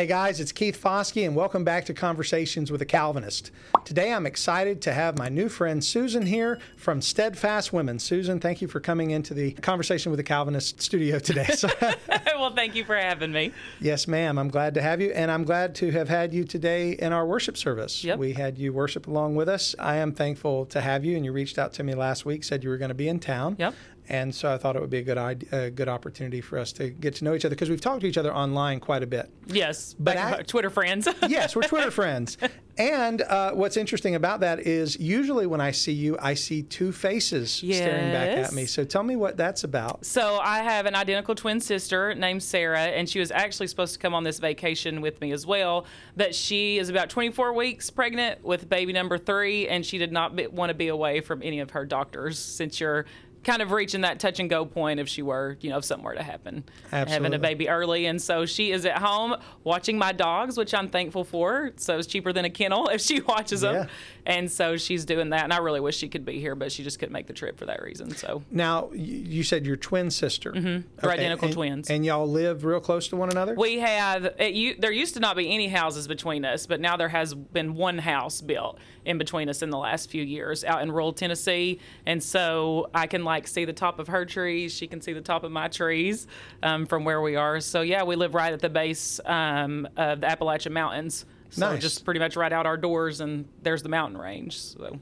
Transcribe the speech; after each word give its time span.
Hey 0.00 0.06
guys, 0.06 0.40
it's 0.40 0.50
Keith 0.50 0.82
Foskey, 0.82 1.26
and 1.26 1.36
welcome 1.36 1.62
back 1.62 1.84
to 1.84 1.92
Conversations 1.92 2.72
with 2.72 2.80
a 2.80 2.86
Calvinist. 2.86 3.50
Today 3.84 4.14
I'm 4.14 4.24
excited 4.24 4.80
to 4.80 4.94
have 4.94 5.18
my 5.18 5.28
new 5.28 5.50
friend 5.50 5.84
Susan 5.84 6.24
here 6.24 6.58
from 6.78 7.02
Steadfast 7.02 7.70
Women. 7.70 7.98
Susan, 7.98 8.40
thank 8.40 8.62
you 8.62 8.66
for 8.66 8.80
coming 8.80 9.10
into 9.10 9.34
the 9.34 9.52
Conversation 9.52 10.10
with 10.10 10.18
a 10.18 10.22
Calvinist 10.22 10.80
studio 10.80 11.18
today. 11.18 11.50
Well, 12.38 12.54
thank 12.54 12.74
you 12.74 12.86
for 12.86 12.96
having 12.96 13.32
me. 13.32 13.52
yes, 13.80 14.08
ma'am, 14.08 14.38
I'm 14.38 14.48
glad 14.48 14.72
to 14.72 14.80
have 14.80 15.02
you, 15.02 15.10
and 15.10 15.30
I'm 15.30 15.44
glad 15.44 15.74
to 15.74 15.90
have 15.90 16.08
had 16.08 16.32
you 16.32 16.44
today 16.44 16.92
in 16.92 17.12
our 17.12 17.26
worship 17.26 17.58
service. 17.58 18.02
Yep. 18.02 18.18
We 18.18 18.32
had 18.32 18.56
you 18.56 18.72
worship 18.72 19.06
along 19.06 19.36
with 19.36 19.46
us. 19.46 19.74
I 19.78 19.96
am 19.96 20.12
thankful 20.12 20.64
to 20.66 20.80
have 20.80 21.04
you, 21.04 21.16
and 21.16 21.24
you 21.26 21.32
reached 21.32 21.58
out 21.58 21.74
to 21.74 21.82
me 21.82 21.94
last 21.94 22.24
week, 22.24 22.42
said 22.42 22.64
you 22.64 22.70
were 22.70 22.78
going 22.78 22.88
to 22.88 22.94
be 22.94 23.08
in 23.08 23.20
town. 23.20 23.56
Yep. 23.58 23.74
And 24.10 24.34
so 24.34 24.52
I 24.52 24.58
thought 24.58 24.74
it 24.74 24.80
would 24.80 24.90
be 24.90 24.98
a 24.98 25.02
good 25.02 25.18
idea, 25.18 25.66
a 25.66 25.70
good 25.70 25.88
opportunity 25.88 26.40
for 26.40 26.58
us 26.58 26.72
to 26.72 26.90
get 26.90 27.14
to 27.16 27.24
know 27.24 27.32
each 27.34 27.44
other 27.44 27.54
because 27.54 27.70
we've 27.70 27.80
talked 27.80 28.00
to 28.00 28.08
each 28.08 28.18
other 28.18 28.34
online 28.34 28.80
quite 28.80 29.04
a 29.04 29.06
bit. 29.06 29.30
Yes, 29.46 29.94
But 30.00 30.16
I- 30.16 30.42
Twitter 30.42 30.68
friends. 30.68 31.06
yes, 31.28 31.54
we're 31.54 31.62
Twitter 31.62 31.92
friends. 31.92 32.36
And 32.76 33.22
uh, 33.22 33.52
what's 33.52 33.76
interesting 33.76 34.16
about 34.16 34.40
that 34.40 34.60
is 34.60 34.98
usually 34.98 35.46
when 35.46 35.60
I 35.60 35.70
see 35.70 35.92
you, 35.92 36.16
I 36.20 36.34
see 36.34 36.62
two 36.62 36.90
faces 36.92 37.52
staring 37.52 38.10
back 38.12 38.36
at 38.38 38.52
me. 38.52 38.66
So 38.66 38.84
tell 38.84 39.02
me 39.04 39.14
what 39.16 39.36
that's 39.36 39.62
about. 39.64 40.04
So 40.04 40.38
I 40.38 40.60
have 40.60 40.86
an 40.86 40.94
identical 40.96 41.34
twin 41.36 41.60
sister 41.60 42.14
named 42.14 42.42
Sarah, 42.42 42.80
and 42.86 43.08
she 43.08 43.20
was 43.20 43.30
actually 43.30 43.68
supposed 43.68 43.92
to 43.92 43.98
come 44.00 44.14
on 44.14 44.24
this 44.24 44.38
vacation 44.40 45.02
with 45.02 45.20
me 45.20 45.30
as 45.30 45.46
well. 45.46 45.86
But 46.16 46.34
she 46.34 46.78
is 46.78 46.88
about 46.88 47.10
24 47.10 47.52
weeks 47.52 47.90
pregnant 47.90 48.42
with 48.42 48.68
baby 48.68 48.92
number 48.92 49.18
three, 49.18 49.68
and 49.68 49.86
she 49.86 49.98
did 49.98 50.10
not 50.10 50.52
want 50.52 50.70
to 50.70 50.74
be 50.74 50.88
away 50.88 51.20
from 51.20 51.42
any 51.44 51.60
of 51.60 51.70
her 51.72 51.84
doctors 51.84 52.38
since 52.38 52.80
you're 52.80 53.04
kind 53.42 53.62
of 53.62 53.70
reaching 53.72 54.02
that 54.02 54.20
touch 54.20 54.38
and 54.38 54.50
go 54.50 54.64
point 54.66 55.00
if 55.00 55.08
she 55.08 55.22
were, 55.22 55.56
you 55.60 55.70
know, 55.70 55.78
if 55.78 55.84
something 55.84 56.04
were 56.04 56.14
to 56.14 56.22
happen. 56.22 56.64
Having 57.08 57.32
a 57.34 57.38
baby 57.38 57.68
early. 57.68 58.06
And 58.06 58.20
so 58.20 58.44
she 58.44 58.70
is 58.70 58.84
at 58.84 58.98
home 58.98 59.34
watching 59.64 59.96
my 59.96 60.12
dogs, 60.12 60.58
which 60.58 60.74
I'm 60.74 60.88
thankful 60.88 61.24
for. 61.24 61.72
So 61.76 61.98
it's 61.98 62.06
cheaper 62.06 62.32
than 62.32 62.44
a 62.44 62.50
kennel 62.50 62.88
if 62.92 63.00
she 63.00 63.20
watches 63.20 63.62
them. 63.62 63.88
And 64.26 64.50
so 64.50 64.76
she's 64.76 65.04
doing 65.04 65.30
that. 65.30 65.44
And 65.44 65.52
I 65.52 65.58
really 65.58 65.80
wish 65.80 65.96
she 65.96 66.08
could 66.08 66.24
be 66.24 66.40
here, 66.40 66.54
but 66.54 66.72
she 66.72 66.82
just 66.82 66.98
couldn't 66.98 67.12
make 67.12 67.26
the 67.26 67.32
trip 67.32 67.58
for 67.58 67.66
that 67.66 67.82
reason. 67.82 68.14
So 68.14 68.42
Now, 68.50 68.90
you 68.92 69.42
said 69.42 69.66
your 69.66 69.76
twin 69.76 70.10
sister. 70.10 70.52
Mm-hmm. 70.52 70.88
We're 71.02 71.10
identical 71.10 71.46
and, 71.46 71.54
twins. 71.54 71.90
And 71.90 72.04
y'all 72.04 72.28
live 72.28 72.64
real 72.64 72.80
close 72.80 73.08
to 73.08 73.16
one 73.16 73.30
another? 73.30 73.54
We 73.54 73.78
have 73.78 74.24
it, 74.38 74.54
you, 74.54 74.74
there 74.78 74.92
used 74.92 75.14
to 75.14 75.20
not 75.20 75.36
be 75.36 75.52
any 75.52 75.68
houses 75.68 76.06
between 76.08 76.44
us, 76.44 76.66
but 76.66 76.80
now 76.80 76.96
there 76.96 77.08
has 77.08 77.34
been 77.34 77.74
one 77.74 77.98
house 77.98 78.40
built 78.40 78.78
in 79.04 79.18
between 79.18 79.48
us 79.48 79.62
in 79.62 79.70
the 79.70 79.78
last 79.78 80.10
few 80.10 80.22
years 80.22 80.64
out 80.64 80.82
in 80.82 80.92
rural 80.92 81.12
Tennessee, 81.12 81.80
and 82.06 82.22
so 82.22 82.90
I 82.94 83.06
can 83.06 83.24
like 83.24 83.48
see 83.48 83.64
the 83.64 83.72
top 83.72 83.98
of 83.98 84.08
her 84.08 84.24
trees, 84.24 84.74
she 84.74 84.86
can 84.86 85.00
see 85.00 85.12
the 85.12 85.20
top 85.20 85.44
of 85.44 85.52
my 85.52 85.68
trees 85.68 86.26
um, 86.62 86.86
from 86.86 87.04
where 87.04 87.20
we 87.20 87.36
are. 87.36 87.60
So 87.60 87.80
yeah, 87.80 88.02
we 88.02 88.16
live 88.16 88.34
right 88.34 88.52
at 88.52 88.60
the 88.60 88.68
base 88.68 89.20
um, 89.24 89.88
of 89.96 90.20
the 90.20 90.30
Appalachian 90.30 90.72
Mountains. 90.72 91.24
So 91.50 91.70
Nice. 91.70 91.82
just 91.82 92.04
pretty 92.04 92.20
much 92.20 92.36
right 92.36 92.52
out 92.52 92.66
our 92.66 92.76
doors, 92.76 93.20
and 93.20 93.46
there's 93.62 93.82
the 93.82 93.88
mountain 93.88 94.18
range. 94.18 94.56
So 94.58 94.98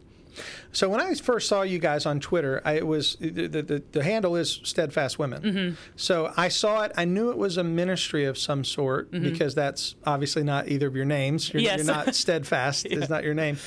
So 0.73 0.89
when 0.89 1.01
I 1.01 1.15
first 1.15 1.49
saw 1.49 1.63
you 1.63 1.79
guys 1.81 2.07
on 2.07 2.21
Twitter, 2.21 2.63
I, 2.65 2.75
it 2.75 2.87
was 2.87 3.17
the, 3.21 3.49
the, 3.49 3.83
the, 3.91 4.03
handle 4.05 4.37
is 4.37 4.61
Steadfast 4.63 5.19
Women. 5.19 5.43
Mm-hmm. 5.43 5.75
So 5.97 6.33
I 6.37 6.49
saw 6.49 6.85
it. 6.85 6.93
I 6.97 7.05
knew 7.07 7.31
it 7.31 7.37
was 7.39 7.57
a 7.57 7.65
ministry 7.65 8.25
of 8.25 8.39
some 8.39 8.63
sort 8.65 9.11
because 9.11 9.55
that's 9.57 9.97
obviously 10.07 10.45
not 10.45 10.69
either 10.69 10.87
of 10.87 10.95
your 10.95 11.05
names. 11.07 11.53
You're, 11.53 11.61
Mm-hmm. 11.61 11.65
Yes. 11.79 11.87
you're 11.87 11.95
not 11.97 12.15
Steadfast. 12.15 12.87
Is 12.87 13.09
not 13.11 13.25
your 13.25 13.35
name. 13.35 13.59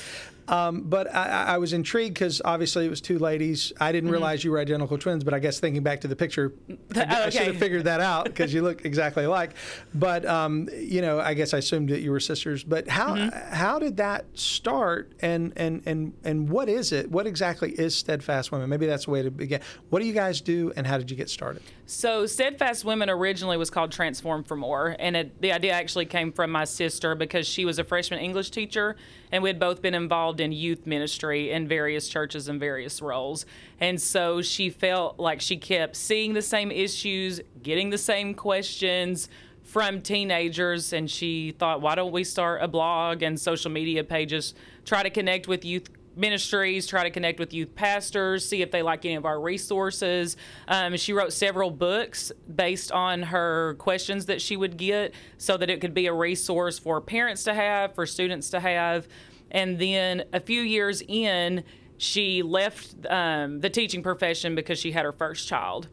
Um, 0.48 0.82
but 0.82 1.14
I, 1.14 1.54
I 1.54 1.58
was 1.58 1.72
intrigued 1.72 2.14
because 2.14 2.42
obviously 2.44 2.84
it 2.84 2.90
was 2.90 3.00
two 3.00 3.18
ladies. 3.18 3.72
I 3.80 3.92
didn't 3.92 4.10
realize 4.10 4.42
you 4.44 4.50
were 4.50 4.58
identical 4.58 4.98
twins, 4.98 5.24
but 5.24 5.34
I 5.34 5.38
guess 5.38 5.60
thinking 5.60 5.82
back 5.82 6.00
to 6.02 6.08
the 6.08 6.16
picture, 6.16 6.52
I, 6.96 7.24
I 7.24 7.30
should 7.30 7.42
have 7.42 7.56
figured 7.58 7.84
that 7.84 8.00
out 8.00 8.24
because 8.24 8.52
you 8.52 8.62
look 8.62 8.84
exactly 8.84 9.24
alike. 9.24 9.54
But 9.94 10.26
um, 10.26 10.68
you 10.74 11.00
know, 11.00 11.20
I 11.20 11.34
guess 11.34 11.54
I 11.54 11.58
assumed 11.58 11.90
that 11.90 12.00
you 12.00 12.10
were 12.10 12.20
sisters. 12.20 12.64
But 12.64 12.88
how 12.88 13.12
Mm-hmm. 13.12 13.54
how 13.54 13.78
did 13.78 13.96
that 13.98 14.24
start? 14.34 15.12
And 15.20 15.52
and 15.56 15.82
and 15.86 16.12
and 16.24 16.48
what 16.48 16.68
is 16.68 16.92
it? 16.92 17.10
What 17.10 17.26
exactly 17.26 17.72
is 17.72 17.96
Steadfast 17.96 18.50
Women? 18.50 18.68
Maybe 18.70 18.86
that's 18.86 19.04
the 19.04 19.10
way 19.10 19.22
to 19.22 19.30
begin. 19.30 19.60
What 19.90 20.00
do 20.00 20.06
you 20.06 20.12
guys 20.14 20.40
do, 20.40 20.72
and 20.76 20.86
how 20.86 20.98
did 20.98 21.10
you 21.10 21.16
get 21.16 21.28
started? 21.28 21.62
So, 21.84 22.24
Steadfast 22.26 22.84
Women 22.86 23.10
originally 23.10 23.56
was 23.58 23.68
called 23.68 23.92
Transform 23.92 24.44
for 24.44 24.56
More, 24.56 24.96
and 24.98 25.14
it, 25.16 25.42
the 25.42 25.52
idea 25.52 25.72
actually 25.72 26.06
came 26.06 26.32
from 26.32 26.50
my 26.50 26.64
sister 26.64 27.14
because 27.14 27.46
she 27.46 27.64
was 27.66 27.78
a 27.78 27.84
freshman 27.84 28.18
English 28.20 28.50
teacher, 28.50 28.96
and 29.30 29.42
we 29.42 29.50
had 29.50 29.58
both 29.58 29.82
been 29.82 29.94
involved 29.94 30.31
in 30.40 30.52
youth 30.52 30.86
ministry 30.86 31.50
in 31.50 31.68
various 31.68 32.08
churches 32.08 32.48
and 32.48 32.58
various 32.58 33.02
roles. 33.02 33.46
And 33.80 34.00
so 34.00 34.42
she 34.42 34.70
felt 34.70 35.18
like 35.18 35.40
she 35.40 35.56
kept 35.56 35.96
seeing 35.96 36.34
the 36.34 36.42
same 36.42 36.70
issues, 36.70 37.40
getting 37.62 37.90
the 37.90 37.98
same 37.98 38.34
questions 38.34 39.28
from 39.62 40.02
teenagers, 40.02 40.92
and 40.92 41.10
she 41.10 41.52
thought, 41.52 41.80
why 41.80 41.94
don't 41.94 42.12
we 42.12 42.24
start 42.24 42.62
a 42.62 42.68
blog 42.68 43.22
and 43.22 43.40
social 43.40 43.70
media 43.70 44.04
pages, 44.04 44.54
try 44.84 45.02
to 45.02 45.10
connect 45.10 45.48
with 45.48 45.64
youth 45.64 45.88
ministries, 46.16 46.86
try 46.86 47.04
to 47.04 47.10
connect 47.10 47.38
with 47.38 47.54
youth 47.54 47.74
pastors, 47.74 48.46
see 48.46 48.60
if 48.62 48.70
they 48.70 48.82
like 48.82 49.04
any 49.04 49.14
of 49.14 49.24
our 49.24 49.40
resources. 49.40 50.36
Um, 50.68 50.96
she 50.96 51.12
wrote 51.12 51.32
several 51.32 51.70
books 51.70 52.32
based 52.54 52.92
on 52.92 53.22
her 53.22 53.76
questions 53.78 54.26
that 54.26 54.42
she 54.42 54.56
would 54.56 54.76
get 54.76 55.14
so 55.38 55.56
that 55.56 55.70
it 55.70 55.80
could 55.80 55.94
be 55.94 56.06
a 56.06 56.12
resource 56.12 56.78
for 56.78 57.00
parents 57.00 57.44
to 57.44 57.54
have, 57.54 57.94
for 57.94 58.04
students 58.04 58.50
to 58.50 58.60
have. 58.60 59.06
And 59.52 59.78
then 59.78 60.24
a 60.32 60.40
few 60.40 60.62
years 60.62 61.02
in, 61.06 61.62
she 61.98 62.42
left 62.42 62.96
um, 63.08 63.60
the 63.60 63.70
teaching 63.70 64.02
profession 64.02 64.56
because 64.56 64.78
she 64.78 64.90
had 64.90 65.04
her 65.04 65.12
first 65.12 65.46
child 65.46 65.88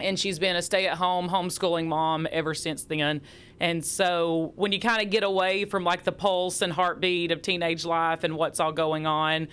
and 0.00 0.18
she's 0.18 0.38
been 0.38 0.56
a 0.56 0.62
stay-at-home 0.62 1.28
homeschooling 1.28 1.86
mom 1.86 2.26
ever 2.32 2.54
since 2.54 2.84
then. 2.84 3.20
And 3.60 3.84
so 3.84 4.52
when 4.56 4.72
you 4.72 4.80
kind 4.80 5.02
of 5.02 5.10
get 5.10 5.22
away 5.22 5.64
from 5.64 5.84
like 5.84 6.04
the 6.04 6.12
pulse 6.12 6.62
and 6.62 6.72
heartbeat 6.72 7.30
of 7.30 7.42
teenage 7.42 7.84
life 7.84 8.24
and 8.24 8.36
what's 8.36 8.60
all 8.60 8.72
going 8.72 9.06
on, 9.06 9.48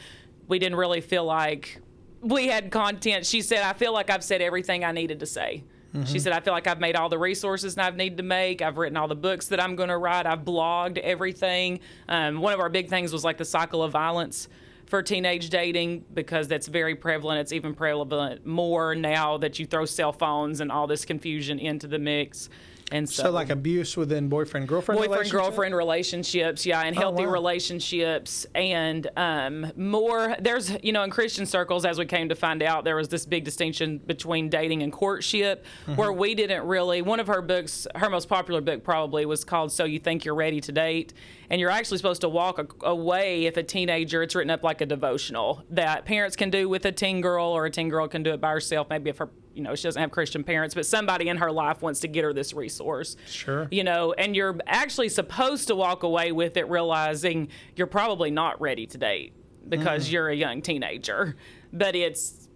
we 0.47 0.59
didn't 0.59 0.78
really 0.78 1.02
feel 1.02 1.25
like 1.25 1.79
we 2.22 2.47
had 2.47 2.72
content. 2.72 3.25
She 3.25 3.41
said, 3.41 3.63
"I 3.63 3.73
feel 3.73 3.94
like 3.94 4.09
I've 4.09 4.23
said 4.23 4.41
everything 4.41 4.84
I 4.84 4.91
needed 4.91 5.19
to 5.19 5.25
say." 5.25 5.63
She 6.06 6.19
said, 6.19 6.31
"I 6.31 6.40
feel 6.40 6.53
like 6.53 6.68
I've 6.68 6.79
made 6.79 6.96
all 6.96 7.09
the 7.09 7.18
resources 7.18 7.78
I've 7.78 7.97
needed 7.97 8.18
to 8.18 8.24
make. 8.24 8.62
I've 8.62 8.78
written 8.78 8.96
all 8.96 9.07
the 9.09 9.16
books 9.16 9.47
that 9.47 9.62
I'm 9.62 9.75
going 9.75 9.90
to 9.90 9.97
write. 9.97 10.25
I've 10.25 10.46
blogged 10.46 10.97
everything. 11.00 11.81
Um, 12.07 12.40
one 12.40 12.53
of 12.53 12.59
our 12.59 12.69
big 12.69 12.90
things 12.90 13.12
was 13.12 13.24
like 13.24 13.38
the 13.38 13.46
cycle 13.46 13.84
of 13.84 13.91
violence." 13.91 14.47
for 14.91 15.02
teenage 15.02 15.50
dating 15.50 16.03
because 16.13 16.50
that's 16.50 16.68
very 16.68 16.96
prevalent. 16.96 17.40
It's 17.40 17.53
even 17.53 17.74
prevalent 17.74 18.46
more 18.46 18.94
now 18.94 19.38
that 19.38 19.57
you 19.57 19.66
throw 19.66 19.85
cell 19.85 20.12
phones 20.12 20.59
and 20.59 20.69
all 20.69 20.85
this 20.85 21.06
confusion 21.06 21.59
into 21.59 21.88
the 21.88 21.97
mix. 21.97 22.50
And 22.91 23.09
so, 23.09 23.24
So, 23.24 23.31
like 23.31 23.50
abuse 23.50 23.96
within 23.96 24.28
boyfriend 24.28 24.68
girlfriend 24.68 25.00
boyfriend 25.00 25.12
relationship? 25.19 25.41
girlfriend 25.41 25.75
relationships 25.75 26.66
yeah 26.66 26.81
and 26.81 26.96
healthy 26.96 27.25
wow. 27.25 27.31
relationships 27.31 28.46
and 28.53 29.07
um, 29.18 29.72
more 29.75 30.35
there's 30.40 30.72
you 30.84 30.91
know 30.91 31.03
in 31.03 31.09
christian 31.09 31.46
circles 31.46 31.85
as 31.85 31.97
we 31.97 32.06
came 32.06 32.29
to 32.29 32.35
find 32.35 32.62
out 32.62 32.84
there 32.84 32.96
was 32.96 33.07
this 33.07 33.25
big 33.25 33.44
distinction 33.44 33.97
between 34.00 34.50
dating 34.50 34.84
and 34.84 34.91
courtship 34.91 35.66
Mm-hmm. 35.85 35.96
where 35.96 36.12
we 36.12 36.35
didn't 36.35 36.66
really 36.68 37.02
one 37.02 37.19
of 37.19 37.28
her 37.28 37.41
books 37.41 37.88
her 37.96 38.09
most 38.09 38.28
popular 38.28 38.62
book 38.62 38.84
probably 38.84 39.25
was 39.25 39.44
called 39.44 39.72
so 39.72 39.84
you 39.85 40.00
think 40.00 40.25
you're 40.25 40.35
ready 40.35 40.59
to 40.62 40.72
date 40.72 41.13
and 41.51 41.62
you're 41.62 41.69
actually 41.69 41.97
supposed 41.97 42.22
to 42.22 42.29
walk 42.29 42.57
a- 42.57 42.85
away 42.88 43.45
if 43.45 43.57
a 43.57 43.63
teenager 43.63 44.23
it's 44.23 44.34
written 44.34 44.50
up 44.50 44.63
like 44.63 44.81
a 44.81 44.85
devotional 44.85 45.63
that 45.69 46.06
parents 46.06 46.35
can 46.35 46.50
do 46.50 46.67
with 46.67 46.85
a 46.85 46.91
teen 46.91 47.22
girl 47.22 47.45
or 47.45 47.66
a 47.66 47.69
teen 47.69 47.89
girl 47.89 48.07
can 48.07 48.23
do 48.23 48.31
it 48.31 48.41
by 48.41 48.50
herself 48.50 48.88
maybe 48.89 49.09
if 49.09 49.19
her 49.19 49.29
you 49.53 49.61
know 49.61 49.75
she 49.75 49.84
doesn't 49.84 50.01
have 50.01 50.11
christian 50.11 50.44
parents 50.44 50.73
but 50.73 50.85
somebody 50.85 51.28
in 51.28 51.38
her 51.38 51.51
life 51.51 51.81
wants 51.81 52.00
to 52.00 52.07
get 52.07 52.23
her 52.23 52.34
this 52.34 52.53
resource 52.53 53.17
Sure. 53.28 53.67
you 53.72 53.84
know, 53.84 54.13
and 54.13 54.35
you're 54.35 54.57
actually 54.67 55.09
supposed 55.09 55.67
to 55.67 55.75
walk 55.75 56.03
away 56.03 56.31
with 56.31 56.57
it 56.57 56.69
realizing 56.69 57.50
you're 57.75 57.88
probably 57.88 58.31
not 58.31 58.59
ready 58.61 58.85
to 58.88 58.97
date 58.97 59.34
because 59.67 60.07
mm. 60.07 60.13
you're 60.13 60.29
a 60.29 60.35
young 60.35 60.61
teenager. 60.61 61.35
But 61.73 61.95
it's 61.95 62.50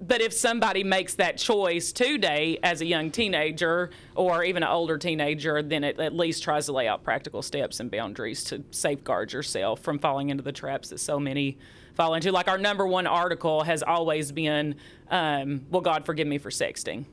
but 0.00 0.20
if 0.20 0.32
somebody 0.32 0.82
makes 0.82 1.14
that 1.14 1.36
choice 1.36 1.92
today 1.92 2.58
as 2.62 2.80
a 2.80 2.86
young 2.86 3.10
teenager 3.10 3.90
or 4.14 4.42
even 4.44 4.62
an 4.62 4.68
older 4.70 4.96
teenager, 4.96 5.62
then 5.62 5.84
it 5.84 6.00
at 6.00 6.14
least 6.14 6.42
tries 6.42 6.66
to 6.66 6.72
lay 6.72 6.88
out 6.88 7.04
practical 7.04 7.42
steps 7.42 7.80
and 7.80 7.90
boundaries 7.90 8.42
to 8.44 8.64
safeguard 8.70 9.32
yourself 9.32 9.80
from 9.80 9.98
falling 9.98 10.30
into 10.30 10.42
the 10.42 10.52
traps 10.52 10.88
that 10.88 10.98
so 11.00 11.20
many 11.20 11.58
fall 11.94 12.14
into. 12.14 12.32
Like 12.32 12.48
our 12.48 12.58
number 12.58 12.86
one 12.86 13.06
article 13.06 13.62
has 13.64 13.82
always 13.82 14.32
been, 14.32 14.76
um, 15.10 15.66
"Will 15.70 15.82
God 15.82 16.06
forgive 16.06 16.26
me 16.26 16.38
for 16.38 16.50
sexting?" 16.50 17.04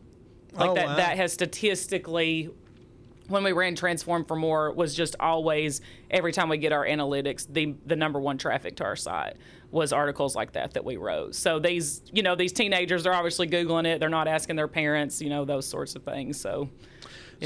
Like 0.53 0.69
Oh, 0.69 0.73
that. 0.75 0.87
wow. 0.87 0.95
That 0.95 1.17
has 1.17 1.33
statistically 1.33 2.49
when 3.27 3.43
we 3.43 3.51
ran 3.51 3.75
transform 3.75 4.23
for 4.23 4.37
more 4.37 4.71
was 4.71 4.95
just 4.95 5.13
always 5.19 5.81
every 6.09 6.31
time 6.31 6.47
we 6.47 6.57
get 6.57 6.71
our 6.71 6.85
analytics 6.85 7.45
the 7.51 7.75
the 7.85 7.95
number 7.97 8.19
one 8.21 8.37
traffic 8.37 8.77
to 8.77 8.85
our 8.85 8.95
site 8.95 9.35
was 9.71 9.91
articles 9.91 10.35
like 10.35 10.53
that 10.53 10.73
that 10.73 10.85
we 10.85 10.95
wrote 10.95 11.35
so 11.35 11.59
these 11.59 12.01
you 12.11 12.23
know 12.23 12.35
these 12.35 12.53
teenagers 12.53 13.05
are 13.05 13.13
obviously 13.13 13.47
googling 13.47 13.85
it 13.85 13.99
they're 13.99 14.07
not 14.07 14.27
asking 14.27 14.55
their 14.55 14.67
parents 14.67 15.21
you 15.21 15.29
know 15.29 15.43
those 15.43 15.67
sorts 15.67 15.95
of 15.95 16.03
things 16.03 16.39
so 16.39 16.69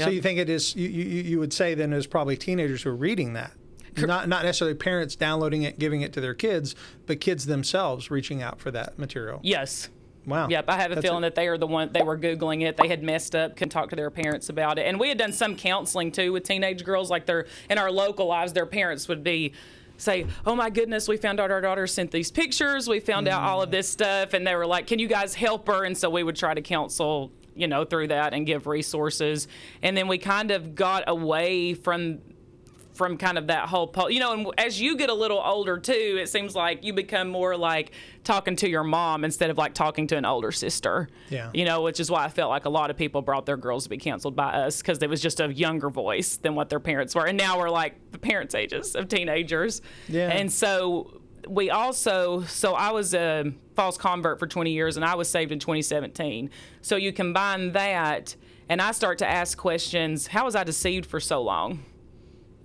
So 0.04 0.10
you 0.10 0.22
think 0.22 0.38
it 0.38 0.48
is? 0.48 0.74
You, 0.74 0.88
you, 0.88 1.22
you 1.22 1.38
would 1.38 1.52
say 1.52 1.74
then 1.74 1.90
there's 1.90 2.06
probably 2.06 2.36
teenagers 2.36 2.82
who 2.82 2.90
are 2.90 2.96
reading 2.96 3.34
that, 3.34 3.52
not 3.96 4.28
not 4.28 4.44
necessarily 4.44 4.74
parents 4.74 5.16
downloading 5.16 5.62
it, 5.62 5.78
giving 5.78 6.00
it 6.00 6.12
to 6.14 6.20
their 6.20 6.34
kids, 6.34 6.74
but 7.06 7.20
kids 7.20 7.46
themselves 7.46 8.10
reaching 8.10 8.42
out 8.42 8.60
for 8.60 8.70
that 8.70 8.98
material. 8.98 9.40
yes 9.42 9.88
Wow. 10.24 10.48
Yep, 10.48 10.66
I 10.68 10.76
have 10.76 10.92
a 10.92 10.94
That's 10.94 11.06
feeling 11.06 11.22
that 11.22 11.34
they 11.34 11.48
are 11.48 11.58
the 11.58 11.66
one 11.66 11.90
they 11.92 12.02
were 12.02 12.16
googling 12.16 12.62
it. 12.62 12.76
They 12.76 12.86
had 12.86 13.02
messed 13.02 13.34
up, 13.34 13.56
couldn't 13.56 13.70
talk 13.70 13.90
to 13.90 13.96
their 13.96 14.10
parents 14.10 14.48
about 14.48 14.78
it, 14.78 14.86
and 14.86 15.00
we 15.00 15.08
had 15.08 15.18
done 15.18 15.32
some 15.32 15.56
counseling 15.56 16.12
too 16.12 16.32
with 16.32 16.44
teenage 16.44 16.84
girls. 16.84 17.10
Like 17.10 17.26
their 17.26 17.46
in 17.68 17.76
our 17.76 17.90
local 17.90 18.26
lives, 18.26 18.52
their 18.52 18.66
parents 18.66 19.08
would 19.08 19.24
be 19.24 19.52
say, 20.02 20.26
"Oh 20.44 20.54
my 20.54 20.70
goodness, 20.70 21.08
we 21.08 21.16
found 21.16 21.40
out 21.40 21.50
our 21.50 21.60
daughter 21.60 21.86
sent 21.86 22.10
these 22.10 22.30
pictures. 22.30 22.88
We 22.88 23.00
found 23.00 23.28
out 23.28 23.42
all 23.42 23.62
of 23.62 23.68
mm. 23.68 23.72
this 23.72 23.88
stuff," 23.88 24.34
and 24.34 24.46
they 24.46 24.54
were 24.54 24.66
like, 24.66 24.86
"Can 24.86 24.98
you 24.98 25.08
guys 25.08 25.34
help 25.34 25.66
her?" 25.68 25.84
And 25.84 25.96
so 25.96 26.10
we 26.10 26.22
would 26.22 26.36
try 26.36 26.54
to 26.54 26.62
counsel, 26.62 27.32
you 27.54 27.68
know, 27.68 27.84
through 27.84 28.08
that 28.08 28.34
and 28.34 28.46
give 28.46 28.66
resources, 28.66 29.48
and 29.82 29.96
then 29.96 30.08
we 30.08 30.18
kind 30.18 30.50
of 30.50 30.74
got 30.74 31.04
away 31.06 31.74
from 31.74 32.20
from 32.94 33.16
kind 33.16 33.38
of 33.38 33.46
that 33.46 33.68
whole 33.68 33.86
po- 33.86 34.08
you 34.08 34.20
know 34.20 34.32
and 34.32 34.46
as 34.58 34.80
you 34.80 34.96
get 34.96 35.08
a 35.08 35.14
little 35.14 35.40
older 35.40 35.78
too 35.78 36.18
it 36.20 36.28
seems 36.28 36.54
like 36.54 36.84
you 36.84 36.92
become 36.92 37.28
more 37.28 37.56
like 37.56 37.92
talking 38.24 38.54
to 38.56 38.68
your 38.68 38.84
mom 38.84 39.24
instead 39.24 39.50
of 39.50 39.58
like 39.58 39.74
talking 39.74 40.06
to 40.06 40.16
an 40.16 40.24
older 40.24 40.52
sister. 40.52 41.08
Yeah. 41.30 41.50
you 41.54 41.64
know 41.64 41.82
which 41.82 42.00
is 42.00 42.10
why 42.10 42.24
i 42.24 42.28
felt 42.28 42.50
like 42.50 42.66
a 42.66 42.70
lot 42.70 42.90
of 42.90 42.96
people 42.96 43.22
brought 43.22 43.46
their 43.46 43.56
girls 43.56 43.84
to 43.84 43.90
be 43.90 43.96
canceled 43.98 44.36
by 44.36 44.52
us 44.52 44.82
because 44.82 45.02
it 45.02 45.08
was 45.10 45.20
just 45.20 45.40
a 45.40 45.52
younger 45.52 45.90
voice 45.90 46.36
than 46.36 46.54
what 46.54 46.68
their 46.68 46.80
parents 46.80 47.14
were. 47.14 47.26
And 47.26 47.38
now 47.38 47.58
we're 47.58 47.70
like 47.70 47.94
the 48.12 48.18
parents 48.18 48.54
ages 48.54 48.94
of 48.94 49.08
teenagers. 49.08 49.80
Yeah. 50.08 50.28
and 50.28 50.52
so 50.52 51.20
we 51.48 51.70
also 51.70 52.42
so 52.42 52.74
i 52.74 52.92
was 52.92 53.14
a 53.14 53.52
false 53.74 53.96
convert 53.98 54.38
for 54.38 54.46
20 54.46 54.70
years 54.70 54.96
and 54.96 55.04
i 55.04 55.14
was 55.16 55.28
saved 55.28 55.50
in 55.50 55.58
2017 55.58 56.50
so 56.82 56.94
you 56.94 57.12
combine 57.12 57.72
that 57.72 58.36
and 58.68 58.80
i 58.80 58.92
start 58.92 59.18
to 59.18 59.26
ask 59.26 59.58
questions 59.58 60.28
how 60.28 60.44
was 60.44 60.54
i 60.54 60.62
deceived 60.62 61.04
for 61.04 61.18
so 61.18 61.42
long 61.42 61.82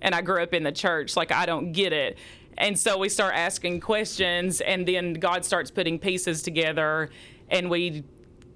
and 0.02 0.14
I 0.14 0.22
grew 0.22 0.42
up 0.42 0.54
in 0.54 0.62
the 0.62 0.72
church. 0.72 1.16
Like, 1.16 1.32
I 1.32 1.46
don't 1.46 1.72
get 1.72 1.92
it. 1.92 2.18
And 2.56 2.78
so 2.78 2.98
we 2.98 3.08
start 3.08 3.34
asking 3.34 3.80
questions, 3.80 4.60
and 4.60 4.86
then 4.86 5.14
God 5.14 5.44
starts 5.44 5.70
putting 5.70 5.98
pieces 5.98 6.42
together, 6.42 7.10
and 7.48 7.70
we 7.70 8.04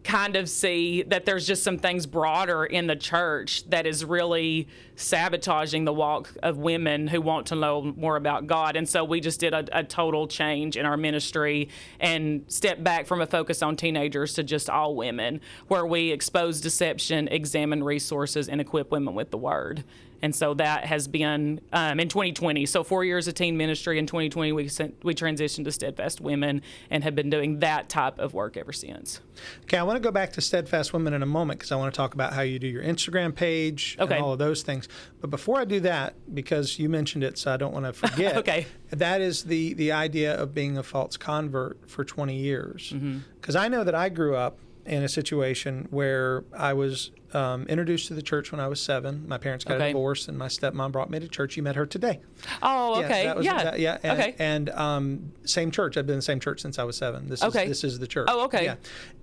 kind 0.03 0.35
of 0.35 0.49
see 0.49 1.03
that 1.05 1.25
there's 1.25 1.47
just 1.47 1.63
some 1.63 1.79
things 1.79 2.07
broader 2.07 2.65
in 2.65 2.89
the 2.89 2.97
church 2.97 3.63
that 3.71 3.87
is 3.87 4.05
really 4.05 4.67
sabotaging 4.97 5.85
the 5.85 5.93
walk 5.93 6.35
of 6.43 6.57
women 6.57 7.07
who 7.07 7.21
want 7.21 7.47
to 7.47 7.55
know 7.55 7.81
more 7.97 8.17
about 8.17 8.49
God. 8.49 8.75
And 8.75 8.89
so 8.89 9.05
we 9.05 9.21
just 9.21 9.39
did 9.39 9.55
a, 9.55 9.65
a 9.73 9.85
total 9.85 10.27
change 10.27 10.77
in 10.77 10.85
our 10.85 10.97
ministry 10.97 11.69
and 12.01 12.45
stepped 12.49 12.83
back 12.83 13.07
from 13.07 13.21
a 13.21 13.27
focus 13.27 13.63
on 13.63 13.77
teenagers 13.77 14.35
to 14.35 14.43
just 14.43 14.69
all 14.69 14.97
women, 14.97 15.41
where 15.69 15.87
we 15.87 16.11
expose 16.11 16.61
deception, 16.61 17.29
examine 17.29 17.85
resources, 17.85 18.49
and 18.49 18.61
equip 18.61 18.91
women 18.91 19.15
with 19.15 19.31
the 19.31 19.39
word. 19.39 19.85
And 20.23 20.35
so 20.35 20.55
that 20.55 20.85
has 20.85 21.09
been 21.09 21.61
um, 21.73 21.99
in 21.99 22.09
2020. 22.09 22.65
So 22.67 22.85
four 22.85 23.05
years 23.05 23.27
of 23.27 23.35
teen 23.35 23.57
ministry. 23.57 23.99
In 23.99 24.07
2020, 24.07 24.53
we 24.53 24.69
sent, 24.69 25.05
we 25.05 25.15
transitioned 25.15 25.65
to 25.65 25.73
Steadfast 25.73 26.21
Women 26.21 26.63
and 26.91 27.03
have 27.03 27.17
been 27.17 27.29
doing 27.29 27.59
that 27.59 27.89
type 27.89 28.19
of 28.21 28.33
work 28.33 28.57
ever 28.57 28.73
since. 28.73 29.21
Okay, 29.65 29.77
I 29.79 29.83
want 29.83 29.97
to 29.97 30.01
go 30.01 30.13
back 30.13 30.33
to 30.35 30.41
Steadfast 30.41 30.93
Women 30.93 31.13
in 31.13 31.23
a 31.23 31.27
moment 31.27 31.59
because 31.59 31.73
I 31.73 31.77
want 31.77 31.93
to 31.93 31.97
talk 31.97 32.15
about 32.15 32.33
how 32.33 32.43
you 32.43 32.61
do 32.61 32.69
your 32.69 32.85
Instagram 32.85 33.35
page 33.35 33.97
Okay. 33.99 34.15
and 34.15 34.25
all 34.25 34.33
of 34.33 34.39
those 34.39 34.63
things. 34.63 34.89
But 35.21 35.31
before 35.31 35.59
I 35.61 35.65
do 35.65 35.81
that, 35.81 36.15
because 36.33 36.79
you 36.79 36.89
mentioned 36.89 37.25
it, 37.25 37.37
so 37.37 37.53
I 37.53 37.57
don't 37.57 37.73
want 37.73 37.87
to 37.87 37.93
forget. 38.09 38.37
Okay. 38.37 38.67
That 38.91 39.21
is 39.21 39.43
the 39.45 39.75
the 39.75 39.91
idea 39.93 40.35
of 40.41 40.55
being 40.55 40.79
a 40.79 40.83
false 40.85 41.17
convert 41.17 41.91
for 41.91 42.05
20 42.05 42.37
years. 42.37 42.93
Mm-hmm. 42.95 43.19
Because 43.41 43.57
I 43.57 43.67
know 43.69 43.83
that 43.83 43.95
I 43.95 44.09
grew 44.09 44.37
up 44.37 44.59
in 44.87 45.03
a 45.03 45.09
situation 45.09 45.87
where 45.91 46.45
I 46.57 46.73
was 46.75 47.11
um, 47.35 47.67
introduced 47.67 48.09
to 48.09 48.15
the 48.15 48.23
church 48.23 48.53
when 48.53 48.61
I 48.61 48.69
was 48.69 48.81
seven. 48.81 49.25
My 49.27 49.39
parents 49.39 49.65
got 49.65 49.75
Okay. 49.77 49.87
a 49.91 49.93
divorce, 49.93 50.29
and 50.29 50.37
my 50.39 50.49
stepmom 50.49 50.93
brought 50.93 51.11
me 51.11 51.19
to 51.21 51.29
church. 51.29 51.57
You 51.57 51.63
met 51.63 51.77
her 51.77 51.87
today. 51.87 52.21
Oh, 52.63 52.99
Yeah, 53.01 53.05
okay. 53.07 53.25
that 53.25 53.37
was- 53.37 53.47
yeah. 53.47 53.65
that- 53.65 53.79
yeah. 53.81 53.99
And, 54.03 54.21
okay. 54.21 54.35
And 54.39 54.71
um, 54.71 55.33
same 55.45 55.71
church. 55.71 55.97
I've 55.97 56.07
been 56.07 56.15
in 56.15 56.19
the 56.19 56.23
same 56.23 56.41
church 56.41 56.61
since 56.61 56.79
I 56.79 56.85
was 56.85 56.97
seven. 56.97 57.29
This 57.29 57.43
Okay. 57.43 57.65
is 57.65 57.69
this 57.83 57.85
is 57.85 57.99
the 57.99 58.07
church. 58.07 58.29
Oh, 58.31 58.45
okay. 58.45 58.65
Yeah. 58.65 58.75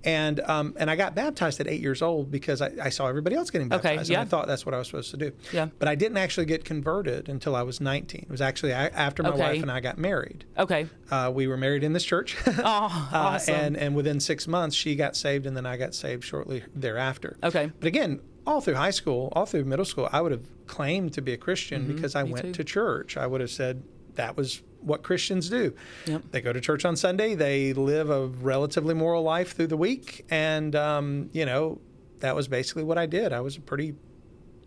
And 0.04 0.40
um, 0.40 0.74
and 0.78 0.90
I 0.90 0.96
got 0.96 1.14
baptized 1.14 1.60
at 1.60 1.66
eight 1.68 1.80
years 1.80 2.00
old 2.02 2.30
because 2.30 2.62
I, 2.62 2.70
I 2.82 2.88
saw 2.88 3.06
everybody 3.06 3.36
else 3.36 3.50
getting 3.50 3.72
Okay, 3.72 3.90
baptized, 3.90 4.10
yeah. 4.10 4.20
and 4.20 4.26
I 4.26 4.30
thought 4.30 4.46
that's 4.46 4.64
what 4.64 4.74
I 4.74 4.78
was 4.78 4.86
supposed 4.86 5.10
to 5.10 5.16
do. 5.18 5.32
Yeah. 5.52 5.68
But 5.78 5.88
I 5.88 5.94
didn't 5.94 6.16
actually 6.16 6.46
get 6.46 6.64
converted 6.64 7.28
until 7.28 7.54
I 7.54 7.62
was 7.62 7.80
19. 7.80 8.22
It 8.22 8.30
was 8.30 8.40
actually 8.40 8.72
after 8.72 9.22
my 9.22 9.30
Okay. 9.30 9.38
wife 9.38 9.62
and 9.62 9.70
I 9.70 9.80
got 9.80 9.98
married. 9.98 10.44
okay. 10.58 10.86
Uh, 11.10 11.30
we 11.34 11.46
were 11.48 11.56
married 11.56 11.82
in 11.84 11.92
this 11.92 12.04
church. 12.04 12.36
Oh, 12.62 13.08
Uh, 13.12 13.16
awesome. 13.16 13.54
and 13.54 13.76
and 13.76 13.94
within 13.96 14.20
six 14.20 14.46
months, 14.48 14.74
she 14.76 14.94
got 14.94 15.16
saved, 15.16 15.44
and 15.46 15.56
then 15.56 15.66
I 15.66 15.76
got 15.76 15.94
saved 15.94 16.24
shortly 16.24 16.62
thereafter. 16.74 17.36
Okay. 17.42 17.70
But 17.80 17.86
again, 17.86 17.99
all 18.46 18.60
through 18.60 18.74
high 18.74 18.90
school, 18.90 19.28
all 19.32 19.46
through 19.46 19.64
middle 19.64 19.84
school, 19.84 20.08
I 20.12 20.20
would 20.20 20.32
have 20.32 20.46
claimed 20.66 21.12
to 21.14 21.22
be 21.22 21.32
a 21.32 21.36
Christian 21.36 21.86
because 21.86 22.14
I 22.14 22.22
Mm-hmm. 22.22 22.32
went 22.32 22.44
too. 22.46 22.52
to 22.52 22.64
church. 22.64 23.16
I 23.16 23.26
would 23.26 23.40
have 23.40 23.50
said 23.50 23.82
that 24.14 24.36
was 24.36 24.62
what 24.80 25.02
Christians 25.02 25.48
do. 25.50 25.74
Yep. 26.06 26.22
They 26.30 26.40
go 26.40 26.52
to 26.52 26.60
church 26.60 26.84
on 26.84 26.96
Sunday. 26.96 27.34
They 27.34 27.72
live 27.74 28.08
a 28.10 28.26
relatively 28.26 28.94
moral 28.94 29.22
life 29.22 29.54
through 29.54 29.66
the 29.68 29.76
week, 29.76 30.24
and 30.30 30.74
um, 30.74 31.28
you 31.32 31.44
know 31.44 31.80
that 32.20 32.34
was 32.34 32.48
basically 32.48 32.82
what 32.84 32.96
I 32.98 33.06
did. 33.06 33.32
I 33.32 33.40
was 33.40 33.56
a 33.56 33.60
pretty 33.60 33.94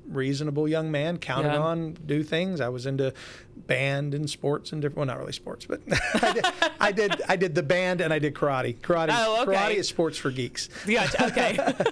reasonable 0.08 0.68
young 0.68 0.92
man, 0.92 1.18
counted 1.18 1.54
Yeah. 1.54 1.60
on 1.60 1.94
do 2.06 2.24
things. 2.24 2.62
I 2.62 2.70
was 2.70 2.86
into 2.86 3.14
band 3.56 4.14
and 4.14 4.30
sports 4.30 4.72
and 4.72 4.82
different. 4.82 4.98
Well, 4.98 5.06
not 5.06 5.20
really 5.20 5.32
sports, 5.34 5.66
but 5.66 5.82
I, 6.16 6.32
did, 6.34 6.46
I 6.80 6.92
did. 6.92 7.22
I 7.30 7.36
did 7.36 7.56
the 7.56 7.64
band 7.64 8.02
and 8.02 8.14
I 8.14 8.20
did 8.20 8.34
karate. 8.34 8.78
Karate. 8.78 9.10
Oh, 9.12 9.42
okay. 9.44 9.52
Karate 9.56 9.76
is 9.76 9.88
sports 9.88 10.18
for 10.18 10.32
geeks. 10.32 10.70
Yeah. 10.88 11.08
Okay. 11.22 11.60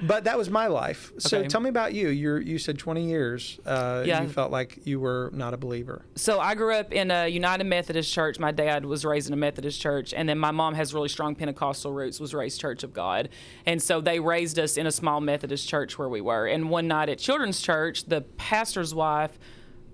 But 0.00 0.22
that 0.24 0.38
was 0.38 0.48
my 0.48 0.68
life. 0.68 1.10
So 1.18 1.38
Okay. 1.38 1.48
tell 1.48 1.60
me 1.60 1.70
about 1.70 1.92
you. 1.92 2.08
You 2.10 2.36
you 2.36 2.58
said 2.60 2.78
20 2.78 3.08
years. 3.08 3.58
Uh, 3.66 4.04
Yeah. 4.06 4.22
You 4.22 4.28
felt 4.28 4.52
like 4.52 4.78
you 4.86 5.00
were 5.00 5.28
not 5.34 5.54
a 5.54 5.56
believer. 5.56 6.04
so 6.14 6.38
I 6.38 6.54
grew 6.54 6.72
up 6.72 6.92
in 6.92 7.10
a 7.10 7.26
United 7.26 7.64
Methodist 7.64 8.12
church. 8.12 8.38
My 8.38 8.52
dad 8.52 8.86
was 8.86 9.04
raised 9.04 9.26
in 9.26 9.32
a 9.32 9.36
Methodist 9.36 9.80
church, 9.80 10.14
and 10.14 10.28
then 10.28 10.38
my 10.38 10.52
mom 10.52 10.74
has 10.74 10.94
really 10.94 11.08
strong 11.08 11.34
Pentecostal 11.34 11.92
roots. 11.92 12.20
Was 12.20 12.32
raised 12.32 12.60
Church 12.60 12.84
of 12.84 12.92
God, 12.92 13.28
and 13.66 13.82
so 13.82 14.00
they 14.00 14.20
raised 14.20 14.56
us 14.60 14.76
in 14.76 14.86
a 14.86 14.92
small 14.92 15.20
Methodist 15.20 15.68
church 15.68 15.98
where 15.98 16.08
we 16.08 16.20
were. 16.20 16.46
And 16.46 16.70
one 16.70 16.86
night 16.86 17.08
at 17.08 17.18
children's 17.18 17.60
church, 17.60 18.04
the 18.04 18.20
pastor's 18.20 18.94
wife 18.94 19.36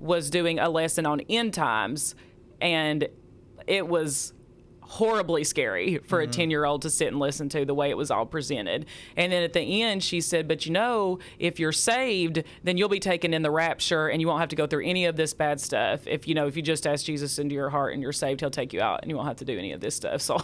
was 0.04 0.28
doing 0.28 0.58
a 0.58 0.68
lesson 0.68 1.06
on 1.06 1.20
end 1.30 1.54
times, 1.54 2.14
and 2.60 3.08
it 3.66 3.88
was 3.88 4.33
horribly 4.94 5.42
scary 5.42 5.98
for 5.98 6.20
a 6.20 6.24
mm-hmm. 6.24 6.30
10 6.30 6.50
year 6.50 6.64
old 6.64 6.82
to 6.82 6.88
sit 6.88 7.08
and 7.08 7.18
listen 7.18 7.48
to 7.48 7.64
the 7.64 7.74
way 7.74 7.90
it 7.90 7.96
was 7.96 8.12
all 8.12 8.24
presented. 8.24 8.86
And 9.16 9.32
then 9.32 9.42
at 9.42 9.52
the 9.52 9.82
end, 9.82 10.04
she 10.04 10.20
said, 10.20 10.46
But 10.46 10.66
you 10.66 10.72
know, 10.72 11.18
if 11.40 11.58
you're 11.58 11.72
saved, 11.72 12.44
then 12.62 12.76
you'll 12.76 12.88
be 12.88 13.00
taken 13.00 13.34
in 13.34 13.42
the 13.42 13.50
rapture 13.50 14.06
and 14.06 14.20
you 14.20 14.28
won't 14.28 14.38
have 14.38 14.50
to 14.50 14.56
go 14.56 14.68
through 14.68 14.84
any 14.84 15.06
of 15.06 15.16
this 15.16 15.34
bad 15.34 15.60
stuff. 15.60 16.06
If 16.06 16.28
you 16.28 16.34
know, 16.36 16.46
if 16.46 16.56
you 16.56 16.62
just 16.62 16.86
ask 16.86 17.04
Jesus 17.04 17.40
into 17.40 17.56
your 17.56 17.70
heart 17.70 17.92
and 17.92 18.02
you're 18.02 18.12
saved, 18.12 18.40
he'll 18.40 18.50
take 18.50 18.72
you 18.72 18.80
out 18.80 19.00
and 19.02 19.10
you 19.10 19.16
won't 19.16 19.26
have 19.26 19.38
to 19.38 19.44
do 19.44 19.58
any 19.58 19.72
of 19.72 19.80
this 19.80 19.96
stuff. 19.96 20.14
So, 20.24 20.40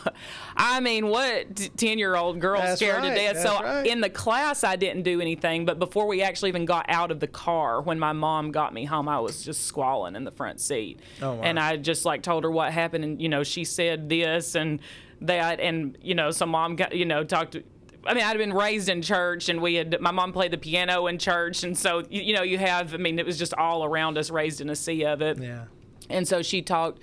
I 0.57 0.81
mean, 0.81 1.07
what 1.07 1.71
10 1.77 1.99
year 1.99 2.15
old 2.15 2.39
girl 2.39 2.61
That's 2.61 2.81
scared 2.81 3.03
right, 3.03 3.09
to 3.09 3.15
death? 3.15 3.35
that's 3.37 3.49
So, 3.49 3.63
right. 3.63 3.87
in 3.87 4.03
the 4.03 4.11
class, 4.11 4.63
I 4.63 4.77
didn't 4.77 5.05
do 5.05 5.21
anything. 5.21 5.65
But 5.65 5.79
before 5.79 6.07
we 6.07 6.23
actually 6.23 6.51
even 6.51 6.67
got 6.67 6.85
out 6.89 7.11
of 7.11 7.19
the 7.19 7.27
car, 7.27 7.81
when 7.81 7.99
my 7.99 8.13
mom 8.13 8.51
got 8.51 8.75
me 8.75 8.85
home, 8.85 9.09
I 9.09 9.21
was 9.21 9.43
just 9.43 9.65
squalling 9.65 10.17
in 10.17 10.25
the 10.25 10.31
front 10.33 10.61
seat. 10.61 11.01
Oh, 11.23 11.35
wow. 11.35 11.43
And 11.43 11.59
I 11.59 11.79
just 11.79 12.05
like 12.05 12.23
told 12.23 12.45
her 12.45 12.51
what 12.51 12.73
happened. 12.73 13.05
And, 13.05 13.23
you 13.23 13.31
know, 13.31 13.43
she 13.43 13.65
said 13.65 14.09
this 14.11 14.40
and 14.55 14.81
that. 15.21 15.61
And, 15.61 15.97
you 16.01 16.15
know, 16.15 16.31
so 16.31 16.47
mom 16.47 16.77
got, 16.77 16.95
you 16.95 17.05
know, 17.05 17.25
talked 17.25 17.53
to, 17.53 17.63
I 18.05 18.15
mean, 18.15 18.25
I'd 18.25 18.39
been 18.39 18.53
raised 18.53 18.89
in 18.89 19.03
church, 19.03 19.49
and 19.49 19.61
we 19.61 19.75
had 19.75 20.01
my 20.01 20.11
mom 20.11 20.33
played 20.33 20.53
the 20.53 20.59
piano 20.59 21.07
in 21.07 21.19
church, 21.19 21.65
and 21.65 21.77
so 21.77 22.03
you, 22.09 22.23
you 22.23 22.35
know, 22.35 22.43
you 22.43 22.57
have. 22.57 22.95
I 22.95 22.97
mean, 22.97 23.19
it 23.19 23.27
was 23.27 23.39
just 23.39 23.53
all 23.55 23.85
around 23.85 24.17
us, 24.17 24.31
raised 24.31 24.61
in 24.61 24.71
a 24.71 24.77
sea 24.77 25.05
of 25.05 25.21
it. 25.21 25.39
Yeah. 25.39 25.65
And 26.09 26.27
so 26.27 26.43
she 26.43 26.63
talked 26.63 27.01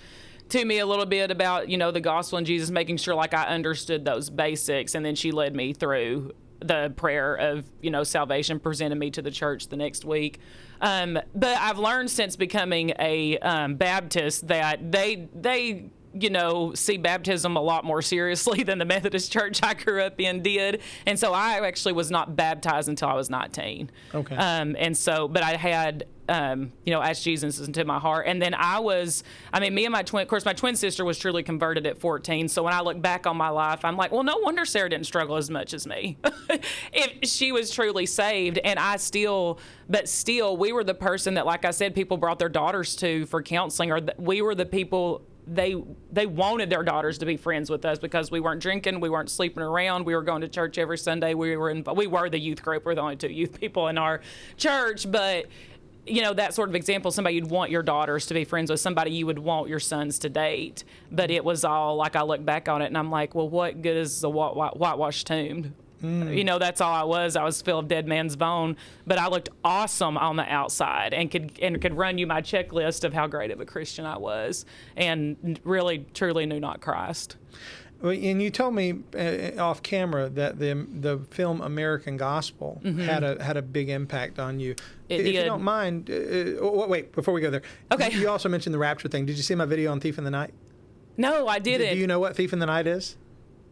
to 0.50 0.64
me 0.64 0.78
a 0.78 0.86
little 0.86 1.06
bit 1.06 1.30
about, 1.30 1.68
you 1.68 1.76
know, 1.76 1.90
the 1.90 2.00
gospel 2.00 2.38
and 2.38 2.46
Jesus, 2.46 2.70
making 2.70 2.96
sure 2.96 3.14
like 3.14 3.34
I 3.34 3.44
understood 3.44 4.04
those 4.04 4.30
basics. 4.30 4.94
And 4.94 5.04
then 5.04 5.14
she 5.14 5.30
led 5.30 5.54
me 5.54 5.72
through 5.72 6.32
the 6.60 6.92
prayer 6.96 7.34
of, 7.34 7.64
you 7.80 7.90
know, 7.90 8.02
salvation, 8.02 8.58
presented 8.58 8.96
me 8.96 9.10
to 9.12 9.22
the 9.22 9.30
church 9.30 9.68
the 9.68 9.76
next 9.76 10.04
week. 10.04 10.40
Um, 10.80 11.18
but 11.34 11.56
I've 11.58 11.78
learned 11.78 12.10
since 12.10 12.36
becoming 12.36 12.92
a 12.98 13.38
um, 13.38 13.76
Baptist 13.76 14.48
that 14.48 14.90
they, 14.90 15.28
they, 15.34 15.90
you 16.14 16.30
know, 16.30 16.72
see 16.74 16.96
baptism 16.96 17.56
a 17.56 17.60
lot 17.60 17.84
more 17.84 18.02
seriously 18.02 18.62
than 18.64 18.78
the 18.78 18.84
Methodist 18.84 19.32
church 19.32 19.60
I 19.62 19.74
grew 19.74 20.02
up 20.02 20.20
in 20.20 20.42
did. 20.42 20.80
And 21.06 21.18
so 21.18 21.32
I 21.32 21.66
actually 21.66 21.92
was 21.92 22.10
not 22.10 22.36
baptized 22.36 22.88
until 22.88 23.08
I 23.08 23.14
was 23.14 23.30
19. 23.30 23.90
Okay. 24.14 24.36
Um, 24.36 24.76
and 24.78 24.96
so, 24.96 25.28
but 25.28 25.42
I 25.42 25.56
had, 25.56 26.06
um, 26.28 26.72
you 26.84 26.92
know, 26.92 27.00
asked 27.00 27.24
Jesus 27.24 27.60
into 27.60 27.84
my 27.84 27.98
heart. 27.98 28.26
And 28.26 28.40
then 28.40 28.54
I 28.54 28.80
was, 28.80 29.22
I 29.52 29.60
mean, 29.60 29.74
me 29.74 29.84
and 29.84 29.92
my 29.92 30.02
twin, 30.02 30.22
of 30.22 30.28
course, 30.28 30.44
my 30.44 30.52
twin 30.52 30.76
sister 30.76 31.04
was 31.04 31.18
truly 31.18 31.42
converted 31.42 31.86
at 31.86 31.98
14. 31.98 32.48
So 32.48 32.62
when 32.62 32.74
I 32.74 32.80
look 32.80 33.00
back 33.00 33.26
on 33.26 33.36
my 33.36 33.48
life, 33.48 33.84
I'm 33.84 33.96
like, 33.96 34.12
well, 34.12 34.22
no 34.22 34.38
wonder 34.38 34.64
Sarah 34.64 34.90
didn't 34.90 35.06
struggle 35.06 35.36
as 35.36 35.50
much 35.50 35.72
as 35.72 35.86
me. 35.86 36.18
if 36.92 37.28
she 37.28 37.52
was 37.52 37.70
truly 37.70 38.06
saved. 38.06 38.58
And 38.58 38.78
I 38.78 38.96
still, 38.96 39.58
but 39.88 40.08
still, 40.08 40.56
we 40.56 40.72
were 40.72 40.84
the 40.84 40.94
person 40.94 41.34
that, 41.34 41.46
like 41.46 41.64
I 41.64 41.70
said, 41.70 41.94
people 41.94 42.16
brought 42.16 42.38
their 42.38 42.48
daughters 42.48 42.96
to 42.96 43.26
for 43.26 43.42
counseling, 43.42 43.90
or 43.90 44.00
th- 44.00 44.18
we 44.18 44.42
were 44.42 44.54
the 44.54 44.66
people 44.66 45.22
they 45.48 45.74
they 46.12 46.26
wanted 46.26 46.70
their 46.70 46.82
daughters 46.82 47.18
to 47.18 47.26
be 47.26 47.36
friends 47.36 47.70
with 47.70 47.84
us 47.84 47.98
because 47.98 48.30
we 48.30 48.40
weren't 48.40 48.60
drinking, 48.60 49.00
we 49.00 49.08
weren't 49.08 49.30
sleeping 49.30 49.62
around, 49.62 50.04
we 50.04 50.14
were 50.14 50.22
going 50.22 50.42
to 50.42 50.48
church 50.48 50.78
every 50.78 50.98
Sunday. 50.98 51.34
We 51.34 51.56
were 51.56 51.70
in, 51.70 51.84
we 51.94 52.06
were 52.06 52.28
the 52.28 52.38
youth 52.38 52.62
group. 52.62 52.84
We're 52.84 52.94
the 52.94 53.00
only 53.00 53.16
two 53.16 53.28
youth 53.28 53.58
people 53.58 53.88
in 53.88 53.98
our 53.98 54.20
church, 54.56 55.10
but 55.10 55.46
you 56.06 56.22
know 56.22 56.32
that 56.32 56.54
sort 56.54 56.68
of 56.68 56.74
example 56.74 57.10
somebody 57.10 57.36
you'd 57.36 57.50
want 57.50 57.70
your 57.70 57.82
daughters 57.82 58.26
to 58.26 58.34
be 58.34 58.44
friends 58.44 58.70
with 58.70 58.80
somebody 58.80 59.10
you 59.10 59.26
would 59.26 59.38
want 59.38 59.68
your 59.68 59.80
sons 59.80 60.18
to 60.18 60.30
date 60.30 60.84
but 61.12 61.30
it 61.30 61.44
was 61.44 61.64
all 61.64 61.96
like 61.96 62.16
i 62.16 62.22
look 62.22 62.42
back 62.42 62.66
on 62.66 62.80
it 62.80 62.86
and 62.86 62.96
i'm 62.96 63.10
like 63.10 63.34
well 63.34 63.46
what 63.46 63.82
good 63.82 63.94
is 63.94 64.22
the 64.22 64.30
white, 64.30 64.56
white, 64.56 64.74
whitewashed 64.78 65.26
tomb 65.26 65.74
you 66.02 66.44
know 66.44 66.58
that's 66.58 66.80
all 66.80 66.92
i 66.92 67.02
was 67.02 67.36
i 67.36 67.44
was 67.44 67.62
of 67.66 67.88
dead 67.88 68.06
man's 68.06 68.36
bone 68.36 68.76
but 69.06 69.18
i 69.18 69.26
looked 69.26 69.48
awesome 69.64 70.16
on 70.16 70.36
the 70.36 70.52
outside 70.52 71.12
and 71.12 71.30
could 71.30 71.52
and 71.60 71.80
could 71.80 71.94
run 71.94 72.18
you 72.18 72.26
my 72.26 72.40
checklist 72.40 73.04
of 73.04 73.12
how 73.12 73.26
great 73.26 73.50
of 73.50 73.60
a 73.60 73.64
christian 73.64 74.04
i 74.04 74.16
was 74.16 74.64
and 74.96 75.60
really 75.64 76.04
truly 76.14 76.46
knew 76.46 76.60
not 76.60 76.80
christ 76.80 77.36
and 78.00 78.40
you 78.40 78.50
told 78.50 78.76
me 78.76 79.00
uh, 79.18 79.60
off 79.60 79.82
camera 79.82 80.28
that 80.28 80.60
the 80.60 80.86
the 81.00 81.18
film 81.32 81.60
American 81.60 82.16
Gospel 82.16 82.80
had 82.84 83.24
a 83.24 83.42
had 83.42 83.56
a 83.56 83.62
big 83.62 83.88
impact 83.88 84.38
on 84.38 84.60
you. 84.60 84.76
Mm-hmm. 84.76 84.92
It 85.08 85.26
if 85.26 85.34
you 85.34 85.44
don't 85.44 85.64
mind, 85.64 86.08
uh, 86.08 86.64
uh, 86.64 86.86
wait 86.86 87.10
before 87.10 87.34
we 87.34 87.40
go 87.40 87.50
there. 87.50 87.62
Okay. 87.90 88.12
You 88.12 88.28
also 88.28 88.48
mentioned 88.48 88.72
the 88.72 88.78
rapture 88.78 89.08
thing. 89.08 89.26
Did 89.26 89.36
you 89.36 89.42
see 89.42 89.56
my 89.56 89.64
video 89.64 89.90
on 89.90 89.98
Thief 89.98 90.16
in 90.16 90.22
the 90.22 90.30
Night? 90.30 90.54
no 91.18 91.48
i 91.48 91.58
didn't 91.58 91.92
Do 91.92 91.98
you 91.98 92.06
know 92.06 92.18
what 92.18 92.34
Thief 92.34 92.54
in 92.54 92.60
the 92.60 92.66
Night 92.66 92.86
is? 92.86 93.16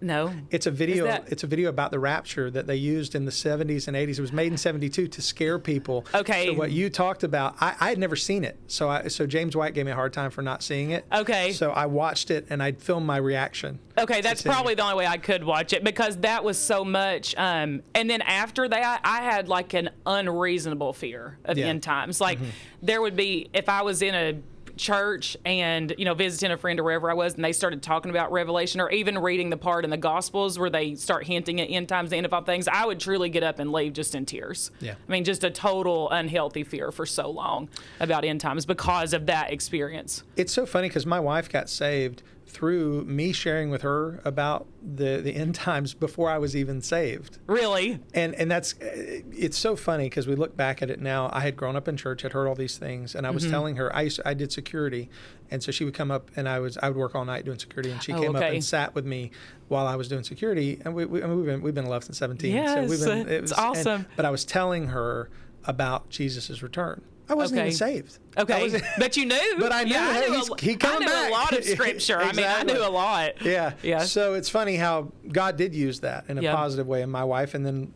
No 0.01 0.33
It's 0.51 0.67
a 0.67 0.71
video. 0.71 1.05
that- 1.07 1.25
It's 1.33 1.43
a 1.43 1.47
video 1.47 1.69
about 1.69 1.91
the 1.91 1.99
rapture 1.99 2.51
that 2.51 2.67
they 2.67 2.77
used 2.77 3.15
in 3.15 3.25
the 3.25 3.31
70s 3.33 3.89
and 3.89 3.97
80s. 3.97 4.19
It 4.19 4.23
was 4.23 4.33
made 4.33 4.53
in 4.53 4.59
72 4.59 5.09
to 5.09 5.23
scare 5.23 5.59
people. 5.59 6.05
Okay. 6.15 6.47
So 6.49 6.55
what 6.55 6.71
you 6.71 6.91
talked 6.91 7.23
about, 7.25 7.57
I, 7.61 7.75
I 7.81 7.89
had 7.89 7.99
never 7.99 8.17
seen 8.17 8.45
it. 8.45 8.59
So 8.67 8.89
I, 8.89 9.09
so 9.09 9.27
James 9.27 9.57
White 9.57 9.75
gave 9.75 9.87
me 9.87 9.93
a 9.93 9.95
hard 9.95 10.13
time 10.13 10.31
for 10.31 10.43
not 10.43 10.63
seeing 10.63 10.91
it. 10.91 11.05
Okay. 11.13 11.53
So 11.53 11.71
I 11.71 11.87
watched 11.87 12.31
it 12.31 12.47
and 12.51 12.63
I 12.63 12.73
filmed 12.73 13.07
my 13.07 13.17
reaction. 13.17 13.79
Okay, 13.99 14.21
that's 14.21 14.43
probably 14.43 14.75
the 14.75 14.83
only 14.83 14.97
way 14.97 15.07
I 15.07 15.17
could 15.17 15.43
watch 15.43 15.73
it 15.73 15.83
because 15.83 16.19
that 16.19 16.45
was 16.45 16.59
so 16.59 16.85
much. 16.85 17.35
Um, 17.39 17.83
and 17.95 18.11
then 18.11 18.21
after 18.23 18.69
that, 18.69 19.01
I 19.05 19.23
had 19.23 19.49
like 19.49 19.73
an 19.73 19.89
unreasonable 20.05 20.93
fear 20.93 21.39
of 21.45 21.57
Yeah. 21.57 21.65
Mm-hmm. 21.65 21.71
end 21.71 21.83
times. 21.83 22.21
Like 22.21 22.39
there 22.83 23.01
would 23.01 23.17
be 23.17 23.49
if 23.55 23.69
I 23.71 23.83
was 23.83 24.03
in 24.03 24.15
a 24.15 24.35
church 24.77 25.37
and 25.45 25.95
you 25.99 26.05
know 26.05 26.15
visiting 26.15 26.53
a 26.53 26.57
friend 26.57 26.79
or 26.79 26.85
wherever 26.85 27.11
I 27.11 27.15
was, 27.15 27.35
and 27.35 27.45
they 27.45 27.53
started 27.53 27.83
talking 27.83 28.11
about 28.11 28.33
Revelation 28.33 28.81
or 28.81 28.91
even 28.91 29.19
reading 29.19 29.51
the 29.51 29.57
part 29.57 29.85
in 29.85 29.91
the 29.91 29.97
Gospels 29.97 30.59
where 30.59 30.71
they 30.71 30.95
start 30.95 31.27
hinting 31.27 31.61
at 31.61 31.65
end 31.71 31.89
times, 31.89 32.11
the 32.11 32.17
end 32.17 32.27
of 32.27 32.33
all 32.33 32.43
things, 32.43 32.69
I 32.69 32.87
would 32.87 33.01
truly 33.01 33.29
get 33.29 33.43
up 33.43 33.59
and 33.59 33.73
leave 33.73 33.93
just 33.93 34.15
in 34.15 34.27
tears. 34.27 34.71
Yeah. 34.81 34.95
I 35.09 35.13
mean, 35.13 35.25
just 35.25 35.45
a 35.45 35.51
total 35.51 36.11
unhealthy 36.11 36.65
fear 36.65 36.93
for 36.93 37.07
so 37.07 37.31
long 37.31 37.69
about 38.01 38.25
end 38.25 38.41
times 38.41 38.67
because 38.67 39.13
of 39.13 39.27
that 39.27 39.53
experience. 39.53 40.23
It's 40.37 40.53
so 40.53 40.67
funny 40.67 40.89
because 40.89 41.07
my 41.07 41.21
wife 41.21 41.49
got 41.49 41.69
saved 41.69 42.23
through 42.57 43.05
me 43.05 43.33
sharing 43.33 43.69
with 43.69 43.83
her 43.83 44.21
about 44.25 44.67
the, 44.83 45.21
the 45.21 45.35
end 45.35 45.55
times 45.55 45.93
before 45.93 46.31
I 46.31 46.39
was 46.39 46.57
even 46.57 46.81
saved. 46.81 47.39
Really? 47.47 48.01
and 48.15 48.35
and 48.35 48.51
that's 48.51 48.73
uh, 48.81 49.21
it's 49.37 49.59
so 49.59 49.77
funny 49.77 50.05
because 50.07 50.27
we 50.27 50.35
look 50.37 50.57
back 50.57 50.81
at 50.81 50.89
it 50.89 50.99
now. 51.01 51.29
I 51.35 51.41
had 51.41 51.55
grown 51.55 51.77
up 51.77 51.87
in 51.87 51.99
church, 51.99 52.23
had 52.23 52.33
heard 52.33 52.49
all 52.49 52.55
these 52.55 52.79
things, 52.79 53.15
and 53.15 53.27
I 53.27 53.31
was 53.31 53.43
Mm-hmm. 53.43 53.53
telling 53.53 53.77
her 53.77 53.95
I 53.95 54.03
used 54.03 54.21
I 54.25 54.33
did 54.33 54.51
security, 54.53 55.11
and 55.51 55.63
so 55.63 55.71
she 55.71 55.85
would 55.85 55.93
come 55.93 56.11
up 56.11 56.31
and 56.35 56.49
I 56.49 56.59
was 56.61 56.79
I 56.79 56.89
would 56.89 56.97
work 56.97 57.15
all 57.15 57.27
night 57.27 57.45
doing 57.45 57.59
security, 57.59 57.91
and 57.91 58.03
she 58.03 58.13
Oh, 58.15 58.21
came 58.23 58.35
up 58.35 58.43
and 58.43 58.65
sat 58.65 58.95
with 58.95 59.05
me 59.05 59.33
while 59.69 59.87
I 59.87 59.97
was 59.97 60.09
doing 60.09 60.25
security, 60.25 60.81
and 60.85 60.95
we, 60.95 61.05
we 61.05 61.23
I 61.23 61.27
mean, 61.27 61.37
we've 61.37 61.47
been 61.47 61.61
we've 61.61 61.75
been 61.75 61.85
in 61.85 61.91
love 61.91 62.05
since 62.05 62.17
seventeen. 62.17 62.53
so 62.53 62.63
Yes, 62.63 62.89
we've 62.89 63.05
been, 63.05 63.29
it's 63.29 63.53
and- 63.53 63.61
awesome. 63.61 64.07
but 64.17 64.25
I 64.25 64.31
was 64.31 64.47
telling 64.47 64.87
her 64.89 65.29
about 65.67 66.09
Jesus' 66.09 66.63
return. 66.63 67.03
I 67.29 67.35
wasn't 67.35 67.59
Okay. 67.61 67.67
even 67.69 67.77
saved. 67.79 68.19
Okay, 68.39 68.81
but 68.99 69.17
you 69.17 69.27
knew. 69.27 69.55
But 69.59 69.73
I 69.73 69.83
knew, 69.85 69.93
Yeah, 69.95 70.13
hey, 70.13 70.25
I 70.27 70.29
knew, 70.29 70.35
he's- 70.37 70.51
a, 70.51 70.61
he 70.65 70.77
I 70.81 70.99
knew 70.99 71.07
back. 71.07 71.29
a 71.29 71.33
lot 71.33 71.53
of 71.59 71.65
scripture. 71.65 72.21
I 72.21 72.33
mean, 72.33 72.47
I 72.47 72.63
knew 72.63 72.79
a 72.79 72.89
lot. 72.89 73.43
Yeah. 73.43 73.73
Yeah. 73.83 74.01
So 74.05 74.35
it's 74.35 74.49
funny 74.49 74.77
how 74.77 75.11
God 75.29 75.57
did 75.57 75.75
use 75.75 76.01
that 76.01 76.27
in 76.29 76.39
a 76.39 76.43
Yeah. 76.43 76.55
positive 76.55 76.87
way 76.87 77.03
in 77.03 77.11
my 77.11 77.25
wife, 77.25 77.55
and 77.55 77.67
then 77.67 77.93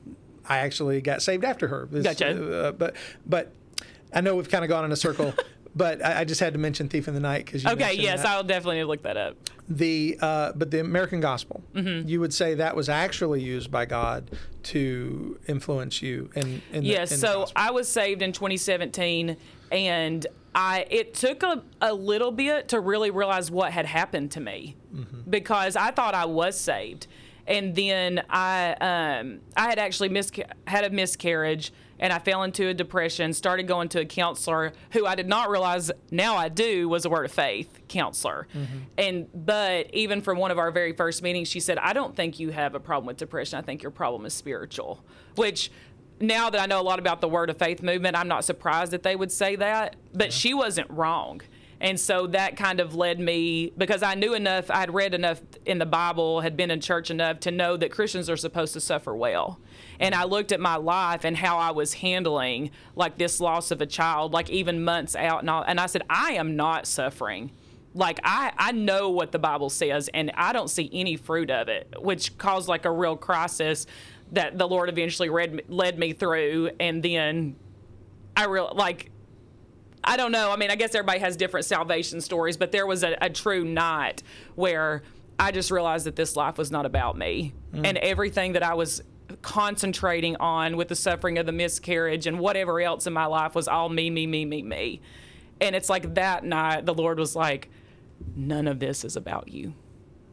I 0.49 0.59
actually 0.59 1.01
got 1.01 1.23
saved 1.23 1.45
after 1.45 1.69
her. 1.69 1.89
This- 1.91 2.03
Gotcha. 2.05 2.67
uh, 2.69 2.73
but 2.73 2.97
but 3.25 3.53
I 4.13 4.21
know 4.21 4.35
we've 4.35 4.49
kind 4.51 4.65
of 4.65 4.69
gone 4.69 4.85
in 4.85 4.91
a 4.93 4.97
circle. 4.97 5.33
But 5.75 6.05
I, 6.05 6.21
I 6.21 6.25
just 6.25 6.41
had 6.41 6.53
to 6.55 6.59
mention 6.59 6.89
"Thief 6.89 7.07
in 7.09 7.15
the 7.15 7.21
Night" 7.21 7.45
because 7.47 7.63
you 7.65 7.71
Okay, 7.71 7.95
yes, 7.95 8.23
that. 8.23 8.31
I'll 8.31 8.43
definitely 8.45 8.83
look 8.85 9.03
that 9.05 9.17
up. 9.17 9.37
the 9.69 10.19
uh, 10.21 10.53
but 10.57 10.71
the 10.73 10.81
American 10.81 11.21
Gospel. 11.21 11.63
Mm-hmm. 11.75 12.09
You 12.09 12.19
would 12.21 12.35
say 12.35 12.55
that 12.55 12.75
was 12.75 12.89
actually 12.89 13.41
used 13.43 13.71
by 13.71 13.85
God 13.87 14.31
to 14.65 15.39
influence 15.47 16.03
you 16.03 16.31
in, 16.35 16.61
in 16.73 16.83
the, 16.83 16.89
Yes, 16.91 17.13
in 17.13 17.19
so. 17.19 17.47
I 17.55 17.71
was 17.71 17.89
saved 17.89 18.21
in 18.23 18.33
2017, 18.33 19.37
and 19.71 20.27
I 20.55 20.87
it 20.91 21.15
took 21.15 21.43
a, 21.45 21.63
a 21.81 21.95
little 21.95 22.33
bit 22.33 22.69
to 22.69 22.81
really 22.81 23.11
realize 23.13 23.51
what 23.51 23.73
had 23.73 23.87
happened 23.87 24.33
to 24.33 24.41
me 24.41 24.77
Mm-hmm. 24.95 25.31
because 25.31 25.77
I 25.77 25.93
thought 25.93 26.15
I 26.17 26.25
was 26.25 26.59
saved, 26.59 27.07
and 27.47 27.77
then 27.77 28.25
I 28.29 28.73
um, 29.21 29.39
I 29.57 29.69
had 29.69 29.79
actually 29.79 30.09
misca- 30.09 30.51
had 30.67 30.83
a 30.83 30.91
miscarriage. 30.91 31.73
And 32.01 32.13
I 32.13 32.19
fell 32.19 32.43
into 32.43 32.67
a 32.67 32.75
depression, 32.75 33.33
started 33.35 33.65
going 33.69 33.91
to 33.91 34.01
a 34.01 34.05
counselor 34.07 34.73
who 34.93 35.07
I 35.07 35.15
did 35.15 35.29
not 35.29 35.51
realize 35.51 35.93
now 36.11 36.35
I 36.35 36.49
do 36.49 36.89
was 36.89 37.05
a 37.05 37.11
word 37.11 37.27
of 37.27 37.31
faith 37.31 37.79
counselor. 37.89 38.49
Mm-hmm. 38.55 38.79
And 38.97 39.29
but 39.35 39.95
even 39.95 40.23
from 40.23 40.39
one 40.39 40.51
of 40.51 40.59
our 40.59 40.71
very 40.71 40.95
first 40.95 41.23
meetings, 41.23 41.49
she 41.49 41.61
said, 41.61 41.79
I 41.79 41.93
don't 41.93 42.17
think 42.17 42.41
you 42.41 42.51
have 42.51 42.75
a 42.75 42.81
problem 42.81 43.07
with 43.07 43.19
depression. 43.19 43.59
I 43.59 43.63
think 43.63 43.83
your 43.83 43.93
problem 43.93 44.25
is 44.25 44.33
spiritual. 44.33 45.05
Which 45.37 45.71
now 46.21 46.49
that 46.51 46.61
I 46.61 46.67
know 46.67 46.81
a 46.81 46.83
lot 46.83 46.99
about 46.99 47.21
the 47.21 47.29
word 47.29 47.51
of 47.51 47.59
faith 47.59 47.83
movement, 47.83 48.17
I'm 48.17 48.29
not 48.29 48.45
surprised 48.45 48.93
that 48.93 49.03
they 49.03 49.15
would 49.15 49.31
say 49.31 49.57
that. 49.57 49.97
But 50.15 50.33
she 50.33 50.55
wasn't 50.55 50.91
wrong. 50.91 51.43
And 51.83 51.99
so 51.99 52.27
that 52.29 52.57
kind 52.57 52.79
of 52.79 52.95
led 52.95 53.19
me 53.19 53.73
because 53.77 54.03
I 54.03 54.15
knew 54.15 54.35
enough, 54.35 54.71
I 54.71 54.81
had 54.81 54.93
read 54.93 55.15
enough 55.15 55.41
in 55.65 55.79
the 55.79 55.87
Bible, 55.87 56.43
had 56.43 56.57
been 56.57 56.71
in 56.71 56.81
church 56.81 57.11
enough 57.11 57.41
to 57.41 57.51
know 57.51 57.77
that 57.79 57.91
Christians 57.91 58.29
are 58.29 58.37
supposed 58.37 58.75
to 58.75 58.81
suffer 58.81 59.15
well. 59.15 59.59
And 60.01 60.15
I 60.15 60.25
looked 60.25 60.51
at 60.51 60.59
my 60.61 60.77
life 60.77 61.25
and 61.25 61.37
how 61.37 61.59
I 61.59 61.71
was 61.71 61.93
handling 61.95 62.71
like 62.97 63.19
this 63.19 63.39
loss 63.39 63.71
of 63.71 63.83
a 63.83 63.87
child, 63.87 64.33
like 64.33 64.49
even 64.51 64.83
months 64.83 65.15
out, 65.15 65.41
and, 65.41 65.51
all, 65.51 65.63
and 65.63 65.79
I 65.79 65.87
said, 65.87 66.03
I 66.09 66.33
am 66.33 66.57
not 66.57 66.87
suffering. 66.87 67.53
Like 67.95 68.19
I, 68.25 68.53
I 68.57 68.73
know 68.73 69.11
what 69.11 69.33
the 69.33 69.41
bible 69.41 69.69
says 69.69 70.09
and 70.15 70.31
i 70.37 70.53
don't 70.53 70.71
see 70.71 70.89
any 70.93 71.17
fruit 71.17 71.51
of 71.51 71.69
it 71.69 71.93
which 71.99 72.39
caused 72.39 72.69
like 72.69 72.85
a 72.85 72.91
real 72.91 73.17
crisis 73.17 73.85
that 74.31 74.57
the 74.59 74.69
lord 74.69 74.89
eventually 74.89 75.29
read, 75.29 75.63
led 75.69 75.99
me 75.99 76.13
through. 76.13 76.71
And 76.79 77.03
then 77.03 77.57
i 78.37 78.45
real 78.45 78.73
like 78.77 79.11
i 80.05 80.17
don't 80.17 80.31
know. 80.31 80.53
I 80.53 80.57
mean 80.57 80.71
i 80.71 80.77
guess 80.77 80.95
everybody 80.95 81.19
has 81.19 81.37
different 81.37 81.67
salvation 81.67 82.21
stories 82.21 82.57
but 82.57 82.71
there 82.71 82.87
was 82.87 83.03
a, 83.03 83.17
a 83.21 83.29
true 83.29 83.65
night 83.65 84.23
where 84.55 85.03
i 85.41 85.51
just 85.51 85.73
realized 85.73 86.07
that 86.07 86.15
this 86.15 86.37
life 86.37 86.59
was 86.59 86.71
not 86.71 86.87
about 86.87 87.19
me. 87.19 87.55
Mm. 87.75 87.87
And 87.87 87.99
everything 87.99 88.53
that 88.53 88.63
i 88.63 88.75
was 88.75 89.03
concentrating 89.43 90.37
on 90.37 90.77
with 90.77 90.89
the 90.89 90.97
suffering 90.97 91.39
of 91.39 91.47
the 91.47 91.53
miscarriage 91.53 92.27
and 92.27 92.39
whatever 92.39 92.81
else 92.81 93.07
in 93.07 93.13
my 93.13 93.27
life 93.27 93.55
was 93.55 93.69
all 93.69 93.89
me 93.89 94.11
me 94.11 94.27
me 94.27 94.45
me 94.45 94.63
me 94.63 95.01
and 95.61 95.75
it's 95.75 95.89
like 95.89 96.15
that 96.15 96.45
night 96.45 96.85
the 96.85 96.93
lord 96.95 97.19
was 97.19 97.35
like 97.35 97.71
none 98.37 98.67
of 98.67 98.79
this 98.79 99.05
is 99.05 99.17
about 99.17 99.49
you. 99.49 99.75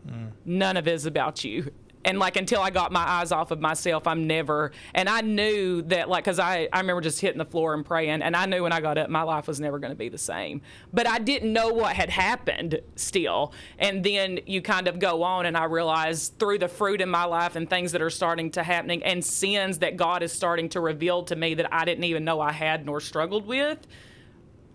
Mm. 0.08 0.32
None 0.46 0.78
of 0.78 0.88
it 0.88 0.94
is 0.94 1.06
about 1.06 1.44
you. 1.44 1.72
And 2.08 2.20
like 2.20 2.38
until 2.38 2.62
I 2.62 2.70
got 2.70 2.94
my 2.94 3.02
eyes 3.06 3.34
off 3.34 3.52
of 3.52 3.60
myself, 3.60 4.08
I'm 4.08 4.28
never. 4.28 4.72
And 4.96 5.10
I 5.10 5.20
knew 5.20 5.82
that, 5.84 6.08
like, 6.08 6.24
because 6.24 6.40
I, 6.40 6.70
I 6.72 6.80
remember 6.80 7.02
just 7.02 7.20
hitting 7.20 7.38
the 7.38 7.44
floor 7.44 7.74
and 7.74 7.86
praying, 7.86 8.22
and 8.22 8.34
I 8.34 8.46
knew 8.46 8.64
when 8.64 8.72
I 8.72 8.80
got 8.80 8.98
up, 8.98 9.10
my 9.10 9.24
life 9.24 9.46
was 9.46 9.60
never 9.60 9.78
going 9.78 9.92
to 9.92 9.98
be 9.98 10.08
the 10.08 10.18
same. 10.18 10.62
But 10.94 11.06
I 11.06 11.20
didn't 11.20 11.52
know 11.52 11.68
what 11.68 11.98
had 11.98 12.10
happened 12.10 12.80
still. 12.96 13.52
And 13.78 14.06
then 14.06 14.40
you 14.46 14.62
kind 14.62 14.88
of 14.88 15.00
go 15.00 15.22
on, 15.22 15.46
and 15.48 15.58
I 15.58 15.66
realized 15.66 16.40
through 16.40 16.60
the 16.60 16.70
fruit 16.70 17.02
in 17.02 17.10
my 17.10 17.26
life 17.26 17.58
and 17.58 17.70
things 17.70 17.92
that 17.92 18.02
are 18.02 18.10
starting 18.10 18.52
to 18.52 18.64
happening, 18.64 19.04
and 19.04 19.24
sins 19.24 19.80
that 19.80 19.98
God 19.98 20.24
is 20.24 20.32
starting 20.32 20.70
to 20.70 20.80
reveal 20.80 21.24
to 21.24 21.36
me 21.36 21.56
that 21.56 21.74
I 21.74 21.84
didn't 21.84 22.06
even 22.06 22.24
know 22.24 22.40
I 22.40 22.54
had 22.54 22.86
nor 22.86 23.02
struggled 23.02 23.46
with, 23.46 23.86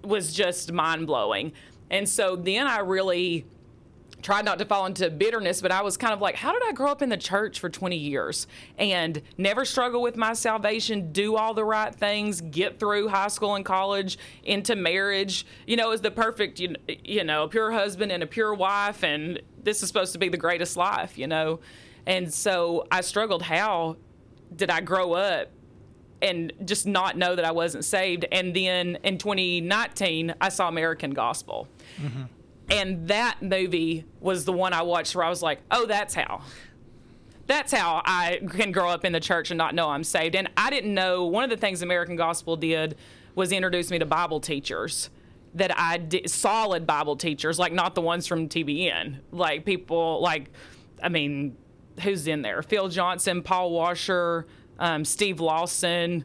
was 0.04 0.34
just 0.34 0.70
mind 0.70 1.06
blowing. 1.06 1.54
And 1.90 2.06
so 2.06 2.36
then 2.36 2.66
I 2.66 2.80
really 2.80 3.46
tried 4.22 4.44
not 4.44 4.58
to 4.58 4.64
fall 4.64 4.86
into 4.86 5.10
bitterness, 5.10 5.60
but 5.60 5.72
I 5.72 5.82
was 5.82 5.96
kind 5.96 6.14
of 6.14 6.20
like, 6.20 6.36
how 6.36 6.52
did 6.52 6.62
I 6.64 6.72
grow 6.72 6.90
up 6.90 7.02
in 7.02 7.08
the 7.08 7.16
church 7.16 7.58
for 7.58 7.68
20 7.68 7.96
years 7.96 8.46
and 8.78 9.20
never 9.36 9.64
struggle 9.64 10.00
with 10.00 10.16
my 10.16 10.32
salvation, 10.32 11.12
do 11.12 11.36
all 11.36 11.54
the 11.54 11.64
right 11.64 11.94
things, 11.94 12.40
get 12.40 12.78
through 12.78 13.08
high 13.08 13.28
school 13.28 13.56
and 13.56 13.64
college, 13.64 14.18
into 14.44 14.76
marriage, 14.76 15.44
you 15.66 15.76
know, 15.76 15.90
as 15.90 16.00
the 16.00 16.10
perfect, 16.10 16.60
you, 16.60 16.74
you 17.04 17.24
know, 17.24 17.48
pure 17.48 17.72
husband 17.72 18.12
and 18.12 18.22
a 18.22 18.26
pure 18.26 18.54
wife, 18.54 19.02
and 19.02 19.42
this 19.62 19.82
is 19.82 19.88
supposed 19.88 20.12
to 20.12 20.18
be 20.18 20.28
the 20.28 20.36
greatest 20.36 20.76
life, 20.76 21.18
you 21.18 21.26
know? 21.26 21.60
And 22.06 22.32
so 22.32 22.86
I 22.90 23.00
struggled. 23.00 23.42
How 23.42 23.96
did 24.54 24.70
I 24.70 24.80
grow 24.80 25.12
up 25.12 25.50
and 26.20 26.52
just 26.64 26.86
not 26.86 27.18
know 27.18 27.34
that 27.34 27.44
I 27.44 27.50
wasn't 27.50 27.84
saved. 27.84 28.24
And 28.30 28.54
then 28.54 28.96
in 29.02 29.18
2019, 29.18 30.34
I 30.40 30.48
saw 30.48 30.68
American 30.68 31.10
Gospel. 31.10 31.66
Mm-hmm. 32.00 32.22
And 32.72 33.08
that 33.08 33.42
movie 33.42 34.04
was 34.20 34.44
the 34.44 34.52
one 34.52 34.72
I 34.72 34.82
watched 34.82 35.14
where 35.14 35.24
I 35.24 35.28
was 35.28 35.42
like, 35.42 35.60
oh, 35.70 35.86
that's 35.86 36.14
how. 36.14 36.42
That's 37.46 37.72
how 37.72 38.02
I 38.04 38.40
can 38.48 38.72
grow 38.72 38.88
up 38.88 39.04
in 39.04 39.12
the 39.12 39.20
church 39.20 39.50
and 39.50 39.58
not 39.58 39.74
know 39.74 39.90
I'm 39.90 40.04
saved. 40.04 40.34
And 40.34 40.48
I 40.56 40.70
didn't 40.70 40.94
know 40.94 41.26
one 41.26 41.44
of 41.44 41.50
the 41.50 41.56
things 41.56 41.82
American 41.82 42.16
Gospel 42.16 42.56
did 42.56 42.96
was 43.34 43.52
introduce 43.52 43.90
me 43.90 43.98
to 43.98 44.06
Bible 44.06 44.40
teachers 44.40 45.10
that 45.54 45.76
I 45.78 45.98
did, 45.98 46.30
solid 46.30 46.86
Bible 46.86 47.16
teachers, 47.16 47.58
like 47.58 47.72
not 47.72 47.94
the 47.94 48.00
ones 48.00 48.26
from 48.26 48.48
TBN, 48.48 49.18
like 49.32 49.64
people 49.64 50.20
like, 50.22 50.50
I 51.02 51.08
mean, 51.08 51.56
who's 52.02 52.26
in 52.26 52.42
there? 52.42 52.62
Phil 52.62 52.88
Johnson, 52.88 53.42
Paul 53.42 53.72
Washer, 53.72 54.46
um, 54.78 55.04
Steve 55.04 55.40
Lawson, 55.40 56.24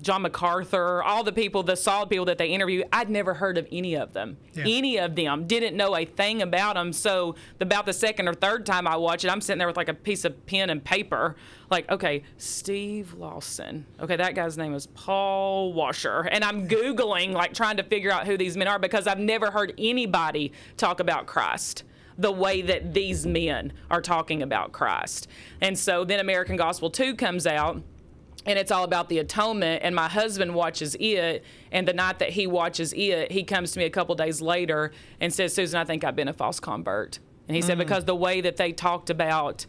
John 0.00 0.22
MacArthur, 0.22 1.02
all 1.02 1.24
the 1.24 1.32
people, 1.32 1.62
the 1.62 1.76
solid 1.76 2.08
people 2.08 2.24
that 2.26 2.38
they 2.38 2.48
interview, 2.48 2.84
I'd 2.92 3.10
never 3.10 3.34
heard 3.34 3.58
of 3.58 3.66
any 3.72 3.96
of 3.96 4.12
them. 4.12 4.36
Yeah. 4.54 4.64
Any 4.66 4.96
of 4.98 5.16
them. 5.16 5.46
Didn't 5.46 5.76
know 5.76 5.96
a 5.96 6.04
thing 6.04 6.40
about 6.42 6.74
them. 6.74 6.92
So 6.92 7.34
about 7.60 7.84
the 7.84 7.92
second 7.92 8.28
or 8.28 8.34
third 8.34 8.64
time 8.64 8.86
I 8.86 8.96
watch 8.96 9.24
it, 9.24 9.30
I'm 9.30 9.40
sitting 9.40 9.58
there 9.58 9.66
with 9.66 9.76
like 9.76 9.88
a 9.88 9.94
piece 9.94 10.24
of 10.24 10.46
pen 10.46 10.70
and 10.70 10.82
paper. 10.82 11.36
Like, 11.70 11.90
okay, 11.90 12.22
Steve 12.36 13.14
Lawson. 13.14 13.86
Okay, 14.00 14.16
that 14.16 14.34
guy's 14.34 14.56
name 14.56 14.72
is 14.72 14.86
Paul 14.86 15.72
Washer. 15.72 16.28
And 16.30 16.44
I'm 16.44 16.68
Googling, 16.68 17.32
like 17.32 17.52
trying 17.52 17.76
to 17.78 17.82
figure 17.82 18.12
out 18.12 18.26
who 18.26 18.36
these 18.36 18.56
men 18.56 18.68
are 18.68 18.78
because 18.78 19.06
I've 19.06 19.18
never 19.18 19.50
heard 19.50 19.74
anybody 19.78 20.52
talk 20.76 21.00
about 21.00 21.26
Christ 21.26 21.82
the 22.16 22.32
way 22.32 22.62
that 22.62 22.92
these 22.94 23.24
men 23.24 23.72
are 23.90 24.02
talking 24.02 24.42
about 24.42 24.72
Christ. 24.72 25.28
And 25.60 25.78
so 25.78 26.04
then 26.04 26.18
American 26.18 26.56
Gospel 26.56 26.90
2 26.90 27.14
comes 27.14 27.46
out 27.46 27.80
and 28.46 28.58
it's 28.58 28.70
all 28.70 28.84
about 28.84 29.08
the 29.08 29.18
atonement. 29.18 29.82
And 29.82 29.94
my 29.94 30.08
husband 30.08 30.54
watches 30.54 30.96
it. 30.98 31.44
And 31.72 31.86
the 31.86 31.92
night 31.92 32.18
that 32.20 32.30
he 32.30 32.46
watches 32.46 32.92
it 32.94 33.30
he 33.30 33.44
comes 33.44 33.72
to 33.72 33.78
me 33.78 33.84
a 33.84 33.90
couple 33.90 34.14
days 34.14 34.40
later 34.40 34.92
and 35.20 35.32
says 35.32 35.54
susan 35.54 35.78
i 35.78 35.84
think 35.84 36.02
i've 36.04 36.16
been 36.16 36.28
a 36.28 36.32
false 36.32 36.60
convert. 36.60 37.18
And 37.46 37.56
he 37.56 37.62
said 37.62 37.76
mm. 37.76 37.80
because 37.80 38.04
the 38.04 38.16
way 38.16 38.40
that 38.40 38.56
they 38.56 38.72
talked 38.72 39.10
about 39.10 39.66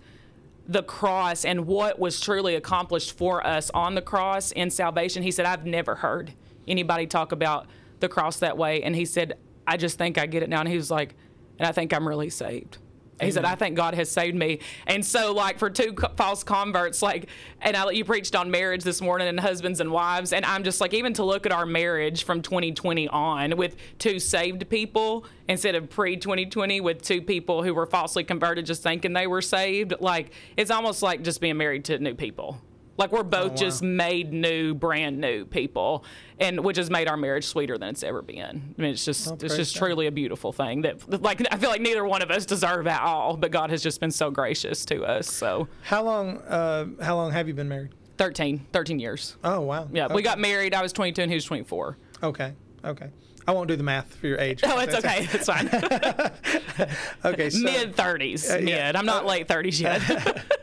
the 0.67 0.83
cross 0.83 1.45
and 1.45 1.65
what 1.65 1.97
was 1.97 2.19
truly 2.19 2.55
accomplished 2.55 3.17
for 3.17 3.45
us 3.45 3.71
on 3.73 3.95
the 3.95 4.01
cross 4.01 4.51
in 4.51 4.69
salvation 4.69 5.23
he 5.23 5.31
said 5.31 5.45
i've 5.45 5.65
never 5.65 5.95
heard 5.95 6.33
anybody 6.67 7.07
talk 7.07 7.31
about 7.31 7.67
the 7.99 8.07
cross 8.07 8.39
that 8.39 8.57
way. 8.57 8.81
And 8.81 8.95
he 8.95 9.05
said 9.05 9.37
i 9.67 9.75
just 9.77 9.97
think 9.97 10.17
i 10.17 10.25
get 10.25 10.43
it 10.43 10.49
now. 10.49 10.59
And 10.59 10.69
he 10.69 10.77
was 10.77 10.91
like 10.91 11.15
and 11.57 11.67
i 11.67 11.71
think 11.71 11.93
i'm 11.93 12.07
really 12.07 12.29
saved 12.29 12.77
he 13.21 13.31
said, 13.31 13.45
I 13.45 13.55
think 13.55 13.75
God 13.75 13.93
has 13.95 14.09
saved 14.09 14.35
me. 14.35 14.59
And 14.87 15.05
so, 15.05 15.33
like, 15.33 15.59
for 15.59 15.69
two 15.69 15.93
co- 15.93 16.11
false 16.15 16.43
converts, 16.43 17.01
like, 17.01 17.27
and 17.61 17.75
I, 17.75 17.89
you 17.91 18.05
preached 18.05 18.35
on 18.35 18.49
marriage 18.51 18.83
this 18.83 19.01
morning 19.01 19.27
and 19.27 19.39
husbands 19.39 19.79
and 19.79 19.91
wives. 19.91 20.33
And 20.33 20.45
I'm 20.45 20.63
just 20.63 20.79
like, 20.79 20.93
even 20.93 21.13
to 21.13 21.23
look 21.23 21.45
at 21.45 21.51
our 21.51 21.65
marriage 21.65 22.23
from 22.23 22.41
2020 22.41 23.07
on 23.09 23.57
with 23.57 23.75
two 23.97 24.19
saved 24.19 24.69
people 24.69 25.25
instead 25.47 25.75
of 25.75 25.89
pre 25.89 26.15
2020 26.17 26.81
with 26.81 27.01
two 27.01 27.21
people 27.21 27.63
who 27.63 27.73
were 27.73 27.85
falsely 27.85 28.23
converted 28.23 28.65
just 28.65 28.83
thinking 28.83 29.13
they 29.13 29.27
were 29.27 29.41
saved, 29.41 29.93
like, 29.99 30.31
it's 30.57 30.71
almost 30.71 31.01
like 31.01 31.23
just 31.23 31.41
being 31.41 31.57
married 31.57 31.85
to 31.85 31.99
new 31.99 32.15
people. 32.15 32.59
Like 32.99 33.13
we're 33.13 33.23
both 33.23 33.51
wow. 33.51 33.57
just 33.57 33.81
made 33.81 34.33
new, 34.33 34.73
brand 34.73 35.19
new 35.19 35.45
people, 35.45 36.03
and 36.37 36.59
which 36.65 36.75
has 36.75 36.89
made 36.89 37.07
our 37.07 37.15
marriage 37.15 37.45
sweeter 37.45 37.77
than 37.77 37.87
it's 37.87 38.03
ever 38.03 38.21
been. 38.21 38.75
I 38.77 38.81
mean, 38.81 38.91
it's 38.91 39.05
just 39.05 39.41
it's 39.41 39.55
just 39.55 39.73
God. 39.75 39.85
truly 39.85 40.07
a 40.07 40.11
beautiful 40.11 40.51
thing 40.51 40.81
that 40.81 41.21
like 41.23 41.41
I 41.49 41.57
feel 41.57 41.69
like 41.69 41.79
neither 41.79 42.03
one 42.03 42.21
of 42.21 42.29
us 42.29 42.45
deserve 42.45 42.87
at 42.87 43.01
all, 43.01 43.37
but 43.37 43.51
God 43.51 43.69
has 43.69 43.81
just 43.81 44.01
been 44.01 44.11
so 44.11 44.29
gracious 44.29 44.83
to 44.85 45.05
us. 45.05 45.31
So 45.31 45.69
How 45.83 46.03
long? 46.03 46.39
Uh, 46.39 46.87
how 47.01 47.15
long 47.15 47.31
have 47.31 47.47
you 47.47 47.53
been 47.53 47.69
married? 47.69 47.91
13, 48.17 48.67
13 48.73 48.99
years. 48.99 49.37
Oh 49.45 49.61
wow. 49.61 49.87
Yeah, 49.93 50.13
we 50.13 50.21
got 50.21 50.37
married. 50.37 50.73
I 50.73 50.81
was 50.81 50.91
22 50.91 51.21
and 51.21 51.31
he 51.31 51.35
was 51.35 51.45
24. 51.45 51.97
Okay. 52.21 52.53
Okay. 52.83 53.09
I 53.47 53.51
won't 53.51 53.69
do 53.69 53.77
the 53.77 53.83
math 53.83 54.13
for 54.13 54.27
your 54.27 54.39
age. 54.39 54.59
Oh, 54.63 54.77
it's 54.79 54.93
okay. 54.93 55.27
It's 55.31 55.47
fine. 55.47 55.69
Okay. 57.25 57.49
So, 57.49 57.59
mid 57.63 57.95
30s. 57.95 58.49
Uh, 58.49 58.57
yeah. 58.59 58.87
Mid. 58.87 58.95
I'm 58.95 59.05
not 59.05 59.25
late 59.25 59.47
30s 59.47 59.81
yet. 59.81 60.45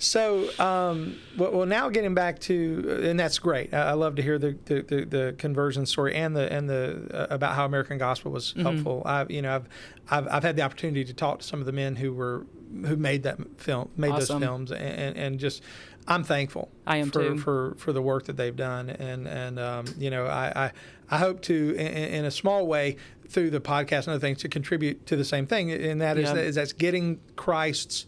So, 0.00 0.48
um, 0.58 1.16
well, 1.36 1.66
now 1.66 1.88
getting 1.90 2.14
back 2.14 2.38
to, 2.40 3.00
and 3.04 3.20
that's 3.20 3.38
great. 3.38 3.72
I, 3.74 3.92
love 3.92 4.14
to 4.16 4.22
hear 4.22 4.38
the, 4.38 4.56
the, 4.64 4.80
the, 4.82 5.04
the 5.04 5.34
conversion 5.38 5.84
story 5.86 6.14
and 6.14 6.34
the 6.34 6.50
and 6.52 6.68
the 6.68 7.06
uh, 7.12 7.26
about 7.34 7.54
how 7.54 7.64
American 7.66 7.98
Gospel 7.98 8.32
was 8.32 8.52
Mm-hmm. 8.54 8.62
helpful. 8.62 9.02
I've 9.04 9.30
you 9.30 9.42
know 9.42 9.54
I've, 9.56 9.68
I've 10.10 10.28
I've 10.32 10.42
had 10.42 10.56
the 10.56 10.62
opportunity 10.62 11.04
to 11.04 11.12
talk 11.14 11.40
to 11.40 11.46
some 11.46 11.60
of 11.60 11.66
the 11.66 11.72
men 11.72 11.96
who 11.96 12.12
were 12.14 12.46
who 12.86 12.96
made 12.96 13.24
that 13.24 13.38
film, 13.60 13.90
made 13.96 14.12
Awesome. 14.12 14.40
those 14.40 14.48
films, 14.48 14.70
and, 14.72 14.82
and, 14.82 15.16
and 15.16 15.38
just 15.38 15.62
I'm 16.08 16.24
thankful. 16.24 16.70
I 16.86 16.96
am 16.96 17.10
for, 17.10 17.22
too. 17.22 17.38
for 17.38 17.74
for 17.76 17.92
the 17.92 18.00
work 18.02 18.24
that 18.24 18.36
they've 18.38 18.56
done, 18.56 18.88
and 18.90 19.28
and 19.28 19.58
um, 19.60 19.84
you 19.98 20.08
know 20.10 20.24
I, 20.26 20.52
I 20.66 20.72
I 21.10 21.18
hope 21.18 21.42
to 21.42 21.74
in, 21.76 21.86
in 22.14 22.24
a 22.24 22.30
small 22.30 22.66
way 22.66 22.96
through 23.28 23.50
the 23.50 23.60
podcast 23.60 23.98
and 24.06 24.08
other 24.08 24.18
things 24.18 24.38
to 24.38 24.48
contribute 24.48 25.04
to 25.06 25.14
the 25.16 25.24
same 25.26 25.46
thing, 25.46 25.70
and 25.70 26.00
that 26.00 26.16
is 26.16 26.28
Yeah. 26.30 26.34
that 26.36 26.44
is 26.44 26.54
that's 26.54 26.72
getting 26.72 27.20
Christ's 27.36 28.06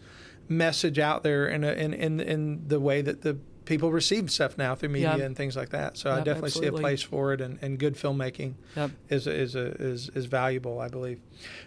message 0.57 0.99
out 0.99 1.23
there 1.23 1.47
in, 1.47 1.65
a, 1.65 1.73
in 1.73 1.93
in 1.95 2.21
in 2.21 2.69
the 2.69 2.79
way 2.81 3.03
that 3.03 3.23
the 3.23 3.35
people 3.65 3.93
receive 3.93 4.31
stuff 4.31 4.59
now 4.59 4.75
through 4.75 4.89
media 4.89 5.25
and 5.25 5.37
things 5.37 5.57
like 5.57 5.69
that. 5.71 5.97
So 5.97 6.11
I 6.11 6.21
definitely 6.21 6.51
see 6.51 6.67
a 6.67 6.73
place 6.73 7.01
for 7.03 7.33
it, 7.33 7.41
and, 7.41 7.59
and 7.63 7.79
good 7.79 7.95
filmmaking 7.95 8.55
Yep. 8.77 8.91
is 9.09 9.27
is 9.27 9.55
a, 9.55 9.67
is 9.81 10.11
is 10.15 10.27
valuable, 10.27 10.81
I 10.81 10.89
believe. 10.89 11.21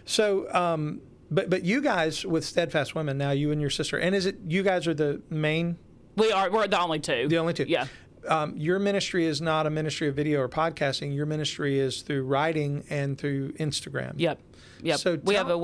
So. 0.04 0.52
Um, 0.52 1.00
but 1.28 1.50
but 1.50 1.64
you 1.64 1.80
guys 1.80 2.24
with 2.24 2.44
Steadfast 2.44 2.94
Women 2.94 3.18
now, 3.18 3.32
you 3.32 3.50
and 3.50 3.60
your 3.60 3.70
sister, 3.70 3.98
and 3.98 4.14
is 4.14 4.26
it 4.26 4.36
you 4.46 4.62
guys 4.62 4.86
are 4.86 4.94
the 4.94 5.20
main, 5.28 5.76
we 6.16 6.30
are. 6.30 6.48
We're 6.52 6.68
the 6.68 6.80
only 6.80 7.00
two. 7.00 7.26
the 7.26 7.38
only 7.38 7.52
two? 7.52 7.64
Yeah. 7.66 7.88
Um, 8.28 8.56
your 8.56 8.78
ministry 8.78 9.26
is 9.26 9.40
not 9.40 9.66
a 9.66 9.70
ministry 9.70 10.06
of 10.08 10.14
video 10.14 10.40
or 10.40 10.48
podcasting. 10.48 11.14
Your 11.16 11.26
ministry 11.26 11.80
is 11.80 12.02
through 12.02 12.24
writing 12.24 12.84
and 12.90 13.18
through 13.18 13.52
Instagram. 13.54 14.14
Yep. 14.18 14.40
Yep. 14.82 14.98
So 14.98 15.18
we 15.24 15.34
have 15.34 15.46
a 15.46 15.50
tell- 15.50 15.58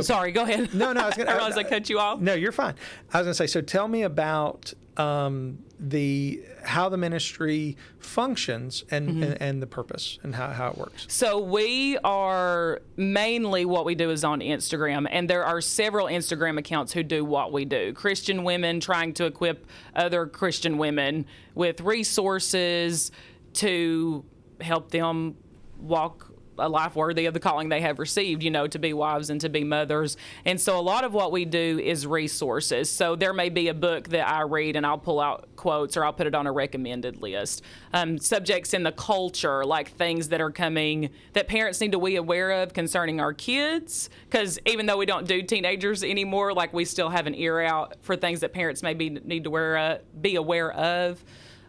website. 0.00 0.04
Sorry, 0.04 0.32
go 0.32 0.42
ahead. 0.42 0.72
No, 0.74 0.92
no, 0.92 1.00
I 1.02 1.06
was 1.06 1.14
gonna- 1.16 1.32
realized 1.34 1.58
I 1.58 1.64
cut 1.64 1.88
you 1.90 1.98
off. 1.98 2.20
No, 2.20 2.34
you're 2.34 2.52
fine. 2.52 2.74
I 3.12 3.18
was 3.18 3.24
going 3.26 3.32
to 3.32 3.34
say. 3.34 3.46
So 3.46 3.60
tell 3.60 3.88
me 3.88 4.02
about 4.02 4.72
um, 4.96 5.58
the 5.80 6.42
how 6.64 6.88
the 6.88 6.96
ministry 6.96 7.76
functions 7.98 8.84
and, 8.90 9.08
Mm-hmm. 9.08 9.22
and 9.22 9.42
and 9.42 9.62
the 9.62 9.66
purpose 9.66 10.18
and 10.22 10.34
how, 10.34 10.48
how 10.48 10.68
it 10.70 10.76
works. 10.78 11.06
So 11.08 11.38
we 11.40 11.98
are 12.04 12.80
mainly 12.96 13.64
what 13.64 13.84
we 13.84 13.94
do 13.94 14.10
is 14.10 14.22
on 14.22 14.40
Instagram, 14.40 15.08
and 15.10 15.28
there 15.28 15.44
are 15.44 15.60
several 15.60 16.06
Instagram 16.06 16.58
accounts 16.58 16.92
who 16.92 17.02
do 17.02 17.24
what 17.24 17.52
we 17.52 17.64
do. 17.64 17.92
Christian 17.94 18.44
women 18.44 18.80
trying 18.80 19.12
to 19.14 19.24
equip 19.24 19.66
other 19.96 20.26
Christian 20.26 20.78
women 20.78 21.26
with 21.54 21.80
resources 21.80 23.10
to 23.54 24.24
help 24.60 24.90
them 24.90 25.36
walk 25.78 26.31
a 26.62 26.68
life 26.68 26.96
worthy 26.96 27.26
of 27.26 27.34
the 27.34 27.40
calling 27.40 27.68
they 27.68 27.80
have 27.80 27.98
received, 27.98 28.42
you 28.42 28.50
know, 28.50 28.66
to 28.66 28.78
be 28.78 28.92
wives 28.92 29.30
and 29.30 29.40
to 29.40 29.48
be 29.48 29.64
mothers. 29.64 30.16
And 30.44 30.60
so 30.60 30.78
a 30.78 30.80
lot 30.80 31.04
of 31.04 31.12
what 31.12 31.32
we 31.32 31.44
do 31.44 31.80
is 31.82 32.06
resources. 32.06 32.88
So 32.88 33.16
there 33.16 33.32
may 33.32 33.48
be 33.48 33.68
a 33.68 33.74
book 33.74 34.08
that 34.08 34.28
I 34.28 34.42
read 34.42 34.76
and 34.76 34.86
I'll 34.86 34.98
pull 34.98 35.20
out 35.20 35.48
quotes 35.56 35.96
or 35.96 36.04
I'll 36.04 36.12
put 36.12 36.26
it 36.26 36.34
on 36.34 36.46
a 36.46 36.52
recommended 36.52 37.20
list. 37.20 37.62
Um, 37.92 38.18
subjects 38.18 38.74
in 38.74 38.82
the 38.82 38.92
culture, 38.92 39.64
like 39.64 39.90
things 39.90 40.28
that 40.28 40.40
are 40.40 40.50
coming 40.50 41.10
that 41.32 41.48
parents 41.48 41.80
need 41.80 41.92
to 41.92 42.00
be 42.00 42.16
aware 42.16 42.62
of 42.62 42.72
concerning 42.72 43.20
our 43.20 43.32
kids. 43.32 44.08
Because 44.30 44.58
even 44.66 44.86
though 44.86 44.96
we 44.96 45.06
don't 45.06 45.26
do 45.26 45.42
teenagers 45.42 46.04
anymore, 46.04 46.52
like 46.52 46.72
we 46.72 46.84
still 46.84 47.10
have 47.10 47.26
an 47.26 47.34
ear 47.34 47.60
out 47.60 47.96
for 48.02 48.16
things 48.16 48.40
that 48.40 48.52
parents 48.52 48.82
maybe 48.82 49.10
need 49.10 49.44
to 49.44 49.50
wear, 49.50 49.76
uh, 49.76 49.98
be 50.20 50.36
aware 50.36 50.72
of. 50.72 51.22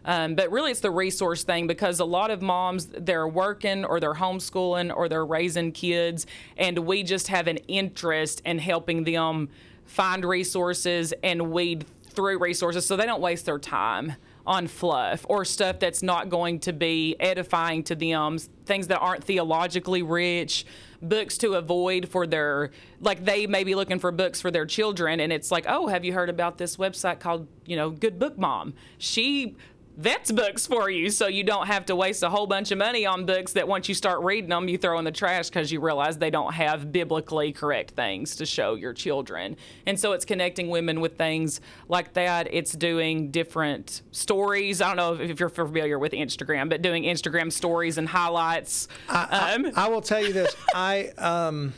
Um, 0.04 0.34
but 0.34 0.50
really, 0.50 0.70
it's 0.70 0.80
the 0.80 0.90
resource 0.90 1.44
thing 1.44 1.66
because 1.66 2.00
a 2.00 2.04
lot 2.04 2.30
of 2.30 2.42
moms, 2.42 2.86
they're 2.86 3.28
working 3.28 3.84
or 3.84 4.00
they're 4.00 4.14
homeschooling 4.14 4.94
or 4.94 5.08
they're 5.08 5.24
raising 5.24 5.72
kids, 5.72 6.26
and 6.56 6.78
we 6.80 7.02
just 7.02 7.28
have 7.28 7.46
an 7.46 7.58
interest 7.68 8.42
in 8.44 8.58
helping 8.58 9.04
them 9.04 9.48
find 9.86 10.24
resources 10.24 11.14
and 11.22 11.50
weed 11.50 11.86
through 12.14 12.38
resources 12.38 12.86
so 12.86 12.96
they 12.96 13.06
don't 13.06 13.20
waste 13.20 13.46
their 13.46 13.58
time 13.58 14.14
on 14.46 14.66
fluff 14.66 15.24
or 15.28 15.44
stuff 15.44 15.78
that's 15.78 16.02
not 16.02 16.28
going 16.28 16.60
to 16.60 16.72
be 16.72 17.16
edifying 17.18 17.82
to 17.82 17.94
them, 17.94 18.38
things 18.66 18.88
that 18.88 18.98
aren't 18.98 19.24
theologically 19.24 20.02
rich, 20.02 20.66
books 21.00 21.38
to 21.38 21.54
avoid 21.54 22.08
for 22.08 22.26
their 22.26 22.70
like 23.00 23.24
they 23.24 23.46
may 23.46 23.64
be 23.64 23.74
looking 23.74 23.98
for 23.98 24.10
books 24.10 24.40
for 24.40 24.50
their 24.50 24.66
children 24.66 25.20
and 25.20 25.32
it's 25.32 25.50
like, 25.50 25.64
"Oh, 25.68 25.86
have 25.86 26.04
you 26.04 26.12
heard 26.12 26.30
about 26.30 26.58
this 26.58 26.76
website 26.76 27.20
called, 27.20 27.46
you 27.66 27.76
know, 27.76 27.90
Good 27.90 28.18
Book 28.18 28.38
Mom?" 28.38 28.74
She 28.98 29.56
vets 29.96 30.32
books 30.32 30.66
for 30.66 30.90
you 30.90 31.08
so 31.08 31.28
you 31.28 31.44
don't 31.44 31.68
have 31.68 31.86
to 31.86 31.94
waste 31.94 32.22
a 32.22 32.30
whole 32.30 32.46
bunch 32.46 32.72
of 32.72 32.78
money 32.78 33.06
on 33.06 33.24
books 33.24 33.52
that 33.52 33.68
once 33.68 33.88
you 33.88 33.94
start 33.94 34.20
reading 34.22 34.50
them 34.50 34.66
you 34.68 34.76
throw 34.76 34.98
in 34.98 35.04
the 35.04 35.12
trash 35.12 35.48
because 35.48 35.70
you 35.70 35.80
realize 35.80 36.18
they 36.18 36.30
don't 36.30 36.52
have 36.52 36.90
biblically 36.90 37.52
correct 37.52 37.92
things 37.92 38.34
to 38.36 38.44
show 38.44 38.74
your 38.74 38.92
children. 38.92 39.56
And 39.86 39.98
so 39.98 40.12
it's 40.12 40.24
connecting 40.24 40.68
women 40.68 41.00
with 41.00 41.16
things 41.16 41.60
like 41.88 42.14
that. 42.14 42.48
It's 42.52 42.72
doing 42.72 43.30
different 43.30 44.02
stories. 44.10 44.80
I 44.80 44.94
don't 44.94 44.96
know 44.96 45.24
if, 45.24 45.38
you're 45.38 45.48
familiar 45.48 45.98
with 45.98 46.12
instagram 46.12 46.68
but 46.68 46.82
doing 46.82 47.04
instagram 47.04 47.52
stories 47.52 47.98
and 47.98 48.08
highlights. 48.08 48.88
Um, 49.08 49.70
I 49.76 49.88
will 49.88 50.00
tell 50.00 50.24
you 50.24 50.32
this. 50.32 50.54
I 50.74 51.08
um, 51.18 51.72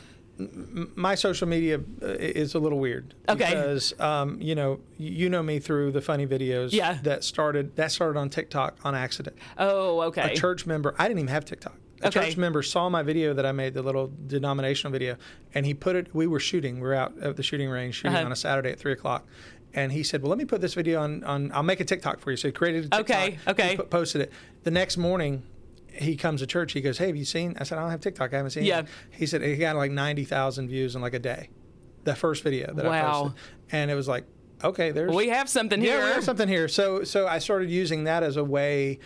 my 0.95 1.15
social 1.15 1.47
media 1.47 1.79
uh, 2.01 2.05
is 2.19 2.53
a 2.55 2.59
little 2.59 2.79
weird. 2.79 3.13
Okay. 3.27 3.49
Because 3.49 3.99
um, 3.99 4.39
you 4.41 4.55
know 4.55 4.79
you 4.97 5.29
know 5.29 5.41
me 5.43 5.59
through 5.59 5.91
the 5.91 6.01
funny 6.01 6.27
videos. 6.27 6.71
Yeah. 6.73 6.99
That 7.03 7.23
started 7.23 7.75
that 7.75 7.91
started 7.91 8.19
on 8.19 8.29
TikTok 8.29 8.77
on 8.83 8.95
accident. 8.95 9.37
oh 9.57 10.01
okay 10.03 10.33
A 10.33 10.35
church 10.35 10.65
member. 10.65 10.95
I 10.97 11.07
didn't 11.07 11.19
even 11.19 11.29
have 11.29 11.45
TikTok. 11.45 11.73
A 12.03 12.07
Okay. 12.07 12.27
church 12.27 12.37
member 12.37 12.61
saw 12.61 12.89
my 12.89 13.01
video 13.01 13.33
that 13.33 13.45
I 13.45 13.51
made, 13.51 13.73
the 13.73 13.81
little 13.81 14.11
denominational 14.27 14.91
video, 14.91 15.17
and 15.55 15.65
he 15.65 15.73
put 15.73 15.95
it. 15.95 16.13
We 16.13 16.27
were 16.27 16.39
shooting. 16.39 16.75
We 16.75 16.81
were 16.87 16.93
out 16.93 17.17
at 17.19 17.35
the 17.37 17.41
shooting 17.43 17.69
range 17.69 17.95
shooting 17.95 18.15
Uh-huh. 18.15 18.25
on 18.25 18.31
a 18.31 18.35
Saturday 18.35 18.69
at 18.71 18.79
three 18.79 18.91
o'clock. 18.93 19.25
And 19.73 19.91
he 19.91 20.03
said, 20.03 20.21
"Well, 20.21 20.29
let 20.29 20.37
me 20.37 20.45
put 20.45 20.61
this 20.61 20.75
video 20.75 21.01
on. 21.01 21.23
on 21.23 21.51
I'll 21.51 21.63
make 21.63 21.79
a 21.79 21.85
TikTok 21.85 22.19
for 22.19 22.29
you." 22.31 22.37
So 22.37 22.47
he 22.47 22.51
created 22.51 22.85
a 22.85 22.97
TikTok. 22.97 22.99
Okay, 23.09 23.37
okay. 23.47 23.77
Posted 23.77 24.21
it. 24.21 24.31
The 24.63 24.71
next 24.71 24.97
morning, 24.97 25.41
he 25.97 26.15
comes 26.15 26.41
to 26.41 26.47
church. 26.47 26.73
He 26.73 26.81
goes, 26.81 26.97
"Hey, 26.97 27.07
have 27.07 27.15
you 27.15 27.25
seen?" 27.25 27.55
I 27.59 27.63
said, 27.63 27.77
"I 27.77 27.81
don't 27.81 27.91
have 27.91 28.01
TikTok. 28.01 28.33
I 28.33 28.37
haven't 28.37 28.51
seen." 28.51 28.63
Yeah. 28.63 28.79
it." 28.81 28.87
He 29.11 29.25
said 29.25 29.41
he 29.41 29.55
got 29.57 29.75
like 29.75 29.91
ninety 29.91 30.23
thousand 30.25 30.67
views 30.69 30.95
in 30.95 31.01
like 31.01 31.13
a 31.13 31.19
day. 31.19 31.49
The 32.03 32.15
first 32.15 32.43
video 32.43 32.73
that 32.73 32.85
I 32.85 32.89
Wow. 32.89 33.21
posted, 33.23 33.39
and 33.71 33.91
it 33.91 33.95
was 33.95 34.07
like 34.07 34.25
okay, 34.63 34.89
there's 34.91 35.13
We 35.13 35.29
have 35.29 35.47
something 35.49 35.81
yeah, 35.83 35.97
here. 35.97 36.05
we 36.05 36.11
have 36.13 36.23
something 36.23 36.47
here. 36.47 36.67
So 36.67 37.03
so 37.03 37.27
I 37.27 37.39
started 37.39 37.69
using 37.69 38.05
that 38.05 38.23
as 38.23 38.37
a 38.37 38.43
way. 38.43 38.99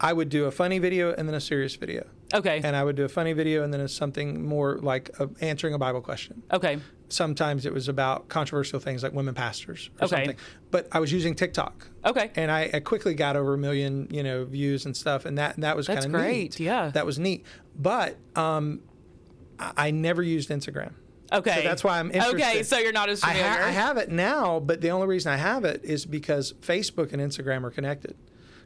I 0.00 0.12
would 0.12 0.28
do 0.28 0.44
a 0.46 0.50
funny 0.50 0.78
video 0.78 1.12
and 1.14 1.28
then 1.28 1.34
a 1.34 1.40
serious 1.40 1.74
video, 1.76 2.06
Okay. 2.34 2.60
and 2.64 2.74
I 2.74 2.82
would 2.82 2.96
do 2.96 3.04
a 3.04 3.08
funny 3.08 3.32
video 3.32 3.62
and 3.62 3.72
then 3.72 3.80
a 3.80 3.88
something 3.88 4.44
more 4.44 4.78
like 4.78 5.10
a, 5.20 5.28
answering 5.40 5.74
a 5.74 5.78
Bible 5.78 6.00
question. 6.00 6.42
okay. 6.52 6.78
Sometimes 7.08 7.66
it 7.66 7.72
was 7.72 7.86
about 7.88 8.26
controversial 8.28 8.80
things 8.80 9.04
like 9.04 9.12
women 9.12 9.32
pastors 9.32 9.90
or 10.00 10.06
Okay. 10.06 10.16
something. 10.16 10.36
But 10.72 10.88
I 10.90 10.98
was 10.98 11.12
using 11.12 11.36
TikTok. 11.36 11.86
Okay. 12.04 12.32
and 12.34 12.50
I, 12.50 12.68
I 12.74 12.80
quickly 12.80 13.14
got 13.14 13.36
over 13.36 13.54
a 13.54 13.58
million, 13.58 14.08
you 14.10 14.24
know, 14.24 14.44
views 14.44 14.86
and 14.86 14.96
stuff, 14.96 15.24
and 15.24 15.38
that 15.38 15.54
and 15.54 15.62
that 15.62 15.76
was 15.76 15.86
kind 15.86 16.04
of 16.04 16.10
great, 16.10 16.58
neat. 16.58 16.60
yeah. 16.60 16.90
that 16.90 17.06
was 17.06 17.20
neat. 17.20 17.46
But 17.78 18.16
um, 18.34 18.80
I, 19.60 19.72
I 19.76 19.90
never 19.92 20.20
used 20.20 20.50
Instagram. 20.50 20.94
Okay. 21.32 21.54
So 21.56 21.62
that's 21.62 21.84
why 21.84 22.00
I'm 22.00 22.10
interested. 22.10 22.34
Okay, 22.40 22.62
so 22.64 22.78
you're 22.78 22.90
not 22.92 23.08
as 23.08 23.22
I, 23.22 23.34
familiar. 23.34 23.50
ha- 23.52 23.66
I 23.66 23.70
have 23.70 23.96
it 23.98 24.10
now, 24.10 24.58
but 24.58 24.80
the 24.80 24.90
only 24.90 25.06
reason 25.06 25.32
I 25.32 25.36
have 25.36 25.64
it 25.64 25.84
is 25.84 26.04
because 26.06 26.54
Facebook 26.54 27.12
and 27.12 27.22
Instagram 27.22 27.62
are 27.64 27.70
connected. 27.70 28.16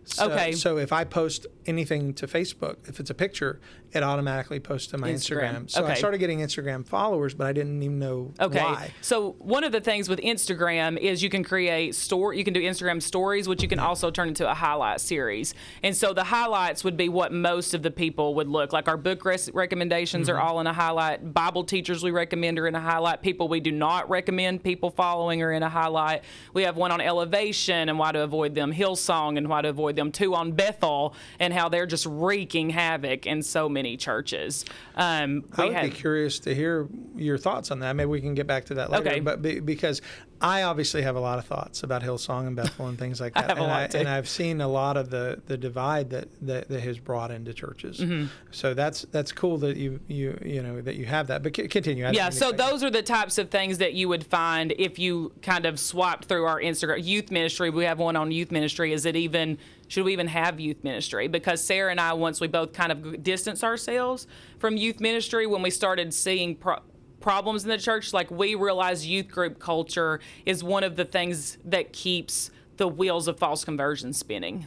So, 0.05 0.31
Okay. 0.31 0.53
So 0.53 0.79
if 0.79 0.93
I 0.93 1.05
post 1.05 1.47
anything 1.67 2.15
to 2.15 2.27
Facebook, 2.27 2.77
if 2.89 2.99
it's 2.99 3.11
a 3.11 3.15
picture, 3.15 3.61
it 3.93 4.03
automatically 4.03 4.59
posts 4.61 4.89
to 4.89 4.99
my 4.99 5.11
Instagram. 5.11 5.65
Instagram. 5.67 5.71
So 5.71 5.85
I 5.87 5.95
started 5.95 6.19
getting 6.19 6.41
Instagram 6.41 6.87
followers, 6.87 7.35
but 7.35 7.47
I 7.47 7.53
didn't 7.53 7.83
even 7.83 7.99
know 7.99 8.33
Okay. 8.41 8.59
why. 8.61 8.91
So 9.03 9.33
one 9.39 9.63
of 9.65 9.73
the 9.73 9.81
things 9.81 10.09
with 10.09 10.21
Instagram 10.21 10.97
is 10.99 11.23
you 11.23 11.29
can 11.31 11.45
create 11.45 11.95
store 11.95 12.33
you 12.33 12.45
can 12.45 12.55
do 12.55 12.61
Instagram 12.63 13.03
stories, 13.03 13.47
which 13.49 13.63
you 13.63 13.69
can 13.69 13.79
also 13.79 14.11
turn 14.11 14.29
into 14.29 14.49
a 14.51 14.55
highlight 14.55 15.01
series. 15.01 15.55
And 15.83 15.97
so 15.97 16.13
the 16.13 16.25
highlights 16.25 16.83
would 16.85 16.97
be 16.97 17.09
what 17.09 17.33
most 17.33 17.75
of 17.75 17.83
the 17.83 17.91
people 17.91 18.35
would 18.37 18.49
look 18.49 18.73
like. 18.73 18.89
Our 18.89 18.97
book 18.97 19.25
res- 19.25 19.51
recommendations 19.53 20.29
Mm-hmm. 20.29 20.37
are 20.37 20.41
all 20.41 20.61
in 20.61 20.67
a 20.67 20.73
highlight. 20.73 21.33
Bible 21.35 21.65
teachers 21.65 22.03
we 22.03 22.11
recommend 22.11 22.59
are 22.59 22.67
in 22.67 22.75
a 22.75 22.81
highlight. 22.81 23.23
People 23.23 23.49
we 23.49 23.61
do 23.61 23.73
not 23.73 24.09
recommend 24.09 24.63
people 24.63 24.91
following 24.91 25.43
are 25.43 25.53
in 25.53 25.63
a 25.63 25.69
highlight. 25.69 26.23
We 26.55 26.63
have 26.63 26.77
one 26.77 26.91
on 26.91 27.01
elevation 27.01 27.89
and 27.89 27.99
why 27.99 28.13
to 28.13 28.23
avoid 28.23 28.55
them, 28.55 28.73
Hillsong 28.73 29.37
and 29.37 29.49
why 29.49 29.63
to 29.63 29.69
avoid 29.69 29.90
them. 29.93 30.13
too 30.13 30.35
on 30.35 30.53
Bethel 30.53 31.15
and 31.39 31.53
how 31.53 31.69
they're 31.69 31.87
just 31.87 32.07
wreaking 32.07 32.71
havoc 32.71 33.27
in 33.27 33.43
so 33.43 33.69
many 33.69 33.97
churches. 33.97 34.65
Um, 34.97 35.45
I 35.57 35.65
would 35.65 35.75
have 35.75 35.85
be 35.85 35.91
curious 35.91 36.39
to 36.41 36.55
hear 36.55 36.89
your 37.17 37.39
thoughts 37.39 37.71
on 37.71 37.81
that. 37.81 37.95
Maybe 37.97 38.09
we 38.09 38.21
can 38.21 38.35
get 38.35 38.47
back 38.47 38.67
to 38.67 38.75
that 38.75 38.91
later. 38.91 39.09
Okay. 39.09 39.21
But 39.21 39.43
be, 39.43 39.61
because 39.61 40.03
I 40.41 40.63
obviously 40.63 41.03
have 41.03 41.17
a 41.17 41.21
lot 41.21 41.39
of 41.39 41.45
thoughts 41.45 41.83
about 41.83 42.03
Hillsong 42.03 42.47
and 42.47 42.57
Bethel 42.57 42.87
and 42.87 42.99
things 42.99 43.21
like 43.21 43.35
that. 43.35 43.49
have 43.49 43.59
a 43.59 43.61
and, 43.61 43.71
lot 43.71 43.83
I, 43.83 43.87
too. 43.89 43.99
and 43.99 44.09
I've 44.09 44.29
seen 44.29 44.61
a 44.61 44.69
lot 44.69 44.97
of 44.97 45.11
the, 45.11 45.41
the 45.47 45.59
divide 45.59 46.11
that, 46.11 46.29
that, 46.43 46.69
that 46.69 46.81
has 46.81 46.99
brought 46.99 47.31
into 47.31 47.53
churches. 47.53 47.99
Mm-hmm. 47.99 48.27
So 48.51 48.73
that's 48.73 49.03
that's 49.11 49.33
cool 49.33 49.59
that 49.59 49.77
you 49.77 50.01
you 50.09 50.39
you 50.45 50.63
know 50.63 50.81
that 50.81 50.97
you 50.97 51.07
have 51.07 51.27
that. 51.27 51.43
But 51.43 51.57
c- 51.57 51.69
continue. 51.69 52.07
I 52.07 52.11
Yeah, 52.13 52.31
so 52.31 52.53
those 52.53 52.83
are 52.83 52.91
the 52.91 53.03
types 53.03 53.39
of 53.39 53.51
things 53.51 53.79
that 53.79 53.93
you 53.93 54.09
would 54.09 54.25
find 54.27 54.73
if 54.79 54.99
you 54.99 55.33
kind 55.43 55.67
of 55.67 55.79
swapped 55.79 56.25
through 56.25 56.47
our 56.47 56.61
Instagram 56.61 57.05
youth 57.05 57.31
ministry. 57.31 57.71
We 57.71 57.85
have 57.85 57.99
one 57.99 58.17
on 58.17 58.33
youth 58.33 58.51
ministry. 58.51 58.93
Is 58.93 59.05
it 59.05 59.17
even 59.17 59.59
should 59.89 60.05
we 60.05 60.13
even 60.13 60.29
have 60.29 60.59
youth 60.59 60.83
ministry? 60.83 61.29
Because 61.29 61.63
Sarah 61.63 61.91
and 61.91 62.01
I, 62.01 62.13
once 62.15 62.41
we 62.41 62.49
both 62.49 62.73
kind 62.73 62.93
of 62.93 63.23
distance 63.23 63.63
ourselves 63.63 64.27
from 64.59 64.77
youth 64.77 65.01
ministry, 65.01 65.47
when 65.47 65.63
we 65.63 65.71
started 65.71 66.15
seeing. 66.15 66.57
Pro- 66.57 66.81
problems 67.21 67.65
in 67.65 67.71
the 67.71 67.79
church. 67.79 68.13
Like 68.13 68.31
we 68.31 68.55
realize 68.55 69.07
youth 69.07 69.29
group 69.29 69.59
culture 69.59 70.21
is 70.47 70.65
one 70.65 70.85
of 70.85 70.97
the 70.97 71.05
things 71.05 71.59
that 71.65 71.93
keeps 71.93 72.51
the 72.77 72.89
wheels 72.89 73.29
of 73.29 73.39
false 73.39 73.65
conversion 73.65 74.13
spinning. 74.13 74.67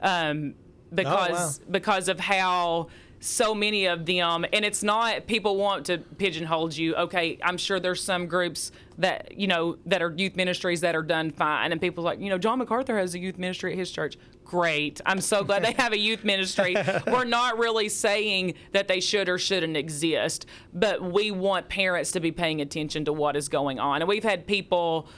Um, 0.00 0.54
because 0.92 1.58
because 1.70 2.08
of 2.08 2.20
how 2.20 2.88
so 3.24 3.54
many 3.54 3.86
of 3.86 4.04
them 4.04 4.44
and 4.52 4.66
it's 4.66 4.82
not 4.82 5.26
people 5.26 5.56
want 5.56 5.86
to 5.86 5.96
pigeonhole 5.96 6.70
you. 6.72 6.94
Okay 6.94 7.38
i'm 7.42 7.56
sure 7.56 7.80
there's 7.80 8.02
some 8.02 8.26
groups 8.26 8.70
that 8.98 9.32
you 9.36 9.46
know 9.46 9.78
that 9.86 10.02
are 10.02 10.12
youth 10.14 10.36
ministries 10.36 10.82
that 10.82 10.94
are 10.94 11.02
done 11.02 11.30
fine 11.30 11.72
and 11.72 11.80
people 11.80 12.04
like 12.04 12.20
you 12.20 12.28
know 12.28 12.36
john 12.36 12.58
macarthur 12.58 12.98
has 12.98 13.14
a 13.14 13.18
youth 13.18 13.38
ministry 13.38 13.72
at 13.72 13.78
his 13.78 13.90
church. 13.90 14.18
Great. 14.44 15.00
I'm 15.06 15.22
so 15.22 15.42
glad 15.42 15.64
they 15.64 15.72
have 15.72 15.94
a 15.94 15.98
youth 15.98 16.22
ministry. 16.22 16.76
We're 17.06 17.24
not 17.24 17.58
really 17.58 17.88
saying 17.88 18.54
that 18.72 18.88
they 18.88 19.00
should 19.00 19.28
or 19.30 19.38
shouldn't 19.38 19.76
exist 19.76 20.46
but 20.74 21.02
we 21.02 21.30
want 21.30 21.68
parents 21.70 22.12
to 22.12 22.20
be 22.20 22.30
paying 22.30 22.60
attention 22.60 23.06
to 23.06 23.12
what 23.12 23.36
is 23.36 23.48
going 23.48 23.80
on. 23.80 24.02
And 24.02 24.08
we've 24.08 24.22
had 24.22 24.46
people 24.46 25.08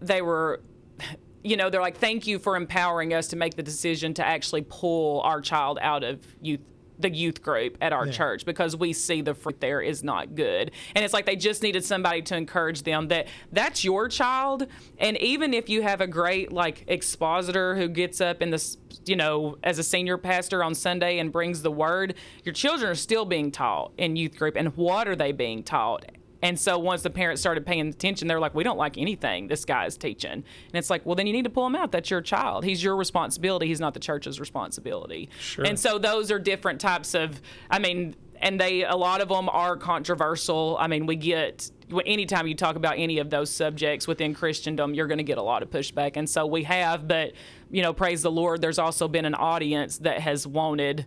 they 0.00 0.22
were 0.22 0.60
you 1.42 1.56
know, 1.56 1.70
they're 1.70 1.80
like, 1.80 1.98
thank 1.98 2.26
you 2.26 2.40
for 2.40 2.56
empowering 2.56 3.14
us 3.14 3.28
to 3.28 3.36
make 3.36 3.54
the 3.54 3.62
decision 3.62 4.12
to 4.14 4.26
actually 4.26 4.62
pull 4.62 5.20
our 5.20 5.40
child 5.40 5.78
out 5.80 6.02
of 6.02 6.18
youth 6.42 6.58
the 6.98 7.10
youth 7.10 7.42
group 7.42 7.76
at 7.80 7.92
our 7.92 8.06
church 8.06 8.44
because 8.44 8.76
we 8.76 8.92
see 8.92 9.20
the 9.20 9.34
fruit 9.34 9.60
there 9.60 9.80
is 9.80 10.02
not 10.02 10.34
good. 10.34 10.70
And 10.94 11.04
it's 11.04 11.12
like 11.12 11.26
they 11.26 11.36
just 11.36 11.62
needed 11.62 11.84
somebody 11.84 12.22
to 12.22 12.36
encourage 12.36 12.82
them 12.82 13.08
that 13.08 13.28
that's 13.52 13.84
your 13.84 14.08
child. 14.08 14.66
And 14.98 15.16
even 15.18 15.52
if 15.54 15.68
you 15.68 15.82
have 15.82 16.00
a 16.00 16.06
great 16.06 16.52
like 16.52 16.84
expositor 16.86 17.76
who 17.76 17.88
gets 17.88 18.20
up 18.20 18.42
in 18.42 18.50
this, 18.50 18.78
you 19.04 19.16
know, 19.16 19.58
as 19.62 19.78
a 19.78 19.82
senior 19.82 20.18
pastor 20.18 20.62
on 20.64 20.74
Sunday 20.74 21.18
and 21.18 21.32
brings 21.32 21.62
the 21.62 21.70
word, 21.70 22.14
your 22.44 22.52
children 22.52 22.90
are 22.90 22.94
still 22.94 23.24
being 23.24 23.50
taught 23.50 23.92
in 23.98 24.16
youth 24.16 24.36
group. 24.36 24.56
And 24.56 24.76
what 24.76 25.08
are 25.08 25.16
they 25.16 25.32
being 25.32 25.62
taught? 25.62 26.04
And 26.42 26.58
so 26.58 26.78
once 26.78 27.02
the 27.02 27.10
parents 27.10 27.40
started 27.40 27.64
paying 27.64 27.88
attention, 27.88 28.28
they're 28.28 28.40
like, 28.40 28.54
we 28.54 28.62
don't 28.62 28.76
like 28.76 28.98
anything 28.98 29.48
this 29.48 29.64
guy 29.64 29.86
is 29.86 29.96
teaching. 29.96 30.32
And 30.32 30.44
it's 30.74 30.90
like, 30.90 31.06
well, 31.06 31.14
then 31.14 31.26
you 31.26 31.32
need 31.32 31.44
to 31.44 31.50
pull 31.50 31.66
him 31.66 31.74
out. 31.74 31.92
That's 31.92 32.10
your 32.10 32.20
child. 32.20 32.64
He's 32.64 32.82
your 32.84 32.96
responsibility. 32.96 33.66
He's 33.66 33.80
not 33.80 33.94
the 33.94 34.00
church's 34.00 34.38
responsibility. 34.38 35.30
Sure. 35.40 35.64
And 35.64 35.78
so 35.78 35.98
those 35.98 36.30
are 36.30 36.38
different 36.38 36.80
types 36.80 37.14
of, 37.14 37.40
I 37.70 37.78
mean, 37.78 38.14
and 38.38 38.60
they, 38.60 38.84
a 38.84 38.94
lot 38.94 39.22
of 39.22 39.28
them 39.28 39.48
are 39.48 39.78
controversial. 39.78 40.76
I 40.78 40.88
mean, 40.88 41.06
we 41.06 41.16
get, 41.16 41.70
anytime 42.04 42.46
you 42.46 42.54
talk 42.54 42.76
about 42.76 42.98
any 42.98 43.18
of 43.18 43.30
those 43.30 43.50
subjects 43.50 44.06
within 44.06 44.34
Christendom, 44.34 44.92
you're 44.92 45.06
going 45.06 45.18
to 45.18 45.24
get 45.24 45.38
a 45.38 45.42
lot 45.42 45.62
of 45.62 45.70
pushback. 45.70 46.16
And 46.16 46.28
so 46.28 46.44
we 46.44 46.64
have, 46.64 47.08
but, 47.08 47.32
you 47.70 47.80
know, 47.80 47.94
praise 47.94 48.20
the 48.20 48.30
Lord, 48.30 48.60
there's 48.60 48.78
also 48.78 49.08
been 49.08 49.24
an 49.24 49.34
audience 49.34 49.98
that 49.98 50.20
has 50.20 50.46
wanted 50.46 51.06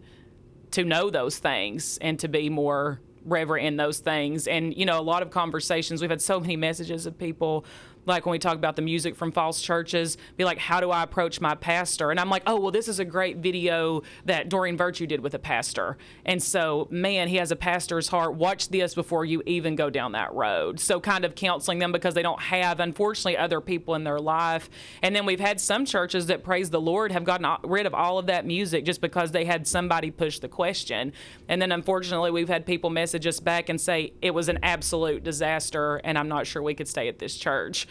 to 0.71 0.83
know 0.83 1.11
those 1.11 1.37
things 1.37 1.99
and 1.99 2.17
to 2.19 2.27
be 2.27 2.49
more 2.49 2.99
reverent 3.25 3.65
in 3.65 3.77
those 3.77 3.99
things. 3.99 4.47
And, 4.47 4.75
you 4.75 4.85
know, 4.85 4.99
a 4.99 5.01
lot 5.01 5.21
of 5.21 5.31
conversations, 5.31 6.01
we've 6.01 6.09
had 6.09 6.21
so 6.21 6.39
many 6.39 6.55
messages 6.55 7.05
of 7.05 7.17
people, 7.17 7.65
like 8.05 8.25
when 8.25 8.31
we 8.31 8.39
talk 8.39 8.55
about 8.55 8.75
the 8.75 8.81
music 8.81 9.15
from 9.15 9.31
false 9.31 9.61
churches, 9.61 10.17
be 10.37 10.43
like, 10.43 10.57
how 10.57 10.79
do 10.79 10.91
I 10.91 11.03
approach 11.03 11.39
my 11.41 11.55
pastor? 11.55 12.11
And 12.11 12.19
I'm 12.19 12.29
like, 12.29 12.43
oh, 12.47 12.59
well, 12.59 12.71
this 12.71 12.87
is 12.87 12.99
a 12.99 13.05
great 13.05 13.37
video 13.37 14.03
that 14.25 14.49
Doreen 14.49 14.77
Virtue 14.77 15.05
did 15.05 15.21
with 15.21 15.33
a 15.33 15.39
pastor. 15.39 15.97
And 16.25 16.41
so, 16.41 16.87
man, 16.89 17.27
he 17.27 17.37
has 17.37 17.51
a 17.51 17.55
pastor's 17.55 18.07
heart. 18.07 18.35
Watch 18.35 18.69
this 18.69 18.93
before 18.95 19.25
you 19.25 19.43
even 19.45 19.75
go 19.75 19.89
down 19.89 20.13
that 20.13 20.33
road. 20.33 20.79
So, 20.79 20.99
kind 20.99 21.25
of 21.25 21.35
counseling 21.35 21.79
them 21.79 21.91
because 21.91 22.13
they 22.13 22.23
don't 22.23 22.41
have, 22.41 22.79
unfortunately, 22.79 23.37
other 23.37 23.61
people 23.61 23.95
in 23.95 24.03
their 24.03 24.19
life. 24.19 24.69
And 25.01 25.15
then 25.15 25.25
we've 25.25 25.39
had 25.39 25.61
some 25.61 25.85
churches 25.85 26.27
that, 26.27 26.43
praise 26.43 26.69
the 26.69 26.81
Lord, 26.81 27.11
have 27.11 27.23
gotten 27.23 27.47
rid 27.69 27.85
of 27.85 27.93
all 27.93 28.17
of 28.17 28.27
that 28.27 28.45
music 28.45 28.85
just 28.85 29.01
because 29.01 29.31
they 29.31 29.45
had 29.45 29.67
somebody 29.67 30.11
push 30.11 30.39
the 30.39 30.47
question. 30.47 31.13
And 31.47 31.61
then, 31.61 31.71
unfortunately, 31.71 32.31
we've 32.31 32.49
had 32.49 32.65
people 32.65 32.89
message 32.89 33.27
us 33.27 33.39
back 33.39 33.69
and 33.69 33.79
say 33.79 34.13
it 34.21 34.31
was 34.31 34.49
an 34.49 34.59
absolute 34.63 35.23
disaster 35.23 35.99
and 36.03 36.17
I'm 36.17 36.27
not 36.27 36.47
sure 36.47 36.61
we 36.61 36.73
could 36.73 36.87
stay 36.87 37.07
at 37.07 37.19
this 37.19 37.35
church. 37.35 37.87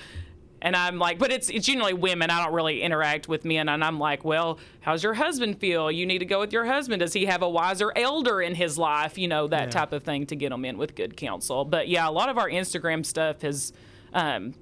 And 0.61 0.75
I'm 0.75 0.99
like, 0.99 1.19
but 1.19 1.31
it's 1.31 1.51
it's 1.51 1.67
generally 1.67 1.95
women. 1.95 2.31
I 2.31 2.45
don't 2.45 2.55
really 2.55 2.83
interact 2.83 3.29
with 3.29 3.45
men. 3.45 3.69
And 3.69 3.85
I'm 3.85 3.99
like, 3.99 4.25
well, 4.25 4.59
how's 4.81 5.03
your 5.03 5.15
husband 5.15 5.59
feel? 5.61 5.91
You 5.91 6.05
need 6.05 6.19
to 6.19 6.25
go 6.25 6.41
with 6.41 6.53
your 6.53 6.65
husband. 6.65 7.01
Does 7.01 7.13
he 7.13 7.27
have 7.27 7.43
a 7.43 7.49
wiser 7.49 7.93
elder 7.95 8.43
in 8.43 8.55
his 8.55 8.77
life? 8.77 9.19
You 9.19 9.29
know, 9.29 9.47
that 9.49 9.71
type 9.71 9.93
of 9.93 10.03
thing 10.03 10.27
to 10.27 10.37
get 10.37 10.51
them 10.51 10.65
in 10.65 10.77
with 10.77 10.95
good 10.95 11.17
counsel. 11.17 11.65
But 11.65 11.89
yeah, 11.89 12.09
a 12.09 12.11
lot 12.11 12.29
of 12.29 12.39
our 12.39 12.49
Instagram 12.49 13.07
stuff 13.07 13.43
has 13.43 13.73
um, 14.13 14.55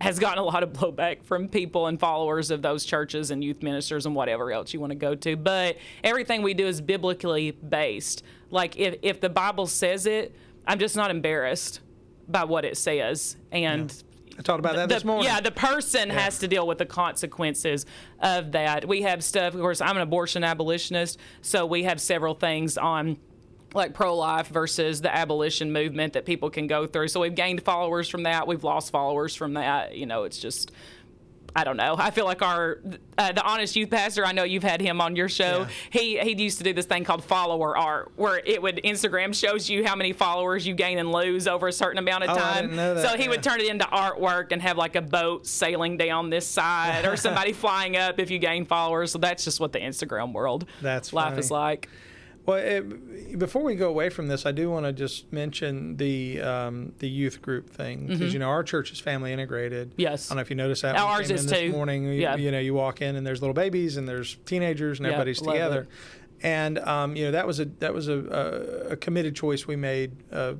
has 0.00 0.18
gotten 0.18 0.38
a 0.38 0.44
lot 0.44 0.62
of 0.62 0.72
blowback 0.72 1.22
from 1.22 1.48
people 1.48 1.86
and 1.86 1.98
followers 1.98 2.50
of 2.50 2.62
those 2.62 2.84
churches 2.84 3.30
and 3.30 3.42
youth 3.42 3.62
ministers 3.62 4.06
and 4.06 4.14
whatever 4.14 4.52
else 4.52 4.72
you 4.72 4.80
want 4.80 4.90
to 4.90 4.96
go 4.96 5.14
to. 5.14 5.36
But 5.36 5.76
everything 6.04 6.42
we 6.42 6.54
do 6.54 6.66
is 6.66 6.80
biblically 6.80 7.50
based. 7.50 8.22
Like 8.50 8.78
if 8.78 8.96
if 9.02 9.20
the 9.20 9.30
Bible 9.30 9.66
says 9.66 10.06
it, 10.06 10.34
I'm 10.66 10.78
just 10.78 10.96
not 10.96 11.10
embarrassed 11.10 11.80
by 12.28 12.44
what 12.44 12.64
it 12.64 12.76
says. 12.76 13.36
And 13.52 13.90
I 14.38 14.42
talked 14.42 14.58
about 14.58 14.76
that 14.76 14.88
the, 14.88 14.94
this 14.94 15.04
morning. 15.04 15.24
Yeah, 15.24 15.40
the 15.40 15.50
person 15.50 16.10
has 16.10 16.38
to 16.40 16.48
deal 16.48 16.66
with 16.66 16.78
the 16.78 16.86
consequences 16.86 17.86
of 18.20 18.52
that. 18.52 18.86
We 18.86 19.02
have 19.02 19.24
stuff, 19.24 19.54
of 19.54 19.60
course, 19.60 19.80
I'm 19.80 19.96
an 19.96 20.02
abortion 20.02 20.44
abolitionist, 20.44 21.18
so 21.40 21.66
we 21.66 21.84
have 21.84 22.00
several 22.00 22.34
things 22.34 22.76
on 22.76 23.18
like 23.74 23.92
pro-life 23.92 24.48
versus 24.48 25.00
the 25.02 25.14
abolition 25.14 25.72
movement 25.72 26.14
that 26.14 26.24
people 26.24 26.50
can 26.50 26.66
go 26.66 26.86
through. 26.86 27.08
So 27.08 27.20
we've 27.20 27.34
gained 27.34 27.62
followers 27.62 28.08
from 28.08 28.22
that, 28.22 28.46
we've 28.46 28.64
lost 28.64 28.90
followers 28.90 29.34
from 29.34 29.54
that. 29.54 29.96
You 29.96 30.06
know, 30.06 30.24
it's 30.24 30.38
just 30.38 30.72
I 31.56 31.64
don't 31.64 31.78
know. 31.78 31.94
I 31.98 32.10
feel 32.10 32.26
like 32.26 32.42
our 32.42 32.78
uh, 33.16 33.32
the 33.32 33.42
honest 33.42 33.74
youth 33.76 33.88
pastor. 33.88 34.26
I 34.26 34.32
know 34.32 34.44
you've 34.44 34.62
had 34.62 34.80
him 34.82 35.00
on 35.00 35.16
your 35.16 35.28
show. 35.30 35.60
Yeah. 35.60 35.68
He 35.90 36.18
he 36.18 36.42
used 36.42 36.58
to 36.58 36.64
do 36.64 36.74
this 36.74 36.84
thing 36.84 37.02
called 37.02 37.24
follower 37.24 37.74
art, 37.76 38.12
where 38.16 38.42
it 38.44 38.60
would 38.60 38.76
Instagram 38.84 39.34
shows 39.34 39.70
you 39.70 39.82
how 39.86 39.96
many 39.96 40.12
followers 40.12 40.66
you 40.66 40.74
gain 40.74 40.98
and 40.98 41.10
lose 41.10 41.48
over 41.48 41.68
a 41.68 41.72
certain 41.72 41.96
amount 41.98 42.24
of 42.24 42.30
Oh, 42.30 42.34
time. 42.38 42.62
didn't 42.64 42.76
know 42.76 42.94
that, 42.94 43.08
So 43.10 43.16
he 43.16 43.24
yeah. 43.24 43.30
would 43.30 43.42
turn 43.42 43.60
it 43.60 43.68
into 43.68 43.86
artwork 43.86 44.52
and 44.52 44.60
have 44.60 44.76
like 44.76 44.96
a 44.96 45.02
boat 45.02 45.46
sailing 45.46 45.96
down 45.96 46.28
this 46.28 46.46
side 46.46 47.06
or 47.06 47.16
somebody 47.16 47.52
flying 47.64 47.96
up 47.96 48.18
if 48.20 48.30
you 48.30 48.38
gain 48.38 48.66
followers. 48.66 49.10
So 49.12 49.18
that's 49.18 49.42
just 49.42 49.58
what 49.58 49.72
the 49.72 49.78
Instagram 49.80 50.34
world 50.34 50.66
That's 50.82 51.14
life 51.14 51.28
funny. 51.30 51.38
is 51.38 51.50
like. 51.50 51.88
Well, 52.46 52.58
it, 52.58 53.38
before 53.38 53.62
we 53.62 53.74
go 53.74 53.88
away 53.88 54.08
from 54.08 54.28
this, 54.28 54.46
I 54.46 54.52
do 54.52 54.70
want 54.70 54.86
to 54.86 54.92
just 54.92 55.32
mention 55.32 55.96
the 55.96 56.40
um, 56.42 56.92
the 57.00 57.08
youth 57.08 57.42
group 57.42 57.68
thing 57.70 58.06
because 58.06 58.32
you 58.32 58.38
know 58.38 58.48
our 58.48 58.62
church 58.62 58.92
is 58.92 59.00
family 59.00 59.32
integrated. 59.32 59.90
Mm-hmm. 59.90 60.00
Yes. 60.00 60.30
I 60.30 60.34
don't 60.34 60.36
know 60.36 60.42
if 60.42 60.50
you 60.50 60.56
noticed 60.56 60.82
that. 60.82 60.92
Now, 60.94 61.08
ours 61.08 61.30
is 61.30 61.42
in 61.44 61.50
this 61.50 61.58
too. 61.60 61.72
Morning, 61.72 62.04
you, 62.04 62.12
Yeah. 62.12 62.36
you 62.36 62.52
know, 62.52 62.60
you 62.60 62.72
walk 62.72 63.02
in 63.02 63.16
and 63.16 63.26
there's 63.26 63.40
little 63.42 63.54
babies 63.54 63.96
and 63.96 64.06
there's 64.08 64.36
teenagers 64.46 64.98
and 65.00 65.06
Yeah, 65.06 65.12
everybody's 65.14 65.40
love 65.42 65.56
it. 65.56 65.58
together. 65.58 65.88
And 66.42 66.78
um, 66.78 67.16
you 67.16 67.24
know 67.24 67.30
that 67.32 67.46
was 67.46 67.58
a 67.60 67.64
that 67.64 67.92
was 67.92 68.08
a, 68.08 68.18
a, 68.18 68.92
a 68.92 68.96
committed 68.96 69.34
choice 69.34 69.66
we 69.66 69.74
made 69.74 70.12
uh, 70.32 70.54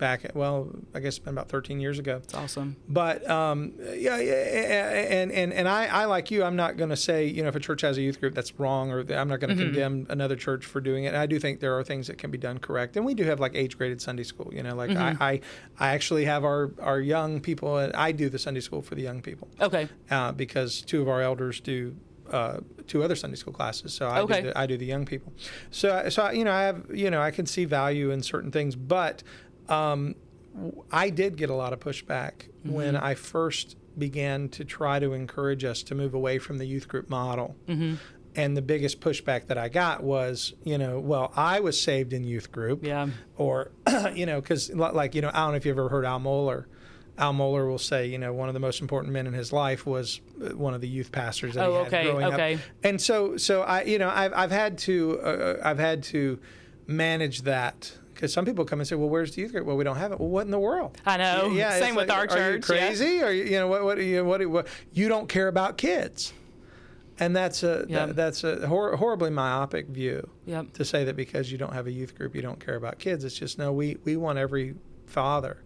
back. 0.00 0.24
at, 0.24 0.34
Well, 0.34 0.68
I 0.94 0.98
guess 0.98 1.16
it's 1.16 1.18
been 1.20 1.34
about 1.34 1.48
13 1.48 1.78
years 1.78 1.98
ago. 2.00 2.16
It's 2.24 2.34
awesome. 2.34 2.74
But 2.88 3.28
um, 3.30 3.72
yeah, 3.94 4.18
yeah, 4.18 4.32
and 5.20 5.30
and 5.30 5.52
and 5.52 5.68
I, 5.68 5.86
I 5.86 6.04
like 6.06 6.30
you. 6.32 6.42
I'm 6.42 6.56
not 6.56 6.76
going 6.76 6.90
to 6.90 6.96
say 6.96 7.26
you 7.26 7.42
know 7.42 7.48
if 7.48 7.54
a 7.54 7.60
church 7.60 7.82
has 7.82 7.96
a 7.98 8.02
youth 8.02 8.18
group 8.18 8.34
that's 8.34 8.58
wrong, 8.58 8.90
or 8.90 9.00
I'm 9.12 9.28
not 9.28 9.38
going 9.40 9.56
to 9.56 9.62
condemn 9.62 10.06
another 10.08 10.34
church 10.36 10.64
for 10.66 10.80
doing 10.80 11.04
it. 11.04 11.14
I 11.14 11.26
do 11.26 11.38
think 11.38 11.60
there 11.60 11.78
are 11.78 11.84
things 11.84 12.08
that 12.08 12.18
can 12.18 12.30
be 12.32 12.38
done 12.38 12.58
correct, 12.58 12.96
and 12.96 13.06
we 13.06 13.14
do 13.14 13.24
have 13.24 13.38
like 13.38 13.54
age 13.54 13.78
graded 13.78 14.00
Sunday 14.02 14.24
school. 14.24 14.50
You 14.52 14.62
know, 14.62 14.74
like 14.74 14.96
I, 14.96 15.16
I 15.20 15.40
I 15.78 15.88
actually 15.94 16.24
have 16.24 16.44
our 16.44 16.72
our 16.80 17.00
young 17.00 17.40
people. 17.40 17.76
and 17.78 17.92
I 17.94 18.10
do 18.12 18.28
the 18.28 18.38
Sunday 18.38 18.60
school 18.60 18.82
for 18.82 18.94
the 18.96 19.02
young 19.02 19.20
people 19.22 19.48
Okay. 19.60 19.88
uh, 20.10 20.32
because 20.32 20.80
two 20.80 21.02
of 21.02 21.08
our 21.08 21.20
elders 21.22 21.60
do 21.60 21.94
uh, 22.30 22.58
two 22.86 23.02
other 23.02 23.16
Sunday 23.16 23.36
school 23.36 23.52
classes. 23.52 23.92
So 23.92 24.06
I, 24.06 24.20
Okay. 24.20 24.40
do 24.42 24.46
the, 24.48 24.58
I 24.58 24.66
do 24.66 24.76
the 24.76 24.86
young 24.86 25.04
people. 25.04 25.32
So 25.70 26.08
so 26.08 26.30
you 26.30 26.44
know 26.44 26.52
I 26.52 26.62
have 26.62 26.86
you 26.94 27.10
know 27.10 27.20
I 27.20 27.30
can 27.30 27.44
see 27.46 27.64
value 27.64 28.10
in 28.10 28.22
certain 28.22 28.50
things, 28.50 28.76
but 28.76 29.22
um, 29.70 30.14
I 30.90 31.10
did 31.10 31.36
get 31.36 31.48
a 31.50 31.54
lot 31.54 31.72
of 31.72 31.80
pushback 31.80 32.48
when 32.64 32.96
I 32.96 33.14
first 33.14 33.76
began 33.96 34.48
to 34.50 34.64
try 34.64 34.98
to 34.98 35.12
encourage 35.12 35.64
us 35.64 35.82
to 35.84 35.94
move 35.94 36.12
away 36.14 36.38
from 36.38 36.58
the 36.58 36.66
youth 36.66 36.88
group 36.88 37.08
model. 37.08 37.56
And 38.36 38.56
the 38.56 38.62
biggest 38.62 39.00
pushback 39.00 39.48
that 39.48 39.58
I 39.58 39.68
got 39.68 40.04
was, 40.04 40.54
you 40.62 40.78
know, 40.78 41.00
well, 41.00 41.32
I 41.34 41.58
was 41.60 41.80
saved 41.80 42.12
in 42.12 42.22
youth 42.22 42.52
group 42.52 42.84
Yeah. 42.84 43.08
or 43.36 43.72
you 44.14 44.24
know 44.26 44.40
because 44.40 44.72
like 44.72 45.14
you 45.16 45.20
know 45.22 45.30
i 45.34 45.38
don't 45.40 45.50
know 45.50 45.56
if 45.56 45.66
you've 45.66 45.76
ever 45.76 45.88
heard 45.88 46.04
al 46.04 46.20
mohler 46.20 46.66
al 47.18 47.32
mohler 47.34 47.68
will 47.68 47.76
say 47.78 48.06
you 48.06 48.18
know 48.18 48.32
one 48.32 48.48
of 48.48 48.54
the 48.54 48.60
most 48.60 48.80
important 48.80 49.12
men 49.12 49.26
in 49.26 49.32
his 49.32 49.52
life 49.52 49.84
was 49.84 50.20
uh, 50.44 50.50
one 50.56 50.74
of 50.74 50.80
the 50.80 50.86
youth 50.88 51.10
pastors 51.10 51.54
that 51.54 51.64
Oh, 51.66 51.70
he 51.72 51.76
had 51.78 51.86
okay, 51.88 52.04
growing 52.04 52.24
okay. 52.32 52.54
up 52.54 52.60
and 52.84 53.00
so 53.00 53.36
so 53.36 53.62
i 53.62 53.82
you 53.82 53.98
know 53.98 54.08
i've, 54.08 54.32
I've 54.32 54.50
had 54.52 54.78
to 54.78 55.20
uh, 55.20 55.60
i've 55.64 55.78
had 55.80 56.02
to 56.04 56.38
manage 56.86 57.42
that 57.42 57.92
because 58.20 58.34
some 58.34 58.44
people 58.44 58.66
come 58.66 58.80
and 58.80 58.86
say, 58.86 58.96
"Well, 58.96 59.08
where's 59.08 59.34
the 59.34 59.40
youth 59.40 59.52
group?" 59.52 59.64
Well, 59.66 59.78
we 59.78 59.84
don't 59.84 59.96
have 59.96 60.12
it. 60.12 60.20
Well, 60.20 60.28
what 60.28 60.44
in 60.44 60.50
the 60.50 60.58
world? 60.58 60.98
I 61.06 61.16
know. 61.16 61.48
Yeah, 61.54 61.78
Same 61.78 61.94
with 61.94 62.10
like, 62.10 62.18
our 62.18 62.24
Are 62.24 62.26
church, 62.58 62.68
Are 62.70 62.74
you 62.74 62.80
yeah. 62.80 62.86
crazy? 62.88 63.22
Or 63.22 63.30
you 63.30 63.50
know 63.58 63.66
what? 63.66 63.82
What? 63.82 63.98
You, 63.98 64.24
what, 64.26 64.46
what? 64.46 64.66
You 64.92 65.08
don't 65.08 65.26
care 65.26 65.48
about 65.48 65.78
kids, 65.78 66.34
and 67.18 67.34
that's 67.34 67.62
a 67.62 67.86
Yeah. 67.88 68.06
that, 68.06 68.16
that's 68.16 68.44
a 68.44 68.66
hor- 68.68 68.94
horribly 68.96 69.30
myopic 69.30 69.86
view 69.88 70.28
Yep. 70.44 70.74
to 70.74 70.84
say 70.84 71.04
that 71.04 71.16
because 71.16 71.50
you 71.50 71.56
don't 71.56 71.72
have 71.72 71.86
a 71.86 71.92
youth 71.92 72.14
group 72.14 72.34
you 72.34 72.42
don't 72.42 72.60
care 72.64 72.74
about 72.76 72.98
kids 72.98 73.24
it's 73.24 73.38
just 73.38 73.58
no 73.58 73.72
we 73.72 73.96
we 74.04 74.16
want 74.18 74.38
every 74.38 74.74
father 75.06 75.62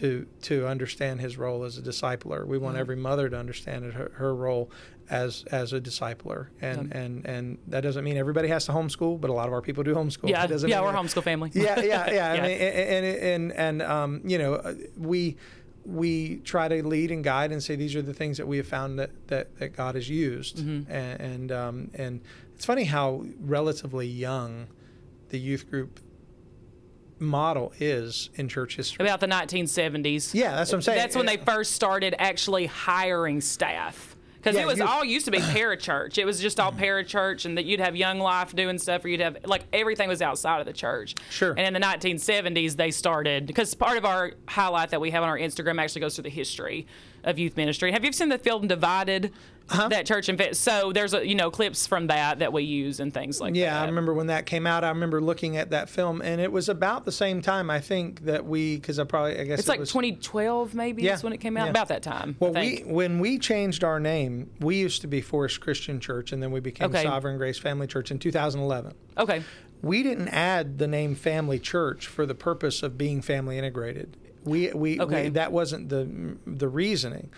to 0.00 0.26
to 0.42 0.66
understand 0.66 1.20
his 1.20 1.36
role 1.38 1.64
as 1.64 1.78
a 1.78 1.82
discipler 1.82 2.46
we 2.46 2.58
want 2.58 2.76
every 2.76 2.96
mother 2.96 3.28
to 3.28 3.36
understand 3.44 3.92
her, 3.98 4.10
her 4.14 4.32
role 4.34 4.70
as 5.10 5.44
as 5.50 5.72
a 5.72 5.80
discipler 5.80 6.48
and 6.60 6.92
and 6.92 7.24
and 7.26 7.58
that 7.66 7.80
doesn't 7.82 8.04
mean 8.04 8.16
everybody 8.16 8.48
has 8.48 8.66
to 8.66 8.72
homeschool 8.72 9.20
but 9.20 9.30
a 9.30 9.32
lot 9.32 9.46
of 9.48 9.52
our 9.52 9.62
people 9.68 9.82
do 9.82 9.94
homeschool 9.94 10.28
Yeah. 10.28 10.46
Doesn't 10.46 10.68
Yeah. 10.70 10.82
We're 10.82 10.92
that- 10.92 11.02
homeschool 11.02 11.22
family. 11.22 11.50
yeah, 11.54 11.80
yeah, 11.80 12.10
yeah. 12.18 12.32
I 12.32 12.40
mean, 12.40 12.58
and 12.60 13.04
and 13.04 13.22
and, 13.32 13.52
and 13.52 13.82
um, 13.82 14.20
you 14.24 14.38
know, 14.38 14.54
uh, 14.54 14.74
we 14.96 15.36
we 15.84 16.36
try 16.44 16.68
to 16.68 16.86
lead 16.86 17.10
and 17.10 17.24
guide 17.24 17.50
and 17.50 17.62
say 17.62 17.74
these 17.74 17.96
are 17.96 18.02
the 18.02 18.12
things 18.14 18.36
that 18.36 18.46
we 18.46 18.58
have 18.58 18.66
found 18.68 18.98
that 18.98 19.10
that, 19.28 19.58
that 19.58 19.70
God 19.76 19.94
has 19.94 20.08
used, 20.08 20.58
Mm-hmm. 20.58 20.90
and 20.92 21.20
and, 21.20 21.52
um, 21.52 21.90
and 21.94 22.20
it's 22.54 22.64
funny 22.66 22.84
how 22.84 23.24
relatively 23.40 24.06
young 24.06 24.66
the 25.30 25.38
youth 25.38 25.70
group 25.70 25.98
model 27.20 27.72
is 27.78 28.30
in 28.34 28.48
church 28.48 28.76
history. 28.76 29.04
About 29.04 29.20
the 29.20 29.26
1970s. 29.26 30.34
Yeah, 30.34 30.54
that's 30.54 30.70
what 30.70 30.76
I'm 30.78 30.82
saying. 30.82 30.98
That's 30.98 31.16
when 31.16 31.26
they 31.26 31.36
first 31.36 31.72
started 31.72 32.14
actually 32.18 32.66
hiring 32.66 33.40
staff. 33.40 34.16
Because 34.36 34.54
Yeah, 34.54 34.62
it 34.62 34.66
was 34.66 34.80
all 34.80 35.04
used 35.04 35.24
to 35.24 35.32
be 35.32 35.38
parachurch. 35.38 36.16
It 36.16 36.24
was 36.24 36.40
just 36.40 36.60
all 36.60 36.72
parachurch, 36.84 37.44
and 37.44 37.58
that 37.58 37.64
you'd 37.64 37.80
have 37.80 37.96
Young 37.96 38.20
Life 38.20 38.54
doing 38.54 38.78
stuff, 38.78 39.04
or 39.04 39.08
you'd 39.08 39.20
have 39.20 39.38
like 39.44 39.64
everything 39.72 40.08
was 40.08 40.22
outside 40.22 40.60
of 40.60 40.66
the 40.66 40.72
church. 40.72 41.16
Sure. 41.30 41.50
And 41.50 41.74
in 41.74 41.74
the 41.74 41.86
1970s, 41.86 42.76
they 42.76 42.90
started 42.92 43.46
because 43.46 43.74
part 43.74 43.98
of 43.98 44.04
our 44.04 44.32
highlight 44.46 44.90
that 44.90 45.00
we 45.00 45.10
have 45.10 45.22
on 45.22 45.28
our 45.28 45.38
Instagram 45.38 45.80
actually 45.80 46.02
goes 46.02 46.14
through 46.14 46.24
the 46.24 46.30
history 46.30 46.86
of 47.24 47.38
youth 47.38 47.56
ministry. 47.56 47.92
Have 47.92 48.04
you 48.04 48.12
seen 48.12 48.28
the 48.28 48.38
film 48.38 48.66
Divided? 48.68 49.32
Uh-huh. 49.70 49.88
That 49.88 50.06
church 50.06 50.30
and. 50.30 50.56
So 50.56 50.94
there's 50.94 51.12
a, 51.12 51.28
you 51.28 51.34
know 51.34 51.50
clips 51.50 51.86
from 51.86 52.06
that 52.06 52.38
that 52.38 52.54
we 52.54 52.62
use 52.62 53.00
and 53.00 53.12
things 53.12 53.38
like 53.38 53.54
Yeah, 53.54 53.66
that. 53.66 53.76
Yeah, 53.76 53.82
I 53.82 53.86
remember 53.86 54.14
when 54.14 54.28
that 54.28 54.46
came 54.46 54.66
out. 54.66 54.82
I 54.82 54.88
remember 54.88 55.20
looking 55.20 55.58
at 55.58 55.68
that 55.72 55.90
film, 55.90 56.22
and 56.22 56.40
it 56.40 56.50
was 56.50 56.70
about 56.70 57.04
the 57.04 57.12
same 57.12 57.42
time. 57.42 57.68
I 57.68 57.78
think 57.78 58.24
that 58.24 58.46
we, 58.46 58.76
because 58.76 58.98
I 58.98 59.04
probably, 59.04 59.38
I 59.38 59.44
guess 59.44 59.58
It's 59.58 59.68
it 59.68 59.72
like 59.72 59.80
was, 59.80 59.90
2012 59.90 60.74
maybe 60.74 61.02
Yeah, 61.02 61.12
is 61.16 61.22
when 61.22 61.34
it 61.34 61.36
came 61.38 61.58
out. 61.58 61.64
yeah. 61.64 61.70
About 61.70 61.88
that 61.88 62.02
time. 62.02 62.36
Well, 62.40 62.54
we 62.54 62.78
when 62.86 63.18
we 63.18 63.38
changed 63.38 63.84
our 63.84 64.00
name, 64.00 64.50
we 64.58 64.76
used 64.76 65.02
to 65.02 65.06
be 65.06 65.20
Forest 65.20 65.60
Christian 65.60 66.00
Church, 66.00 66.32
and 66.32 66.42
then 66.42 66.50
we 66.50 66.60
became 66.60 66.88
Okay. 66.88 67.02
Sovereign 67.02 67.36
Grace 67.36 67.58
Family 67.58 67.86
Church 67.86 68.10
in 68.10 68.18
2011. 68.18 68.94
okay. 69.18 69.42
We 69.82 70.02
didn't 70.02 70.28
add 70.28 70.78
the 70.78 70.88
name 70.88 71.14
Family 71.14 71.58
Church 71.58 72.06
for 72.06 72.24
the 72.24 72.34
purpose 72.34 72.82
of 72.82 72.96
being 72.96 73.20
family 73.20 73.58
integrated. 73.58 74.16
We 74.44 74.70
we, 74.72 75.00
Okay. 75.00 75.24
we 75.24 75.28
that 75.30 75.52
wasn't 75.52 75.88
the 75.88 76.08
the 76.46 76.68
reasoning. 76.68 77.30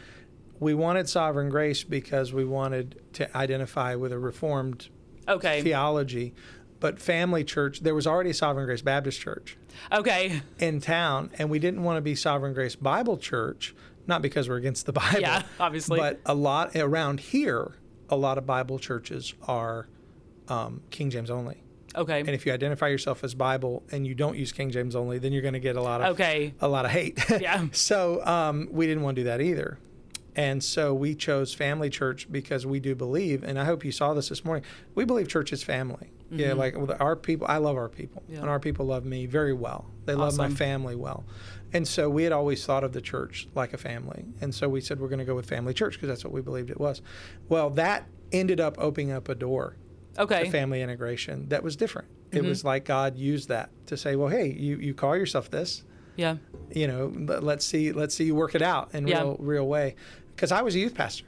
We 0.59 0.75
wanted 0.75 1.09
Sovereign 1.09 1.49
Grace 1.49 1.85
because 1.85 2.33
we 2.33 2.45
wanted 2.45 3.01
to 3.15 3.35
identify 3.37 3.95
with 3.95 4.13
a 4.13 4.19
Reformed 4.19 4.89
Okay. 5.29 5.63
theology. 5.63 6.35
But 6.81 6.99
Family 6.99 7.45
Church, 7.45 7.81
there 7.81 7.95
was 7.95 8.07
already 8.07 8.31
a 8.31 8.35
Sovereign 8.35 8.65
Grace 8.67 8.81
Baptist 8.83 9.21
Church 9.21 9.57
Okay. 9.93 10.41
in 10.59 10.81
town, 10.81 11.31
and 11.39 11.51
we 11.51 11.59
didn't 11.59 11.83
want 11.83 11.99
to 11.99 12.01
be 12.03 12.15
Sovereign 12.15 12.55
Grace 12.55 12.75
Bible 12.75 13.17
Church, 13.19 13.75
not 14.07 14.23
because 14.23 14.49
we're 14.49 14.57
against 14.57 14.87
the 14.87 14.93
Bible, 14.93 15.21
Yeah, 15.21 15.43
obviously. 15.59 15.99
but 15.99 16.21
a 16.25 16.35
lot 16.35 16.75
around 16.77 17.21
here, 17.21 17.73
a 18.09 18.17
lot 18.17 18.39
of 18.39 18.47
Bible 18.47 18.79
churches 18.79 19.35
are 19.47 19.89
um, 20.49 20.81
King 20.91 21.11
James 21.11 21.31
only. 21.31 21.63
Okay. 21.97 22.21
And 22.21 22.31
if 22.31 22.47
you 22.47 22.53
identify 22.53 22.89
yourself 22.89 23.25
as 23.25 23.35
Bible 23.35 23.83
and 23.91 24.07
you 24.07 24.15
don't 24.15 24.37
use 24.37 24.53
King 24.53 24.71
James 24.71 24.95
only, 24.95 25.19
then 25.19 25.33
you're 25.33 25.43
going 25.43 25.55
to 25.55 25.61
get 25.61 25.77
a 25.77 25.83
lot 25.83 26.01
of 26.01 26.13
Okay. 26.15 26.55
a 26.61 26.69
lot 26.69 26.85
of 26.85 26.91
hate. 26.91 27.19
Yeah. 27.41 27.67
so 27.73 28.25
um, 28.27 28.69
we 28.71 28.87
didn't 28.87 29.03
want 29.03 29.17
to 29.17 29.23
do 29.23 29.25
that 29.27 29.41
either. 29.41 29.79
And 30.37 30.63
so 30.63 30.95
we 30.95 31.17
chose 31.17 31.53
Family 31.53 31.91
Church 31.91 32.29
because 32.31 32.65
we 32.65 32.79
do 32.79 32.95
believe, 32.95 33.43
and 33.43 33.59
I 33.59 33.65
hope 33.65 33.85
you 33.85 33.91
saw 33.91 34.15
this 34.15 34.29
this 34.29 34.45
morning. 34.45 34.65
We 34.95 35.05
believe 35.05 35.27
church 35.29 35.53
is 35.53 35.63
family. 35.65 36.13
Yeah, 36.33 36.53
like 36.53 36.77
our 37.01 37.17
people. 37.17 37.49
I 37.51 37.57
love 37.57 37.77
our 37.77 37.89
people, 37.89 38.23
Mm-hmm. 38.23 38.35
Yeah. 38.35 38.41
and 38.43 38.49
our 38.49 38.61
people 38.61 38.87
love 38.87 39.05
me 39.05 39.27
very 39.27 39.53
well. 39.53 39.87
They 40.07 40.15
love 40.15 40.37
my 40.37 40.49
family 40.49 40.95
well, 40.95 41.25
and 41.73 41.87
so 41.89 42.09
we 42.09 42.23
had 42.23 42.31
always 42.33 42.65
thought 42.65 42.85
of 42.85 42.93
the 42.93 43.01
church 43.01 43.49
like 43.57 43.73
a 43.73 43.77
family. 43.77 44.25
And 44.41 44.55
so 44.55 44.69
we 44.69 44.81
said 44.81 45.01
we're 45.01 45.09
going 45.09 45.19
to 45.19 45.25
go 45.25 45.35
with 45.35 45.47
Family 45.47 45.75
Church 45.75 45.95
because 45.95 46.09
that's 46.09 46.23
what 46.23 46.33
we 46.33 46.41
believed 46.41 46.71
it 46.71 46.79
was. 46.79 47.03
Well, 47.49 47.69
that 47.71 48.07
ended 48.31 48.61
up 48.61 48.77
opening 48.79 49.11
up 49.11 49.29
a 49.29 49.35
door 49.35 49.75
Okay. 50.19 50.45
to 50.45 50.51
family 50.51 50.83
integration 50.83 51.49
that 51.49 51.63
was 51.63 51.77
different. 51.77 52.09
It 52.33 52.39
Mm-hmm. 52.39 52.49
was 52.49 52.65
like 52.65 52.85
God 52.85 53.17
used 53.17 53.49
that 53.49 53.71
to 53.87 53.97
say, 53.97 54.15
"Well, 54.17 54.29
hey, 54.29 54.53
you 54.53 54.77
you 54.77 54.95
call 54.95 55.17
yourself 55.17 55.51
this." 55.51 55.85
Yeah. 56.17 56.37
you 56.73 56.87
know 56.87 57.13
let- 57.17 57.43
let's 57.43 57.65
see 57.65 57.93
let's 57.93 58.15
see 58.15 58.25
you 58.25 58.35
work 58.35 58.55
it 58.55 58.61
out 58.63 58.95
in 58.95 59.07
Yeah. 59.09 59.21
real 59.21 59.37
real 59.41 59.67
way 59.69 59.95
because 60.35 60.53
i 60.53 60.61
was 60.61 60.75
a 60.75 60.79
youth 60.79 60.95
pastor 60.95 61.25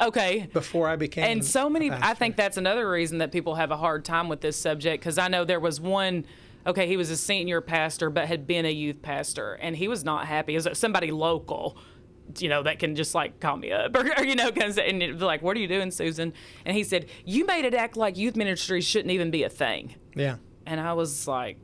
Okay. 0.00 0.46
before 0.52 0.88
i 0.88 0.94
became 0.94 1.24
And 1.24 1.44
so 1.44 1.66
a 1.66 1.70
many, 1.70 1.90
I 1.90 2.14
think 2.14 2.36
that's 2.36 2.56
another 2.56 2.88
reason 2.88 3.18
that 3.18 3.32
people 3.32 3.56
have 3.56 3.70
a 3.72 3.76
hard 3.76 4.04
time 4.04 4.28
with 4.28 4.42
this 4.42 4.56
subject 4.56 5.02
because 5.02 5.18
I 5.18 5.28
know 5.28 5.44
there 5.44 5.58
was 5.58 5.80
one. 5.80 6.26
Okay, 6.66 6.86
he 6.86 6.96
was 6.96 7.10
a 7.10 7.16
senior 7.16 7.60
pastor, 7.60 8.10
but 8.10 8.26
had 8.26 8.46
been 8.46 8.66
a 8.66 8.70
youth 8.72 9.00
pastor, 9.00 9.54
and 9.54 9.74
he 9.76 9.88
was 9.88 10.04
not 10.04 10.26
happy. 10.26 10.54
It 10.54 10.64
was 10.64 10.78
somebody 10.78 11.10
local, 11.12 11.76
you 12.38 12.48
know, 12.48 12.62
that 12.62 12.78
can 12.78 12.94
just 12.96 13.14
like 13.14 13.40
call 13.40 13.56
me 13.56 13.72
up, 13.72 13.96
or, 13.96 14.22
you 14.24 14.34
know, 14.34 14.50
cause, 14.52 14.78
and 14.78 15.02
it'd 15.02 15.18
be 15.18 15.24
like, 15.24 15.42
"What 15.42 15.56
are 15.56 15.60
you 15.60 15.68
doing, 15.68 15.90
Susan?" 15.90 16.32
And 16.64 16.76
he 16.76 16.84
said, 16.84 17.06
"You 17.24 17.46
made 17.46 17.64
it 17.64 17.74
act 17.74 17.96
like 17.96 18.16
youth 18.16 18.36
ministry 18.36 18.80
shouldn't 18.80 19.10
even 19.12 19.30
be 19.30 19.42
a 19.42 19.48
thing." 19.48 19.94
yeah 20.14 20.36
And 20.66 20.80
I 20.80 20.94
was 20.94 21.28
like, 21.28 21.58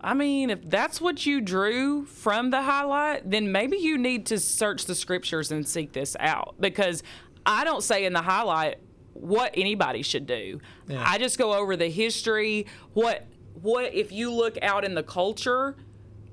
I 0.00 0.14
mean, 0.14 0.50
if 0.50 0.68
that's 0.68 1.00
what 1.00 1.26
you 1.26 1.40
drew 1.40 2.04
from 2.04 2.50
the 2.50 2.62
highlight, 2.62 3.28
then 3.28 3.50
maybe 3.50 3.76
you 3.76 3.98
need 3.98 4.26
to 4.26 4.38
search 4.38 4.84
the 4.84 4.94
scriptures 4.94 5.50
and 5.50 5.66
seek 5.66 5.92
this 5.92 6.16
out 6.20 6.54
because 6.60 7.02
I 7.44 7.64
don't 7.64 7.82
say 7.82 8.04
in 8.04 8.12
the 8.12 8.22
highlight 8.22 8.78
what 9.14 9.50
anybody 9.54 10.02
should 10.02 10.26
do. 10.26 10.60
Yeah. 10.86 11.02
I 11.04 11.18
just 11.18 11.38
go 11.38 11.52
over 11.54 11.76
the 11.76 11.88
history, 11.88 12.66
what 12.92 13.26
what 13.60 13.92
if 13.92 14.12
you 14.12 14.32
look 14.32 14.56
out 14.62 14.84
in 14.84 14.94
the 14.94 15.02
culture, 15.02 15.76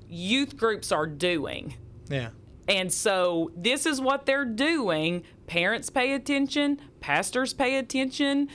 youth 0.08 0.56
groups 0.56 0.92
are 0.92 1.06
doing. 1.06 1.74
yeah 2.08 2.28
And 2.68 2.92
so 2.92 3.50
this 3.56 3.86
is 3.86 4.00
what 4.00 4.26
they're 4.26 4.44
doing. 4.44 5.22
Parents 5.46 5.90
pay 5.90 6.12
attention, 6.12 6.80
pastors 7.00 7.54
pay 7.54 7.78
attention 7.78 8.48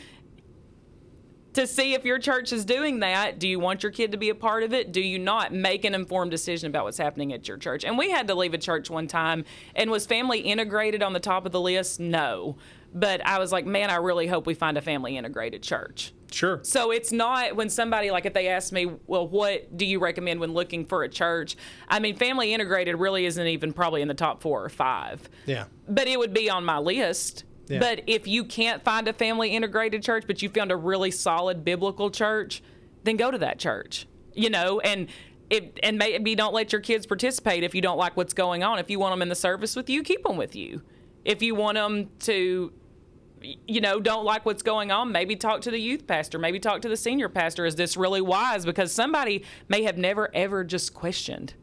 to 1.54 1.68
see 1.68 1.94
if 1.94 2.06
your 2.06 2.20
church 2.20 2.54
is 2.54 2.64
doing 2.64 3.00
that. 3.00 3.40
Do 3.40 3.48
you 3.48 3.60
want 3.60 3.84
your 3.84 3.92
kid 3.92 4.12
to 4.12 4.18
be 4.18 4.30
a 4.30 4.36
part 4.36 4.64
of 4.64 4.74
it? 4.74 4.92
Do 4.92 5.02
you 5.02 5.20
not 5.20 5.54
make 5.54 5.84
an 5.84 5.94
informed 5.94 6.32
decision 6.32 6.70
about 6.70 6.86
what's 6.86 6.98
happening 6.98 7.34
at 7.34 7.48
your 7.48 7.58
church? 7.58 7.84
And 7.84 7.98
we 7.98 8.10
had 8.10 8.28
to 8.28 8.36
leave 8.36 8.54
a 8.54 8.58
church 8.58 8.90
one 8.90 9.08
time. 9.08 9.44
And 9.76 9.92
was 9.92 10.06
family 10.06 10.40
integrated 10.40 11.04
on 11.04 11.14
the 11.14 11.20
top 11.20 11.46
of 11.46 11.52
the 11.52 11.60
list? 11.60 12.00
No. 12.00 12.58
But 12.94 13.26
I 13.26 13.40
was 13.40 13.52
like, 13.52 13.66
man, 13.66 13.90
I 13.90 13.96
really 13.96 14.28
hope 14.28 14.46
we 14.46 14.54
find 14.54 14.78
a 14.78 14.82
family 14.82 15.18
integrated 15.18 15.64
church. 15.64 16.14
Sure. 16.32 16.60
So 16.64 16.92
it's 16.92 17.12
not 17.12 17.56
when 17.56 17.70
somebody 17.70 18.12
like 18.12 18.26
if 18.26 18.34
they 18.34 18.48
ask 18.48 18.72
me, 18.72 18.86
well, 19.08 19.28
what 19.28 19.76
do 19.78 19.86
you 19.86 20.00
recommend 20.00 20.40
when 20.40 20.54
looking 20.54 20.86
for 20.86 21.04
a 21.04 21.10
church? 21.10 21.56
I 21.88 22.00
mean, 22.00 22.16
family 22.16 22.54
integrated 22.54 22.96
really 22.96 23.26
isn't 23.26 23.48
even 23.48 23.74
probably 23.74 24.02
in 24.02 24.08
the 24.08 24.14
top 24.14 24.42
four 24.42 24.64
or 24.64 24.70
five. 24.70 25.30
Yeah. 25.46 25.66
But 25.88 26.08
it 26.08 26.18
would 26.18 26.34
be 26.34 26.50
on 26.50 26.64
my 26.66 26.78
list. 26.78 27.44
Yeah. 27.68 27.80
But 27.80 28.04
if 28.08 28.28
you 28.28 28.44
can't 28.44 28.84
find 28.84 29.08
a 29.08 29.14
family 29.14 29.56
integrated 29.56 30.04
church, 30.04 30.26
but 30.28 30.42
you 30.42 30.50
found 30.50 30.72
a 30.72 30.76
really 30.76 31.12
solid 31.12 31.64
biblical 31.64 32.10
church, 32.10 32.64
then 33.04 33.18
go 33.18 33.32
to 33.32 33.38
that 33.38 33.60
church. 33.60 34.08
You 34.34 34.50
know, 34.50 34.80
and 34.80 35.08
if 35.50 35.66
and 35.84 35.98
maybe 35.98 36.34
don't 36.36 36.54
let 36.54 36.72
your 36.72 36.82
kids 36.82 37.06
participate 37.06 37.64
if 37.64 37.76
you 37.76 37.82
don't 37.82 37.98
like 37.98 38.16
what's 38.16 38.34
going 38.34 38.64
on. 38.64 38.80
If 38.80 38.90
you 38.90 39.00
want 39.00 39.12
them 39.12 39.22
in 39.22 39.30
the 39.30 39.36
service 39.36 39.76
with 39.76 39.90
you, 39.90 40.02
keep 40.02 40.24
them 40.24 40.38
with 40.38 40.56
you. 40.56 40.82
If 41.26 41.42
you 41.42 41.54
want 41.56 41.76
them 41.76 42.10
to 42.22 42.74
you 43.68 43.82
know, 43.82 44.00
don't 44.00 44.26
like 44.26 44.46
what's 44.46 44.64
going 44.64 44.92
on, 44.92 45.12
maybe 45.12 45.36
talk 45.36 45.62
to 45.62 45.72
the 45.72 45.80
youth 45.80 46.06
pastor, 46.08 46.38
maybe 46.40 46.60
talk 46.60 46.82
to 46.82 46.90
the 46.90 46.98
senior 46.98 47.30
pastor. 47.30 47.66
Is 47.66 47.76
this 47.76 47.98
really 47.98 48.22
wise? 48.22 48.66
Because 48.66 48.92
somebody 48.92 49.44
may 49.68 49.84
have 49.84 49.98
never 49.98 50.30
ever 50.36 50.64
just 50.64 50.94
questioned. 50.94 51.54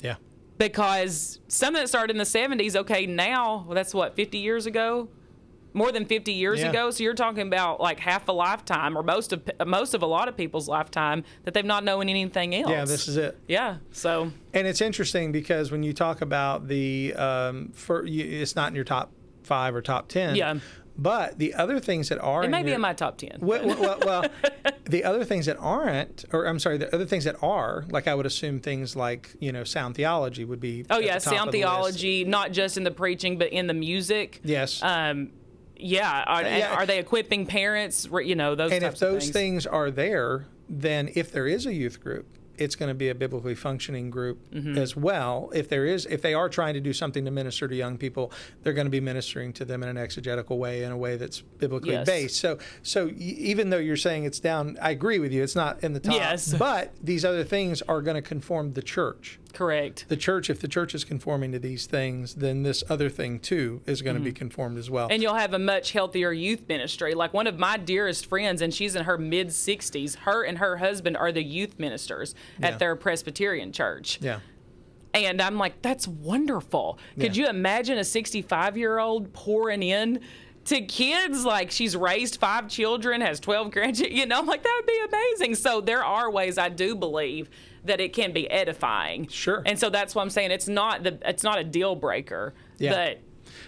Yeah. 0.00 0.16
Because 0.58 1.40
something 1.48 1.80
that 1.82 1.88
started 1.88 2.12
in 2.14 2.18
the 2.18 2.24
70s, 2.24 2.76
okay, 2.76 3.06
now, 3.06 3.64
well, 3.66 3.74
that's 3.74 3.94
what, 3.94 4.14
50 4.14 4.38
years 4.38 4.66
ago? 4.66 5.08
More 5.72 5.92
than 5.92 6.04
50 6.04 6.32
years 6.32 6.60
Yeah. 6.60 6.70
ago. 6.70 6.90
So 6.90 7.04
you're 7.04 7.14
talking 7.14 7.46
about 7.46 7.80
like 7.80 8.00
half 8.00 8.26
a 8.28 8.32
lifetime 8.32 8.98
or 8.98 9.04
most 9.04 9.32
of 9.32 9.48
most 9.64 9.94
of 9.94 10.02
a 10.02 10.06
lot 10.06 10.26
of 10.28 10.36
people's 10.36 10.66
lifetime 10.68 11.22
that 11.44 11.54
they've 11.54 11.64
not 11.64 11.84
known 11.84 12.08
anything 12.08 12.54
else. 12.56 12.68
Yeah, 12.70 12.84
this 12.84 13.06
is 13.06 13.16
it. 13.16 13.38
Yeah. 13.46 13.76
So 13.92 14.32
And 14.52 14.66
it's 14.66 14.80
interesting 14.80 15.30
because 15.30 15.70
when 15.70 15.84
you 15.84 15.92
talk 15.92 16.22
about 16.22 16.66
the, 16.66 17.14
um, 17.14 17.70
for 17.72 18.04
you, 18.04 18.24
it's 18.42 18.56
not 18.56 18.68
in 18.70 18.74
your 18.74 18.84
top 18.84 19.12
five 19.44 19.74
or 19.76 19.80
top 19.80 20.08
ten. 20.08 20.34
Yeah. 20.34 20.58
But 21.00 21.38
the 21.38 21.54
other 21.54 21.80
things 21.80 22.10
that 22.10 22.18
are 22.20 22.42
it 22.42 22.46
in 22.46 22.50
may 22.50 22.62
be 22.62 22.72
in 22.72 22.80
my 22.82 22.92
top 22.92 23.16
10. 23.16 23.38
well, 23.40 23.66
well, 23.66 23.98
well, 24.04 24.24
the 24.84 25.02
other 25.04 25.24
things 25.24 25.46
that 25.46 25.56
aren't, 25.58 26.26
or 26.30 26.44
I'm 26.44 26.58
sorry, 26.58 26.76
the 26.76 26.94
other 26.94 27.06
things 27.06 27.24
that 27.24 27.36
are, 27.42 27.86
like 27.88 28.06
I 28.06 28.14
would 28.14 28.26
assume 28.26 28.60
things 28.60 28.94
like 28.94 29.34
you 29.40 29.50
know 29.50 29.64
sound 29.64 29.94
theology 29.94 30.44
would 30.44 30.60
be. 30.60 30.84
Oh 30.90 30.98
yeah, 30.98 31.16
sound 31.16 31.48
of 31.48 31.52
the 31.52 31.60
list. 31.60 31.68
theology, 31.70 32.24
not 32.24 32.52
just 32.52 32.76
in 32.76 32.84
the 32.84 32.90
preaching, 32.90 33.38
but 33.38 33.48
in 33.48 33.66
the 33.66 33.72
music. 33.74 34.40
Yes. 34.44 34.82
Um, 34.82 35.30
yeah. 35.76 36.24
Are, 36.26 36.42
Yeah. 36.42 36.74
are 36.74 36.84
they 36.84 36.98
equipping 36.98 37.46
parents? 37.46 38.06
You 38.12 38.34
know 38.34 38.54
those. 38.54 38.70
and 38.72 38.84
if 38.84 38.98
those 38.98 39.22
things. 39.22 39.30
things 39.32 39.66
are 39.66 39.90
there, 39.90 40.46
then 40.68 41.10
if 41.14 41.32
there 41.32 41.46
is 41.46 41.64
a 41.64 41.72
youth 41.72 41.98
group, 42.00 42.26
it's 42.60 42.76
going 42.76 42.88
to 42.90 42.94
be 42.94 43.08
a 43.08 43.14
biblically 43.14 43.54
functioning 43.54 44.10
group 44.10 44.38
Mm-hmm. 44.52 44.76
as 44.78 44.94
well. 44.94 45.50
If 45.54 45.68
there 45.68 45.86
is, 45.86 46.06
if 46.06 46.22
they 46.22 46.34
are 46.34 46.48
trying 46.48 46.74
to 46.74 46.80
do 46.80 46.92
something 46.92 47.24
to 47.24 47.30
minister 47.30 47.66
to 47.66 47.74
young 47.74 47.96
people, 47.98 48.30
they're 48.62 48.72
going 48.74 48.86
to 48.86 48.90
be 48.90 49.00
ministering 49.00 49.52
to 49.54 49.64
them 49.64 49.82
in 49.82 49.88
an 49.88 49.96
exegetical 49.96 50.58
way, 50.58 50.82
in 50.84 50.92
a 50.92 50.96
way 50.96 51.16
that's 51.16 51.40
biblically 51.40 51.92
Yes. 51.92 52.06
based. 52.06 52.36
So, 52.40 52.58
so 52.82 53.06
y- 53.06 53.12
even 53.18 53.70
though 53.70 53.78
you're 53.78 53.96
saying 53.96 54.24
it's 54.24 54.38
down, 54.40 54.78
I 54.80 54.90
agree 54.90 55.18
with 55.18 55.32
you. 55.32 55.42
It's 55.42 55.56
not 55.56 55.82
in 55.82 55.94
the 55.94 56.00
top. 56.00 56.14
Yes. 56.14 56.54
But 56.58 56.92
these 57.02 57.24
other 57.24 57.42
things 57.42 57.80
are 57.82 58.02
going 58.02 58.16
to 58.16 58.22
conform 58.22 58.74
the 58.74 58.82
church. 58.82 59.39
Correct. 59.50 60.06
The 60.08 60.16
church, 60.16 60.48
if 60.50 60.60
the 60.60 60.68
church 60.68 60.94
is 60.94 61.04
conforming 61.04 61.52
to 61.52 61.58
these 61.58 61.86
things, 61.86 62.34
then 62.34 62.62
this 62.62 62.82
other 62.88 63.08
thing 63.08 63.38
too 63.38 63.80
is 63.86 64.02
going 64.02 64.16
to 64.16 64.22
be 64.22 64.32
conformed 64.32 64.78
as 64.78 64.90
well. 64.90 65.06
Mm-hmm. 65.06 65.12
And 65.14 65.22
you'll 65.22 65.34
have 65.34 65.54
a 65.54 65.58
much 65.58 65.92
healthier 65.92 66.32
youth 66.32 66.62
ministry. 66.68 67.14
Like 67.14 67.32
one 67.34 67.46
of 67.46 67.58
my 67.58 67.76
dearest 67.76 68.26
friends, 68.26 68.62
and 68.62 68.72
she's 68.72 68.94
in 68.96 69.04
her 69.04 69.18
mid 69.18 69.48
60s. 69.48 70.16
Her 70.16 70.42
and 70.44 70.58
her 70.58 70.76
husband 70.78 71.16
are 71.16 71.32
the 71.32 71.42
youth 71.42 71.78
ministers 71.78 72.34
Yeah. 72.58 72.68
at 72.68 72.78
their 72.78 72.96
Presbyterian 72.96 73.72
church. 73.72 74.18
yeah. 74.20 74.40
And 75.12 75.42
I'm 75.42 75.58
like, 75.58 75.82
that's 75.82 76.06
wonderful. 76.06 76.98
Could 77.18 77.36
Yeah. 77.36 77.44
you 77.44 77.50
imagine 77.50 77.98
a 77.98 78.04
65 78.04 78.76
year 78.76 78.98
old 79.00 79.32
pouring 79.32 79.82
in 79.82 80.20
to 80.66 80.80
kids? 80.82 81.44
Like 81.44 81.72
she's 81.72 81.96
raised 81.96 82.36
five 82.38 82.68
children, 82.68 83.20
has 83.20 83.40
12 83.40 83.72
grandchildren. 83.72 84.16
You 84.16 84.26
know, 84.26 84.38
I'm 84.38 84.46
like 84.46 84.62
that 84.62 84.72
would 84.80 84.86
be 84.86 85.00
amazing. 85.08 85.56
So 85.56 85.80
there 85.80 86.04
are 86.04 86.30
ways 86.30 86.58
I 86.58 86.68
do 86.68 86.94
believe 86.94 87.50
that 87.84 88.00
it 88.00 88.12
can 88.12 88.32
be 88.32 88.50
edifying. 88.50 89.26
Sure. 89.28 89.62
And 89.66 89.78
so 89.78 89.90
that's 89.90 90.14
why 90.14 90.22
I'm 90.22 90.30
saying 90.30 90.50
it's 90.50 90.68
not 90.68 91.02
the 91.02 91.18
it's 91.24 91.42
not 91.42 91.58
a 91.58 91.64
deal 91.64 91.94
breaker. 91.96 92.54
Yeah. 92.78 92.92
But 92.92 93.20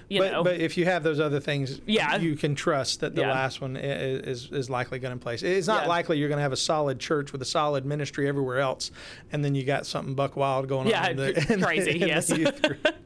you 0.09 0.21
but, 0.21 0.33
know, 0.33 0.45
but 0.45 0.61
if 0.61 0.77
you 0.77 0.85
have 0.85 1.03
those 1.03 1.19
other 1.19 1.41
things, 1.41 1.81
Yeah. 1.87 2.17
you 2.17 2.37
can 2.37 2.55
trust 2.55 3.01
that 3.01 3.15
the 3.15 3.23
Yeah. 3.23 3.33
last 3.33 3.61
one 3.61 3.77
is 3.77 4.49
is 4.53 4.71
likely 4.71 4.99
going 4.99 5.19
to 5.19 5.23
place. 5.23 5.43
It's 5.43 5.67
not 5.67 5.85
Yeah. 5.85 5.89
likely 5.89 6.19
you're 6.19 6.29
going 6.29 6.39
to 6.39 6.43
have 6.43 6.53
a 6.53 6.57
solid 6.57 6.99
church 7.01 7.33
with 7.33 7.43
a 7.43 7.47
solid 7.47 7.85
ministry 7.85 8.29
everywhere 8.29 8.61
else, 8.61 8.91
and 9.33 9.45
then 9.45 9.55
you 9.55 9.65
got 9.65 9.87
something 9.87 10.15
buck 10.15 10.37
wild 10.37 10.69
going 10.69 10.89
Yeah, 10.89 11.05
on. 11.05 11.11
in 11.13 11.17
the, 11.17 11.29
in 11.53 11.61
the- 11.61 11.67
crazy, 11.67 11.99
the 11.99 12.07
yes. 12.07 12.33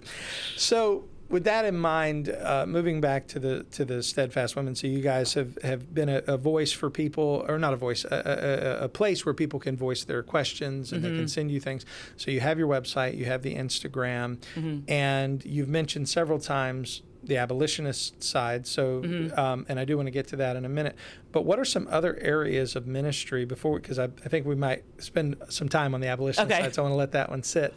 so. 0.57 1.05
With 1.29 1.43
that 1.45 1.65
in 1.65 1.77
mind, 1.77 2.29
uh, 2.29 2.67
moving 2.69 3.01
back 3.01 3.27
to 3.29 3.41
the 3.41 3.65
to 3.73 3.85
the 3.85 4.01
steadfast 4.03 4.55
women, 4.55 4.77
so 4.77 4.87
you 4.87 5.01
guys 5.01 5.35
have, 5.35 5.59
have 5.63 5.93
been 5.93 6.09
a, 6.09 6.23
a 6.29 6.37
voice 6.37 6.71
for 6.71 6.89
people, 6.89 7.45
or 7.49 7.59
not 7.59 7.73
a 7.73 7.77
voice, 7.77 8.05
a, 8.05 8.79
a, 8.81 8.85
a- 8.85 8.89
place 8.89 9.27
where 9.27 9.35
people 9.35 9.59
can 9.59 9.77
voice 9.77 10.05
their 10.05 10.23
questions 10.23 10.93
and 10.93 11.03
they 11.03 11.09
Mm-hmm. 11.09 11.19
can 11.19 11.29
send 11.29 11.51
you 11.51 11.59
things. 11.61 11.85
So 12.17 12.31
you 12.31 12.39
have 12.41 12.59
your 12.61 12.69
website, 12.69 13.17
you 13.17 13.25
have 13.25 13.43
the 13.43 13.57
Instagram, 13.57 14.37
Mm-hmm. 14.55 14.89
and 14.91 15.45
you've 15.45 15.69
mentioned 15.69 16.09
several 16.09 16.39
times 16.39 17.03
the 17.25 17.39
abolitionist 17.39 18.23
side. 18.23 18.65
So, 18.69 19.03
Mm-hmm. 19.03 19.37
um, 19.39 19.67
and 19.69 19.81
I 19.81 19.85
do 19.85 19.97
want 19.97 20.07
to 20.07 20.13
get 20.13 20.29
to 20.29 20.37
that 20.37 20.55
in 20.55 20.65
a 20.65 20.69
minute. 20.69 20.95
But 21.33 21.45
what 21.45 21.59
are 21.59 21.65
some 21.65 21.89
other 21.91 22.17
areas 22.21 22.77
of 22.77 22.87
ministry 22.87 23.45
before? 23.45 23.81
Because 23.81 23.99
I, 23.99 24.05
I 24.05 24.29
think 24.29 24.47
we 24.47 24.55
might 24.55 24.85
spend 24.99 25.35
some 25.49 25.69
time 25.69 25.93
on 25.93 26.01
the 26.01 26.07
abolitionist 26.07 26.53
Okay. 26.53 26.63
side, 26.63 26.75
so 26.77 26.83
I 26.83 26.85
want 26.85 26.93
to 26.93 26.97
let 26.99 27.11
that 27.13 27.31
one 27.31 27.43
sit. 27.43 27.75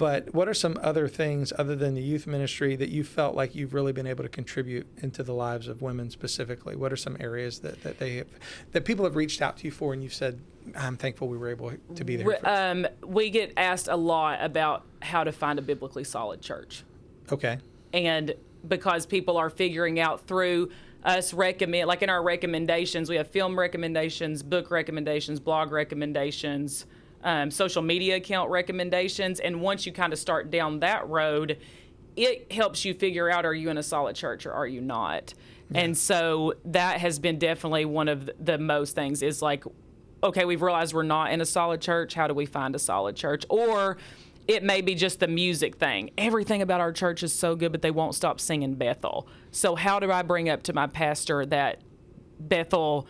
But 0.00 0.32
what 0.32 0.48
are 0.48 0.54
some 0.54 0.78
other 0.80 1.08
things 1.08 1.52
other 1.58 1.76
than 1.76 1.94
the 1.94 2.00
youth 2.00 2.26
ministry 2.26 2.74
that 2.74 2.88
you 2.88 3.04
felt 3.04 3.34
like 3.34 3.54
you've 3.54 3.74
really 3.74 3.92
been 3.92 4.06
able 4.06 4.24
to 4.24 4.30
contribute 4.30 4.86
into 5.02 5.22
the 5.22 5.34
lives 5.34 5.68
of 5.68 5.82
women 5.82 6.08
specifically? 6.08 6.74
What 6.74 6.90
are 6.90 6.96
some 6.96 7.18
areas 7.20 7.58
that, 7.58 7.82
that 7.82 7.98
they 7.98 8.16
have, 8.16 8.26
that 8.72 8.86
people 8.86 9.04
have 9.04 9.14
reached 9.14 9.42
out 9.42 9.58
to 9.58 9.64
you 9.66 9.70
for, 9.70 9.92
and 9.92 10.02
you've 10.02 10.14
said, 10.14 10.40
"I'm 10.74 10.96
thankful 10.96 11.28
we 11.28 11.36
were 11.36 11.50
able 11.50 11.74
to 11.94 12.04
be 12.04 12.16
there." 12.16 12.40
Um, 12.44 12.86
we 13.06 13.28
get 13.28 13.52
asked 13.58 13.88
a 13.88 13.96
lot 13.96 14.38
about 14.42 14.86
how 15.02 15.22
to 15.22 15.32
find 15.32 15.58
a 15.58 15.62
biblically 15.62 16.04
solid 16.04 16.40
church. 16.40 16.82
okay. 17.30 17.58
and 17.92 18.34
because 18.66 19.04
people 19.04 19.36
are 19.36 19.50
figuring 19.50 20.00
out 20.00 20.26
through 20.26 20.70
us 21.04 21.34
recommend 21.34 21.88
like 21.88 22.02
in 22.02 22.10
our 22.10 22.22
recommendations 22.22 23.08
we 23.08 23.16
have 23.16 23.26
film 23.28 23.58
recommendations 23.58 24.42
book 24.42 24.70
recommendations 24.70 25.40
blog 25.40 25.72
recommendations 25.72 26.84
um, 27.22 27.50
social 27.50 27.82
media 27.82 28.16
account 28.16 28.50
recommendations. 28.50 29.40
And 29.40 29.60
once 29.60 29.86
you 29.86 29.92
kind 29.92 30.12
of 30.12 30.18
start 30.18 30.50
down 30.50 30.80
that 30.80 31.08
road 31.08 31.58
it 32.16 32.52
helps 32.52 32.84
you 32.84 32.94
figure 32.94 33.30
out 33.30 33.44
are 33.44 33.54
you 33.54 33.70
in 33.70 33.78
a 33.78 33.82
solid 33.82 34.16
church 34.16 34.46
or 34.46 34.52
are 34.52 34.66
you 34.66 34.80
not? 34.80 35.34
And 35.72 35.96
so 35.96 36.54
that 36.66 37.00
has 37.00 37.18
been 37.18 37.38
definitely 37.38 37.84
one 37.84 38.08
of 38.08 38.28
the 38.40 38.58
most 38.58 38.94
things 38.94 39.22
is 39.22 39.40
like 39.40 39.64
okay 40.22 40.44
we've 40.44 40.60
realized 40.60 40.92
we're 40.92 41.02
not 41.02 41.32
in 41.32 41.40
a 41.40 41.46
solid 41.46 41.80
church. 41.80 42.14
How 42.14 42.26
do 42.26 42.34
we 42.34 42.46
find 42.46 42.74
a 42.74 42.78
solid 42.78 43.16
church? 43.16 43.44
Or 43.48 43.96
it 44.48 44.64
may 44.64 44.80
be 44.80 44.94
just 44.94 45.20
the 45.20 45.28
music 45.28 45.76
thing. 45.76 46.10
Everything 46.18 46.60
about 46.60 46.80
our 46.80 46.92
church 46.92 47.22
is 47.22 47.32
so 47.32 47.54
good, 47.54 47.70
but 47.70 47.82
they 47.82 47.92
won't 47.92 48.14
stop 48.14 48.40
singing 48.40 48.74
Bethel. 48.74 49.28
So, 49.52 49.76
how 49.76 50.00
do 50.00 50.10
I 50.10 50.22
bring 50.22 50.48
up 50.48 50.64
to 50.64 50.72
my 50.72 50.88
pastor 50.88 51.46
that 51.46 51.80
Bethel 52.40 53.06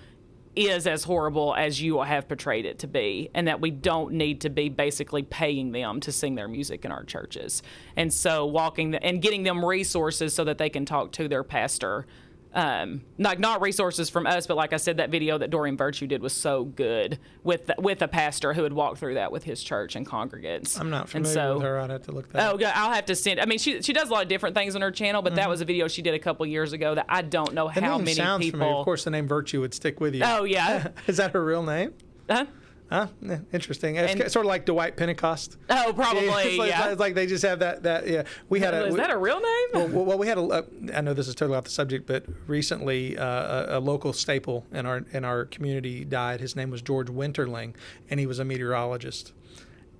is 0.56 0.86
as 0.86 1.04
horrible 1.04 1.54
as 1.54 1.80
you 1.80 2.00
have 2.02 2.26
portrayed 2.28 2.66
it 2.66 2.78
to 2.80 2.86
be, 2.86 3.30
and 3.34 3.46
that 3.48 3.60
we 3.60 3.70
don't 3.70 4.12
need 4.12 4.40
to 4.40 4.50
be 4.50 4.68
basically 4.68 5.22
paying 5.22 5.72
them 5.72 6.00
to 6.00 6.12
sing 6.12 6.34
their 6.34 6.48
music 6.48 6.84
in 6.84 6.92
our 6.92 7.04
churches? 7.04 7.62
And 7.96 8.12
so, 8.12 8.46
walking 8.46 8.90
the, 8.90 9.02
and 9.02 9.22
getting 9.22 9.44
them 9.44 9.64
resources 9.64 10.34
so 10.34 10.44
that 10.44 10.58
they 10.58 10.68
can 10.68 10.84
talk 10.84 11.12
to 11.12 11.28
their 11.28 11.44
pastor 11.44 12.06
um, 12.52 13.02
like 13.18 13.38
not 13.38 13.60
resources 13.60 14.10
from 14.10 14.26
us, 14.26 14.46
but 14.46 14.56
like 14.56 14.72
I 14.72 14.76
said, 14.76 14.96
that 14.96 15.10
video 15.10 15.38
that 15.38 15.50
Doreen 15.50 15.76
Virtue 15.76 16.06
did 16.06 16.20
was 16.22 16.32
so 16.32 16.64
good 16.64 17.18
with 17.44 17.70
with 17.78 18.02
a 18.02 18.08
pastor 18.08 18.52
who 18.54 18.64
had 18.64 18.72
walked 18.72 18.98
through 18.98 19.14
that 19.14 19.30
with 19.30 19.44
his 19.44 19.62
church 19.62 19.94
and 19.96 20.04
congregants. 20.06 20.78
I'm 20.80 20.90
not 20.90 21.02
And 21.02 21.10
familiar 21.26 21.34
so- 21.34 21.54
with 21.54 21.62
her. 21.62 21.78
I'd 21.78 21.90
have 21.90 22.02
to 22.02 22.12
look 22.12 22.32
that. 22.32 22.52
Oh, 22.52 22.56
up. 22.56 22.76
I'll 22.76 22.92
have 22.92 23.06
to 23.06 23.14
send. 23.14 23.40
I 23.40 23.46
mean, 23.46 23.58
she 23.58 23.82
she 23.82 23.92
does 23.92 24.08
a 24.08 24.12
lot 24.12 24.22
of 24.22 24.28
different 24.28 24.56
things 24.56 24.74
on 24.74 24.82
her 24.82 24.90
channel, 24.90 25.22
but 25.22 25.36
that 25.36 25.48
was 25.48 25.60
a 25.60 25.64
video 25.64 25.86
she 25.88 26.02
did 26.02 26.14
a 26.14 26.18
couple 26.18 26.44
years 26.46 26.72
ago 26.72 26.94
that 26.94 27.06
I 27.08 27.22
don't 27.22 27.54
know 27.54 27.68
Mm-hmm. 27.68 27.80
The 27.80 27.86
how 27.86 27.98
many 27.98 28.14
sounds 28.14 28.44
people. 28.44 28.60
familiar. 28.60 28.78
Of 28.78 28.84
course, 28.84 29.04
the 29.04 29.10
name 29.10 29.28
Virtue 29.28 29.60
would 29.60 29.72
stick 29.74 30.00
with 30.00 30.14
you. 30.14 30.22
Oh 30.24 30.44
yeah. 30.44 30.88
Is 31.06 31.18
that 31.18 31.32
her 31.32 31.44
real 31.44 31.62
name? 31.62 31.92
Huh? 32.28 32.46
Huh? 32.90 33.06
Yeah, 33.22 33.38
interesting. 33.52 33.94
It's 33.96 34.20
And- 34.20 34.32
sort 34.32 34.44
of 34.44 34.48
like 34.48 34.66
Dwight 34.66 34.96
Pentecost. 34.96 35.56
Oh, 35.70 35.92
probably. 35.94 36.24
it's, 36.28 36.58
like, 36.58 36.68
yeah. 36.68 36.90
it's 36.90 36.98
like 37.00 37.14
they 37.14 37.26
just 37.26 37.44
have 37.44 37.60
that. 37.60 37.84
That 37.84 38.08
yeah. 38.08 38.24
We 38.48 38.58
had 38.58 38.74
a. 38.74 38.86
Is 38.86 38.96
that 38.96 39.10
a 39.10 39.16
real 39.16 39.40
name? 39.40 39.68
well, 39.72 39.88
well, 39.88 40.04
well, 40.04 40.18
we 40.18 40.26
had 40.26 40.38
a. 40.38 40.42
Uh, 40.42 40.62
I 40.94 41.00
know 41.00 41.14
this 41.14 41.28
is 41.28 41.36
totally 41.36 41.56
off 41.56 41.64
the 41.64 41.70
subject, 41.70 42.06
but 42.06 42.24
recently 42.48 43.16
uh, 43.16 43.76
a, 43.76 43.78
a 43.78 43.80
local 43.80 44.12
staple 44.12 44.66
in 44.72 44.86
our 44.86 45.04
in 45.12 45.24
our 45.24 45.44
community 45.44 46.04
died. 46.04 46.40
His 46.40 46.56
name 46.56 46.70
was 46.70 46.82
George 46.82 47.06
Winterling, 47.08 47.74
and 48.10 48.18
he 48.18 48.26
was 48.26 48.40
a 48.40 48.44
meteorologist. 48.44 49.32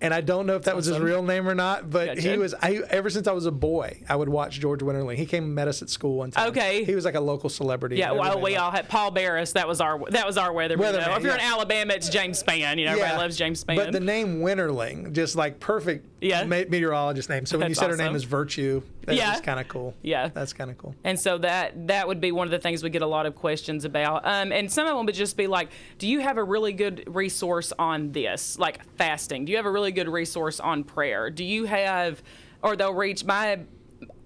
And 0.02 0.14
I 0.14 0.20
don't 0.20 0.46
know 0.46 0.56
if 0.56 0.62
that 0.62 0.74
was 0.76 0.86
his 0.86 0.98
real 0.98 1.22
name 1.22 1.48
or 1.48 1.54
not, 1.54 1.90
but 1.90 2.18
he 2.18 2.36
was. 2.38 2.54
I 2.54 2.80
ever 2.90 3.10
since 3.10 3.26
I 3.26 3.32
was 3.32 3.46
a 3.46 3.50
boy, 3.50 4.02
I 4.08 4.16
would 4.16 4.28
watch 4.28 4.58
George 4.60 4.80
Winterling. 4.80 5.16
He 5.16 5.26
came 5.26 5.44
and 5.44 5.54
met 5.54 5.68
us 5.68 5.82
at 5.82 5.90
school 5.90 6.16
one 6.16 6.30
time. 6.30 6.48
Okay. 6.48 6.84
he 6.84 6.94
was 6.94 7.04
like 7.04 7.14
a 7.14 7.20
local 7.20 7.50
celebrity. 7.50 7.96
Yeah, 7.96 8.10
and 8.10 8.18
well, 8.18 8.40
we 8.40 8.56
all 8.56 8.70
had 8.70 8.88
Paul 8.88 9.10
Barris. 9.10 9.52
That 9.52 9.68
was 9.68 9.80
our 9.80 9.98
that 10.10 10.26
was 10.26 10.36
our 10.38 10.50
weatherman. 10.50 10.78
Weatherman. 10.78 11.16
If 11.18 11.22
you're 11.22 11.34
in 11.34 11.40
yeah. 11.40 11.52
Alabama, 11.52 11.94
it's 11.94 12.08
James 12.08 12.42
Spann. 12.42 12.78
You 12.78 12.86
know, 12.86 12.92
everybody 12.92 13.16
loves 13.16 13.36
James 13.36 13.62
Spann. 13.62 13.76
But 13.76 13.92
the 13.92 14.00
name 14.00 14.40
Winterling, 14.40 15.12
just 15.12 15.36
like 15.36 15.60
perfect 15.60 16.06
Yeah. 16.20 16.44
me- 16.44 16.64
meteorologist 16.68 17.28
name. 17.28 17.46
So 17.46 17.58
when 17.58 17.68
you 17.68 17.74
That's 17.74 17.80
said 17.80 17.90
her 17.90 17.96
name 17.96 18.06
awesome. 18.08 18.16
is 18.16 18.24
Virtue, 18.24 18.82
that's 19.06 19.18
Yeah. 19.18 19.38
kind 19.40 19.58
of 19.60 19.68
cool. 19.68 19.94
Yeah. 20.02 20.28
That's 20.28 20.52
kind 20.52 20.70
of 20.70 20.78
cool. 20.78 20.94
And 21.04 21.18
so 21.18 21.38
that 21.38 21.86
that 21.88 22.06
would 22.08 22.20
be 22.20 22.32
one 22.32 22.46
of 22.46 22.50
the 22.50 22.58
things 22.58 22.82
we 22.82 22.90
get 22.90 23.02
a 23.02 23.06
lot 23.06 23.26
of 23.26 23.34
questions 23.34 23.84
about. 23.84 24.26
Um, 24.26 24.52
and 24.52 24.70
some 24.70 24.86
of 24.86 24.96
them 24.96 25.06
would 25.06 25.14
just 25.14 25.36
be 25.36 25.46
like, 25.46 25.70
"Do 25.98 26.06
you 26.08 26.20
have 26.20 26.36
a 26.38 26.44
really 26.44 26.72
good 26.72 27.04
resource 27.06 27.72
on 27.78 28.12
this, 28.12 28.58
like 28.58 28.84
fasting? 28.96 29.44
Do 29.44 29.52
you 29.52 29.56
have 29.56 29.66
a 29.66 29.70
really 29.70 29.92
good 29.92 30.08
resource 30.08 30.60
on 30.60 30.84
prayer? 30.84 31.30
Do 31.30 31.44
you 31.44 31.64
have?" 31.64 32.22
Or 32.62 32.76
they'll 32.76 32.94
reach 32.94 33.24
my 33.24 33.60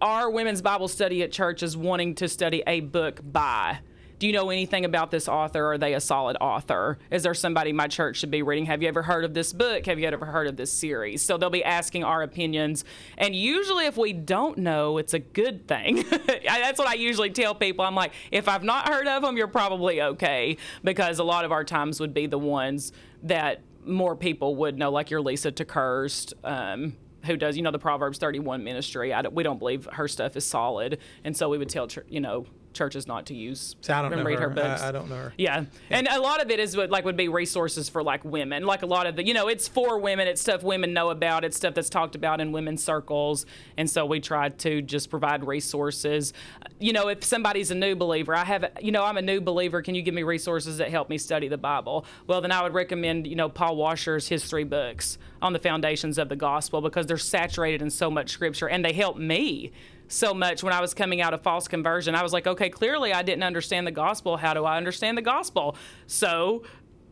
our 0.01 0.31
women's 0.31 0.63
Bible 0.63 0.89
study 0.89 1.23
at 1.23 1.33
church 1.33 1.63
is 1.63 1.77
wanting 1.77 2.15
to 2.17 2.29
study 2.29 2.63
a 2.67 2.81
book 2.81 3.21
by. 3.25 3.79
Do 4.19 4.27
you 4.27 4.33
know 4.33 4.51
anything 4.51 4.85
about 4.85 5.11
this 5.11 5.29
author? 5.29 5.73
Are 5.73 5.79
they 5.79 5.95
a 5.95 6.01
solid 6.01 6.37
author? 6.41 6.99
Is 7.11 7.23
there 7.23 7.35
somebody 7.35 7.73
my 7.73 7.89
church 7.89 8.19
should 8.19 8.31
be 8.31 8.43
reading? 8.43 8.67
Have 8.67 8.83
you 8.83 8.89
ever 8.89 9.03
heard 9.03 9.25
of 9.25 9.35
this 9.35 9.53
book? 9.53 9.87
Have 9.87 9.99
you 9.99 10.07
ever 10.07 10.27
heard 10.27 10.47
of 10.47 10.57
this 10.57 10.73
series? 10.73 11.23
So 11.23 11.37
they'll 11.37 11.51
be 11.51 11.65
asking 11.65 12.05
our 12.05 12.23
opinions. 12.23 12.85
And 13.19 13.35
usually, 13.35 13.87
if 13.87 13.97
we 13.97 14.13
don't 14.13 14.59
know, 14.59 14.99
it's 14.99 15.15
a 15.15 15.19
good 15.19 15.67
thing. 15.67 16.05
That's 16.45 16.79
what 16.79 16.89
I 16.89 16.95
usually 16.95 17.31
tell 17.31 17.55
people. 17.55 17.85
I'm 17.85 17.95
like, 17.95 18.13
if 18.31 18.49
I've 18.49 18.65
not 18.65 18.89
heard 18.89 19.09
of 19.09 19.23
them, 19.23 19.37
you're 19.37 19.49
probably 19.49 20.01
okay. 20.01 20.57
Because 20.83 21.19
a 21.19 21.25
lot 21.25 21.45
of 21.45 21.53
our 21.53 21.65
times 21.65 22.01
would 22.01 22.15
be 22.15 22.27
the 22.27 22.39
ones 22.39 22.93
that 23.25 23.63
more 23.85 24.17
people 24.17 24.57
would 24.57 24.79
know, 24.79 24.91
like 24.91 25.11
your 25.11 25.21
Lisa 25.21 25.53
TerKeurst. 25.53 26.33
Um, 26.45 26.97
who 27.25 27.37
does 27.37 27.57
you 27.57 27.63
know 27.63 27.71
the 27.71 27.79
Proverbs 27.79 28.19
31 28.19 28.63
ministry? 28.65 29.13
I 29.13 29.23
we 29.23 29.43
don't 29.43 29.59
believe 29.59 29.89
her 29.93 30.09
stuff 30.09 30.37
is 30.37 30.45
solid, 30.45 30.99
and 31.25 31.37
so 31.37 31.49
we 31.49 31.59
would 31.59 31.69
tell 31.69 31.89
you 32.09 32.21
know 32.21 32.47
churches 32.75 33.07
not 33.07 33.27
to 33.27 33.35
use 33.35 33.77
So 33.81 33.95
I 33.95 34.03
don't 34.03 34.13
and 34.13 34.23
know 34.23 34.27
read 34.27 34.39
her. 34.39 34.49
her 34.49 34.55
books. 34.55 34.83
I, 34.83 34.89
I 34.89 34.93
don't 34.93 35.09
know 35.09 35.17
her. 35.17 35.33
Yeah. 35.39 35.65
and 35.91 36.07
a 36.09 36.21
lot 36.21 36.43
of 36.43 36.51
it 36.51 36.61
is 36.61 36.77
what 36.77 36.91
like 36.91 37.05
would 37.05 37.17
be 37.17 37.29
resources 37.29 37.89
for 37.89 38.03
like 38.03 38.25
women. 38.25 38.65
Like 38.67 38.83
a 38.83 38.87
lot 38.87 39.07
of 39.07 39.17
the, 39.17 39.25
you 39.27 39.33
know, 39.35 39.49
it's 39.49 39.69
for 39.69 39.99
women. 39.99 40.29
It's 40.29 40.41
stuff 40.41 40.63
women 40.63 40.93
know 40.93 41.11
about. 41.11 41.45
It's 41.45 41.57
stuff 41.57 41.75
that's 41.75 41.89
talked 41.89 42.15
about 42.15 42.41
in 42.41 42.53
women's 42.53 42.83
circles, 42.85 43.47
and 43.77 43.89
so 43.89 44.05
we 44.05 44.21
try 44.21 44.49
to 44.51 44.83
just 44.83 45.09
provide 45.11 45.47
resources. 45.47 46.33
You 46.81 46.93
know, 46.93 47.09
if 47.09 47.25
somebody's 47.25 47.71
a 47.71 47.75
new 47.75 47.95
believer, 47.95 48.35
I 48.35 48.45
have, 48.45 48.73
you 48.83 48.93
know, 48.93 49.05
I'm 49.05 49.17
a 49.17 49.23
new 49.23 49.41
believer. 49.41 49.81
Can 49.81 49.95
you 49.95 50.03
give 50.03 50.15
me 50.15 50.23
resources 50.23 50.79
that 50.79 50.91
help 50.91 51.09
me 51.09 51.19
study 51.19 51.49
the 51.49 51.57
Bible? 51.59 52.05
Well, 52.27 52.41
then 52.41 52.53
I 52.53 52.63
would 52.63 52.75
recommend, 52.75 53.27
you 53.27 53.37
know, 53.37 53.49
Paul 53.49 53.77
Washer's 53.77 54.29
history 54.29 54.65
books 54.65 55.17
on 55.41 55.53
the 55.53 55.59
foundations 55.59 56.19
of 56.19 56.29
the 56.29 56.37
gospel 56.37 56.81
because 56.81 57.07
they're 57.07 57.17
saturated 57.19 57.83
in 57.83 57.91
so 57.91 58.11
much 58.11 58.31
scripture, 58.31 58.69
and 58.69 58.85
they 58.85 58.93
help 58.93 59.17
me 59.17 59.73
so 60.09 60.35
much 60.35 60.63
when 60.63 60.73
I 60.73 60.81
was 60.81 60.95
coming 60.95 61.21
out 61.21 61.35
of 61.35 61.43
false 61.43 61.69
conversion. 61.69 62.15
I 62.15 62.23
was 62.23 62.33
like, 62.33 62.47
okay, 62.47 62.71
clearly 62.71 63.13
I 63.13 63.23
didn't 63.23 63.45
understand 63.45 63.87
the 63.87 63.93
gospel. 63.93 64.37
How 64.37 64.55
do 64.55 64.65
I 64.65 64.77
understand 64.77 65.17
the 65.19 65.23
gospel? 65.23 65.77
So 66.07 66.63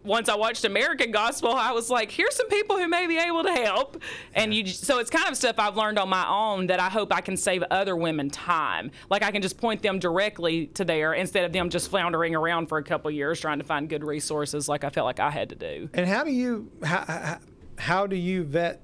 once 0.05 0.29
I 0.29 0.35
watched 0.35 0.65
American 0.65 1.11
Gospel, 1.11 1.53
I 1.53 1.73
was 1.73 1.89
like, 1.89 2.11
here's 2.11 2.35
some 2.35 2.49
people 2.49 2.77
who 2.77 2.89
may 2.89 3.07
be 3.07 3.19
able 3.19 3.43
to 3.45 3.53
help. 3.53 4.03
And 4.35 4.53
you, 4.53 4.67
so 4.67 4.99
it's 4.99 5.11
kind 5.11 5.29
of 5.29 5.37
stuff 5.37 5.57
I've 5.59 5.77
learned 5.77 5.99
on 5.99 6.09
my 6.09 6.27
own 6.29 6.67
that 6.67 6.81
I 6.81 6.89
hope 6.89 7.15
I 7.15 7.21
can 7.21 7.37
save 7.37 7.63
other 7.71 7.97
women 7.97 8.29
time. 8.31 8.91
Like 9.11 9.23
I 9.23 9.31
can 9.31 9.43
just 9.43 9.59
point 9.59 9.83
them 9.83 9.99
directly 9.99 10.67
to 10.69 10.85
there 10.85 11.15
instead 11.15 11.45
of 11.45 11.53
them 11.53 11.71
just 11.71 11.89
floundering 11.89 12.35
around 12.35 12.67
for 12.67 12.79
a 12.79 12.83
couple 12.83 13.11
years 13.11 13.41
trying 13.41 13.59
to 13.59 13.65
find 13.65 13.89
good 13.89 14.05
resources, 14.05 14.69
like 14.69 14.85
I 14.85 14.91
felt 14.91 15.07
like 15.07 15.21
I 15.21 15.31
had 15.31 15.51
to 15.51 15.55
do. 15.55 15.89
And 15.95 16.07
how 16.07 16.25
do 16.25 16.33
you 16.33 16.71
how, 16.83 17.05
how, 17.07 17.39
how 17.79 18.07
do 18.07 18.17
you 18.17 18.45
vet 18.45 18.83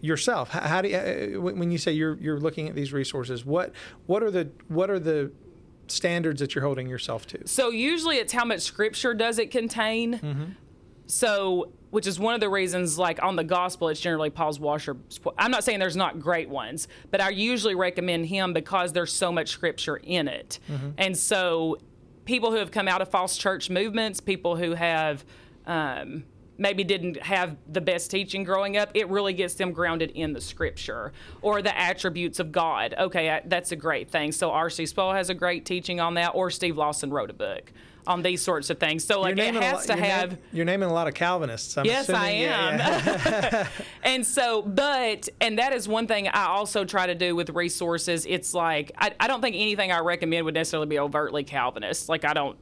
yourself? 0.00 0.50
How, 0.50 0.60
how 0.60 0.82
do 0.82 0.88
you, 0.88 0.96
uh, 0.96 1.40
when 1.40 1.58
when 1.58 1.70
you 1.70 1.78
say 1.78 1.92
you're 1.92 2.16
you're 2.18 2.40
looking 2.40 2.68
at 2.68 2.74
these 2.74 2.92
resources? 2.92 3.44
What 3.44 3.72
what 4.06 4.22
are 4.22 4.30
the 4.30 4.50
what 4.68 4.90
are 4.90 4.98
the 4.98 5.32
standards 5.88 6.40
that 6.40 6.54
you're 6.54 6.64
holding 6.64 6.88
yourself 6.88 7.26
to? 7.28 7.46
So 7.46 7.70
usually 7.70 8.16
it's 8.16 8.32
how 8.32 8.44
much 8.44 8.60
scripture 8.60 9.12
does 9.14 9.38
it 9.38 9.50
contain. 9.50 10.56
So, 11.06 11.72
which 11.90 12.06
is 12.06 12.20
one 12.20 12.34
of 12.34 12.40
the 12.40 12.48
reasons, 12.48 12.96
like 12.96 13.20
on 13.20 13.34
the 13.34 13.42
gospel, 13.42 13.88
it's 13.88 13.98
generally 14.00 14.30
Paul's 14.30 14.60
washer. 14.60 14.96
I'm 15.36 15.50
not 15.50 15.64
saying 15.64 15.80
there's 15.80 15.96
not 15.96 16.20
great 16.20 16.48
ones, 16.48 16.86
but 17.10 17.20
I 17.20 17.30
usually 17.30 17.74
recommend 17.74 18.26
him 18.26 18.52
because 18.52 18.92
there's 18.92 19.12
so 19.12 19.32
much 19.32 19.48
scripture 19.48 19.96
in 19.96 20.28
it. 20.28 20.60
And 20.98 21.16
so, 21.18 21.78
people 22.26 22.52
who 22.52 22.58
have 22.58 22.70
come 22.70 22.86
out 22.86 23.02
of 23.02 23.08
false 23.10 23.36
church 23.36 23.70
movements, 23.70 24.20
people 24.20 24.54
who 24.54 24.74
have 24.74 25.24
um, 25.66 26.22
maybe 26.60 26.84
didn't 26.84 27.16
have 27.22 27.56
the 27.66 27.80
best 27.80 28.10
teaching 28.10 28.44
growing 28.44 28.76
up, 28.76 28.90
it 28.94 29.08
really 29.08 29.32
gets 29.32 29.54
them 29.54 29.72
grounded 29.72 30.10
in 30.12 30.32
the 30.34 30.40
scripture 30.40 31.12
or 31.42 31.62
the 31.62 31.76
attributes 31.76 32.38
of 32.38 32.52
God. 32.52 32.94
Okay, 32.98 33.30
I- 33.30 33.42
that's 33.46 33.72
a 33.72 33.76
great 33.76 34.10
thing. 34.10 34.30
So 34.30 34.52
R.C. 34.52 34.86
Sproul 34.86 35.12
has 35.14 35.30
a 35.30 35.34
great 35.34 35.64
teaching 35.64 35.98
on 35.98 36.14
that, 36.14 36.32
or 36.34 36.50
Steve 36.50 36.76
Lawson 36.76 37.10
wrote 37.10 37.30
a 37.30 37.34
book 37.34 37.72
on 38.06 38.22
these 38.22 38.40
sorts 38.42 38.70
of 38.70 38.78
things. 38.78 39.04
So 39.04 39.20
like 39.20 39.38
it 39.38 39.54
has 39.54 39.74
lot- 39.74 39.82
to 39.84 39.94
you're 39.96 40.04
have. 40.04 40.38
you're 40.52 40.64
naming 40.64 40.88
a 40.88 40.92
lot 40.92 41.06
of 41.08 41.14
Calvinists. 41.14 41.76
I'm 41.78 41.84
Yes, 41.86 42.08
I 42.10 42.28
assuming. 42.30 42.42
Yeah, 42.42 42.68
am. 42.68 43.52
yeah. 43.52 43.68
and 44.02 44.26
so, 44.26 44.62
but, 44.62 45.28
and 45.40 45.58
that 45.58 45.72
is 45.72 45.86
one 45.88 46.06
thing 46.06 46.28
I 46.28 46.46
also 46.46 46.84
try 46.84 47.06
to 47.06 47.14
do 47.14 47.34
with 47.36 47.50
resources. 47.50 48.26
It's 48.26 48.52
like, 48.54 48.92
I, 48.98 49.12
I 49.20 49.26
don't 49.28 49.40
think 49.42 49.54
anything 49.56 49.92
I 49.92 50.00
recommend 50.00 50.44
would 50.44 50.54
necessarily 50.54 50.86
be 50.88 50.98
overtly 50.98 51.44
Calvinist. 51.44 52.08
Like, 52.08 52.24
I 52.24 52.32
don't 52.34 52.58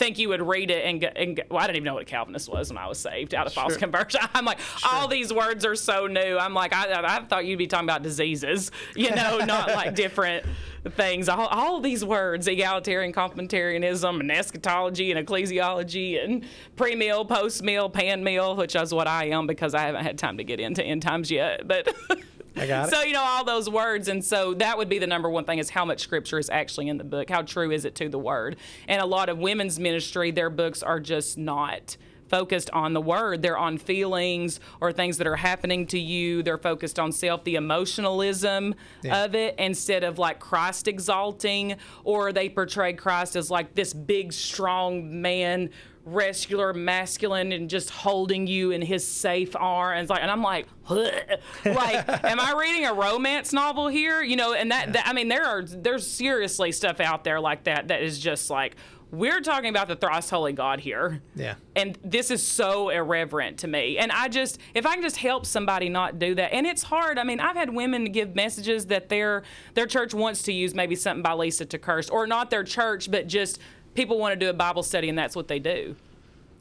think 0.00 0.18
you 0.18 0.30
would 0.30 0.40
read 0.40 0.70
it 0.70 0.82
and, 0.86 0.98
go, 0.98 1.08
and 1.08 1.36
go, 1.36 1.42
well, 1.50 1.58
I 1.58 1.66
didn't 1.66 1.76
even 1.76 1.84
know 1.84 1.94
what 1.94 2.04
a 2.04 2.06
Calvinist 2.06 2.48
was 2.48 2.70
when 2.70 2.78
I 2.78 2.88
was 2.88 2.98
saved 2.98 3.34
out 3.34 3.46
of 3.46 3.52
false 3.52 3.76
conversion. 3.76 4.22
I'm 4.34 4.46
like, 4.46 4.58
all 4.82 5.06
these 5.06 5.30
words 5.30 5.66
are 5.66 5.76
so 5.76 6.06
new. 6.06 6.38
I'm 6.38 6.54
like, 6.54 6.72
I, 6.72 7.02
I 7.02 7.20
thought 7.26 7.44
you'd 7.44 7.58
be 7.58 7.66
talking 7.66 7.84
about 7.86 8.02
diseases, 8.02 8.70
you 8.96 9.10
know, 9.14 9.38
not 9.38 9.68
like 9.68 9.94
different 9.94 10.46
things. 10.88 11.28
All, 11.28 11.46
all 11.48 11.80
these 11.80 12.02
words, 12.02 12.48
egalitarian 12.48 13.12
complementarianism 13.12 14.20
and 14.20 14.32
eschatology 14.32 15.12
and 15.12 15.26
ecclesiology 15.26 16.24
and 16.24 16.46
pre-mil, 16.76 17.26
post-mil, 17.26 17.90
pan-mil, 17.90 18.56
which 18.56 18.74
is 18.74 18.94
what 18.94 19.06
I 19.06 19.26
am 19.26 19.46
because 19.46 19.74
I 19.74 19.82
haven't 19.82 20.04
had 20.04 20.16
time 20.16 20.38
to 20.38 20.44
get 20.44 20.60
into 20.60 20.82
end 20.82 21.02
times 21.02 21.30
yet. 21.30 21.68
But 21.68 21.94
I 22.56 22.66
got 22.66 22.88
it. 22.88 22.90
so 22.94 23.02
you 23.02 23.12
know 23.12 23.22
all 23.22 23.44
those 23.44 23.68
words, 23.70 24.08
and 24.08 24.24
so 24.24 24.54
that 24.54 24.76
would 24.78 24.88
be 24.88 24.98
the 24.98 25.06
number 25.06 25.28
one 25.30 25.44
thing: 25.44 25.58
is 25.58 25.70
how 25.70 25.84
much 25.84 26.00
scripture 26.00 26.38
is 26.38 26.50
actually 26.50 26.88
in 26.88 26.98
the 26.98 27.04
book. 27.04 27.30
How 27.30 27.42
true 27.42 27.70
is 27.70 27.84
it 27.84 27.94
to 27.96 28.08
the 28.08 28.18
word? 28.18 28.56
And 28.88 29.00
a 29.00 29.06
lot 29.06 29.28
of 29.28 29.38
women's 29.38 29.78
ministry, 29.78 30.30
their 30.30 30.50
books 30.50 30.82
are 30.82 31.00
just 31.00 31.38
not 31.38 31.96
focused 32.28 32.70
on 32.70 32.92
the 32.92 33.00
word. 33.00 33.42
They're 33.42 33.58
on 33.58 33.76
feelings 33.76 34.60
or 34.80 34.92
things 34.92 35.18
that 35.18 35.26
are 35.26 35.34
happening 35.34 35.84
to 35.88 35.98
you. 35.98 36.44
They're 36.44 36.58
focused 36.58 37.00
on 37.00 37.10
self, 37.10 37.42
the 37.42 37.56
emotionalism 37.56 38.76
Yeah. 39.02 39.24
of 39.24 39.34
it, 39.34 39.56
instead 39.58 40.04
of 40.04 40.16
like 40.18 40.38
Christ 40.38 40.86
exalting, 40.86 41.74
or 42.04 42.32
they 42.32 42.48
portray 42.48 42.92
Christ 42.92 43.34
as 43.34 43.50
like 43.50 43.74
this 43.74 43.92
big, 43.92 44.32
strong 44.32 45.20
man. 45.20 45.70
Rescular, 46.04 46.72
masculine, 46.72 47.52
and 47.52 47.68
just 47.68 47.90
holding 47.90 48.46
you 48.46 48.70
in 48.70 48.82
his 48.82 49.06
safe 49.06 49.54
arms. 49.54 50.10
Like, 50.10 50.22
and 50.22 50.30
I'm 50.30 50.42
like, 50.42 50.66
like, 50.88 52.24
am 52.24 52.40
I 52.40 52.54
reading 52.58 52.86
a 52.86 52.94
romance 52.94 53.52
novel 53.52 53.88
here? 53.88 54.22
You 54.22 54.36
know, 54.36 54.54
and 54.54 54.70
that, 54.70 54.94
that 54.94 55.06
I 55.06 55.12
mean, 55.12 55.28
there 55.28 55.44
are 55.44 55.62
there's 55.62 56.06
seriously 56.06 56.72
stuff 56.72 57.00
out 57.00 57.24
there 57.24 57.38
like 57.38 57.64
that 57.64 57.88
that 57.88 58.02
is 58.02 58.18
just 58.18 58.50
like 58.50 58.76
we're 59.12 59.40
talking 59.40 59.70
about 59.70 59.88
the 59.88 59.96
thrice 59.96 60.30
holy 60.30 60.52
God 60.52 60.80
here. 60.80 61.20
Yeah. 61.34 61.56
And 61.74 61.98
this 62.04 62.30
is 62.30 62.46
so 62.46 62.90
irreverent 62.90 63.58
to 63.58 63.68
me. 63.68 63.98
And 63.98 64.12
I 64.12 64.28
just, 64.28 64.58
if 64.74 64.86
I 64.86 64.94
can 64.94 65.02
just 65.02 65.16
help 65.16 65.46
somebody 65.46 65.88
not 65.88 66.18
do 66.18 66.34
that, 66.36 66.52
and 66.52 66.66
it's 66.66 66.84
hard. 66.84 67.18
I 67.18 67.24
mean, 67.24 67.40
I've 67.40 67.56
had 67.56 67.74
women 67.74 68.12
give 68.12 68.34
messages 68.34 68.86
that 68.86 69.08
their 69.08 69.42
their 69.74 69.86
church 69.86 70.14
wants 70.14 70.42
to 70.44 70.52
use 70.52 70.74
maybe 70.74 70.94
something 70.94 71.22
by 71.22 71.32
Lisa 71.32 71.66
TerKeurst, 71.66 72.10
or 72.12 72.26
not 72.26 72.50
their 72.50 72.64
church, 72.64 73.10
but 73.10 73.26
just 73.26 73.58
people 74.00 74.18
want 74.18 74.32
to 74.32 74.36
do 74.46 74.48
a 74.48 74.54
Bible 74.54 74.82
study, 74.82 75.10
and 75.10 75.18
that's 75.18 75.36
what 75.36 75.46
they 75.46 75.58
do. 75.58 75.94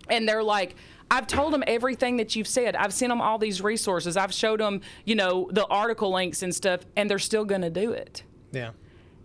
And 0.10 0.28
they're 0.28 0.44
like, 0.44 0.76
I've 1.10 1.26
told 1.26 1.54
them 1.54 1.64
everything 1.68 2.18
that 2.18 2.36
you've 2.36 2.48
said. 2.48 2.76
I've 2.76 2.94
sent 2.94 3.10
them 3.12 3.22
all 3.22 3.38
these 3.38 3.62
resources. 3.62 4.18
I've 4.18 4.34
showed 4.34 4.60
them, 4.60 4.82
you 5.06 5.16
know, 5.16 5.50
the 5.54 5.66
article 5.68 6.12
links 6.12 6.44
and 6.44 6.54
stuff, 6.54 6.82
and 6.98 7.10
they're 7.10 7.18
still 7.18 7.46
going 7.46 7.62
to 7.62 7.70
do 7.70 7.92
it 7.94 8.24
Yeah. 8.52 8.72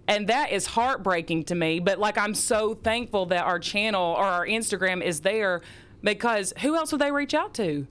and 0.07 0.29
that 0.29 0.53
is 0.53 0.67
heartbreaking 0.67 1.45
to 1.45 1.55
me 1.55 1.81
but 1.81 1.99
like 1.99 2.19
i'm 2.19 2.35
so 2.35 2.75
thankful 2.75 3.25
that 3.27 3.43
our 3.45 3.59
channel 3.59 4.03
or 4.19 4.25
our 4.25 4.47
instagram 4.47 5.03
is 5.03 5.21
there 5.21 5.63
because 6.03 6.53
who 6.61 6.77
else 6.77 6.93
would 6.93 7.01
they 7.01 7.11
reach 7.11 7.33
out 7.33 7.55
to 7.55 7.87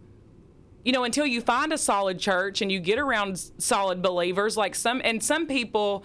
you 0.85 0.91
know 0.91 1.03
until 1.05 1.25
you 1.25 1.41
find 1.41 1.73
a 1.73 1.77
solid 1.77 2.19
church 2.19 2.61
and 2.61 2.71
you 2.71 2.79
get 2.79 2.99
around 2.99 3.39
solid 3.57 4.01
believers 4.03 4.55
like 4.55 4.75
some 4.75 5.01
and 5.03 5.23
some 5.23 5.47
people 5.47 6.03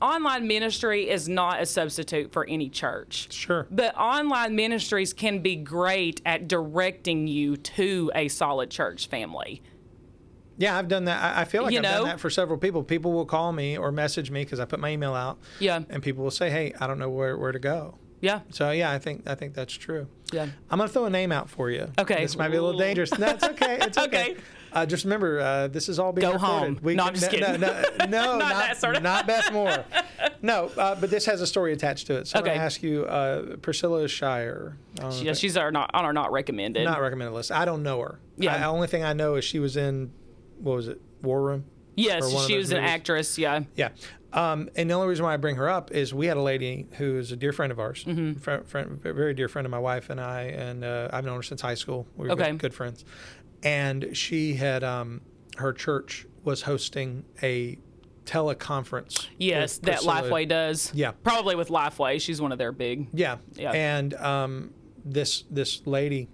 online 0.00 0.46
ministry 0.46 1.08
is 1.08 1.28
not 1.28 1.60
a 1.60 1.66
substitute 1.66 2.32
for 2.32 2.44
any 2.48 2.68
church 2.68 3.32
Sure. 3.32 3.66
but 3.70 3.96
online 3.96 4.54
ministries 4.56 5.12
can 5.12 5.40
be 5.40 5.56
great 5.56 6.20
at 6.26 6.48
directing 6.48 7.26
you 7.26 7.56
to 7.56 8.10
a 8.14 8.28
solid 8.28 8.70
church 8.70 9.08
family 9.08 9.62
Yeah, 10.58 10.78
I've 10.78 10.88
done 10.88 11.04
that. 11.04 11.36
I 11.36 11.44
feel 11.44 11.62
like 11.64 11.72
You 11.72 11.78
I've 11.80 11.82
know? 11.82 11.98
done 11.98 12.04
that 12.06 12.20
for 12.20 12.30
several 12.30 12.58
people. 12.58 12.82
People 12.82 13.12
will 13.12 13.26
call 13.26 13.52
me 13.52 13.76
or 13.76 13.92
message 13.92 14.30
me 14.30 14.42
because 14.42 14.58
I 14.58 14.64
put 14.64 14.80
my 14.80 14.88
email 14.90 15.12
out. 15.12 15.36
Yeah. 15.58 15.80
And 15.90 16.02
people 16.02 16.24
will 16.24 16.30
say, 16.30 16.48
"Hey, 16.48 16.72
I 16.80 16.86
don't 16.86 16.98
know 16.98 17.10
where, 17.10 17.36
where 17.36 17.52
to 17.52 17.58
go." 17.58 17.98
yeah 18.22 18.40
So 18.50 18.70
yeah, 18.70 18.90
I 18.90 18.98
think 18.98 19.24
I 19.28 19.34
think 19.34 19.52
that's 19.52 19.74
true. 19.74 20.06
yeah 20.32 20.46
I'm 20.70 20.78
gonna 20.78 20.88
throw 20.88 21.04
a 21.04 21.10
name 21.10 21.30
out 21.30 21.50
for 21.50 21.70
you. 21.70 21.92
Okay. 21.98 22.22
This 22.22 22.36
might 22.38 22.48
be 22.48 22.56
a 22.56 22.62
little 22.62 22.78
dangerous. 22.80 23.16
No, 23.18 23.26
it's 23.28 23.44
okay. 23.44 23.76
It's 23.82 23.98
okay. 24.06 24.30
Okay. 24.32 24.36
Uh, 24.72 24.84
just 24.86 25.04
remember, 25.04 25.40
uh, 25.40 25.68
this 25.68 25.88
is 25.88 25.98
all 25.98 26.12
being 26.12 26.26
Go 26.28 26.34
recorded. 26.34 26.78
home. 26.82 26.96
No, 26.96 27.04
I'm 27.04 27.14
just 27.14 27.30
no, 27.32 27.38
kidding. 27.38 27.60
No, 27.60 27.82
no, 28.00 28.06
no, 28.06 28.38
not, 28.38 28.48
that 28.54 28.76
sort 28.78 28.96
of- 28.96 29.02
not 29.02 29.26
Beth 29.26 29.52
Moore. 29.52 29.84
No, 30.42 30.66
uh, 30.76 30.94
but 31.00 31.10
this 31.10 31.24
has 31.26 31.40
a 31.40 31.46
story 31.46 31.72
attached 31.72 32.06
to 32.08 32.18
it. 32.18 32.28
So 32.28 32.38
I'm 32.38 32.44
going 32.44 32.56
to 32.56 32.62
ask 32.62 32.82
you, 32.82 33.04
uh, 33.06 33.56
Priscilla 33.56 34.06
Shirer. 34.06 34.76
I 35.02 35.10
Yeah, 35.14 35.32
she's 35.32 35.56
our 35.56 35.70
not 35.72 35.90
on 35.94 36.04
our 36.04 36.12
not 36.12 36.30
recommended. 36.30 36.84
not 36.84 37.00
recommended 37.00 37.32
list. 37.32 37.50
I 37.50 37.64
don't 37.64 37.82
know 37.82 38.00
her. 38.00 38.18
Yeah. 38.36 38.58
The 38.58 38.66
only 38.66 38.86
thing 38.86 39.02
I 39.02 39.12
know 39.14 39.36
is 39.36 39.44
she 39.44 39.58
was 39.58 39.76
in, 39.76 40.12
what 40.58 40.76
was 40.76 40.88
it, 40.88 41.00
War 41.22 41.40
Room? 41.42 41.64
yes, 41.96 42.22
or 42.24 42.34
one 42.34 42.44
of 42.44 42.48
she 42.50 42.56
was 42.58 42.70
an 42.70 42.78
actress. 42.78 43.38
Yeah. 43.38 43.60
Yeah. 43.76 43.88
Um, 44.32 44.68
and 44.76 44.90
the 44.90 44.94
only 44.94 45.08
reason 45.08 45.24
why 45.24 45.32
I 45.32 45.38
bring 45.38 45.56
her 45.56 45.68
up 45.68 45.90
is 45.92 46.12
we 46.12 46.26
had 46.26 46.36
a 46.36 46.42
lady 46.42 46.86
who 46.98 47.16
is 47.18 47.32
a 47.32 47.36
dear 47.36 47.52
friend 47.52 47.72
of 47.72 47.80
ours, 47.80 48.04
Mm-hmm. 48.04 48.34
friend, 48.40 48.66
friend, 48.68 49.00
very 49.02 49.32
dear 49.32 49.48
friend 49.48 49.64
of 49.64 49.70
my 49.70 49.78
wife 49.78 50.10
and 50.10 50.20
I, 50.20 50.42
and 50.42 50.84
uh, 50.84 51.08
I've 51.12 51.24
known 51.24 51.36
her 51.36 51.42
since 51.42 51.62
high 51.62 51.74
school. 51.74 52.06
We 52.16 52.26
were 52.28 52.34
Okay. 52.34 52.50
good, 52.50 52.58
good 52.58 52.74
friends. 52.74 53.04
And 53.62 54.16
she 54.16 54.54
had, 54.54 54.84
um, 54.84 55.20
her 55.56 55.72
church 55.72 56.26
was 56.44 56.62
hosting 56.62 57.24
a 57.42 57.78
teleconference. 58.24 59.26
Yes, 59.38 59.78
that. 59.78 60.00
Lifeway 60.00 60.48
does. 60.48 60.92
Yeah. 60.94 61.12
Probably 61.22 61.54
with 61.54 61.68
Lifeway. 61.68 62.20
She's 62.20 62.40
one 62.40 62.52
of 62.52 62.58
their 62.58 62.72
big. 62.72 63.08
Yeah. 63.12 63.36
Yeah. 63.54 63.72
And 63.72 64.14
um, 64.14 64.70
this 65.04 65.44
this 65.50 65.82
lady, 65.86 66.28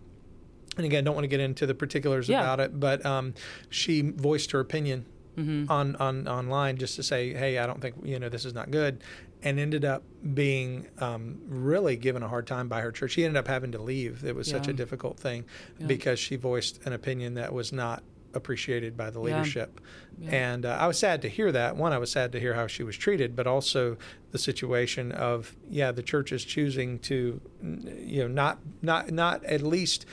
and 0.77 0.87
again, 0.87 1.05
don't 1.05 1.15
want 1.15 1.25
to 1.25 1.29
get 1.29 1.41
into 1.41 1.67
the 1.67 1.75
particulars 1.75 2.29
Yeah. 2.29 2.41
about 2.41 2.61
it, 2.61 2.79
but 2.81 3.05
um, 3.05 3.35
she 3.71 4.01
voiced 4.03 4.51
her 4.53 4.61
opinion 4.61 5.07
Mm-hmm. 5.35 5.73
on 5.73 5.97
on 5.97 6.29
online 6.29 6.77
just 6.77 6.95
to 6.97 7.03
say, 7.03 7.33
hey, 7.33 7.57
I 7.57 7.67
don't 7.67 7.81
think 7.81 7.95
you 8.05 8.19
know 8.19 8.29
this 8.29 8.45
is 8.45 8.53
not 8.53 8.71
good, 8.71 9.03
and 9.43 9.59
ended 9.59 9.85
up 9.85 10.03
being 10.35 10.87
um, 10.99 11.41
really 11.47 11.97
given 11.97 12.23
a 12.23 12.29
hard 12.29 12.47
time 12.47 12.69
by 12.69 12.81
her 12.81 12.93
church. 12.93 13.13
She 13.13 13.25
ended 13.25 13.37
up 13.39 13.49
having 13.49 13.73
to 13.73 13.83
leave. 13.83 14.25
It 14.25 14.35
was 14.35 14.49
such 14.49 14.69
a 14.69 14.73
difficult 14.73 15.19
thing 15.19 15.45
Yeah. 15.79 15.87
because 15.87 16.19
she 16.19 16.37
voiced 16.37 16.85
an 16.87 16.93
opinion 16.93 17.35
that 17.35 17.53
was 17.53 17.73
not 17.73 18.03
appreciated 18.35 18.97
by 18.97 19.11
the 19.11 19.21
leadership. 19.21 19.81
Yeah. 20.19 20.31
And 20.31 20.65
uh, 20.67 20.79
I 20.81 20.87
was 20.87 20.99
sad 20.99 21.21
to 21.23 21.29
hear 21.29 21.53
that. 21.53 21.77
One, 21.77 21.93
I 21.93 21.99
was 21.99 22.11
sad 22.11 22.33
to 22.33 22.41
hear 22.41 22.55
how 22.55 22.67
she 22.67 22.83
was 22.83 22.97
treated, 22.97 23.37
but 23.37 23.47
also 23.47 23.99
the 24.31 24.39
situation 24.39 25.13
of 25.13 25.55
yeah, 25.69 25.93
the 25.93 26.03
church 26.03 26.33
is 26.33 26.45
choosing 26.45 26.99
to, 27.01 27.41
you 27.63 28.21
know, 28.23 28.29
not 28.29 28.59
not 28.81 29.11
not 29.11 29.45
at 29.45 29.61
least 29.63 30.07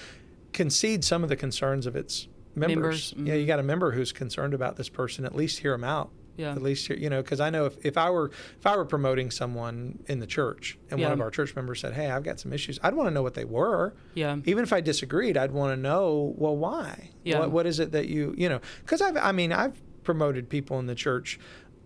concede 0.53 1.05
some 1.05 1.23
of 1.23 1.29
the 1.29 1.35
concerns 1.37 1.85
of 1.85 1.95
its 1.95 2.27
members. 2.55 3.13
Members, 3.15 3.29
Yeah, 3.29 3.35
you 3.35 3.45
got 3.45 3.59
a 3.59 3.63
member 3.63 3.91
who's 3.91 4.11
concerned 4.11 4.53
about 4.53 4.75
this 4.75 4.89
person. 4.89 5.23
At 5.23 5.35
least 5.35 5.59
hear 5.59 5.71
them 5.71 5.83
out. 5.83 6.11
Yeah. 6.39 6.51
At 6.53 6.61
least 6.61 6.87
you 6.87 7.09
know, 7.09 7.21
because 7.21 7.41
I 7.41 7.49
know 7.49 7.65
if, 7.65 7.75
if 7.85 7.97
I 7.97 8.09
were 8.09 8.31
if 8.57 8.65
I 8.65 8.77
were 8.77 8.85
promoting 8.85 9.29
someone 9.29 9.99
in 10.07 10.19
the 10.19 10.25
church 10.27 10.77
and 10.89 11.01
one 11.01 11.11
of 11.11 11.19
our 11.19 11.29
church 11.29 11.53
members 11.53 11.81
said, 11.81 11.93
"Hey, 11.93 12.09
I've 12.09 12.23
got 12.23 12.39
some 12.39 12.53
issues," 12.53 12.79
I'd 12.81 12.95
want 12.95 13.07
to 13.07 13.13
know 13.13 13.21
what 13.23 13.33
they 13.33 13.43
were 13.43 13.93
Yeah. 14.13 14.37
even 14.45 14.63
if 14.63 14.71
I 14.71 14.79
disagreed, 14.79 15.35
I'd 15.35 15.51
want 15.51 15.73
to 15.75 15.81
know, 15.81 16.33
well, 16.37 16.55
why? 16.55 17.09
Yeah. 17.23 17.39
What, 17.39 17.51
what 17.51 17.65
is 17.65 17.79
it 17.81 17.91
that 17.91 18.07
you, 18.07 18.33
you 18.37 18.47
know, 18.47 18.61
because 18.85 19.01
I've, 19.01 19.17
I 19.17 19.33
mean, 19.33 19.51
I've 19.51 19.81
promoted 20.03 20.49
people 20.49 20.79
in 20.79 20.87
the 20.87 20.95
church, 20.95 21.39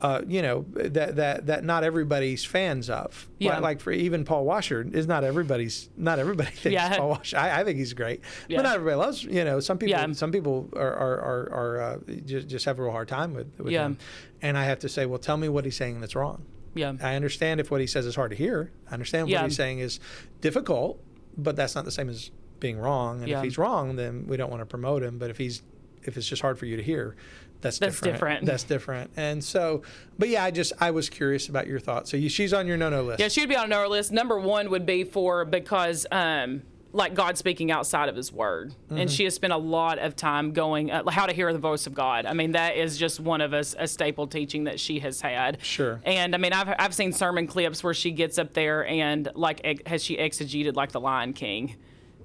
uh, 0.04 0.22
you 0.28 0.42
know, 0.42 0.66
that, 0.74 1.16
that, 1.16 1.46
that 1.48 1.64
not 1.64 1.84
everybody's 1.86 2.44
fans 2.44 2.90
of. 2.90 3.28
Yeah. 3.40 3.54
Like, 3.54 3.62
like 3.62 3.80
for 3.80 3.92
even 3.94 4.26
Paul 4.26 4.44
Washer 4.44 4.86
is 4.94 5.08
not 5.08 5.24
everybody's, 5.24 5.90
not 5.96 6.20
everybody 6.20 6.52
thinks 6.54 6.74
Yeah. 6.74 6.98
Paul 6.98 7.10
Washer. 7.12 7.38
I, 7.38 7.62
I 7.62 7.64
think 7.64 7.78
he's 7.78 7.94
great, 7.94 8.20
Yeah. 8.50 8.58
but 8.58 8.64
not 8.64 8.76
everybody 8.76 8.98
loves, 8.98 9.24
you 9.24 9.46
know, 9.46 9.62
some 9.62 9.78
people, 9.78 9.92
Yeah. 9.92 10.12
some 10.12 10.32
people 10.34 10.70
are, 10.76 10.94
are, 10.94 11.20
are, 11.22 11.50
are 11.54 11.82
uh, 11.82 11.98
just, 12.26 12.48
just 12.50 12.66
have 12.66 12.78
a 12.80 12.84
real 12.84 12.92
hard 12.92 13.08
time 13.08 13.34
with, 13.34 13.48
with 13.58 13.72
Yeah. 13.72 13.86
him. 13.86 13.98
And 14.42 14.58
I 14.58 14.66
have 14.66 14.80
to 14.80 14.90
say, 14.90 15.06
well, 15.06 15.20
tell 15.20 15.38
me 15.38 15.48
what 15.48 15.64
he's 15.64 15.78
saying 15.78 16.02
that's 16.02 16.16
wrong. 16.16 16.44
Yeah. 16.76 16.94
I 17.02 17.16
understand 17.16 17.62
if 17.62 17.72
what 17.72 17.80
he 17.80 17.88
says 17.88 18.06
is 18.06 18.16
hard 18.16 18.32
to 18.32 18.38
hear. 18.38 18.72
I 18.92 18.94
understand 18.94 19.32
what 19.32 19.42
he's 19.44 19.56
saying 19.56 19.80
is 19.80 20.02
difficult, 20.42 21.02
but 21.38 21.56
that's 21.56 21.76
not 21.76 21.86
the 21.86 21.92
same 21.92 22.10
as 22.10 22.30
being 22.60 22.78
wrong. 22.78 23.22
And 23.22 23.32
if 23.32 23.42
he's 23.42 23.58
wrong, 23.58 23.96
then 23.96 24.26
we 24.28 24.36
don't 24.38 24.50
want 24.50 24.62
to 24.62 24.66
promote 24.66 25.02
him. 25.04 25.18
But 25.18 25.30
if 25.30 25.38
he's 25.38 25.62
if 26.04 26.18
it's 26.18 26.28
just 26.28 26.42
hard 26.42 26.60
for 26.60 26.66
you 26.66 26.76
to 26.76 26.84
hear, 26.84 27.16
that's 27.64 27.80
That's 27.80 27.96
different. 27.96 28.14
different. 28.14 28.46
That's 28.46 28.64
different. 28.64 29.12
And 29.18 29.44
so, 29.44 29.82
but 30.20 30.30
yeah, 30.30 30.44
I 30.44 30.52
just 30.52 30.74
I 30.80 30.92
was 30.92 31.10
curious 31.10 31.50
about 31.50 31.66
your 31.66 31.80
thoughts. 31.80 32.12
So 32.12 32.18
you, 32.18 32.30
she's 32.30 32.54
on 32.54 32.68
your 32.68 32.78
no 32.78 32.90
no 32.92 33.02
list. 33.04 33.20
Yeah, 33.20 33.30
she 33.30 33.42
would 33.42 33.50
be 33.50 33.56
on 33.56 33.74
our 33.74 33.88
list. 33.88 34.12
Number 34.12 34.40
one 34.40 34.70
would 34.70 34.86
be 34.86 35.04
for 35.04 35.44
because 35.46 36.06
um, 36.12 36.62
like 36.96 37.16
God 37.16 37.40
speaking 37.40 37.72
outside 37.72 38.08
of 38.08 38.16
His 38.16 38.32
Word, 38.32 38.70
Mm-hmm. 38.86 38.98
and 39.00 39.10
she 39.12 39.24
has 39.24 39.34
spent 39.34 39.52
a 39.54 39.58
lot 39.58 39.98
of 39.98 40.16
time 40.16 40.52
going 40.52 40.92
uh, 40.92 41.10
how 41.10 41.26
to 41.26 41.34
hear 41.34 41.52
the 41.52 41.58
voice 41.58 41.88
of 41.88 41.96
God. 41.96 42.28
I 42.28 42.34
mean, 42.34 42.52
that 42.52 42.76
is 42.78 42.98
just 43.00 43.20
one 43.20 43.42
of 43.42 43.52
us 43.54 43.74
a 43.80 43.88
staple 43.88 44.28
teaching 44.28 44.66
that 44.66 44.80
she 44.80 45.00
has 45.00 45.20
had. 45.20 45.58
Sure. 45.64 46.00
And 46.06 46.36
I 46.36 46.38
mean, 46.38 46.54
I've 46.54 46.76
I've 46.78 46.94
seen 46.94 47.12
sermon 47.12 47.48
clips 47.48 47.84
where 47.84 47.96
she 47.96 48.12
gets 48.12 48.38
up 48.38 48.54
there 48.54 48.86
and 48.86 49.28
like 49.34 49.62
ex- 49.64 49.82
has 49.88 50.04
she 50.04 50.18
exegeted 50.18 50.76
like 50.76 50.92
the 50.92 51.00
Lion 51.02 51.34
King. 51.34 51.76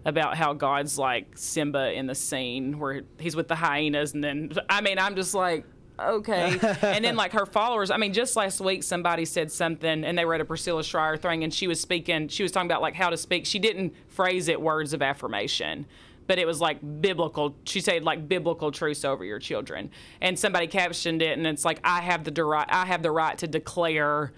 About 0.05 0.37
how 0.37 0.55
God's 0.55 0.97
like 0.97 1.37
Simba 1.37 1.93
in 1.93 2.07
the 2.07 2.15
scene 2.15 2.79
where 2.79 3.03
he's 3.19 3.37
with 3.37 3.49
the 3.49 3.57
hyenas, 3.57 4.15
and 4.15 4.25
then 4.25 4.53
I 4.69 4.81
mean, 4.81 4.99
I'm 4.99 5.17
just 5.17 5.35
like, 5.35 5.65
okay. 6.01 6.59
and 6.83 7.05
then 7.05 7.17
like 7.17 7.33
her 7.33 7.47
followers, 7.47 7.91
I 7.91 7.97
mean, 7.97 8.13
just 8.13 8.37
last 8.37 8.61
week 8.61 8.83
somebody 8.83 9.25
said 9.25 9.51
something 9.51 10.05
and 10.05 10.17
they 10.17 10.25
were 10.25 10.35
at 10.35 10.41
a 10.41 10.45
Priscilla 10.45 10.85
Shirer 10.85 11.17
thing 11.17 11.45
and 11.45 11.53
she 11.53 11.67
was 11.67 11.81
speaking, 11.81 12.29
she 12.29 12.43
was 12.43 12.53
talking 12.53 12.71
about 12.71 12.83
like 12.83 12.95
how 12.95 13.11
to 13.11 13.17
speak. 13.17 13.47
She 13.47 13.59
didn't 13.59 13.95
phrase 14.09 14.49
it 14.49 14.61
words 14.61 14.93
of 14.93 15.03
affirmation. 15.03 15.87
But 16.27 16.39
it 16.39 16.47
was 16.47 16.61
like 16.61 16.79
biblical. 17.01 17.57
She 17.65 17.81
said 17.81 18.05
like 18.05 18.29
biblical 18.29 18.71
truths 18.71 19.03
over 19.03 19.25
your 19.25 19.39
children, 19.39 19.91
and 20.21 20.39
somebody 20.39 20.67
captioned 20.67 21.23
it, 21.23 21.39
and 21.39 21.47
it's 21.47 21.65
like 21.65 21.81
I 21.83 22.03
have 22.03 22.23
the 22.23 22.45
right, 22.45 22.67
I 22.69 22.85
have 22.85 23.03
the 23.03 23.11
right 23.11 23.39
to 23.39 23.47
declare 23.47 24.35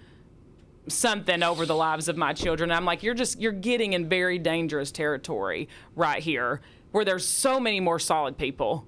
something 0.91 1.43
over 1.43 1.65
the 1.67 1.75
lives 1.75 2.09
of 2.09 2.17
my 2.17 2.33
children. 2.33 2.71
I'm 2.71 2.85
like, 2.85 3.03
you're 3.03 3.15
just 3.15 3.41
you're 3.41 3.53
getting 3.53 3.93
in 3.95 4.09
very 4.09 4.39
dangerous 4.39 4.91
territory 4.93 5.69
right 5.97 6.23
here, 6.23 6.61
where 6.93 7.05
there's 7.05 7.27
so 7.27 7.59
many 7.61 7.81
more 7.81 7.99
solid 7.99 8.37
people 8.37 8.87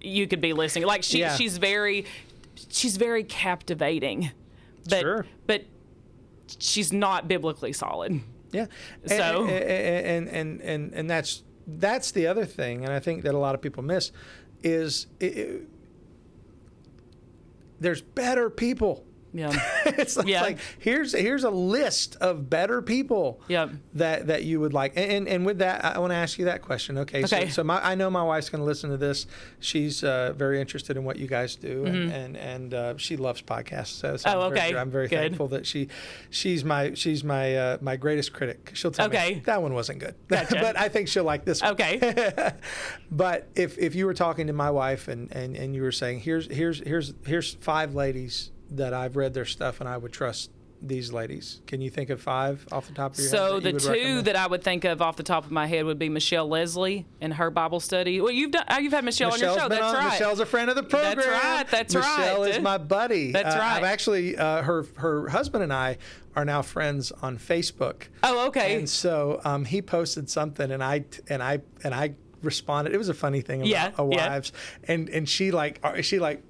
you 0.00 0.26
could 0.26 0.40
be 0.40 0.52
listening. 0.52 0.86
Like 0.86 1.02
she 1.02 1.20
Yeah. 1.20 1.36
she's 1.36 1.58
very 1.58 2.06
she's 2.70 2.96
very 2.96 3.22
captivating, 3.24 4.30
but 4.88 5.00
Sure. 5.00 5.26
but 5.46 5.64
she's 6.58 6.92
not 6.92 7.28
biblically 7.28 7.72
solid. 7.72 8.20
Yeah. 8.52 8.66
So- 9.06 9.46
and, 9.46 10.28
and 10.28 10.28
and 10.28 10.60
and 10.62 10.92
and 10.94 11.10
that's 11.10 11.42
that's 11.66 12.12
the 12.12 12.26
other 12.28 12.44
thing, 12.46 12.84
and 12.84 12.92
I 12.92 13.00
think 13.00 13.22
that 13.24 13.34
a 13.34 13.38
lot 13.38 13.54
of 13.54 13.60
people 13.60 13.82
miss 13.82 14.12
is 14.62 15.06
it, 15.20 15.36
it- 15.38 15.62
there's 17.80 18.00
better 18.02 18.48
people. 18.48 19.04
Yeah. 19.36 19.52
it's 19.86 20.16
like, 20.16 20.26
Yeah. 20.26 20.40
like, 20.42 20.58
here's 20.78 21.12
here's 21.12 21.44
a 21.44 21.50
list 21.50 22.16
of 22.16 22.48
better 22.48 22.80
people 22.82 23.40
Yep. 23.48 23.70
that 23.94 24.26
that 24.28 24.44
you 24.44 24.60
would 24.60 24.72
like 24.72 24.92
and 24.96 25.10
and, 25.12 25.28
and 25.28 25.46
with 25.46 25.58
that 25.58 25.84
I 25.84 25.98
want 25.98 26.10
to 26.12 26.16
ask 26.16 26.38
you 26.38 26.46
that 26.46 26.62
question 26.62 26.98
okay, 26.98 27.24
Okay. 27.24 27.46
so, 27.46 27.50
so 27.50 27.64
my, 27.64 27.80
I 27.84 27.94
know 27.94 28.08
my 28.10 28.22
wife's 28.22 28.48
going 28.48 28.60
to 28.60 28.64
listen 28.66 28.90
to 28.90 28.96
this 28.96 29.26
she's 29.60 30.02
uh, 30.02 30.32
very 30.36 30.60
interested 30.60 30.96
in 30.96 31.04
what 31.04 31.16
you 31.18 31.26
guys 31.26 31.54
do 31.56 31.84
and 31.84 32.10
and, 32.12 32.36
and 32.36 32.74
uh, 32.74 32.96
she 32.96 33.16
loves 33.16 33.42
podcasts 33.42 33.88
so, 33.88 34.16
so 34.16 34.28
Mm-hmm. 34.30 34.38
Oh, 34.38 34.42
I'm 34.42 34.50
very, 34.52 34.68
okay. 34.68 34.78
I'm 34.78 34.90
very 34.90 35.08
Good. 35.08 35.18
thankful 35.18 35.48
that 35.48 35.66
she 35.66 35.88
she's 36.30 36.64
my 36.64 36.94
she's 36.94 37.22
my 37.22 37.54
uh, 37.56 37.78
my 37.80 37.96
greatest 37.96 38.32
critic 38.32 38.70
she'll 38.74 38.90
tell 38.90 39.06
Okay. 39.06 39.34
me 39.34 39.42
that 39.46 39.60
one 39.62 39.74
wasn't 39.74 39.98
good 39.98 40.14
Gotcha. 40.28 40.56
but 40.60 40.76
I 40.78 40.88
think 40.88 41.08
she'll 41.08 41.24
like 41.24 41.44
this 41.44 41.60
one 41.62 41.72
Okay. 41.72 41.98
but 43.10 43.48
if 43.54 43.76
if 43.78 43.94
you 43.94 44.06
were 44.06 44.14
talking 44.14 44.46
to 44.46 44.52
my 44.52 44.70
wife 44.70 45.08
and, 45.08 45.30
and, 45.32 45.56
and 45.56 45.74
you 45.74 45.82
were 45.82 45.92
saying 45.92 46.20
here's 46.20 46.46
here's 46.52 46.80
here's 46.80 47.12
here's 47.26 47.54
five 47.54 47.94
ladies 47.94 48.50
that 48.70 48.92
I've 48.94 49.16
read 49.16 49.34
their 49.34 49.44
stuff 49.44 49.80
and 49.80 49.88
I 49.88 49.96
would 49.96 50.12
trust 50.12 50.50
these 50.82 51.10
ladies. 51.10 51.62
Can 51.66 51.80
you 51.80 51.88
think 51.88 52.10
of 52.10 52.20
five 52.20 52.66
off 52.70 52.86
the 52.86 52.92
top 52.92 53.14
of 53.14 53.18
your 53.18 53.30
head? 53.30 53.36
So 53.36 53.60
the 53.60 53.72
two 53.72 53.88
recommend? 53.90 54.26
that 54.26 54.36
I 54.36 54.46
would 54.46 54.62
think 54.62 54.84
of 54.84 55.00
off 55.00 55.16
the 55.16 55.22
top 55.22 55.46
of 55.46 55.50
my 55.50 55.66
head 55.66 55.86
would 55.86 55.98
be 55.98 56.10
Michelle 56.10 56.46
Lesley 56.46 57.06
and 57.20 57.32
her 57.32 57.50
Bible 57.50 57.80
study. 57.80 58.20
Well, 58.20 58.30
you've 58.30 58.50
done 58.50 58.64
uh, 58.68 58.76
you've 58.80 58.92
had 58.92 59.02
Michelle 59.02 59.32
on 59.32 59.40
your 59.40 59.48
Michelle's 59.52 59.62
show. 59.62 59.68
That's 59.70 59.82
on. 59.82 59.94
right. 59.94 60.12
Michelle's 60.12 60.40
a 60.40 60.44
friend 60.46 60.68
of 60.68 60.76
the 60.76 60.82
program. 60.82 61.16
That's 61.16 61.26
right, 61.28 61.68
that's 61.70 61.94
Michelle 61.94 62.10
right. 62.12 62.26
Michelle 62.28 62.44
is 62.44 62.60
my 62.60 62.76
buddy. 62.76 63.32
That's 63.32 63.54
Uh, 63.54 63.58
right. 63.58 63.76
I've 63.78 63.84
actually 63.84 64.36
uh, 64.36 64.60
her 64.62 64.84
her 64.96 65.28
husband 65.30 65.64
and 65.64 65.72
I 65.72 65.96
are 66.36 66.44
now 66.44 66.60
friends 66.60 67.10
on 67.22 67.38
Facebook. 67.38 68.02
oh, 68.22 68.48
okay. 68.48 68.76
And 68.76 68.86
so 68.88 69.40
um, 69.44 69.64
he 69.64 69.80
posted 69.80 70.28
something, 70.28 70.70
and 70.70 70.84
I 70.84 71.06
and 71.30 71.42
I 71.42 71.60
and 71.84 71.94
I 71.94 72.14
responded. 72.42 72.92
It 72.94 72.98
was 72.98 73.08
a 73.08 73.14
funny 73.14 73.40
thing 73.40 73.60
about 73.62 73.70
Yeah, 73.70 73.92
a 73.96 74.06
yeah. 74.06 74.28
wives, 74.28 74.52
and 74.86 75.08
and 75.08 75.26
she 75.26 75.52
like 75.52 75.80
uh, 75.82 76.02
she 76.02 76.18
like 76.18 76.42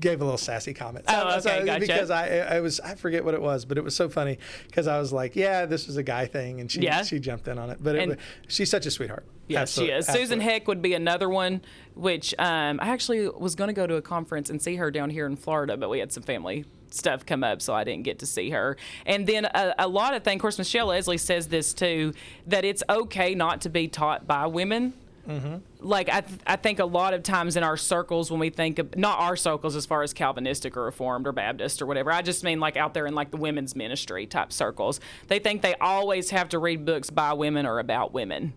gave 0.00 0.20
a 0.20 0.24
little 0.24 0.38
sassy 0.38 0.74
comment. 0.74 1.04
Oh, 1.08 1.38
okay, 1.38 1.64
gotcha. 1.64 1.80
Because 1.80 2.10
I 2.10 2.38
I 2.38 2.60
was 2.60 2.80
I 2.80 2.94
forget 2.94 3.24
what 3.24 3.34
it 3.34 3.42
was, 3.42 3.64
but 3.64 3.78
it 3.78 3.84
was 3.84 3.94
so 3.96 4.08
funny 4.08 4.38
because 4.66 4.86
I 4.86 4.98
was 4.98 5.12
like, 5.12 5.34
yeah, 5.36 5.66
this 5.66 5.86
was 5.86 5.96
a 5.96 6.02
guy 6.02 6.26
thing, 6.26 6.60
and 6.60 6.70
she 6.70 6.80
Yeah. 6.80 7.02
she 7.02 7.18
jumped 7.18 7.48
in 7.48 7.58
on 7.58 7.70
it. 7.70 7.78
But 7.80 7.96
it, 7.96 8.08
was- 8.08 8.16
she's 8.48 8.70
such 8.70 8.86
a 8.86 8.90
sweetheart. 8.90 9.24
Yes, 9.48 9.72
she 9.72 9.86
is. 9.90 10.06
Susan. 10.06 10.40
Heck 10.40 10.66
would 10.68 10.80
be 10.80 10.94
another 10.94 11.28
one, 11.28 11.60
which 11.94 12.34
um, 12.38 12.78
I 12.80 12.88
actually 12.88 13.28
was 13.28 13.54
going 13.54 13.68
to 13.68 13.74
go 13.74 13.86
to 13.86 13.96
a 13.96 14.02
conference 14.02 14.48
and 14.50 14.62
see 14.62 14.76
her 14.76 14.90
down 14.90 15.10
here 15.10 15.26
in 15.26 15.36
Florida, 15.36 15.76
but 15.76 15.90
we 15.90 15.98
had 15.98 16.12
some 16.12 16.22
family 16.22 16.64
stuff 16.90 17.26
come 17.26 17.42
up, 17.42 17.60
so 17.60 17.74
I 17.74 17.84
didn't 17.84 18.04
get 18.04 18.18
to 18.20 18.26
see 18.26 18.50
her. 18.50 18.76
And 19.04 19.26
then 19.26 19.44
a, 19.46 19.74
a 19.78 19.88
lot 19.88 20.14
of 20.14 20.22
things, 20.24 20.36
of 20.36 20.42
course, 20.42 20.58
Michelle 20.58 20.86
Lesley 20.86 21.18
says 21.18 21.48
this 21.48 21.74
too, 21.74 22.12
that 22.46 22.64
it's 22.64 22.82
okay 22.88 23.34
not 23.34 23.62
to 23.62 23.68
be 23.68 23.88
taught 23.88 24.26
by 24.26 24.46
women. 24.46 24.94
Mm-hmm. 25.28 25.56
Like 25.78 26.08
I, 26.08 26.22
th- 26.22 26.40
I 26.46 26.56
think 26.56 26.78
a 26.80 26.84
lot 26.84 27.14
of 27.14 27.22
times 27.22 27.56
in 27.56 27.62
our 27.62 27.76
circles 27.76 28.30
when 28.30 28.40
we 28.40 28.50
think 28.50 28.78
of 28.78 28.96
not 28.96 29.20
our 29.20 29.36
circles 29.36 29.76
as 29.76 29.86
far 29.86 30.02
as 30.02 30.12
Calvinistic 30.12 30.76
or 30.76 30.84
Reformed 30.84 31.26
or 31.26 31.32
Baptist 31.32 31.80
or 31.80 31.86
whatever, 31.86 32.10
I 32.10 32.22
just 32.22 32.42
mean 32.42 32.58
like 32.58 32.76
out 32.76 32.92
there 32.92 33.06
in 33.06 33.14
like 33.14 33.30
the 33.30 33.36
women's 33.36 33.76
ministry 33.76 34.26
type 34.26 34.52
circles, 34.52 35.00
they 35.28 35.38
think 35.38 35.62
they 35.62 35.74
always 35.76 36.30
have 36.30 36.48
to 36.50 36.58
read 36.58 36.84
books 36.84 37.10
by 37.10 37.32
women 37.34 37.66
or 37.66 37.78
about 37.78 38.12
women 38.12 38.54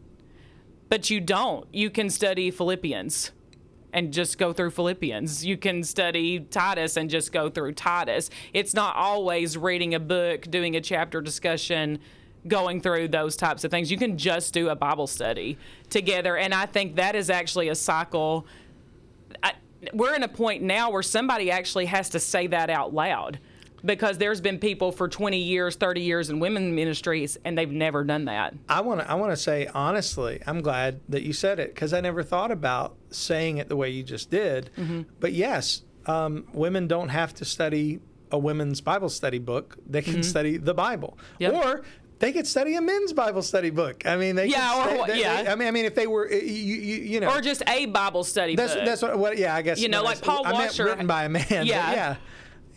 but 0.89 1.09
you 1.09 1.19
don't. 1.19 1.67
You 1.73 1.89
can 1.89 2.09
study 2.09 2.51
Philippians 2.51 3.31
and 3.93 4.11
just 4.13 4.37
go 4.37 4.53
through 4.53 4.71
Philippians. 4.71 5.45
You 5.45 5.57
can 5.57 5.83
study 5.83 6.39
Titus 6.39 6.97
and 6.97 7.09
just 7.09 7.31
go 7.31 7.49
through 7.49 7.73
Titus. 7.73 8.29
It's 8.53 8.73
not 8.73 8.95
always 8.95 9.57
reading 9.57 9.95
a 9.95 9.99
book, 9.99 10.49
doing 10.49 10.75
a 10.75 10.81
chapter 10.81 11.21
discussion, 11.21 11.99
going 12.47 12.81
through 12.81 13.09
those 13.09 13.35
types 13.35 13.63
of 13.63 13.71
things. 13.71 13.91
You 13.91 13.97
can 13.97 14.17
just 14.17 14.53
do 14.53 14.69
a 14.69 14.75
Bible 14.75 15.07
study 15.07 15.57
together. 15.89 16.37
And 16.37 16.53
I 16.53 16.65
think 16.65 16.95
that 16.95 17.15
is 17.15 17.29
actually 17.29 17.69
a 17.69 17.75
cycle. 17.75 18.45
I, 19.43 19.53
we're 19.93 20.15
in 20.15 20.23
a 20.23 20.27
point 20.27 20.63
now 20.63 20.91
where 20.91 21.03
somebody 21.03 21.51
actually 21.51 21.85
has 21.85 22.09
to 22.09 22.19
say 22.19 22.47
that 22.47 22.69
out 22.69 22.93
loud 22.93 23.39
because 23.85 24.17
there's 24.17 24.41
been 24.41 24.57
people 24.57 24.91
for 24.91 25.07
20 25.07 25.37
years, 25.37 25.75
30 25.75 26.01
years 26.01 26.29
in 26.29 26.39
women 26.39 26.73
ministries, 26.73 27.37
and 27.45 27.57
they've 27.57 27.71
never 27.71 28.03
done 28.03 28.25
that. 28.25 28.53
I 28.67 28.81
want 28.81 29.01
to 29.01 29.09
I 29.09 29.13
want 29.15 29.31
to 29.31 29.37
say 29.37 29.67
honestly, 29.67 30.41
I'm 30.45 30.61
glad 30.61 30.99
that 31.09 31.23
you 31.23 31.33
said 31.33 31.59
it 31.59 31.73
because 31.73 31.93
I 31.93 32.01
never 32.01 32.23
thought 32.23 32.51
about 32.51 32.95
saying 33.11 33.57
it 33.57 33.69
the 33.69 33.75
way 33.75 33.89
you 33.89 34.03
just 34.03 34.31
did. 34.31 34.71
Mm-hmm. 34.77 35.03
But 35.19 35.33
yes, 35.33 35.83
um, 36.07 36.45
women 36.53 36.87
don't 36.87 37.09
have 37.09 37.33
to 37.35 37.45
study 37.45 37.99
a 38.31 38.37
women's 38.37 38.81
Bible 38.81 39.09
study 39.09 39.39
book; 39.39 39.77
they 39.87 40.01
can 40.01 40.13
mm-hmm. 40.13 40.21
study 40.23 40.57
the 40.57 40.73
Bible, 40.73 41.17
yep. 41.39 41.53
or 41.53 41.83
they 42.19 42.31
could 42.31 42.47
study 42.47 42.75
a 42.75 42.81
men's 42.81 43.13
Bible 43.13 43.41
study 43.41 43.69
book. 43.69 44.05
I 44.05 44.15
mean, 44.15 44.35
they 44.35 44.47
yeah, 44.47 45.01
or 45.01 45.07
they, 45.07 45.19
yeah. 45.19 45.43
They, 45.43 45.49
I 45.49 45.55
mean, 45.55 45.67
I 45.67 45.71
mean, 45.71 45.85
if 45.85 45.95
they 45.95 46.07
were, 46.07 46.31
you, 46.31 46.39
you, 46.39 46.95
you, 46.95 47.19
know, 47.19 47.29
or 47.29 47.41
just 47.41 47.61
a 47.67 47.85
Bible 47.87 48.23
study 48.23 48.55
that's, 48.55 48.73
book. 48.73 48.85
That's 48.85 49.01
what, 49.01 49.17
what. 49.19 49.37
Yeah, 49.37 49.55
I 49.55 49.61
guess. 49.61 49.79
You 49.79 49.89
know, 49.89 50.03
like 50.03 50.21
Paul 50.21 50.45
I 50.45 50.53
Washer, 50.53 50.85
written 50.85 51.07
by 51.07 51.25
a 51.25 51.29
man. 51.29 51.45
Yeah, 51.49 51.65
yeah, 51.65 52.15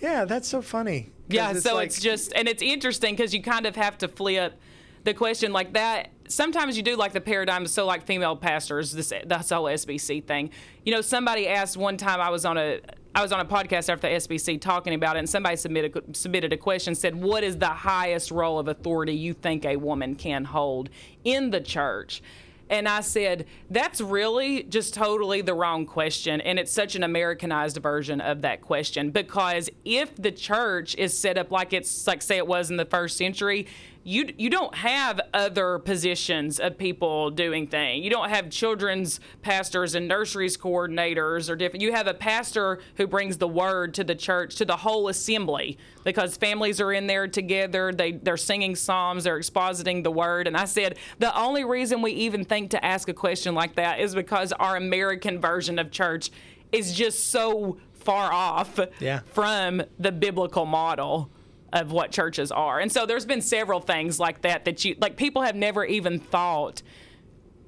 yeah. 0.00 0.24
That's 0.24 0.48
so 0.48 0.60
funny. 0.60 1.10
Yeah, 1.28 1.52
it's 1.52 1.62
so 1.62 1.74
like, 1.74 1.88
it's 1.88 2.00
just, 2.00 2.32
and 2.34 2.48
it's 2.48 2.62
interesting 2.62 3.14
because 3.14 3.34
you 3.34 3.42
kind 3.42 3.66
of 3.66 3.76
have 3.76 3.98
to 3.98 4.08
flip 4.08 4.58
the 5.04 5.14
question 5.14 5.52
like 5.52 5.74
that. 5.74 6.10
Sometimes 6.26 6.76
you 6.76 6.82
do 6.82 6.96
like 6.96 7.12
the 7.12 7.20
paradigm, 7.20 7.66
so 7.66 7.86
like 7.86 8.06
female 8.06 8.36
pastors, 8.36 8.92
this 8.92 9.12
that's 9.26 9.50
whole 9.50 9.64
SBC 9.64 10.24
thing. 10.24 10.50
You 10.84 10.92
know, 10.92 11.00
somebody 11.00 11.48
asked 11.48 11.76
one 11.76 11.96
time 11.96 12.20
I 12.20 12.30
was 12.30 12.44
on 12.44 12.58
a 12.58 12.80
I 13.18 13.20
was 13.20 13.32
on 13.32 13.40
a 13.40 13.44
podcast 13.44 13.88
after 13.88 14.08
the 14.08 14.14
SBC 14.14 14.60
talking 14.60 14.94
about 14.94 15.16
it, 15.16 15.18
and 15.18 15.28
somebody 15.28 15.56
submitted 15.56 16.16
submitted 16.16 16.52
a 16.52 16.56
question 16.56 16.94
said, 16.94 17.16
"What 17.16 17.42
is 17.42 17.56
the 17.56 17.66
highest 17.66 18.30
role 18.30 18.60
of 18.60 18.68
authority 18.68 19.12
you 19.12 19.34
think 19.34 19.64
a 19.64 19.74
woman 19.74 20.14
can 20.14 20.44
hold 20.44 20.88
in 21.24 21.50
the 21.50 21.60
church?" 21.60 22.22
And 22.70 22.86
I 22.86 23.00
said, 23.00 23.46
that's 23.70 24.00
really 24.00 24.62
just 24.62 24.92
totally 24.92 25.40
the 25.40 25.54
wrong 25.54 25.86
question. 25.86 26.42
And 26.42 26.58
it's 26.58 26.70
such 26.70 26.96
an 26.96 27.02
Americanized 27.02 27.78
version 27.78 28.20
of 28.20 28.42
that 28.42 28.60
question 28.60 29.10
because 29.10 29.70
if 29.86 30.14
the 30.16 30.30
church 30.30 30.94
is 30.96 31.18
set 31.18 31.38
up 31.38 31.50
like 31.50 31.72
it's 31.72 32.06
like, 32.06 32.20
say, 32.20 32.36
it 32.36 32.46
was 32.46 32.70
in 32.70 32.76
the 32.76 32.84
first 32.84 33.16
century, 33.16 33.66
you 34.08 34.32
you 34.38 34.48
don't 34.48 34.74
have 34.74 35.20
other 35.34 35.78
positions 35.78 36.58
of 36.58 36.78
people 36.78 37.30
doing 37.30 37.66
things. 37.66 38.02
You 38.02 38.08
don't 38.08 38.30
have 38.30 38.48
children's 38.48 39.20
pastors 39.42 39.94
and 39.94 40.08
nurseries 40.08 40.56
coordinators 40.56 41.50
or 41.50 41.56
different. 41.56 41.82
You 41.82 41.92
have 41.92 42.06
a 42.06 42.14
pastor 42.14 42.78
who 42.96 43.06
brings 43.06 43.36
the 43.36 43.46
word 43.46 43.92
to 43.94 44.04
the 44.04 44.14
church 44.14 44.54
to 44.56 44.64
the 44.64 44.78
whole 44.78 45.08
assembly 45.08 45.76
because 46.04 46.38
families 46.38 46.80
are 46.80 46.90
in 46.90 47.06
there 47.06 47.28
together. 47.28 47.92
They 47.92 48.12
they're 48.12 48.38
singing 48.38 48.76
psalms. 48.76 49.24
They're 49.24 49.38
expositing 49.38 50.02
the 50.02 50.10
word. 50.10 50.46
And 50.46 50.56
I 50.56 50.64
said 50.64 50.96
the 51.18 51.38
only 51.38 51.64
reason 51.64 52.00
we 52.00 52.12
even 52.12 52.46
think 52.46 52.70
to 52.70 52.82
ask 52.82 53.10
a 53.10 53.14
question 53.14 53.54
like 53.54 53.74
that 53.74 54.00
is 54.00 54.14
because 54.14 54.52
our 54.54 54.76
American 54.76 55.38
version 55.38 55.78
of 55.78 55.90
church 55.90 56.30
is 56.72 56.94
just 56.94 57.28
so 57.28 57.76
far 57.92 58.32
off 58.32 58.80
yeah. 59.00 59.20
from 59.34 59.82
the 59.98 60.12
biblical 60.12 60.64
model 60.64 61.30
of 61.72 61.92
what 61.92 62.10
churches 62.10 62.50
are. 62.50 62.80
And 62.80 62.90
so 62.90 63.06
there's 63.06 63.26
been 63.26 63.42
several 63.42 63.80
things 63.80 64.18
like 64.18 64.42
that 64.42 64.64
that 64.64 64.84
you 64.84 64.96
like 65.00 65.16
people 65.16 65.42
have 65.42 65.54
never 65.54 65.84
even 65.84 66.18
thought 66.18 66.82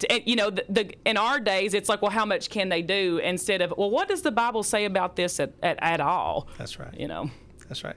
to, 0.01 0.29
you 0.29 0.37
know 0.37 0.51
the, 0.51 0.65
the, 0.69 0.95
in 1.05 1.17
our 1.17 1.39
days 1.39 1.75
it's 1.75 1.89
like 1.89 2.01
well 2.01 2.11
how 2.11 2.25
much 2.25 2.49
can 2.49 2.69
they 2.71 2.83
do 2.83 3.19
instead 3.19 3.61
of 3.61 3.75
well 3.77 3.91
what 3.91 4.09
does 4.09 4.23
the 4.23 4.31
bible 4.31 4.63
say 4.63 4.87
about 4.87 5.17
this 5.17 5.39
at, 5.41 5.53
at, 5.63 5.79
at 5.83 6.01
all? 6.01 6.49
That's 6.59 6.79
right. 6.79 6.99
You 6.99 7.09
know? 7.09 7.31
That's 7.69 7.85
right. 7.85 7.97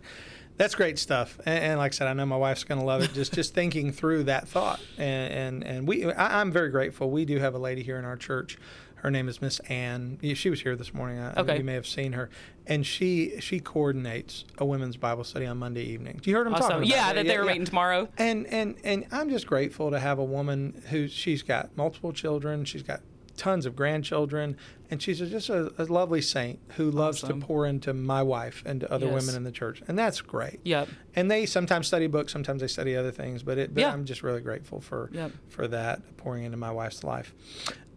That's 0.56 0.76
great 0.76 1.00
stuff. 1.00 1.40
And, 1.46 1.64
and 1.64 1.80
like 1.80 1.94
i 1.94 1.96
said 1.96 2.08
i 2.08 2.14
know 2.14 2.26
my 2.26 2.38
wife's 2.38 2.64
going 2.64 2.80
to 2.80 2.86
love 2.86 3.02
it 3.02 3.14
just 3.14 3.34
just 3.34 3.54
thinking 3.54 3.92
through 3.92 4.24
that 4.24 4.48
thought. 4.48 4.82
And 4.98 5.34
and, 5.34 5.64
and 5.64 5.88
we 5.88 6.12
I, 6.12 6.42
i'm 6.42 6.52
very 6.52 6.70
grateful. 6.70 7.10
We 7.10 7.24
do 7.26 7.40
have 7.40 7.56
a 7.56 7.60
lady 7.60 7.84
here 7.84 7.98
in 7.98 8.06
our 8.06 8.18
church 8.18 8.58
her 9.04 9.12
name 9.12 9.28
is 9.28 9.42
Miss 9.42 9.60
Ann. 9.60 10.18
She 10.34 10.50
was 10.50 10.62
here 10.62 10.78
this 10.78 10.94
morning. 10.94 11.20
I, 11.20 11.34
okay. 11.42 11.58
You 11.58 11.64
may 11.66 11.74
have 11.74 11.86
seen 11.86 12.14
her, 12.14 12.30
and 12.66 12.86
she 12.86 13.34
she 13.42 13.60
coordinates 13.60 14.46
a 14.58 14.66
women's 14.66 14.96
Bible 14.96 15.26
study 15.26 15.46
on 15.46 15.58
Monday 15.58 15.84
evenings. 15.84 16.26
You 16.26 16.36
heard 16.36 16.48
them 16.48 16.56
awesome. 16.56 16.70
talking 16.70 16.88
about 16.88 16.96
yeah, 16.96 17.08
that, 17.08 17.16
that 17.16 17.28
they 17.28 17.38
were 17.38 17.44
yeah. 17.44 17.52
meeting 17.52 17.66
tomorrow. 17.66 18.08
And 18.18 18.48
and 18.48 18.76
and 18.86 19.06
I'm 19.12 19.30
just 19.30 19.46
grateful 19.46 19.92
to 19.92 20.00
have 20.00 20.20
a 20.20 20.24
woman 20.24 20.82
who 20.90 21.10
she's 21.10 21.44
got 21.44 21.76
multiple 21.76 22.14
children. 22.14 22.64
She's 22.64 22.84
got 22.84 23.02
tons 23.36 23.66
of 23.66 23.76
grandchildren, 23.76 24.56
and 24.90 25.02
she's 25.02 25.20
just 25.20 25.50
a, 25.50 25.74
a 25.78 25.86
lovely 25.86 26.22
saint 26.22 26.60
who 26.76 26.90
loves 26.90 27.24
awesome. 27.24 27.42
to 27.42 27.46
pour 27.46 27.66
into 27.66 27.94
my 27.94 28.22
wife 28.22 28.64
and 28.66 28.80
to 28.82 28.92
other 28.92 29.08
yes. 29.08 29.16
women 29.16 29.36
in 29.36 29.44
the 29.44 29.52
church, 29.52 29.82
and 29.88 29.98
that's 29.98 30.22
great. 30.22 30.60
Yep. 30.64 30.88
And 31.16 31.30
they 31.30 31.46
sometimes 31.46 31.88
study 31.88 32.08
books, 32.08 32.32
sometimes 32.32 32.62
they 32.62 32.68
study 32.68 32.96
other 32.96 33.12
things, 33.12 33.44
but, 33.44 33.58
it, 33.58 33.74
but 33.74 33.82
yeah. 33.82 33.92
I'm 33.92 34.06
just 34.06 34.24
really 34.24 34.42
grateful 34.42 34.82
for 34.82 35.10
yep. 35.12 35.32
for 35.50 35.68
that 35.68 36.16
pouring 36.18 36.44
into 36.44 36.58
my 36.58 36.72
wife's 36.72 37.04
life. 37.04 37.34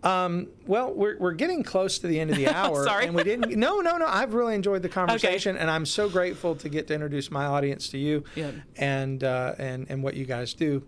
Um, 0.06 0.48
well, 0.66 0.92
we're, 0.92 1.18
we're 1.18 1.32
getting 1.32 1.64
close 1.64 1.98
to 1.98 2.06
the 2.06 2.20
end 2.20 2.30
of 2.30 2.36
the 2.36 2.46
hour. 2.54 2.84
Sorry. 2.84 3.06
And 3.06 3.14
we 3.14 3.24
didn't. 3.24 3.56
No, 3.58 3.80
no, 3.80 3.96
no. 3.98 4.06
I've 4.06 4.34
really 4.34 4.54
enjoyed 4.54 4.82
the 4.82 4.88
conversation, 4.88 5.56
okay. 5.56 5.62
and 5.62 5.68
I'm 5.68 5.84
so 5.84 6.08
grateful 6.08 6.54
to 6.56 6.68
get 6.68 6.86
to 6.88 6.94
introduce 6.94 7.30
my 7.30 7.46
audience 7.46 7.88
to 7.88 7.98
you 7.98 8.22
yeah. 8.36 8.52
and, 8.76 9.24
uh, 9.24 9.54
and, 9.58 9.86
and 9.90 10.04
what 10.04 10.14
you 10.14 10.24
guys 10.24 10.54
do. 10.54 10.84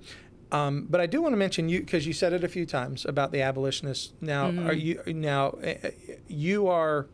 Um, 0.52 0.86
but 0.88 1.00
I 1.00 1.06
do 1.06 1.20
want 1.20 1.32
to 1.32 1.36
mention 1.36 1.68
you 1.68 1.80
because 1.80 2.06
you 2.06 2.12
said 2.12 2.32
it 2.32 2.44
a 2.44 2.48
few 2.48 2.64
times 2.64 3.04
about 3.04 3.32
the 3.32 3.42
abolitionists. 3.42 4.12
Now, 4.20 4.50
mm-hmm. 4.50 4.66
are 4.66 4.72
you 4.72 5.02
now 5.08 5.48
uh, 5.48 5.90
you 6.26 6.68
are 6.68 7.06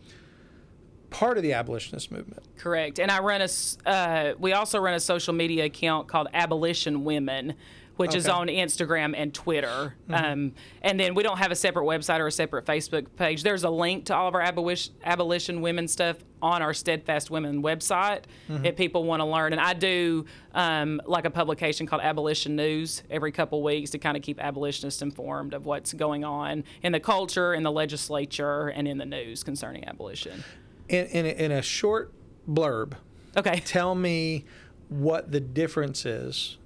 part 1.11 1.37
of 1.37 1.43
the 1.43 1.53
abolitionist 1.53 2.13
movement? 2.13 2.45
Correct. 2.59 3.01
And 3.01 3.11
I 3.11 3.19
run 3.19 3.41
a. 3.41 3.89
Uh, 3.89 4.35
we 4.39 4.53
also 4.53 4.79
run 4.79 4.95
a 4.95 5.01
social 5.01 5.35
media 5.35 5.65
account 5.65 6.07
called 6.07 6.29
Abolition 6.33 7.03
Women 7.03 7.55
which 7.97 8.11
okay. 8.11 8.19
is 8.19 8.29
on 8.29 8.49
Instagram 8.49 9.15
and 9.17 9.33
Twitter. 9.33 9.95
Mm-hmm. 10.09 10.15
Um, 10.15 10.53
and 10.83 10.99
then 10.99 11.15
we 11.15 11.23
don't 11.23 11.39
have 11.39 11.53
a 11.53 11.57
separate 11.57 11.85
website 11.85 12.21
or 12.21 12.27
a 12.27 12.33
separate 12.33 12.65
Facebook 12.65 13.07
page. 13.17 13.43
There's 13.43 13.65
a 13.65 13.71
link 13.71 14.07
to 14.07 14.17
all 14.17 14.29
of 14.29 14.35
our 14.35 14.41
abolition, 14.41 14.95
abolition 15.05 15.61
women 15.61 15.87
stuff 15.87 16.17
on 16.43 16.61
our 16.61 16.75
Steadfast 16.75 17.31
Women 17.31 17.63
website 17.63 18.23
mm-hmm. 18.49 18.65
if 18.67 18.77
people 18.77 19.05
want 19.05 19.21
to 19.21 19.25
learn. 19.25 19.53
And 19.53 19.61
I 19.61 19.73
do 19.73 20.27
um, 20.53 21.01
like 21.07 21.25
a 21.25 21.31
publication 21.31 21.87
called 21.87 22.03
Abolition 22.03 22.57
News 22.57 23.03
every 23.11 23.33
couple 23.33 23.63
weeks 23.63 23.91
to 23.91 23.99
kind 23.99 24.17
of 24.17 24.23
keep 24.23 24.43
abolitionists 24.43 25.01
informed 25.01 25.55
of 25.55 25.65
what's 25.65 25.93
going 25.93 26.25
on 26.25 26.65
in 26.83 26.93
the 26.93 27.01
culture, 27.01 27.55
in 27.55 27.63
the 27.63 27.73
legislature, 27.73 28.69
and 28.69 28.87
in 28.87 28.99
the 28.99 29.07
news 29.07 29.43
concerning 29.43 29.87
abolition. 29.87 30.45
In, 30.89 31.07
in, 31.07 31.27
a, 31.27 31.29
in 31.31 31.53
a 31.53 31.63
short 31.63 32.13
blurb, 32.49 32.93
okay, 33.37 33.61
tell 33.61 33.95
me 33.95 34.45
what 34.89 35.33
the 35.33 35.41
difference 35.41 36.05
is 36.05 36.59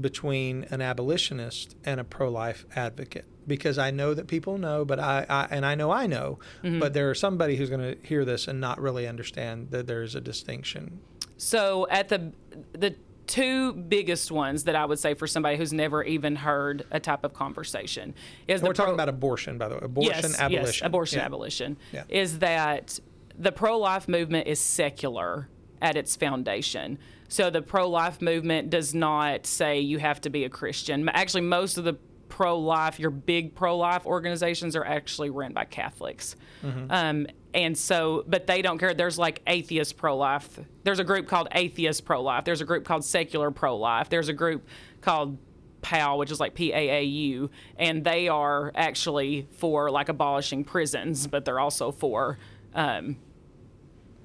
between 0.00 0.64
an 0.70 0.80
abolitionist 0.80 1.76
and 1.84 2.00
a 2.00 2.04
pro-life 2.04 2.66
advocate 2.74 3.24
because 3.46 3.78
I 3.78 3.90
know 3.90 4.14
that 4.14 4.26
people 4.26 4.58
know, 4.58 4.84
but 4.84 4.98
I, 4.98 5.24
I 5.28 5.46
and 5.50 5.64
I 5.64 5.74
know 5.74 5.90
I 5.90 6.06
know, 6.06 6.38
mm-hmm. 6.62 6.80
but 6.80 6.94
there 6.94 7.10
is 7.12 7.20
somebody 7.20 7.56
who's 7.56 7.70
going 7.70 7.94
to 7.94 8.06
hear 8.06 8.24
this 8.24 8.48
and 8.48 8.60
not 8.60 8.80
really 8.80 9.06
understand 9.06 9.70
that 9.70 9.86
there 9.86 10.02
is 10.02 10.14
a 10.14 10.20
distinction. 10.20 11.00
So 11.36 11.86
at 11.90 12.08
the 12.08 12.32
the 12.72 12.96
two 13.26 13.72
biggest 13.72 14.30
ones 14.30 14.64
that 14.64 14.76
I 14.76 14.84
would 14.84 14.98
say 14.98 15.14
for 15.14 15.26
somebody 15.26 15.56
who's 15.56 15.72
never 15.72 16.02
even 16.04 16.36
heard 16.36 16.86
a 16.90 17.00
type 17.00 17.24
of 17.24 17.34
conversation 17.34 18.14
is 18.46 18.62
we're 18.62 18.72
talking 18.72 18.94
about 18.94 19.08
abortion, 19.08 19.58
by 19.58 19.68
the 19.68 19.74
way, 19.74 19.80
abortion, 19.82 20.14
yes, 20.14 20.40
abolition, 20.40 20.66
yes, 20.66 20.80
abortion, 20.82 21.18
yeah. 21.18 21.24
abolition, 21.24 21.76
yeah. 21.92 22.04
is 22.08 22.38
that 22.38 23.00
the 23.38 23.52
pro-life 23.52 24.08
movement 24.08 24.46
is 24.46 24.58
secular 24.58 25.48
at 25.82 25.96
its 25.96 26.16
foundation. 26.16 26.98
So 27.28 27.50
the 27.50 27.62
pro 27.62 27.88
life 27.88 28.22
movement 28.22 28.70
does 28.70 28.94
not 28.94 29.46
say 29.46 29.80
you 29.80 29.98
have 29.98 30.20
to 30.22 30.30
be 30.30 30.44
a 30.44 30.48
Christian. 30.48 31.08
Actually, 31.08 31.42
most 31.42 31.78
of 31.78 31.84
the 31.84 31.94
pro 32.28 32.58
life, 32.58 32.98
your 32.98 33.10
big 33.10 33.54
pro 33.54 33.76
life 33.76 34.04
organizations 34.04 34.76
are 34.76 34.84
actually 34.84 35.30
run 35.30 35.52
by 35.52 35.64
Catholics. 35.64 36.36
Mm-hmm. 36.64 36.90
Um, 36.90 37.26
and 37.54 37.76
so, 37.78 38.24
but 38.26 38.46
they 38.46 38.60
don't 38.62 38.78
care. 38.78 38.92
There's 38.92 39.18
like 39.18 39.40
atheist 39.46 39.96
pro 39.96 40.16
life. 40.16 40.58
There's 40.84 40.98
a 40.98 41.04
group 41.04 41.28
called 41.28 41.48
atheist 41.52 42.04
pro 42.04 42.22
life. 42.22 42.44
There's 42.44 42.60
a 42.60 42.66
group 42.66 42.84
called 42.84 43.04
secular 43.04 43.50
pro 43.50 43.76
life. 43.76 44.08
There's 44.08 44.28
a 44.28 44.34
group 44.34 44.66
called 45.00 45.38
PAL, 45.82 46.18
which 46.18 46.30
is 46.32 46.40
like 46.40 46.54
P 46.54 46.72
A 46.72 46.98
A 46.98 47.02
U, 47.04 47.50
and 47.78 48.02
they 48.02 48.28
are 48.28 48.72
actually 48.74 49.46
for 49.52 49.90
like 49.90 50.08
abolishing 50.08 50.64
prisons, 50.64 51.26
but 51.28 51.44
they're 51.44 51.60
also 51.60 51.92
for 51.92 52.38
um, 52.74 53.16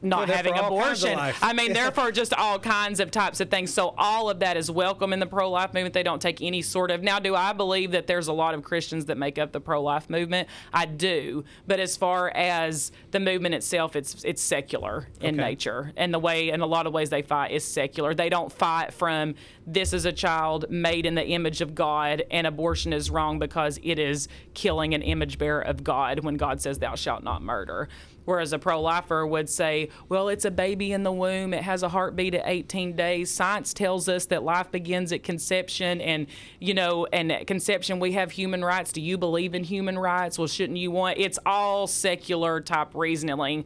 not 0.01 0.29
having 0.29 0.57
abortion. 0.57 1.17
I 1.19 1.53
mean, 1.53 1.73
therefore, 1.73 2.11
just 2.11 2.33
all 2.33 2.59
kinds 2.59 2.99
of 2.99 3.11
types 3.11 3.39
of 3.39 3.49
things. 3.49 3.73
So 3.73 3.93
all 3.97 4.29
of 4.29 4.39
that 4.39 4.57
is 4.57 4.71
welcome 4.71 5.13
in 5.13 5.19
the 5.19 5.27
pro-life 5.27 5.73
movement. 5.73 5.93
They 5.93 6.03
don't 6.03 6.21
take 6.21 6.41
any 6.41 6.61
sort 6.61 6.91
of. 6.91 7.03
Now, 7.03 7.19
do 7.19 7.35
I 7.35 7.53
believe 7.53 7.91
that 7.91 8.07
there's 8.07 8.27
a 8.27 8.33
lot 8.33 8.53
of 8.53 8.63
Christians 8.63 9.05
that 9.05 9.17
make 9.17 9.37
up 9.37 9.51
the 9.51 9.61
pro-life 9.61 10.09
movement? 10.09 10.47
I 10.73 10.85
do. 10.85 11.43
But 11.67 11.79
as 11.79 11.97
far 11.97 12.29
as 12.29 12.91
the 13.11 13.19
movement 13.19 13.55
itself, 13.55 13.95
it's 13.95 14.23
it's 14.23 14.41
secular 14.41 15.07
in 15.19 15.35
okay. 15.35 15.49
nature, 15.49 15.93
and 15.95 16.13
the 16.13 16.19
way, 16.19 16.49
in 16.49 16.61
a 16.61 16.65
lot 16.65 16.87
of 16.87 16.93
ways, 16.93 17.09
they 17.09 17.21
fight 17.21 17.51
is 17.51 17.63
secular. 17.63 18.13
They 18.13 18.29
don't 18.29 18.51
fight 18.51 18.93
from 18.93 19.35
this 19.67 19.93
is 19.93 20.05
a 20.05 20.11
child 20.11 20.65
made 20.69 21.05
in 21.05 21.15
the 21.15 21.25
image 21.27 21.61
of 21.61 21.75
God, 21.75 22.23
and 22.31 22.47
abortion 22.47 22.93
is 22.93 23.09
wrong 23.09 23.39
because 23.39 23.79
it 23.83 23.99
is 23.99 24.27
killing 24.53 24.93
an 24.93 25.01
image 25.01 25.37
bearer 25.37 25.61
of 25.61 25.83
God 25.83 26.23
when 26.23 26.35
God 26.35 26.61
says, 26.61 26.79
"Thou 26.79 26.95
shalt 26.95 27.23
not 27.23 27.41
murder." 27.41 27.87
Whereas 28.25 28.53
a 28.53 28.59
pro 28.59 28.79
lifer 28.81 29.25
would 29.25 29.49
say, 29.49 29.89
well, 30.07 30.29
it's 30.29 30.45
a 30.45 30.51
baby 30.51 30.91
in 30.91 31.03
the 31.03 31.11
womb. 31.11 31.53
It 31.53 31.63
has 31.63 31.83
a 31.83 31.89
heartbeat 31.89 32.35
at 32.35 32.43
18 32.45 32.95
days. 32.95 33.31
Science 33.31 33.73
tells 33.73 34.07
us 34.07 34.25
that 34.27 34.43
life 34.43 34.71
begins 34.71 35.11
at 35.11 35.23
conception. 35.23 36.01
And, 36.01 36.27
you 36.59 36.73
know, 36.73 37.07
and 37.11 37.31
at 37.31 37.47
conception, 37.47 37.99
we 37.99 38.11
have 38.13 38.31
human 38.31 38.63
rights. 38.63 38.91
Do 38.91 39.01
you 39.01 39.17
believe 39.17 39.55
in 39.55 39.63
human 39.63 39.97
rights? 39.97 40.37
Well, 40.37 40.47
shouldn't 40.47 40.77
you 40.77 40.91
want? 40.91 41.17
It's 41.17 41.39
all 41.45 41.87
secular 41.87 42.61
type 42.61 42.93
reasoning 42.93 43.65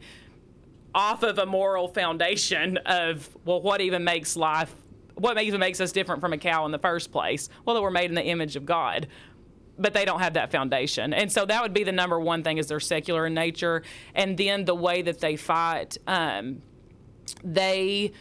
off 0.94 1.22
of 1.22 1.38
a 1.38 1.44
moral 1.44 1.88
foundation 1.88 2.78
of, 2.78 3.28
well, 3.44 3.60
what 3.60 3.82
even 3.82 4.02
makes 4.02 4.36
life, 4.36 4.74
what 5.14 5.40
even 5.40 5.60
makes 5.60 5.80
us 5.80 5.92
different 5.92 6.22
from 6.22 6.32
a 6.32 6.38
cow 6.38 6.64
in 6.64 6.72
the 6.72 6.78
first 6.78 7.12
place? 7.12 7.50
Well, 7.64 7.76
that 7.76 7.82
we're 7.82 7.90
made 7.90 8.08
in 8.08 8.14
the 8.14 8.24
image 8.24 8.56
of 8.56 8.64
God 8.64 9.06
but 9.78 9.94
they 9.94 10.04
don't 10.04 10.20
have 10.20 10.34
that 10.34 10.50
foundation. 10.50 11.12
And 11.12 11.30
so 11.30 11.44
that 11.46 11.62
would 11.62 11.74
be 11.74 11.84
the 11.84 11.92
number 11.92 12.18
one 12.18 12.42
thing 12.42 12.58
is 12.58 12.66
they're 12.66 12.80
secular 12.80 13.26
in 13.26 13.34
nature. 13.34 13.82
And 14.14 14.36
then 14.36 14.64
the 14.64 14.74
way 14.74 15.02
that 15.02 15.20
they 15.20 15.36
fight, 15.36 15.98
um, 16.06 16.62
they, 17.44 18.12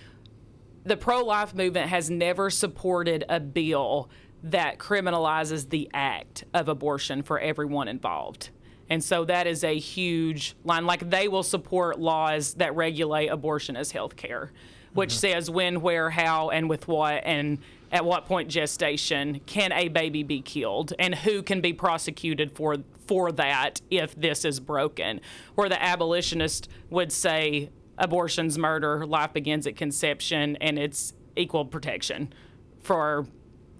the 0.83 0.97
pro 0.97 1.23
life 1.23 1.53
movement 1.53 1.89
has 1.89 2.09
never 2.09 2.49
supported 2.49 3.23
a 3.29 3.39
bill 3.39 4.09
that 4.43 4.77
criminalizes 4.77 5.69
the 5.69 5.89
act 5.93 6.43
of 6.53 6.67
abortion 6.69 7.23
for 7.23 7.39
everyone 7.39 7.87
involved. 7.87 8.49
And 8.89 9.03
so 9.03 9.25
that 9.25 9.47
is 9.47 9.63
a 9.63 9.77
huge 9.79 10.55
line. 10.63 10.85
Like 10.85 11.09
they 11.09 11.27
will 11.27 11.43
support 11.43 11.99
laws 11.99 12.53
that 12.55 12.75
regulate 12.75 13.27
abortion 13.27 13.75
as 13.75 13.91
health 13.91 14.15
care, 14.15 14.51
which 14.93 15.09
mm-hmm. 15.09 15.19
says 15.19 15.49
when, 15.49 15.81
where, 15.81 16.11
how, 16.11 16.51
and 16.51 16.69
with 16.69 16.87
what, 16.87 17.23
and 17.25 17.57
at 17.95 18.03
what 18.03 18.25
point 18.25 18.49
gestation 18.49 19.39
can 19.45 19.71
a 19.71 19.87
baby 19.87 20.21
be 20.21 20.41
killed 20.41 20.91
and 20.99 21.15
who 21.15 21.41
can 21.41 21.61
be 21.61 21.71
prosecuted 21.71 22.51
for 22.51 22.75
for 23.07 23.31
that 23.31 23.79
if 23.89 24.13
this 24.15 24.43
is 24.43 24.59
broken? 24.59 25.21
Where 25.55 25.69
the 25.69 25.81
abolitionist 25.81 26.67
would 26.89 27.13
say 27.13 27.69
abortion's 27.97 28.57
murder 28.57 29.05
life 29.05 29.31
begins 29.31 29.65
at 29.65 29.77
conception 29.77 30.57
and 30.57 30.77
it's 30.77 31.13
equal 31.37 31.63
protection 31.63 32.33
for 32.81 33.25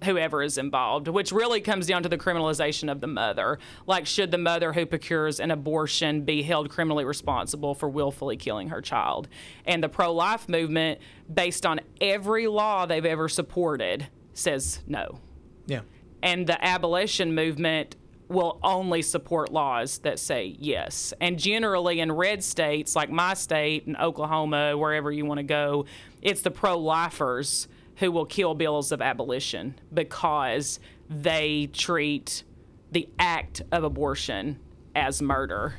whoever 0.06 0.42
is 0.42 0.58
involved, 0.58 1.08
which 1.08 1.32
really 1.32 1.62
comes 1.62 1.88
down 1.88 2.04
to 2.04 2.10
the 2.10 2.18
criminalization 2.18 2.92
of 2.92 3.02
the 3.02 3.08
mother. 3.08 3.60
Like, 3.86 4.06
should 4.06 4.32
the 4.32 4.38
mother 4.38 4.74
who 4.74 4.86
procures 4.86 5.40
an 5.40 5.52
abortion 5.52 6.24
be 6.24 6.44
held 6.44 6.70
criminally 6.70 7.06
responsible 7.06 7.76
for 7.76 7.90
willfully 7.90 8.38
killing 8.38 8.70
her 8.70 8.82
child? 8.82 9.28
And 9.66 9.84
the 9.84 9.90
pro 9.90 10.14
life 10.14 10.48
movement, 10.48 11.00
based 11.34 11.66
on 11.66 11.82
every 12.00 12.48
law 12.48 12.86
they've 12.86 13.06
ever 13.06 13.28
supported, 13.28 14.08
says 14.34 14.80
no. 14.88 15.20
Yeah. 15.66 15.82
And 16.24 16.48
the 16.48 16.64
abolition 16.64 17.36
movement 17.36 17.96
will 18.28 18.60
only 18.64 19.02
support 19.02 19.52
laws 19.52 20.00
that 20.00 20.20
say 20.20 20.56
yes. 20.60 21.14
And 21.22 21.38
generally, 21.38 22.00
in 22.00 22.12
red 22.12 22.44
states 22.44 22.96
like 22.96 23.10
my 23.10 23.34
state 23.34 23.86
and 23.86 23.98
Oklahoma, 23.98 24.78
wherever 24.78 25.12
you 25.12 25.26
want 25.26 25.40
to 25.40 25.44
go, 25.44 25.86
it's 26.22 26.42
the 26.42 26.52
pro 26.52 26.78
lifers 26.78 27.68
who 27.98 28.12
will 28.12 28.26
kill 28.26 28.54
bills 28.54 28.92
of 28.92 29.02
abolition 29.02 29.80
because 29.94 30.80
they 31.10 31.70
treat 31.72 32.44
the 32.92 33.08
act 33.20 33.62
of 33.72 33.84
abortion 33.84 34.60
as 34.96 35.22
murder 35.22 35.76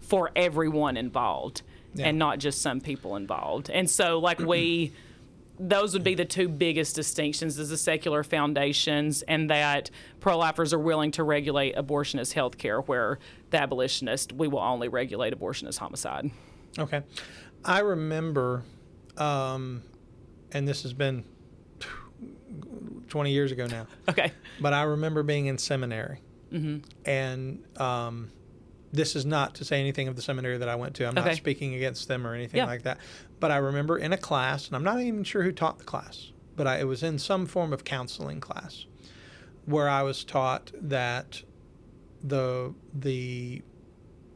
for 0.00 0.30
everyone 0.34 0.96
involved 0.96 1.62
yeah. 1.94 2.06
and 2.06 2.18
not 2.18 2.38
just 2.38 2.62
some 2.62 2.80
people 2.80 3.16
involved. 3.16 3.70
And 3.70 3.88
so, 3.88 4.18
like, 4.18 4.38
we. 4.38 4.92
those 5.62 5.92
would 5.92 6.02
be 6.02 6.14
the 6.14 6.24
two 6.24 6.48
biggest 6.48 6.96
distinctions 6.96 7.58
as 7.58 7.68
the 7.68 7.76
secular 7.76 8.24
foundations 8.24 9.20
and 9.20 9.50
that 9.50 9.90
pro-lifers 10.18 10.72
are 10.72 10.78
willing 10.78 11.10
to 11.10 11.22
regulate 11.22 11.72
abortion 11.72 12.18
as 12.18 12.32
health 12.32 12.56
care 12.56 12.80
where 12.80 13.18
the 13.50 13.58
abolitionist 13.60 14.32
we 14.32 14.48
will 14.48 14.58
only 14.58 14.88
regulate 14.88 15.34
abortion 15.34 15.68
as 15.68 15.76
homicide 15.76 16.30
okay 16.78 17.02
i 17.62 17.80
remember 17.80 18.62
um, 19.18 19.82
and 20.52 20.66
this 20.66 20.82
has 20.82 20.94
been 20.94 21.24
20 23.10 23.30
years 23.30 23.52
ago 23.52 23.66
now. 23.66 23.86
Okay. 24.08 24.32
But 24.60 24.72
I 24.72 24.82
remember 24.82 25.22
being 25.22 25.46
in 25.46 25.58
seminary. 25.58 26.20
Mm-hmm. 26.52 26.78
And 27.08 27.62
um, 27.80 28.32
this 28.92 29.14
is 29.14 29.24
not 29.24 29.54
to 29.56 29.64
say 29.64 29.78
anything 29.78 30.08
of 30.08 30.16
the 30.16 30.22
seminary 30.22 30.58
that 30.58 30.68
I 30.68 30.74
went 30.74 30.94
to. 30.96 31.06
I'm 31.06 31.16
okay. 31.16 31.28
not 31.28 31.36
speaking 31.36 31.74
against 31.74 32.08
them 32.08 32.26
or 32.26 32.34
anything 32.34 32.58
yeah. 32.58 32.66
like 32.66 32.82
that. 32.82 32.98
But 33.38 33.50
I 33.50 33.58
remember 33.58 33.98
in 33.98 34.12
a 34.12 34.16
class, 34.16 34.66
and 34.66 34.76
I'm 34.76 34.82
not 34.82 35.00
even 35.00 35.22
sure 35.22 35.42
who 35.42 35.52
taught 35.52 35.78
the 35.78 35.84
class, 35.84 36.32
but 36.56 36.66
I, 36.66 36.80
it 36.80 36.84
was 36.84 37.02
in 37.02 37.18
some 37.18 37.46
form 37.46 37.72
of 37.72 37.84
counseling 37.84 38.40
class 38.40 38.86
where 39.66 39.88
I 39.88 40.02
was 40.02 40.24
taught 40.24 40.72
that 40.80 41.42
the 42.22 42.74
the 42.92 43.62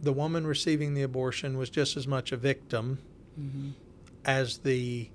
the 0.00 0.12
woman 0.12 0.46
receiving 0.46 0.94
the 0.94 1.02
abortion 1.02 1.58
was 1.58 1.70
just 1.70 1.96
as 1.96 2.06
much 2.06 2.30
a 2.30 2.36
victim 2.36 2.98
mm-hmm. 3.38 3.70
as 4.24 4.58
the 4.58 5.10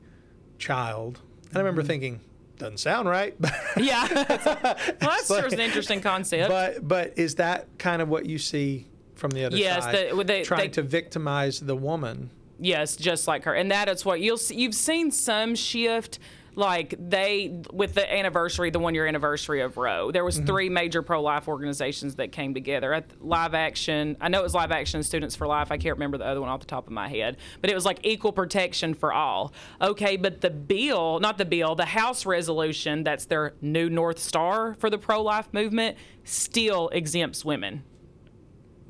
child. 0.57 1.21
And 1.49 1.57
I 1.57 1.59
remember 1.59 1.81
mm-hmm. 1.81 1.87
thinking, 1.87 2.21
doesn't 2.59 2.77
sound 2.77 3.09
right. 3.09 3.35
yeah, 3.77 4.07
well, 4.13 4.77
that's 4.99 5.27
but, 5.27 5.51
an 5.51 5.59
interesting 5.59 6.01
concept. 6.01 6.49
But 6.49 6.87
but 6.87 7.17
is 7.17 7.35
that 7.35 7.65
kind 7.79 8.01
of 8.01 8.09
what 8.09 8.27
you 8.27 8.37
see 8.37 8.85
from 9.15 9.31
the 9.31 9.45
other 9.45 9.57
yes, 9.57 9.83
side? 9.83 9.93
Yes, 9.93 10.25
they, 10.27 10.43
trying 10.43 10.61
they, 10.61 10.67
to 10.69 10.83
victimize 10.83 11.59
the 11.59 11.75
woman. 11.75 12.29
Yes, 12.59 12.95
just 12.95 13.27
like 13.27 13.45
her, 13.45 13.53
and 13.53 13.71
that 13.71 13.89
is 13.89 14.05
what 14.05 14.19
you'll 14.19 14.37
see, 14.37 14.55
you've 14.55 14.75
seen 14.75 15.09
some 15.09 15.55
shift 15.55 16.19
like 16.59 16.93
they 16.99 17.61
with 17.73 17.95
the 17.95 18.13
anniversary 18.13 18.69
the 18.69 18.77
one 18.77 18.93
year 18.93 19.07
anniversary 19.07 19.61
of 19.61 19.77
roe 19.77 20.11
there 20.11 20.23
was 20.23 20.37
mm-hmm. 20.37 20.45
three 20.45 20.69
major 20.69 21.01
pro-life 21.01 21.47
organizations 21.47 22.15
that 22.15 22.31
came 22.31 22.53
together. 22.53 22.93
At 22.93 23.05
live 23.21 23.53
action 23.55 24.17
i 24.21 24.27
know 24.27 24.41
it 24.41 24.43
was 24.43 24.53
live 24.53 24.71
action 24.71 25.01
students 25.01 25.35
for 25.35 25.47
life. 25.47 25.71
I 25.71 25.77
can't 25.77 25.95
remember 25.95 26.17
the 26.17 26.25
other 26.25 26.41
one 26.41 26.49
off 26.49 26.59
the 26.59 26.67
top 26.67 26.85
of 26.85 26.93
my 26.93 27.07
head 27.07 27.37
but 27.61 27.71
it 27.71 27.75
was 27.75 27.85
like 27.85 27.99
equal 28.03 28.31
protection 28.31 28.93
for 28.93 29.11
all. 29.11 29.53
Okay 29.81 30.17
but 30.17 30.41
the 30.41 30.49
bill 30.49 31.19
not 31.19 31.37
the 31.37 31.45
bill 31.45 31.75
the 31.75 31.85
house 31.85 32.25
resolution 32.25 33.03
that's 33.03 33.25
their 33.25 33.53
new 33.61 33.89
north 33.89 34.19
star 34.19 34.75
for 34.75 34.89
the 34.89 34.97
pro-life 34.97 35.47
movement 35.53 35.97
still 36.25 36.89
exempts 36.89 37.43
women 37.43 37.83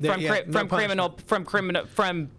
from, 0.00 0.20
yeah, 0.20 0.40
no 0.46 0.52
from 0.52 0.68
criminal 0.68 1.18
from 1.26 1.44
criminal 1.44 1.86
from 1.86 2.30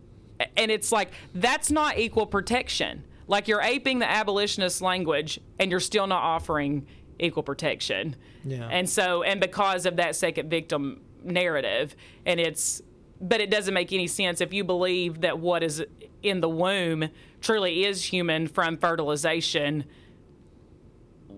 and 0.58 0.72
it's 0.72 0.92
like 0.92 1.12
that's 1.36 1.72
not 1.72 1.98
equal 1.98 2.26
protection 2.26 3.04
like 3.32 3.48
you're 3.48 3.62
aping 3.62 4.00
the 4.00 4.12
abolitionist 4.12 4.82
language 4.82 5.40
and 5.58 5.72
you're 5.72 5.80
still 5.80 6.06
not 6.06 6.22
offering 6.22 6.86
equal 7.18 7.44
protection. 7.44 8.18
Yeah. 8.44 8.68
And 8.70 8.90
so, 8.90 9.24
and 9.24 9.40
because 9.40 9.86
of 9.86 9.96
that 9.96 10.18
second 10.18 10.50
victim 10.50 11.00
narrative, 11.24 11.96
and 12.26 12.42
it's, 12.42 12.82
but 13.22 13.40
it 13.40 13.50
doesn't 13.50 13.74
make 13.74 13.94
any 13.94 14.08
sense 14.08 14.42
if 14.42 14.52
you 14.52 14.66
believe 14.66 15.22
that 15.22 15.40
what 15.40 15.64
is 15.64 15.82
in 16.22 16.42
the 16.42 16.50
womb 16.50 17.08
truly 17.40 17.86
is 17.86 18.04
human 18.04 18.48
from 18.50 18.78
fertilization. 18.78 19.86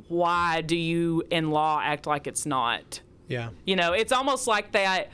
Why 0.07 0.61
do 0.61 0.75
you 0.75 1.21
in 1.29 1.51
law 1.51 1.79
act 1.79 2.07
like 2.07 2.25
it's 2.25 2.47
not? 2.47 3.01
Yeah. 3.27 3.49
You 3.65 3.75
know, 3.75 3.93
it's 3.93 4.11
almost 4.11 4.47
like 4.47 4.71
that. 4.71 5.11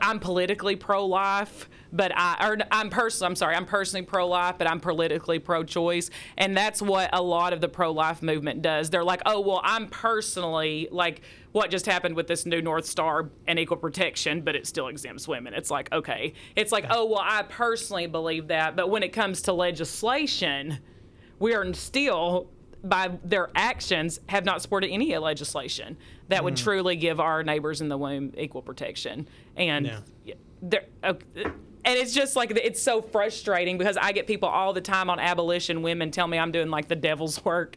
I'm 0.00 0.20
politically 0.20 0.76
pro 0.76 1.04
life 1.04 1.68
but 1.96 2.12
I 2.14 2.48
or 2.48 2.58
I'm 2.70 2.90
personally 2.90 3.30
I'm 3.30 3.36
sorry 3.36 3.54
I'm 3.54 3.64
personally 3.64 4.04
pro-life, 4.04 4.56
but 4.58 4.68
I'm 4.68 4.80
politically 4.80 5.38
pro-choice, 5.38 6.10
and 6.36 6.56
that's 6.56 6.82
what 6.82 7.10
a 7.12 7.22
lot 7.22 7.52
of 7.52 7.60
the 7.60 7.68
pro-life 7.68 8.22
movement 8.22 8.62
does. 8.62 8.90
They're 8.90 9.04
like, 9.04 9.22
oh 9.26 9.40
well, 9.40 9.60
I'm 9.64 9.88
personally 9.88 10.88
like 10.90 11.22
what 11.52 11.70
just 11.70 11.86
happened 11.86 12.14
with 12.14 12.26
this 12.26 12.44
new 12.44 12.60
North 12.60 12.84
Star 12.84 13.30
and 13.46 13.58
equal 13.58 13.78
protection, 13.78 14.42
but 14.42 14.54
it 14.54 14.66
still 14.66 14.88
exempts 14.88 15.26
women. 15.26 15.54
It's 15.54 15.70
like 15.70 15.90
okay, 15.92 16.34
it's 16.54 16.72
like 16.72 16.86
oh 16.90 17.06
well, 17.06 17.22
I 17.22 17.42
personally 17.42 18.06
believe 18.06 18.48
that, 18.48 18.76
but 18.76 18.90
when 18.90 19.02
it 19.02 19.12
comes 19.12 19.42
to 19.42 19.52
legislation, 19.52 20.78
we 21.38 21.54
are 21.54 21.72
still 21.72 22.48
by 22.84 23.10
their 23.24 23.50
actions 23.54 24.20
have 24.28 24.44
not 24.44 24.62
supported 24.62 24.88
any 24.90 25.16
legislation 25.16 25.96
that 26.28 26.44
would 26.44 26.54
mm. 26.54 26.62
truly 26.62 26.94
give 26.94 27.18
our 27.18 27.42
neighbors 27.42 27.80
in 27.80 27.88
the 27.88 27.98
womb 27.98 28.32
equal 28.36 28.62
protection 28.62 29.26
and 29.56 29.90
yeah. 30.24 30.34
they're, 30.62 30.84
uh, 31.02 31.14
and 31.86 31.96
it's 31.96 32.12
just 32.12 32.34
like 32.36 32.50
it's 32.50 32.82
so 32.82 33.00
frustrating 33.00 33.78
because 33.78 33.96
I 33.96 34.12
get 34.12 34.26
people 34.26 34.48
all 34.48 34.72
the 34.72 34.80
time 34.80 35.08
on 35.08 35.20
abolition 35.20 35.82
women 35.82 36.10
tell 36.10 36.26
me 36.26 36.38
I'm 36.38 36.50
doing 36.50 36.68
like 36.68 36.88
the 36.88 36.96
devil's 36.96 37.42
work 37.44 37.76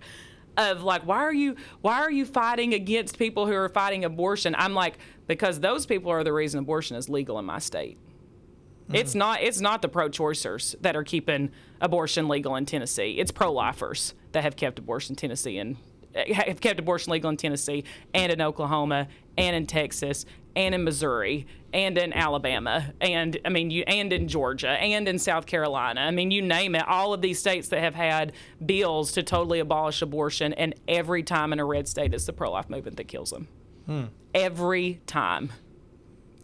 of 0.57 0.83
like 0.83 1.05
why 1.05 1.19
are 1.19 1.33
you 1.33 1.55
why 1.81 1.99
are 1.99 2.11
you 2.11 2.25
fighting 2.25 2.73
against 2.73 3.17
people 3.17 3.45
who 3.45 3.53
are 3.53 3.69
fighting 3.69 4.03
abortion? 4.03 4.55
I'm 4.57 4.73
like 4.73 4.97
because 5.27 5.59
those 5.59 5.85
people 5.85 6.11
are 6.11 6.23
the 6.23 6.33
reason 6.33 6.59
abortion 6.59 6.97
is 6.97 7.07
legal 7.07 7.37
in 7.39 7.45
my 7.45 7.59
state. 7.59 7.97
Mm-hmm. 7.97 8.95
it's 8.95 9.13
not 9.13 9.41
it's 9.41 9.61
not 9.61 9.83
the 9.83 9.87
pro-choicers 9.87 10.75
that 10.81 10.95
are 10.95 11.03
keeping 11.03 11.51
abortion 11.79 12.27
legal 12.27 12.55
in 12.55 12.65
tennessee. 12.65 13.11
It's 13.19 13.31
pro-lifers 13.31 14.15
that 14.31 14.43
have 14.43 14.55
kept 14.55 14.79
abortion 14.79 15.15
tennessee 15.15 15.59
and 15.59 15.77
have 16.15 16.59
kept 16.61 16.79
abortion 16.79 17.11
legal 17.11 17.29
in 17.29 17.37
tennessee 17.37 17.83
and 18.13 18.31
in 18.31 18.41
oklahoma 18.41 19.07
and 19.37 19.55
in 19.55 19.65
texas 19.67 20.25
and 20.55 20.73
in 20.73 20.83
Missouri 20.83 21.45
and 21.71 21.95
in 21.97 22.11
Alabama 22.11 22.91
and 22.99 23.37
I 23.45 23.49
mean 23.49 23.69
you 23.69 23.83
and 23.85 24.11
in 24.11 24.27
Georgia 24.27 24.69
and 24.69 25.07
in 25.07 25.19
South 25.19 25.45
Carolina. 25.45 26.01
I 26.01 26.09
mean 26.11 26.31
you 26.31 26.41
name 26.41 26.73
it, 26.73 26.85
all 26.87 27.13
of 27.13 27.21
these 27.21 27.37
states 27.39 27.67
that 27.69 27.79
have 27.81 27.93
had 27.93 28.33
bills 28.65 29.11
to 29.11 29.21
totally 29.23 29.59
abolish 29.59 30.01
abortion 30.01 30.51
and 30.53 30.73
every 30.87 31.21
time 31.21 31.53
in 31.53 31.59
a 31.59 31.65
red 31.65 31.87
state 31.87 32.15
it's 32.15 32.25
the 32.25 32.33
pro-life 32.33 32.67
movement 32.67 32.97
that 32.97 33.07
kills 33.07 33.29
them. 33.29 33.47
Hmm. 33.85 34.05
Every 34.33 34.99
time. 35.05 35.51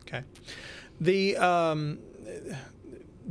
Okay. 0.07 0.21
The 1.01 1.35
um, 1.37 1.97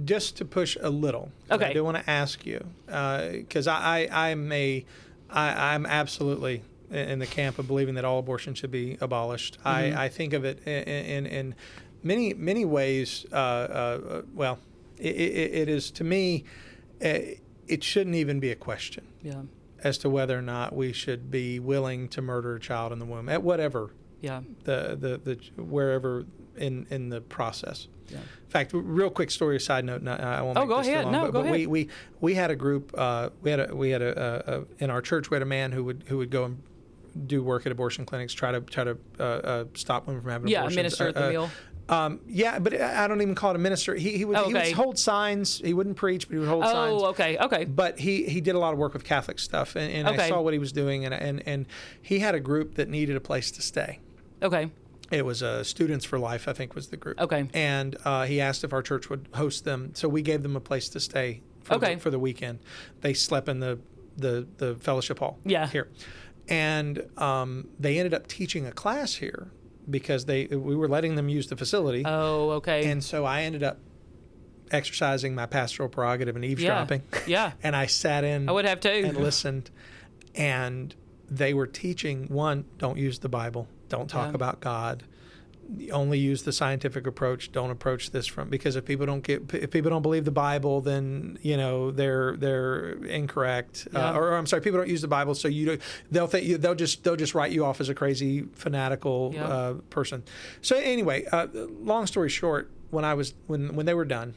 just 0.05 0.37
to 0.39 0.45
push 0.45 0.77
a 0.81 0.91
little. 0.91 1.31
I 1.49 1.55
Okay. 1.55 1.73
do 1.73 1.85
want 1.85 1.97
to 1.99 2.11
ask 2.11 2.45
you 2.45 2.67
because 2.87 3.69
I, 3.69 4.09
I 4.11 4.31
I'm 4.31 4.51
a 4.51 4.85
I, 5.31 5.75
I'm 5.75 5.87
absolutely 5.87 6.63
in 6.91 7.19
the 7.19 7.27
camp 7.27 7.59
of 7.59 7.67
believing 7.67 7.95
that 7.97 8.05
all 8.05 8.19
abortion 8.19 8.55
should 8.55 8.71
be 8.71 8.97
abolished. 9.01 9.59
Mm-hmm. 9.59 9.69
I, 9.99 10.05
I 10.05 10.09
think 10.09 10.33
of 10.33 10.45
it 10.45 10.63
in, 10.67 10.83
in, 10.85 11.27
in 11.27 11.55
many 12.03 12.35
many 12.35 12.65
ways. 12.65 13.27
Uh, 13.33 13.37
uh, 13.37 14.23
well, 14.35 14.59
it, 14.99 15.17
it, 15.17 15.55
it 15.55 15.69
is 15.69 15.91
to 15.93 16.05
me. 16.05 16.45
Uh, 17.05 17.19
it 17.67 17.83
shouldn't 17.83 18.15
even 18.17 18.41
be 18.41 18.51
a 18.51 18.55
question 18.55 19.07
Yeah. 19.23 19.43
as 19.83 19.97
to 19.99 20.11
whether 20.11 20.39
or 20.39 20.43
not 20.43 20.77
we 20.77 20.93
should 20.93 21.31
be 21.31 21.59
willing 21.59 22.09
to 22.11 22.21
murder 22.21 22.57
a 22.57 22.61
child 22.61 22.93
in 22.93 22.99
the 22.99 23.07
womb 23.07 23.29
at 23.31 23.43
whatever 23.43 23.91
Yeah. 24.21 24.43
the 24.65 24.97
the, 25.01 25.19
the 25.57 25.63
wherever 25.63 26.27
in 26.57 26.87
in 26.91 27.09
the 27.09 27.21
process. 27.23 27.89
Yeah. 28.09 28.19
In 28.19 28.51
fact, 28.51 28.71
real 28.75 29.11
quick 29.11 29.31
story. 29.31 29.59
Side 29.61 29.85
note. 29.85 30.03
no, 30.03 30.13
I 30.13 30.41
won't. 30.43 30.57
Oh, 30.57 30.61
make 30.63 30.69
go 30.69 30.79
ahead. 30.79 31.05
long, 31.05 31.13
No, 31.13 31.21
but, 31.23 31.33
go 31.33 31.43
but 31.43 31.51
We, 31.51 31.57
ahead. 31.59 31.69
we 31.69 31.89
we 32.21 32.35
had 32.35 32.51
a 32.51 32.57
group. 32.57 32.93
Uh, 32.97 33.31
we 33.43 33.51
had 33.51 33.61
a 33.71 33.75
we 33.75 33.91
had 33.91 34.03
a, 34.03 34.45
a, 34.47 34.61
a 34.61 34.65
in 34.79 34.91
our 34.91 35.03
church. 35.03 35.31
We 35.31 35.35
had 35.37 35.43
a 35.43 35.47
man 35.47 35.73
who 35.73 35.83
would 35.85 36.05
who 36.07 36.19
would 36.19 36.31
go 36.31 36.45
and 36.45 36.63
do 37.27 37.43
work 37.43 37.65
at 37.67 37.73
abortion 37.73 38.05
clinics, 38.05 38.33
try 38.33 38.53
to 38.53 38.61
try 38.61 38.85
to 38.85 38.97
uh, 39.19 39.23
uh, 39.23 39.65
stop 39.75 40.07
women 40.07 40.23
from 40.23 40.31
having 40.31 40.49
Yeah. 40.49 40.61
abortions. 40.61 40.77
Minister 40.77 41.09
at 41.09 41.15
the 41.15 41.21
Uh, 41.25 41.29
uh, 41.29 41.33
mill. 41.33 41.51
Um, 41.87 42.21
yeah, 42.27 42.59
but 42.59 42.81
I 42.81 43.07
don't 43.07 43.21
even 43.21 43.35
call 43.35 43.51
it 43.51 43.57
a 43.57 43.59
minister. 43.59 43.95
He, 43.95 44.17
he 44.17 44.25
would 44.25 44.39
he 44.47 44.55
would 44.55 44.73
hold 44.73 44.99
signs. 44.99 45.59
He 45.59 45.75
wouldn't 45.75 45.97
preach, 45.97 46.27
but 46.29 46.33
he 46.35 46.39
would 46.39 46.49
hold 46.49 46.65
signs 46.65 47.03
Oh, 47.03 47.07
okay. 47.09 47.37
Okay. 47.37 47.65
but 47.67 47.99
he 47.99 48.25
he 48.25 48.41
did 48.41 48.55
a 48.55 48.59
lot 48.59 48.73
of 48.73 48.79
work 48.79 48.95
with 48.95 49.05
Catholic 49.05 49.39
stuff, 49.39 49.77
and, 49.77 49.93
and 49.93 50.09
I 50.21 50.29
saw 50.29 50.41
what 50.41 50.55
he 50.55 50.59
was 50.59 50.73
doing, 50.73 51.05
and, 51.05 51.13
and 51.13 51.43
and 51.47 51.67
he 52.01 52.21
had 52.21 52.35
a 52.35 52.41
group 52.41 52.77
that 52.77 52.89
needed 52.89 53.17
a 53.17 53.21
place 53.21 53.51
to 53.51 53.61
stay. 53.63 53.99
Okay. 54.43 54.71
It 55.11 55.25
was 55.25 55.43
uh, 55.43 55.63
Students 55.65 56.05
for 56.05 56.19
Life, 56.19 56.49
I 56.49 56.53
think, 56.55 56.75
was 56.75 56.89
the 56.89 56.97
group. 56.97 57.21
Okay. 57.21 57.49
And 57.53 57.97
uh, 58.05 58.25
he 58.25 58.41
asked 58.41 58.65
if 58.65 58.73
our 58.73 58.83
church 58.83 59.11
would 59.11 59.29
host 59.35 59.65
them, 59.65 59.91
so 59.95 60.09
we 60.09 60.23
gave 60.23 60.43
them 60.43 60.57
a 60.57 60.61
place 60.61 60.89
to 60.91 61.01
stay 61.01 61.43
for, 61.63 61.75
Okay. 61.75 61.95
the, 61.97 62.01
for 62.01 62.11
the 62.11 62.19
weekend. 62.19 62.59
They 63.03 63.15
slept 63.15 63.49
in 63.49 63.61
the 63.61 63.79
the, 64.17 64.47
the 64.59 64.77
fellowship 64.77 65.19
hall 65.19 65.41
Yeah. 65.45 65.67
here, 65.67 65.89
and 66.49 67.05
um, 67.19 67.67
they 67.81 67.99
ended 67.99 68.15
up 68.15 68.29
teaching 68.29 68.65
a 68.65 68.71
class 68.73 69.15
here 69.17 69.49
because 69.91 70.25
they 70.27 70.47
we 70.47 70.77
were 70.77 70.87
letting 70.89 71.17
them 71.17 71.29
use 71.29 71.49
the 71.49 71.57
facility. 71.57 72.05
Oh, 72.07 72.51
okay. 72.53 72.89
And 72.91 73.03
so 73.03 73.25
I 73.25 73.43
ended 73.43 73.63
up 73.65 73.79
exercising 74.71 75.35
my 75.35 75.47
pastoral 75.47 75.89
prerogative 75.89 76.37
and 76.37 76.45
eavesdropping. 76.45 77.03
Yeah. 77.27 77.53
and 77.63 77.75
I 77.77 77.87
sat 77.87 78.25
in 78.25 78.49
I 78.49 78.53
would 78.53 78.65
have 78.65 78.81
too. 78.81 78.89
and 79.05 79.17
listened. 79.17 79.71
And 80.35 80.95
they 81.29 81.55
were 81.55 81.67
teaching 81.67 82.27
one, 82.29 82.65
don't 82.79 82.99
use 82.99 83.19
the 83.21 83.29
Bible, 83.29 83.69
don't 83.89 84.09
talk 84.09 84.29
Yeah. 84.31 84.35
about 84.35 84.61
God. 84.61 85.05
Only 85.91 86.19
use 86.19 86.43
the 86.43 86.53
scientific 86.53 87.07
approach. 87.07 87.51
Don't 87.51 87.71
approach 87.71 88.11
this 88.11 88.27
from 88.27 88.51
because 88.51 88.77
if 88.77 88.85
people 88.85 89.07
don't 89.07 89.23
get 89.23 89.53
if 89.55 89.71
people 89.71 89.89
don't 89.91 90.03
believe 90.03 90.27
the 90.27 90.31
Bible, 90.31 90.83
then 90.83 91.39
you 91.41 91.57
know 91.57 91.91
they're 91.91 92.37
they're 92.37 92.91
incorrect. 93.07 93.89
Yeah. 93.91 94.11
Uh, 94.11 94.19
or, 94.19 94.29
or 94.29 94.37
I'm 94.37 94.47
sorry, 94.47 94.61
people 94.61 94.79
don't 94.79 94.91
use 94.91 95.01
the 95.01 95.09
Bible, 95.09 95.35
so 95.35 95.49
you 95.49 95.65
don't- 95.67 95.81
they'll 96.11 96.27
think 96.27 96.47
you, 96.47 96.59
they'll 96.59 96.75
just 96.75 97.03
they'll 97.03 97.17
just 97.17 97.35
write 97.35 97.51
you 97.51 97.65
off 97.65 97.81
as 97.81 97.89
a 97.89 97.95
crazy 97.95 98.43
fanatical 98.55 99.33
Yeah. 99.35 99.47
uh, 99.49 99.75
person. 99.89 100.23
So 100.61 100.77
anyway, 100.77 101.25
uh, 101.33 101.47
long 101.81 102.07
story 102.07 102.29
short, 102.29 102.71
when 102.91 103.07
I 103.07 103.15
was 103.15 103.33
when 103.47 103.75
when 103.75 103.87
they 103.87 103.95
were 103.95 104.05
done, 104.05 104.35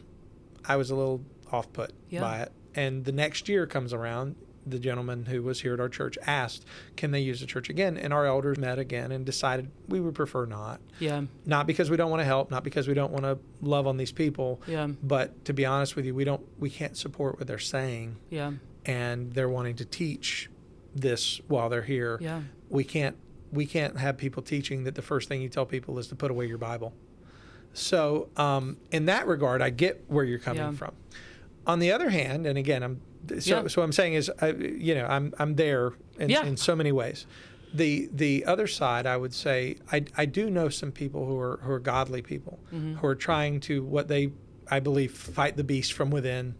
I 0.66 0.78
was 0.78 0.91
a 0.91 0.95
little 0.95 1.22
off 1.52 1.72
put 1.74 1.91
by 2.10 2.39
it. 2.43 2.54
And 2.74 3.04
the 3.04 3.12
next 3.12 3.50
year 3.50 3.68
comes 3.68 3.91
around, 3.91 4.36
the 4.70 4.80
gentleman 4.80 5.26
who 5.26 5.41
was 5.43 5.61
here 5.61 5.74
at 5.74 5.80
our 5.80 5.89
church 5.89 6.18
asked, 6.28 6.65
"Can 6.95 7.11
they 7.11 7.20
use 7.22 7.39
the 7.39 7.45
church 7.45 7.70
again?" 7.70 7.97
And 7.97 8.13
our 8.13 8.26
elders 8.26 8.57
met 8.57 8.80
again 8.80 9.11
and 9.11 9.26
decided 9.26 9.70
we 9.88 9.99
would 9.99 10.15
prefer 10.15 10.45
not. 10.45 10.80
yeah. 10.99 11.24
Not 11.45 11.68
because 11.68 11.89
we 11.89 11.97
don't 11.97 12.09
want 12.09 12.22
to 12.22 12.26
help, 12.26 12.51
not 12.51 12.63
because 12.63 12.88
we 12.88 12.93
don't 12.93 13.11
want 13.11 13.24
to 13.26 13.38
love 13.61 13.88
on 13.88 13.97
these 13.97 14.11
people, 14.11 14.61
Yeah. 14.68 14.88
but 15.03 15.45
to 15.45 15.53
be 15.53 15.65
honest 15.65 15.95
with 15.95 16.05
you, 16.05 16.13
we 16.15 16.24
don't 16.24 16.45
we 16.59 16.70
can't 16.70 16.95
support 16.97 17.38
what 17.39 17.47
they're 17.47 17.57
saying 17.59 18.18
Yeah. 18.30 18.53
and 18.86 19.34
they're 19.34 19.49
wanting 19.49 19.76
to 19.78 19.86
teach 19.86 20.49
this 20.95 21.39
while 21.47 21.70
they're 21.70 21.82
here. 21.84 22.18
Yeah. 22.22 22.41
We 22.70 22.84
can't 22.84 23.15
we 23.51 23.65
can't 23.65 23.97
have 23.97 24.18
people 24.18 24.43
teaching 24.43 24.84
that 24.84 24.95
the 24.95 25.01
first 25.01 25.30
thing 25.30 25.41
you 25.41 25.49
tell 25.49 25.65
people 25.65 25.97
is 25.99 26.07
to 26.07 26.15
put 26.15 26.30
away 26.32 26.47
your 26.47 26.57
Bible. 26.57 26.93
So 27.74 28.30
um, 28.38 28.78
in 28.91 29.05
that 29.05 29.28
regard, 29.28 29.61
I 29.61 29.70
get 29.70 30.03
where 30.07 30.26
you're 30.26 30.39
coming 30.39 30.61
Yeah. 30.63 30.72
from. 30.72 30.93
On 31.65 31.80
the 31.80 31.91
other 31.91 32.09
hand, 32.09 32.45
and 32.45 32.57
again, 32.57 32.82
I'm 32.82 33.01
so, 33.40 33.62
Yeah. 33.64 33.68
so 33.68 33.82
what 33.82 33.86
I'm 33.86 33.92
saying 33.92 34.14
is, 34.14 34.32
I, 34.42 34.52
you 34.52 34.96
know, 34.96 35.06
I'm 35.06 35.34
I'm 35.40 35.56
there 35.56 35.94
in, 36.20 36.30
Yeah. 36.30 36.46
in 36.46 36.58
so 36.58 36.76
many 36.76 36.92
ways. 36.92 37.26
The 37.74 38.10
the 38.14 38.46
other 38.46 38.68
side, 38.68 39.06
I 39.06 39.18
would 39.18 39.34
say, 39.34 39.78
I, 39.92 40.06
I 40.18 40.26
do 40.26 40.50
know 40.50 40.70
some 40.70 40.92
people 40.92 41.26
who 41.26 41.38
are 41.40 41.60
who 41.64 41.72
are 41.72 41.80
godly 41.80 42.22
people 42.22 42.60
Mm-hmm. 42.74 42.96
who 42.96 43.08
are 43.08 43.16
trying 43.16 43.60
to 43.62 43.84
what 43.84 44.08
they 44.08 44.32
I 44.70 44.80
believe 44.80 45.12
fight 45.14 45.56
the 45.58 45.64
beast 45.64 45.94
from 45.94 46.10
within 46.10 46.56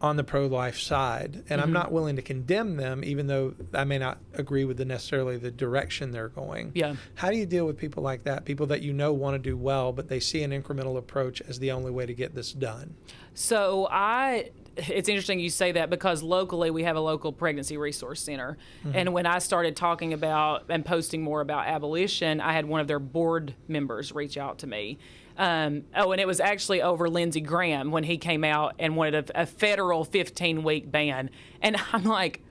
on 0.00 0.14
the 0.16 0.22
pro 0.22 0.46
life 0.46 0.78
side, 0.78 1.34
and 1.34 1.44
Mm-hmm. 1.48 1.60
I'm 1.62 1.72
not 1.72 1.90
willing 1.92 2.14
to 2.16 2.22
condemn 2.22 2.76
them, 2.76 3.02
even 3.04 3.26
though 3.26 3.54
I 3.74 3.82
may 3.84 3.98
not 3.98 4.18
agree 4.34 4.64
with 4.64 4.76
the 4.76 4.84
necessarily 4.84 5.36
the 5.38 5.50
direction 5.50 6.12
they're 6.12 6.28
going. 6.28 6.70
Yeah. 6.74 6.94
How 7.16 7.30
do 7.30 7.36
you 7.36 7.46
deal 7.46 7.66
with 7.66 7.76
people 7.76 8.02
like 8.02 8.22
that? 8.24 8.44
People 8.44 8.66
that 8.68 8.80
you 8.80 8.92
know 8.92 9.12
want 9.12 9.34
to 9.34 9.38
do 9.50 9.56
well, 9.56 9.92
but 9.92 10.08
they 10.08 10.20
see 10.20 10.42
an 10.44 10.52
incremental 10.52 10.96
approach 10.96 11.40
as 11.42 11.58
the 11.58 11.72
only 11.72 11.90
way 11.90 12.06
to 12.06 12.14
get 12.14 12.34
this 12.34 12.52
done. 12.52 12.94
So 13.34 13.88
I 13.90 14.50
it's 14.78 15.08
interesting 15.08 15.40
you 15.40 15.50
say 15.50 15.72
that 15.72 15.90
because 15.90 16.22
locally 16.22 16.70
we 16.70 16.84
have 16.84 16.96
a 16.96 17.00
local 17.00 17.32
pregnancy 17.32 17.76
resource 17.76 18.22
center. 18.22 18.56
And 18.94 19.12
when 19.12 19.26
I 19.26 19.38
started 19.38 19.76
talking 19.76 20.12
about 20.12 20.64
and 20.68 20.84
posting 20.84 21.22
more 21.22 21.40
about 21.40 21.66
abolition, 21.66 22.40
I 22.40 22.52
had 22.52 22.66
one 22.66 22.80
of 22.80 22.88
their 22.88 22.98
board 22.98 23.54
members 23.66 24.12
reach 24.12 24.36
out 24.38 24.58
to 24.58 24.66
me. 24.66 24.98
Um, 25.36 25.84
oh, 25.94 26.10
and 26.12 26.20
it 26.20 26.26
was 26.26 26.40
actually 26.40 26.82
over 26.82 27.08
Lindsey 27.08 27.40
Graham 27.40 27.90
when 27.92 28.04
he 28.04 28.18
came 28.18 28.42
out 28.42 28.74
and 28.78 28.96
wanted 28.96 29.30
a, 29.30 29.42
a 29.42 29.46
federal 29.46 30.04
15 30.04 30.64
week 30.64 30.90
ban. 30.90 31.30
And 31.62 31.76
I'm 31.92 32.04
like, 32.04 32.42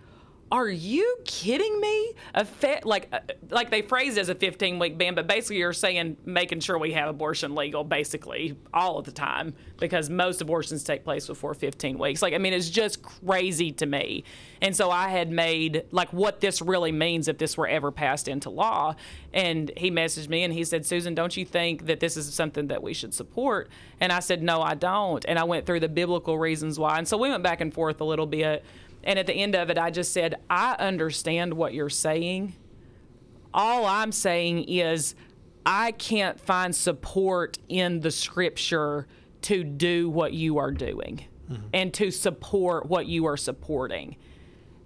are 0.51 0.69
you 0.69 1.17
kidding 1.25 1.79
me? 1.81 2.13
A 2.33 2.45
fe- 2.45 2.79
like 2.85 3.09
uh, 3.11 3.19
like 3.49 3.69
they 3.69 3.81
phrase 3.81 4.15
it 4.17 4.21
as 4.21 4.29
a 4.29 4.35
15 4.35 4.79
week 4.79 4.97
ban, 4.97 5.13
but 5.13 5.27
basically 5.27 5.57
you're 5.57 5.73
saying 5.73 6.15
making 6.25 6.61
sure 6.61 6.77
we 6.77 6.93
have 6.93 7.09
abortion 7.09 7.53
legal 7.53 7.83
basically 7.83 8.55
all 8.73 8.97
of 8.97 9.05
the 9.05 9.11
time 9.11 9.53
because 9.77 10.09
most 10.09 10.41
abortions 10.41 10.83
take 10.83 11.03
place 11.03 11.27
before 11.27 11.53
15 11.53 11.97
weeks. 11.97 12.21
Like 12.21 12.33
I 12.33 12.37
mean 12.37 12.53
it's 12.53 12.69
just 12.69 13.01
crazy 13.01 13.71
to 13.73 13.85
me. 13.85 14.23
And 14.61 14.75
so 14.75 14.89
I 14.89 15.09
had 15.09 15.31
made 15.31 15.83
like 15.91 16.13
what 16.13 16.39
this 16.39 16.61
really 16.61 16.91
means 16.91 17.27
if 17.27 17.37
this 17.37 17.57
were 17.57 17.67
ever 17.67 17.91
passed 17.91 18.27
into 18.27 18.49
law. 18.49 18.95
And 19.33 19.71
he 19.75 19.91
messaged 19.91 20.29
me 20.29 20.43
and 20.43 20.53
he 20.53 20.63
said, 20.63 20.85
"Susan, 20.85 21.13
don't 21.13 21.35
you 21.35 21.45
think 21.45 21.85
that 21.87 21.99
this 21.99 22.15
is 22.15 22.33
something 22.33 22.67
that 22.67 22.81
we 22.81 22.93
should 22.93 23.13
support?" 23.13 23.69
And 23.99 24.11
I 24.11 24.19
said, 24.19 24.41
"No, 24.41 24.61
I 24.61 24.73
don't." 24.73 25.23
And 25.25 25.37
I 25.37 25.43
went 25.43 25.65
through 25.65 25.81
the 25.81 25.89
biblical 25.89 26.39
reasons 26.39 26.79
why. 26.79 26.97
And 26.97 27.07
so 27.07 27.17
we 27.17 27.29
went 27.29 27.43
back 27.43 27.61
and 27.61 27.73
forth 27.73 27.99
a 28.01 28.05
little 28.05 28.25
bit. 28.25 28.63
And 29.07 29.17
at 29.17 29.25
the 29.25 29.33
end 29.33 29.55
of 29.55 29.69
it, 29.69 29.77
I 29.77 29.89
just 29.89 30.11
said, 30.11 30.35
I 30.49 30.75
understand 30.77 31.53
what 31.53 31.73
you're 31.73 31.89
saying. 31.89 32.53
All 33.53 33.85
I'm 33.85 34.11
saying 34.11 34.65
is, 34.65 35.15
I 35.65 35.93
can't 35.93 36.37
find 36.39 36.75
support 36.75 37.57
in 37.69 38.01
the 38.01 38.11
scripture 38.11 39.07
to 39.43 39.63
do 39.63 40.09
what 40.09 40.33
you 40.33 40.57
are 40.57 40.71
doing 40.71 41.23
mm-hmm. 41.49 41.67
and 41.73 41.93
to 41.93 42.11
support 42.11 42.87
what 42.87 43.05
you 43.05 43.25
are 43.27 43.37
supporting. 43.37 44.17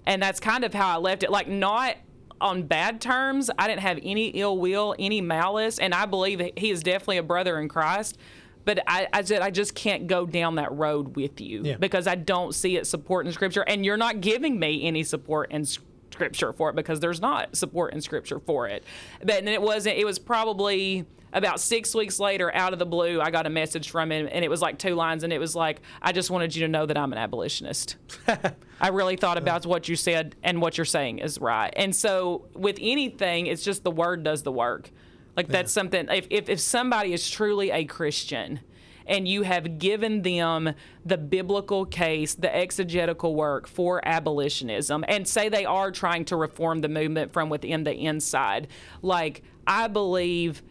And 0.06 0.22
that's 0.22 0.40
kind 0.40 0.64
of 0.64 0.74
how 0.74 0.96
I 0.96 1.00
left 1.00 1.24
it. 1.24 1.32
Like, 1.32 1.48
not 1.48 1.98
on 2.40 2.64
bad 2.64 3.02
terms. 3.02 3.50
I 3.58 3.68
didn't 3.68 3.82
have 3.82 4.00
any 4.04 4.28
ill 4.30 4.58
will, 4.58 4.96
any 5.00 5.22
malice. 5.22 5.80
And 5.80 5.96
I 5.96 6.06
believe 6.06 6.42
he 6.58 6.70
is 6.70 6.84
definitely 6.84 7.18
a 7.18 7.24
brother 7.24 7.60
in 7.60 7.70
Christ. 7.70 8.20
But 8.66 8.80
I, 8.88 9.08
I 9.12 9.24
said, 9.24 9.42
I 9.42 9.50
just 9.52 9.76
can't 9.76 10.08
go 10.08 10.26
down 10.26 10.56
that 10.56 10.72
road 10.72 11.16
with 11.16 11.42
you 11.42 11.62
Yeah. 11.64 11.78
because 11.78 12.08
I 12.08 12.16
don't 12.16 12.54
see 12.54 12.78
it 12.78 12.86
support 12.88 13.26
in 13.26 13.34
scripture. 13.34 13.62
And 13.68 13.86
you're 13.86 13.98
not 13.98 14.22
giving 14.22 14.60
me 14.60 14.84
any 14.84 15.04
support 15.04 15.52
in 15.52 15.66
scripture 15.66 16.54
for 16.54 16.70
it 16.70 16.76
because 16.76 17.00
there's 17.00 17.22
not 17.22 17.56
support 17.56 17.94
in 17.94 18.02
scripture 18.02 18.40
for 18.40 18.68
it. 18.68 18.84
But 19.20 19.28
then 19.28 19.48
it 19.48 19.62
wasn't, 19.62 19.98
it 19.98 20.06
was 20.06 20.20
probably 20.20 21.06
about 21.34 21.62
six 21.62 21.96
weeks 21.96 22.20
later, 22.20 22.54
out 22.54 22.74
of 22.74 22.80
the 22.80 22.86
blue, 22.86 23.22
I 23.22 23.32
got 23.32 23.48
a 23.48 23.50
message 23.50 23.90
from 23.90 24.12
him 24.12 24.28
and 24.30 24.44
it 24.44 24.50
was 24.50 24.62
like 24.62 24.78
two 24.78 24.96
lines 24.96 25.24
and 25.24 25.32
it 25.32 25.40
was 25.40 25.56
like, 25.56 25.82
I 26.02 26.12
just 26.12 26.30
wanted 26.30 26.54
you 26.56 26.64
to 26.64 26.68
know 26.68 26.86
that 26.86 26.98
I'm 26.98 27.14
an 27.14 27.18
abolitionist. 27.18 27.96
I 28.82 28.90
really 28.90 29.16
thought 29.16 29.38
about 29.38 29.66
what 29.66 29.88
you 29.88 29.96
said 29.96 30.36
and 30.44 30.62
what 30.62 30.78
you're 30.78 30.84
saying 30.86 31.20
is 31.20 31.40
right. 31.40 31.74
And 31.78 31.96
so 31.96 32.48
with 32.54 32.78
anything, 32.82 33.48
it's 33.48 33.64
just 33.64 33.84
the 33.84 33.92
word 33.92 34.24
does 34.24 34.44
the 34.44 34.52
work. 34.52 34.92
Like 35.36 35.48
that's 35.48 35.72
something 35.72 36.08
if, 36.10 36.28
if 36.30 36.50
if 36.50 36.60
somebody 36.60 37.14
is 37.14 37.30
truly 37.30 37.72
a 37.72 37.86
Christian 37.86 38.60
and 39.08 39.28
you 39.28 39.44
have 39.44 39.80
given 39.80 40.22
them 40.22 40.74
the 41.06 41.18
biblical 41.18 41.86
case, 41.86 42.36
the 42.36 42.54
exegetical 42.56 43.36
work 43.36 43.68
for 43.68 44.02
abolitionism, 44.08 45.04
and 45.08 45.28
say 45.28 45.50
they 45.50 45.66
are 45.66 45.92
trying 45.92 46.26
to 46.26 46.36
reform 46.36 46.82
the 46.82 46.88
movement 46.88 47.34
from 47.34 47.50
within 47.50 47.84
the 47.84 47.94
inside, 47.94 48.68
like 49.02 49.42
I 49.66 49.88
believe 49.88 50.62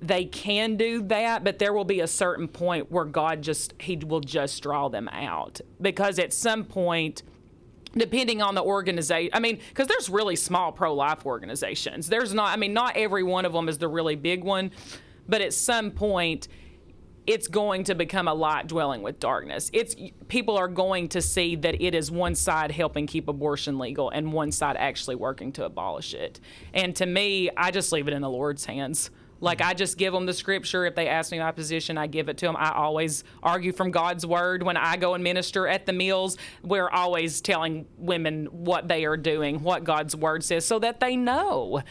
they 0.00 0.26
can 0.26 0.76
do 0.76 1.02
that, 1.02 1.44
but 1.44 1.58
there 1.58 1.72
will 1.72 1.84
be 1.84 2.00
a 2.00 2.06
certain 2.06 2.46
point 2.46 2.92
where 2.92 3.04
God 3.04 3.42
just 3.42 3.74
He 3.80 3.96
will 3.96 4.20
just 4.20 4.62
draw 4.62 4.88
them 4.88 5.08
out. 5.08 5.60
Because 5.80 6.18
at 6.18 6.32
some 6.32 6.64
point 6.64 7.22
depending 7.96 8.42
on 8.42 8.54
the 8.54 8.62
organization 8.62 9.30
i 9.34 9.40
mean 9.40 9.58
because 9.68 9.86
there's 9.86 10.08
really 10.08 10.36
small 10.36 10.72
pro-life 10.72 11.24
organizations 11.26 12.08
there's 12.08 12.34
not 12.34 12.52
i 12.52 12.56
mean 12.56 12.72
not 12.72 12.96
every 12.96 13.22
one 13.22 13.44
of 13.44 13.52
them 13.52 13.68
is 13.68 13.78
the 13.78 13.88
really 13.88 14.16
big 14.16 14.44
one 14.44 14.70
but 15.28 15.40
at 15.40 15.52
some 15.52 15.90
point 15.90 16.48
it's 17.26 17.48
going 17.48 17.84
to 17.84 17.94
become 17.94 18.28
a 18.28 18.34
light 18.34 18.66
dwelling 18.66 19.02
with 19.02 19.18
darkness. 19.18 19.70
It's 19.72 19.96
people 20.28 20.56
are 20.56 20.68
going 20.68 21.08
to 21.10 21.22
see 21.22 21.56
that 21.56 21.80
it 21.80 21.94
is 21.94 22.10
one 22.10 22.34
side 22.34 22.70
helping 22.70 23.06
keep 23.06 23.28
abortion 23.28 23.78
legal 23.78 24.10
and 24.10 24.32
one 24.32 24.52
side 24.52 24.76
actually 24.76 25.16
working 25.16 25.52
to 25.52 25.64
abolish 25.64 26.12
it. 26.12 26.40
And 26.74 26.94
to 26.96 27.06
me, 27.06 27.50
I 27.56 27.70
just 27.70 27.92
leave 27.92 28.08
it 28.08 28.14
in 28.14 28.20
the 28.20 28.30
Lord's 28.30 28.66
hands. 28.66 29.10
Like 29.44 29.60
I 29.60 29.74
just 29.74 29.98
give 29.98 30.12
them 30.12 30.26
the 30.26 30.32
scripture. 30.32 30.86
If 30.86 30.94
they 30.94 31.06
ask 31.06 31.30
me 31.30 31.38
my 31.38 31.52
position, 31.52 31.98
I 31.98 32.06
give 32.06 32.28
it 32.28 32.38
to 32.38 32.46
them. 32.46 32.56
I 32.56 32.72
always 32.72 33.24
argue 33.42 33.72
from 33.72 33.90
God's 33.90 34.26
word 34.26 34.62
when 34.62 34.76
I 34.76 34.96
go 34.96 35.14
and 35.14 35.22
minister 35.22 35.68
at 35.68 35.84
the 35.86 35.92
mills. 35.92 36.38
We're 36.62 36.88
always 36.88 37.40
telling 37.40 37.86
women 37.98 38.46
what 38.46 38.88
they 38.88 39.04
are 39.04 39.18
doing, 39.18 39.62
what 39.62 39.84
God's 39.84 40.16
word 40.16 40.42
says, 40.42 40.64
so 40.64 40.78
that 40.78 40.98
they 40.98 41.14
know 41.14 41.82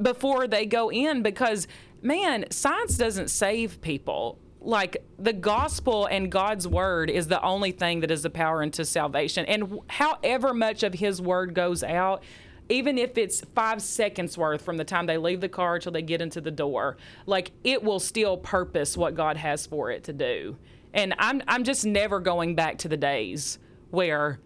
before 0.00 0.48
they 0.48 0.66
go 0.66 0.90
in. 0.90 1.22
Because 1.22 1.68
man, 2.02 2.46
science 2.50 2.96
doesn't 2.96 3.28
save 3.28 3.80
people 3.80 4.38
like 4.60 4.96
the 5.18 5.32
gospel 5.32 6.06
and 6.06 6.30
God's 6.30 6.66
word 6.66 7.10
is 7.10 7.28
the 7.28 7.42
only 7.42 7.72
thing 7.72 8.00
that 8.00 8.10
is 8.10 8.22
the 8.22 8.30
power 8.30 8.62
into 8.62 8.84
salvation. 8.84 9.46
And 9.46 9.80
however 9.88 10.52
much 10.52 10.82
of 10.82 10.94
his 10.94 11.20
word 11.20 11.54
goes 11.54 11.82
out, 11.82 12.22
even 12.68 12.98
if 12.98 13.18
it's 13.18 13.42
five 13.54 13.82
seconds 13.82 14.38
worth 14.38 14.62
from 14.62 14.76
the 14.76 14.84
time 14.84 15.06
they 15.06 15.18
leave 15.18 15.40
the 15.40 15.48
car 15.48 15.78
till 15.78 15.92
they 15.92 16.02
get 16.02 16.22
into 16.22 16.40
the 16.40 16.50
door, 16.50 16.96
like 17.26 17.52
it 17.64 17.82
will 17.82 18.00
still 18.00 18.36
purpose 18.36 18.96
what 18.96 19.14
God 19.14 19.36
has 19.36 19.66
for 19.66 19.90
it 19.90 20.04
to 20.04 20.12
do. 20.12 20.56
And 20.94 21.14
I'm 21.18 21.42
I'm 21.48 21.64
just 21.64 21.84
never 21.84 22.20
going 22.20 22.54
back 22.54 22.78
to 22.78 22.88
the 22.88 22.96
days 22.96 23.58
where 23.90 24.40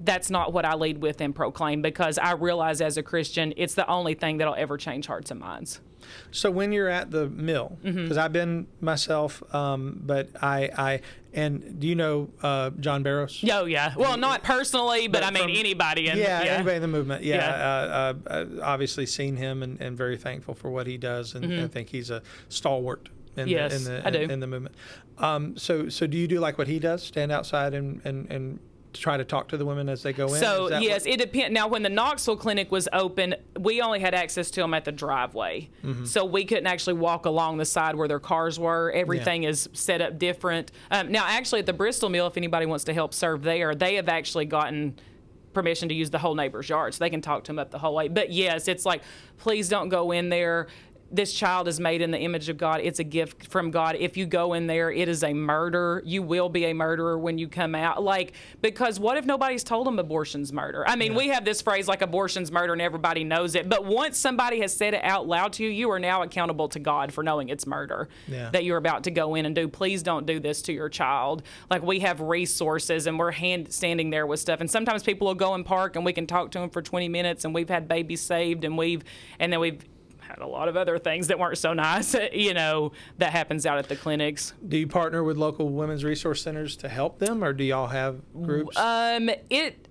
that's 0.00 0.30
not 0.30 0.52
what 0.52 0.64
I 0.64 0.74
lead 0.74 0.98
with 0.98 1.20
and 1.20 1.34
proclaim 1.34 1.82
because 1.82 2.18
I 2.18 2.32
realize 2.32 2.80
as 2.80 2.96
a 2.96 3.02
Christian, 3.02 3.52
it's 3.56 3.74
the 3.74 3.88
only 3.88 4.14
thing 4.14 4.38
that'll 4.38 4.54
ever 4.54 4.76
change 4.76 5.06
hearts 5.06 5.30
and 5.30 5.40
minds. 5.40 5.80
So 6.30 6.50
when 6.50 6.72
you're 6.72 6.88
at 6.88 7.10
the 7.10 7.28
mill, 7.28 7.78
because 7.82 7.96
mm-hmm. 7.96 8.18
I've 8.18 8.32
been 8.32 8.66
myself, 8.80 9.42
um, 9.54 10.00
but 10.04 10.30
I, 10.42 10.70
I, 10.76 11.00
and 11.32 11.78
do 11.78 11.86
you 11.86 11.94
know 11.94 12.30
uh, 12.42 12.70
John 12.80 13.02
Barrows? 13.02 13.44
Oh 13.50 13.64
yeah. 13.64 13.94
Well, 13.96 14.16
not 14.16 14.42
personally, 14.42 15.08
but, 15.08 15.20
but 15.20 15.26
I 15.26 15.30
mean 15.30 15.44
from, 15.44 15.52
anybody. 15.52 16.08
In, 16.08 16.18
yeah, 16.18 16.42
yeah, 16.42 16.52
anybody 16.52 16.76
in 16.76 16.82
the 16.82 16.88
movement. 16.88 17.22
Yeah, 17.22 17.36
yeah. 17.36 17.54
Uh, 17.94 18.14
uh, 18.26 18.46
obviously 18.62 19.06
seen 19.06 19.36
him 19.36 19.62
and, 19.62 19.80
and, 19.80 19.96
very 19.96 20.16
thankful 20.16 20.54
for 20.54 20.70
what 20.70 20.86
he 20.86 20.96
does, 20.96 21.34
and 21.34 21.44
mm-hmm. 21.44 21.64
I 21.64 21.68
think 21.68 21.88
he's 21.88 22.10
a 22.10 22.22
stalwart 22.48 23.08
in 23.36 23.48
yes, 23.48 23.84
the, 23.84 23.96
in 23.96 24.02
the, 24.02 24.06
I 24.06 24.10
do. 24.10 24.18
In, 24.18 24.30
in 24.32 24.40
the 24.40 24.46
movement. 24.46 24.74
Um, 25.18 25.56
so, 25.56 25.88
so 25.88 26.06
do 26.06 26.16
you 26.16 26.28
do 26.28 26.40
like 26.40 26.58
what 26.58 26.68
he 26.68 26.78
does? 26.78 27.02
Stand 27.02 27.32
outside 27.32 27.74
and, 27.74 28.00
and, 28.04 28.30
and 28.30 28.60
try 28.92 29.16
to 29.16 29.24
talk 29.24 29.48
to 29.48 29.56
the 29.56 29.64
women 29.64 29.88
as 29.88 30.02
they 30.02 30.12
go 30.12 30.26
in? 30.32 30.40
So 30.40 30.78
yes, 30.78 31.02
what? 31.02 31.14
it 31.14 31.16
depends. 31.18 31.52
Now, 31.52 31.68
when 31.68 31.82
the 31.82 31.88
Knoxville 31.88 32.36
clinic 32.36 32.70
was 32.70 32.88
open, 32.92 33.34
we 33.58 33.80
only 33.80 34.00
had 34.00 34.14
access 34.14 34.50
to 34.52 34.60
them 34.60 34.74
at 34.74 34.84
the 34.84 34.92
driveway, 34.92 35.68
mm-hmm. 35.84 36.04
so 36.04 36.24
we 36.24 36.44
couldn't 36.44 36.66
actually 36.66 36.94
walk 36.94 37.26
along 37.26 37.58
the 37.58 37.64
side 37.64 37.96
where 37.96 38.08
their 38.08 38.20
cars 38.20 38.58
were. 38.58 38.90
Everything 38.92 39.42
yeah. 39.42 39.50
is 39.50 39.68
set 39.72 40.00
up 40.00 40.18
different. 40.18 40.72
Um, 40.90 41.10
now, 41.12 41.24
actually, 41.26 41.60
at 41.60 41.66
the 41.66 41.72
Bristol 41.72 42.08
Mill, 42.08 42.26
if 42.26 42.36
anybody 42.36 42.66
wants 42.66 42.84
to 42.84 42.94
help 42.94 43.14
serve 43.14 43.42
there, 43.42 43.74
they 43.74 43.94
have 43.94 44.08
actually 44.08 44.46
gotten 44.46 44.98
permission 45.54 45.88
to 45.88 45.94
use 45.94 46.10
the 46.10 46.18
whole 46.18 46.34
neighbor's 46.34 46.68
yard, 46.68 46.94
so 46.94 47.02
they 47.02 47.10
can 47.10 47.20
talk 47.20 47.42
to 47.44 47.48
them 47.48 47.58
up 47.58 47.70
the 47.70 47.78
whole 47.78 47.94
way. 47.94 48.08
But 48.08 48.30
yes, 48.30 48.68
it's 48.68 48.86
like, 48.86 49.02
please 49.38 49.68
don't 49.68 49.88
go 49.88 50.12
in 50.12 50.28
there 50.28 50.68
this 51.10 51.32
child 51.32 51.68
is 51.68 51.80
made 51.80 52.02
in 52.02 52.10
the 52.10 52.18
image 52.18 52.48
of 52.48 52.58
God. 52.58 52.80
It's 52.82 52.98
a 52.98 53.04
gift 53.04 53.46
from 53.46 53.70
God. 53.70 53.96
If 53.98 54.16
you 54.16 54.26
go 54.26 54.52
in 54.52 54.66
there, 54.66 54.90
it 54.90 55.08
is 55.08 55.22
a 55.22 55.32
murder. 55.32 56.02
You 56.04 56.22
will 56.22 56.48
be 56.48 56.66
a 56.66 56.74
murderer 56.74 57.18
when 57.18 57.38
you 57.38 57.48
come 57.48 57.74
out. 57.74 58.02
Like, 58.02 58.34
because 58.60 59.00
what 59.00 59.16
if 59.16 59.24
nobody's 59.24 59.64
told 59.64 59.86
them 59.86 59.98
abortion's 59.98 60.52
murder? 60.52 60.86
I 60.86 60.96
mean, 60.96 61.12
yeah. 61.12 61.18
we 61.18 61.28
have 61.28 61.44
this 61.44 61.62
phrase 61.62 61.88
like 61.88 62.02
abortion's 62.02 62.52
murder 62.52 62.74
and 62.74 62.82
everybody 62.82 63.24
knows 63.24 63.54
it. 63.54 63.68
But 63.68 63.86
once 63.86 64.18
somebody 64.18 64.60
has 64.60 64.74
said 64.74 64.92
it 64.92 65.02
out 65.02 65.26
loud 65.26 65.54
to 65.54 65.64
you, 65.64 65.70
you 65.70 65.90
are 65.90 65.98
now 65.98 66.22
accountable 66.22 66.68
to 66.68 66.78
God 66.78 67.12
for 67.12 67.22
knowing 67.22 67.48
it's 67.48 67.66
murder 67.66 68.08
yeah. 68.26 68.50
that 68.50 68.64
you're 68.64 68.76
about 68.76 69.04
to 69.04 69.10
go 69.10 69.34
in 69.34 69.46
and 69.46 69.54
do. 69.54 69.66
Please 69.66 70.02
don't 70.02 70.26
do 70.26 70.38
this 70.40 70.60
to 70.62 70.72
your 70.72 70.90
child. 70.90 71.42
Like, 71.70 71.82
we 71.82 72.00
have 72.00 72.20
resources 72.20 73.06
and 73.06 73.18
we're 73.18 73.30
hand 73.30 73.72
standing 73.72 74.10
there 74.10 74.26
with 74.26 74.40
stuff. 74.40 74.60
And 74.60 74.70
sometimes 74.70 75.02
people 75.02 75.26
will 75.26 75.34
go 75.34 75.54
and 75.54 75.64
park 75.64 75.96
and 75.96 76.04
we 76.04 76.12
can 76.12 76.26
talk 76.26 76.50
to 76.50 76.58
them 76.58 76.68
for 76.68 76.82
20 76.82 77.08
minutes 77.08 77.46
and 77.46 77.54
we've 77.54 77.68
had 77.68 77.88
babies 77.88 78.20
saved 78.20 78.64
and 78.64 78.76
we've, 78.76 79.02
and 79.38 79.52
then 79.52 79.60
we've, 79.60 79.82
had 80.28 80.38
a 80.38 80.46
lot 80.46 80.68
of 80.68 80.76
other 80.76 80.98
things 80.98 81.28
that 81.28 81.38
weren't 81.38 81.58
so 81.58 81.72
nice, 81.72 82.14
you 82.32 82.54
know, 82.54 82.92
that 83.18 83.32
happens 83.32 83.66
out 83.66 83.78
at 83.78 83.88
the 83.88 83.96
clinics. 83.96 84.52
Do 84.66 84.76
you 84.76 84.86
partner 84.86 85.24
with 85.24 85.36
local 85.36 85.70
women's 85.70 86.04
resource 86.04 86.42
centers 86.42 86.76
to 86.76 86.88
help 86.88 87.18
them, 87.18 87.42
or 87.42 87.52
do 87.52 87.64
y'all 87.64 87.88
have 87.88 88.20
groups? 88.34 88.76
Um, 88.76 89.30
it 89.50 89.88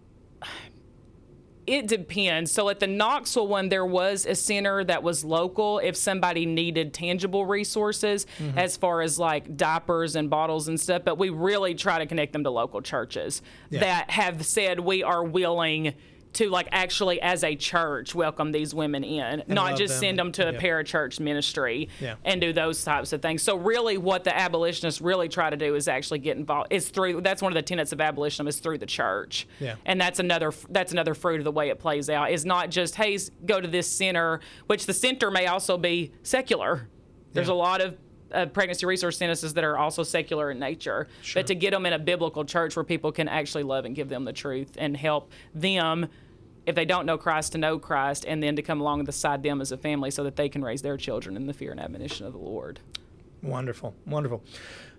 it 1.68 1.88
depends. 1.88 2.50
So 2.50 2.70
at 2.70 2.80
the 2.80 2.88
Knoxville 2.88 3.48
one, 3.48 3.68
there 3.68 3.86
was 3.86 4.26
a 4.26 4.36
center 4.36 4.86
that 4.86 5.04
was 5.04 5.26
local 5.26 5.80
if 5.80 5.98
somebody 5.98 6.46
needed 6.46 6.94
tangible 6.94 7.46
resources 7.46 8.26
mm-hmm. 8.40 8.58
as 8.58 8.78
far 8.78 9.02
as 9.02 9.20
like 9.20 9.58
diapers 9.58 10.16
and 10.16 10.30
bottles 10.30 10.70
and 10.70 10.80
stuff. 10.80 11.04
But 11.04 11.18
we 11.18 11.30
really 11.30 11.76
try 11.76 12.00
to 12.00 12.06
connect 12.06 12.32
them 12.32 12.46
to 12.46 12.50
local 12.50 12.82
churches 12.82 13.42
yeah. 13.70 13.82
that 13.82 14.12
have 14.12 14.46
said 14.46 14.80
we 14.80 15.04
are 15.04 15.24
willing 15.24 15.94
to 16.38 16.50
like 16.52 16.68
actually 16.72 17.20
as 17.20 17.44
a 17.44 17.56
church 17.56 18.14
welcome 18.14 18.52
these 18.52 18.74
women 18.74 19.04
in, 19.04 19.42
and 19.42 19.48
not 19.48 19.76
just 19.76 19.96
them. 19.96 20.02
send 20.02 20.20
them 20.20 20.32
to 20.34 20.50
a 20.50 20.54
parachurch 20.54 21.20
ministry 21.20 21.90
yeah. 22.00 22.14
and 22.24 22.40
do 22.40 22.54
those 22.54 22.84
types 22.84 23.12
of 23.12 23.24
things. 23.24 23.42
So 23.42 23.56
really, 23.56 23.98
what 23.98 24.24
the 24.24 24.38
abolitionists 24.38 25.02
really 25.02 25.30
try 25.30 25.50
to 25.50 25.58
do 25.58 25.74
is 25.74 25.88
actually 25.88 26.20
get 26.20 26.38
involved. 26.38 26.72
Is 26.72 26.90
through 26.90 27.22
that's 27.22 27.42
one 27.42 27.52
of 27.52 27.56
the 27.56 27.64
tenets 27.64 27.92
of 27.92 28.00
abolitionism 28.00 28.48
is 28.48 28.60
through 28.60 28.78
the 28.78 28.86
church, 28.86 29.48
yeah. 29.60 29.76
and 29.86 30.00
that's 30.00 30.20
another 30.20 30.54
that's 30.70 30.92
another 30.92 31.16
fruit 31.16 31.40
of 31.40 31.44
the 31.44 31.52
way 31.52 31.70
it 31.70 31.80
plays 31.80 32.08
out. 32.08 32.30
Is 32.30 32.46
not 32.46 32.70
just 32.70 32.96
hey 32.96 33.18
go 33.48 33.60
to 33.60 33.68
this 33.68 33.88
center, 33.88 34.40
which 34.68 34.86
the 34.86 34.94
center 34.94 35.32
may 35.32 35.48
also 35.48 35.76
be 35.76 36.12
secular. 36.22 36.88
There's 37.34 37.48
yeah. 37.48 37.54
a 37.54 37.56
lot 37.56 37.82
of 37.82 37.98
uh, 38.32 38.46
pregnancy 38.46 38.86
resource 38.86 39.18
centers 39.18 39.42
that 39.42 39.64
are 39.64 39.78
also 39.78 40.04
secular 40.04 40.52
in 40.52 40.60
nature, 40.60 41.08
sure. 41.22 41.42
but 41.42 41.48
to 41.48 41.56
get 41.56 41.72
them 41.72 41.86
in 41.86 41.94
a 41.94 42.00
biblical 42.00 42.46
church 42.46 42.76
where 42.76 42.84
people 42.84 43.12
can 43.12 43.28
actually 43.28 43.64
love 43.64 43.86
and 43.86 43.96
give 43.96 44.10
them 44.10 44.24
the 44.24 44.34
truth 44.34 44.76
and 44.78 44.96
help 44.96 45.32
them 45.56 46.08
if 46.68 46.76
they 46.76 46.86
don't 46.86 47.06
know 47.06 47.18
Christ 47.18 47.54
to 47.54 47.58
know 47.58 47.80
Christ, 47.80 48.26
and 48.28 48.44
then 48.44 48.58
to 48.58 48.62
come 48.62 48.82
along 48.82 49.06
beside 49.06 49.42
them 49.42 49.62
as 49.62 49.72
a 49.72 49.78
family 49.78 50.12
so 50.12 50.24
that 50.26 50.36
they 50.36 50.50
can 50.50 50.62
raise 50.62 50.82
their 50.82 50.98
children 50.98 51.36
in 51.36 51.48
the 51.48 51.54
fear 51.54 51.72
and 51.72 51.80
admonition 51.80 52.28
of 52.28 52.34
the 52.34 52.40
Lord. 52.40 52.82
Wonderful, 53.42 53.96
wonderful. 54.06 54.44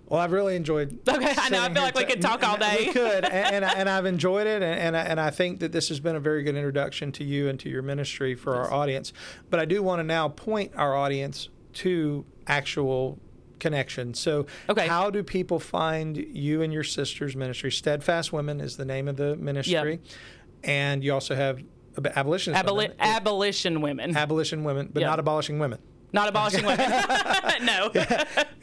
Well, 0.06 0.18
I've 0.18 0.32
really 0.32 0.56
enjoyed. 0.56 0.98
Okay, 1.08 1.34
I 1.36 1.50
know. 1.50 1.62
I 1.62 1.72
feel 1.72 1.82
like 1.82 1.94
we 1.94 2.04
could 2.06 2.22
talk 2.22 2.42
all 2.42 2.56
day. 2.56 2.86
We 2.86 2.92
could, 2.92 3.24
and, 3.24 3.56
and, 3.56 3.64
I, 3.64 3.72
and 3.76 3.88
I've 3.88 4.06
enjoyed 4.06 4.46
it, 4.46 4.62
and, 4.62 4.80
and 4.80 4.96
I, 4.96 5.00
and 5.02 5.20
I 5.20 5.28
think 5.28 5.60
that 5.60 5.72
this 5.72 5.90
has 5.90 6.00
been 6.00 6.16
a 6.16 6.20
very 6.20 6.42
good 6.42 6.56
introduction 6.56 7.12
to 7.12 7.24
you 7.24 7.48
and 7.48 7.60
to 7.60 7.68
your 7.68 7.82
ministry 7.82 8.34
for 8.34 8.54
our 8.54 8.72
audience. 8.72 9.12
But 9.50 9.60
I 9.60 9.66
do 9.66 9.82
want 9.82 10.00
to 10.00 10.04
now 10.04 10.28
point 10.28 10.72
our 10.74 10.96
audience 10.96 11.50
to 11.74 12.24
actual 12.46 13.18
connection. 13.58 14.14
So, 14.14 14.46
okay. 14.70 14.86
how 14.86 15.10
do 15.10 15.22
people 15.22 15.58
find 15.58 16.16
you 16.16 16.62
and 16.62 16.72
your 16.72 16.84
sister's 16.84 17.36
ministry? 17.36 17.70
Steadfast 17.70 18.32
Women 18.32 18.60
is 18.60 18.78
the 18.78 18.86
name 18.86 19.08
of 19.08 19.16
the 19.16 19.36
ministry. 19.36 19.92
Yep 19.92 20.00
and 20.64 21.02
you 21.02 21.12
also 21.12 21.34
have 21.34 21.60
abolitionist 22.14 22.64
Aboli- 22.64 22.76
women. 22.76 22.96
Abolition 23.00 23.80
women. 23.80 24.16
Abolition 24.16 24.64
women, 24.64 24.90
but 24.92 25.00
yep. 25.00 25.10
not 25.10 25.18
abolishing 25.18 25.58
women. 25.58 25.78
Not 26.12 26.28
abolishing 26.28 26.64
women. 26.64 26.90
no. 27.62 27.90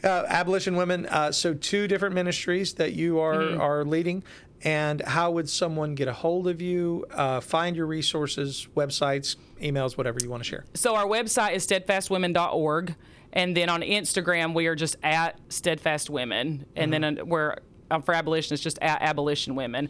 uh, 0.04 0.24
abolition 0.28 0.76
women. 0.76 1.06
Uh, 1.06 1.32
so 1.32 1.54
two 1.54 1.86
different 1.86 2.14
ministries 2.14 2.74
that 2.74 2.92
you 2.92 3.20
are 3.20 3.36
mm-hmm. 3.36 3.60
are 3.60 3.84
leading. 3.84 4.24
And 4.62 5.02
how 5.02 5.32
would 5.32 5.48
someone 5.48 5.94
get 5.94 6.08
a 6.08 6.12
hold 6.12 6.48
of 6.48 6.62
you, 6.62 7.04
uh, 7.12 7.40
find 7.40 7.76
your 7.76 7.86
resources, 7.86 8.66
websites, 8.74 9.36
emails, 9.60 9.96
whatever 9.98 10.18
you 10.22 10.30
want 10.30 10.42
to 10.42 10.48
share? 10.48 10.64
So 10.74 10.96
our 10.96 11.04
website 11.04 11.54
is 11.54 11.66
steadfastwomen.org. 11.66 12.94
And 13.32 13.54
then 13.54 13.68
on 13.68 13.82
Instagram, 13.82 14.54
we 14.54 14.66
are 14.66 14.74
just 14.74 14.96
at 15.02 15.38
steadfast 15.50 16.08
women. 16.08 16.64
And 16.74 16.92
mm-hmm. 16.92 17.16
then 17.16 17.28
we're 17.28 17.56
uh, 17.90 18.00
for 18.00 18.14
abolition, 18.14 18.54
it's 18.54 18.62
just 18.62 18.78
at 18.80 19.02
abolition 19.02 19.54
women. 19.54 19.88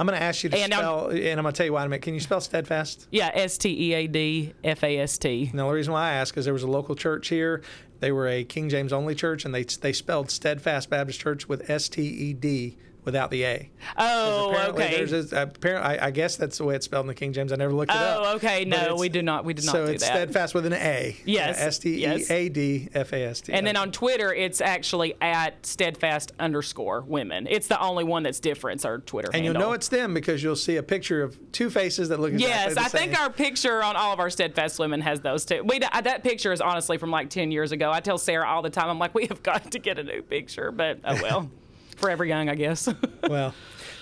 I'm 0.00 0.06
going 0.06 0.18
to 0.18 0.24
ask 0.24 0.42
you 0.42 0.48
to 0.48 0.56
and 0.56 0.72
spell, 0.72 1.10
I'm, 1.10 1.16
and 1.18 1.38
I'm 1.38 1.42
going 1.42 1.52
to 1.52 1.56
tell 1.58 1.66
you 1.66 1.74
why 1.74 1.82
in 1.82 1.86
a 1.86 1.90
minute. 1.90 2.00
Can 2.00 2.14
you 2.14 2.20
spell 2.20 2.40
steadfast? 2.40 3.06
Yeah, 3.10 3.30
S 3.34 3.58
T 3.58 3.90
E 3.90 3.92
A 3.92 4.06
D 4.06 4.54
F 4.64 4.82
A 4.82 4.98
S 4.98 5.18
T. 5.18 5.50
Now, 5.52 5.68
the 5.68 5.74
reason 5.74 5.92
why 5.92 6.08
I 6.08 6.12
ask 6.14 6.38
is 6.38 6.46
there 6.46 6.54
was 6.54 6.62
a 6.62 6.70
local 6.70 6.94
church 6.94 7.28
here. 7.28 7.60
They 7.98 8.10
were 8.10 8.26
a 8.26 8.42
King 8.42 8.70
James 8.70 8.94
only 8.94 9.14
church, 9.14 9.44
and 9.44 9.54
they 9.54 9.64
they 9.64 9.92
spelled 9.92 10.30
Steadfast 10.30 10.88
Baptist 10.88 11.20
Church 11.20 11.50
with 11.50 11.68
S 11.68 11.90
T 11.90 12.00
E 12.00 12.32
D 12.32 12.78
without 13.04 13.30
the 13.30 13.44
A. 13.44 13.70
Oh, 13.96 14.68
okay. 14.70 15.04
There's 15.04 15.32
a, 15.32 15.42
apparently, 15.42 15.98
I, 15.98 16.08
I, 16.08 16.10
guess 16.10 16.36
that's 16.36 16.58
the 16.58 16.64
way 16.64 16.76
it's 16.76 16.84
spelled 16.84 17.04
in 17.04 17.08
the 17.08 17.14
King 17.14 17.32
James. 17.32 17.52
I 17.52 17.56
never 17.56 17.72
looked 17.72 17.92
it 17.92 17.96
oh, 17.96 18.00
up. 18.00 18.22
Oh, 18.22 18.36
okay. 18.36 18.64
No, 18.64 18.96
we 18.96 19.08
do 19.08 19.22
not. 19.22 19.44
We 19.44 19.54
did 19.54 19.64
not 19.64 19.72
so 19.72 19.86
do 19.86 19.92
it's 19.92 20.04
that. 20.04 20.12
steadfast 20.12 20.54
with 20.54 20.66
an 20.66 20.74
A. 20.74 21.16
Yes. 21.24 21.58
S 21.58 21.78
T 21.78 22.04
E 22.04 22.24
A 22.30 22.48
D 22.48 22.88
F 22.94 23.12
A 23.12 23.24
S 23.24 23.40
T. 23.40 23.52
And 23.52 23.66
then 23.66 23.76
on 23.76 23.92
Twitter, 23.92 24.32
it's 24.32 24.60
actually 24.60 25.14
at 25.20 25.64
steadfast 25.64 26.32
underscore 26.38 27.02
women. 27.02 27.46
It's 27.48 27.66
the 27.66 27.80
only 27.80 28.04
one 28.04 28.22
that's 28.22 28.40
different. 28.40 28.84
Our 28.84 28.98
Twitter. 28.98 29.28
And 29.28 29.44
handle. 29.44 29.60
you'll 29.60 29.68
know 29.68 29.72
it's 29.74 29.88
them 29.88 30.14
because 30.14 30.42
you'll 30.42 30.56
see 30.56 30.76
a 30.76 30.82
picture 30.82 31.22
of 31.22 31.38
two 31.52 31.70
faces 31.70 32.08
that 32.10 32.20
look 32.20 32.32
exactly 32.32 32.48
yes, 32.48 32.74
the 32.74 32.74
same. 32.74 32.82
Yes, 32.84 32.94
I 32.94 32.98
think 32.98 33.20
our 33.20 33.30
picture 33.30 33.82
on 33.82 33.96
all 33.96 34.12
of 34.12 34.20
our 34.20 34.30
steadfast 34.30 34.78
women 34.78 35.00
has 35.00 35.20
those 35.20 35.44
two. 35.44 35.62
We 35.64 35.80
that 35.80 36.22
picture 36.22 36.52
is 36.52 36.60
honestly 36.60 36.98
from 36.98 37.10
like 37.10 37.30
ten 37.30 37.50
years 37.50 37.72
ago. 37.72 37.90
I 37.90 38.00
tell 38.00 38.18
Sarah 38.18 38.46
all 38.46 38.62
the 38.62 38.70
time. 38.70 38.88
I'm 38.88 38.98
like, 38.98 39.14
we 39.14 39.26
have 39.26 39.42
got 39.42 39.70
to 39.72 39.78
get 39.78 39.98
a 39.98 40.04
new 40.04 40.22
picture, 40.22 40.70
but 40.70 41.00
oh 41.04 41.18
well. 41.22 41.50
forever 42.00 42.24
young, 42.24 42.48
I 42.48 42.54
guess. 42.54 42.88
well, 43.28 43.54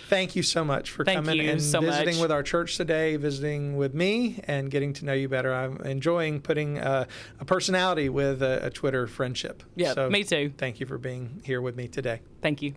thank 0.09 0.37
you 0.37 0.43
so 0.43 0.65
much 0.65 0.91
for 0.91 1.05
Thank 1.05 1.17
coming 1.25 1.45
you 1.45 1.51
and 1.51 1.63
so 1.63 1.81
visiting 1.81 2.15
much. 2.15 2.23
with 2.23 2.33
our 2.33 2.43
church 2.43 2.77
today, 2.77 3.17
visiting 3.17 3.77
with 3.77 3.95
me, 3.95 4.41
and 4.45 4.71
getting 4.71 4.93
to 4.95 5.05
know 5.05 5.13
you 5.13 5.29
better. 5.29 5.53
I'm 5.53 5.79
enjoying 5.83 6.41
putting 6.41 6.79
uh, 6.79 7.05
a 7.41 7.45
personality 7.45 8.09
with 8.09 8.43
a, 8.43 8.67
a 8.67 8.71
Twitter 8.71 9.07
friendship. 9.07 9.63
Yeah, 9.77 10.09
me 10.09 10.25
too. 10.25 10.53
Thank 10.57 10.81
you 10.81 10.87
for 10.87 10.99
being 10.99 11.43
here 11.45 11.61
with 11.61 11.77
me 11.77 11.89
today. 11.89 12.21
Thank 12.41 12.63
you. 12.63 12.75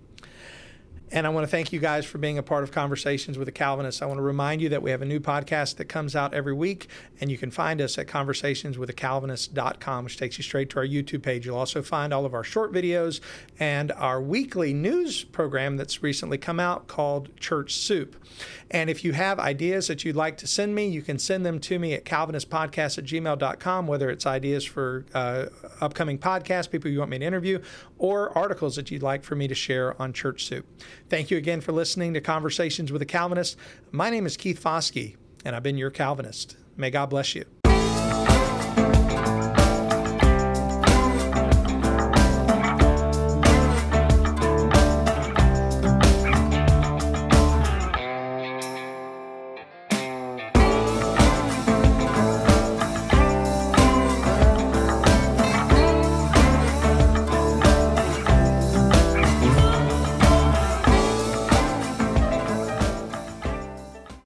And 1.13 1.27
I 1.27 1.29
want 1.29 1.43
to 1.43 1.51
thank 1.51 1.73
you 1.73 1.79
guys 1.79 2.05
for 2.05 2.19
being 2.19 2.37
a 2.37 2.43
part 2.43 2.63
of 2.63 2.71
Conversations 2.71 3.37
with 3.37 3.45
a 3.49 3.51
Calvinist. 3.51 4.01
I 4.01 4.05
want 4.05 4.19
to 4.19 4.23
remind 4.23 4.61
you 4.61 4.69
that 4.69 4.81
we 4.81 4.91
have 4.91 5.01
a 5.01 5.05
new 5.05 5.19
podcast 5.19 5.75
that 5.75 5.85
comes 5.85 6.15
out 6.15 6.33
every 6.33 6.53
week, 6.53 6.87
and 7.19 7.29
you 7.29 7.37
can 7.37 7.51
find 7.51 7.81
us 7.81 7.97
at 7.97 8.07
conversationswithacalvinist.com, 8.07 10.05
which 10.05 10.15
takes 10.15 10.37
you 10.37 10.43
straight 10.45 10.69
to 10.69 10.77
our 10.77 10.85
YouTube 10.85 11.21
page. 11.21 11.45
You'll 11.45 11.57
also 11.57 11.81
find 11.81 12.13
all 12.13 12.25
of 12.25 12.33
our 12.33 12.45
short 12.45 12.71
videos 12.71 13.19
and 13.59 13.91
our 13.91 14.21
weekly 14.21 14.73
news 14.73 15.25
program 15.25 15.75
that's 15.75 16.01
recently 16.01 16.37
come 16.37 16.61
out 16.61 16.87
called 16.87 17.35
Church 17.37 17.73
Soup. 17.73 18.15
And 18.73 18.89
if 18.89 19.03
you 19.03 19.11
have 19.11 19.37
ideas 19.37 19.87
that 19.87 20.05
you'd 20.05 20.15
like 20.15 20.37
to 20.37 20.47
send 20.47 20.73
me, 20.73 20.87
you 20.87 21.01
can 21.01 21.19
send 21.19 21.45
them 21.45 21.59
to 21.59 21.77
me 21.77 21.93
at 21.93 22.05
calvinistpodcast 22.05 22.97
at 22.97 23.03
gmail.com, 23.03 23.85
whether 23.85 24.09
it's 24.09 24.25
ideas 24.25 24.63
for 24.63 25.05
uh, 25.13 25.47
upcoming 25.81 26.17
podcasts, 26.17 26.71
people 26.71 26.89
you 26.89 26.99
want 26.99 27.11
me 27.11 27.19
to 27.19 27.25
interview, 27.25 27.61
or 27.97 28.35
articles 28.35 28.77
that 28.77 28.89
you'd 28.89 29.03
like 29.03 29.25
for 29.25 29.35
me 29.35 29.47
to 29.49 29.55
share 29.55 30.01
on 30.01 30.13
Church 30.13 30.45
Soup. 30.45 30.65
Thank 31.09 31.29
you 31.29 31.37
again 31.37 31.59
for 31.59 31.73
listening 31.73 32.13
to 32.13 32.21
Conversations 32.21 32.93
with 32.93 33.01
a 33.01 33.05
Calvinist. 33.05 33.57
My 33.91 34.09
name 34.09 34.25
is 34.25 34.37
Keith 34.37 34.63
Foskey, 34.63 35.17
and 35.43 35.53
I've 35.53 35.63
been 35.63 35.77
your 35.77 35.91
Calvinist. 35.91 36.55
May 36.77 36.91
God 36.91 37.09
bless 37.09 37.35
you. 37.35 37.60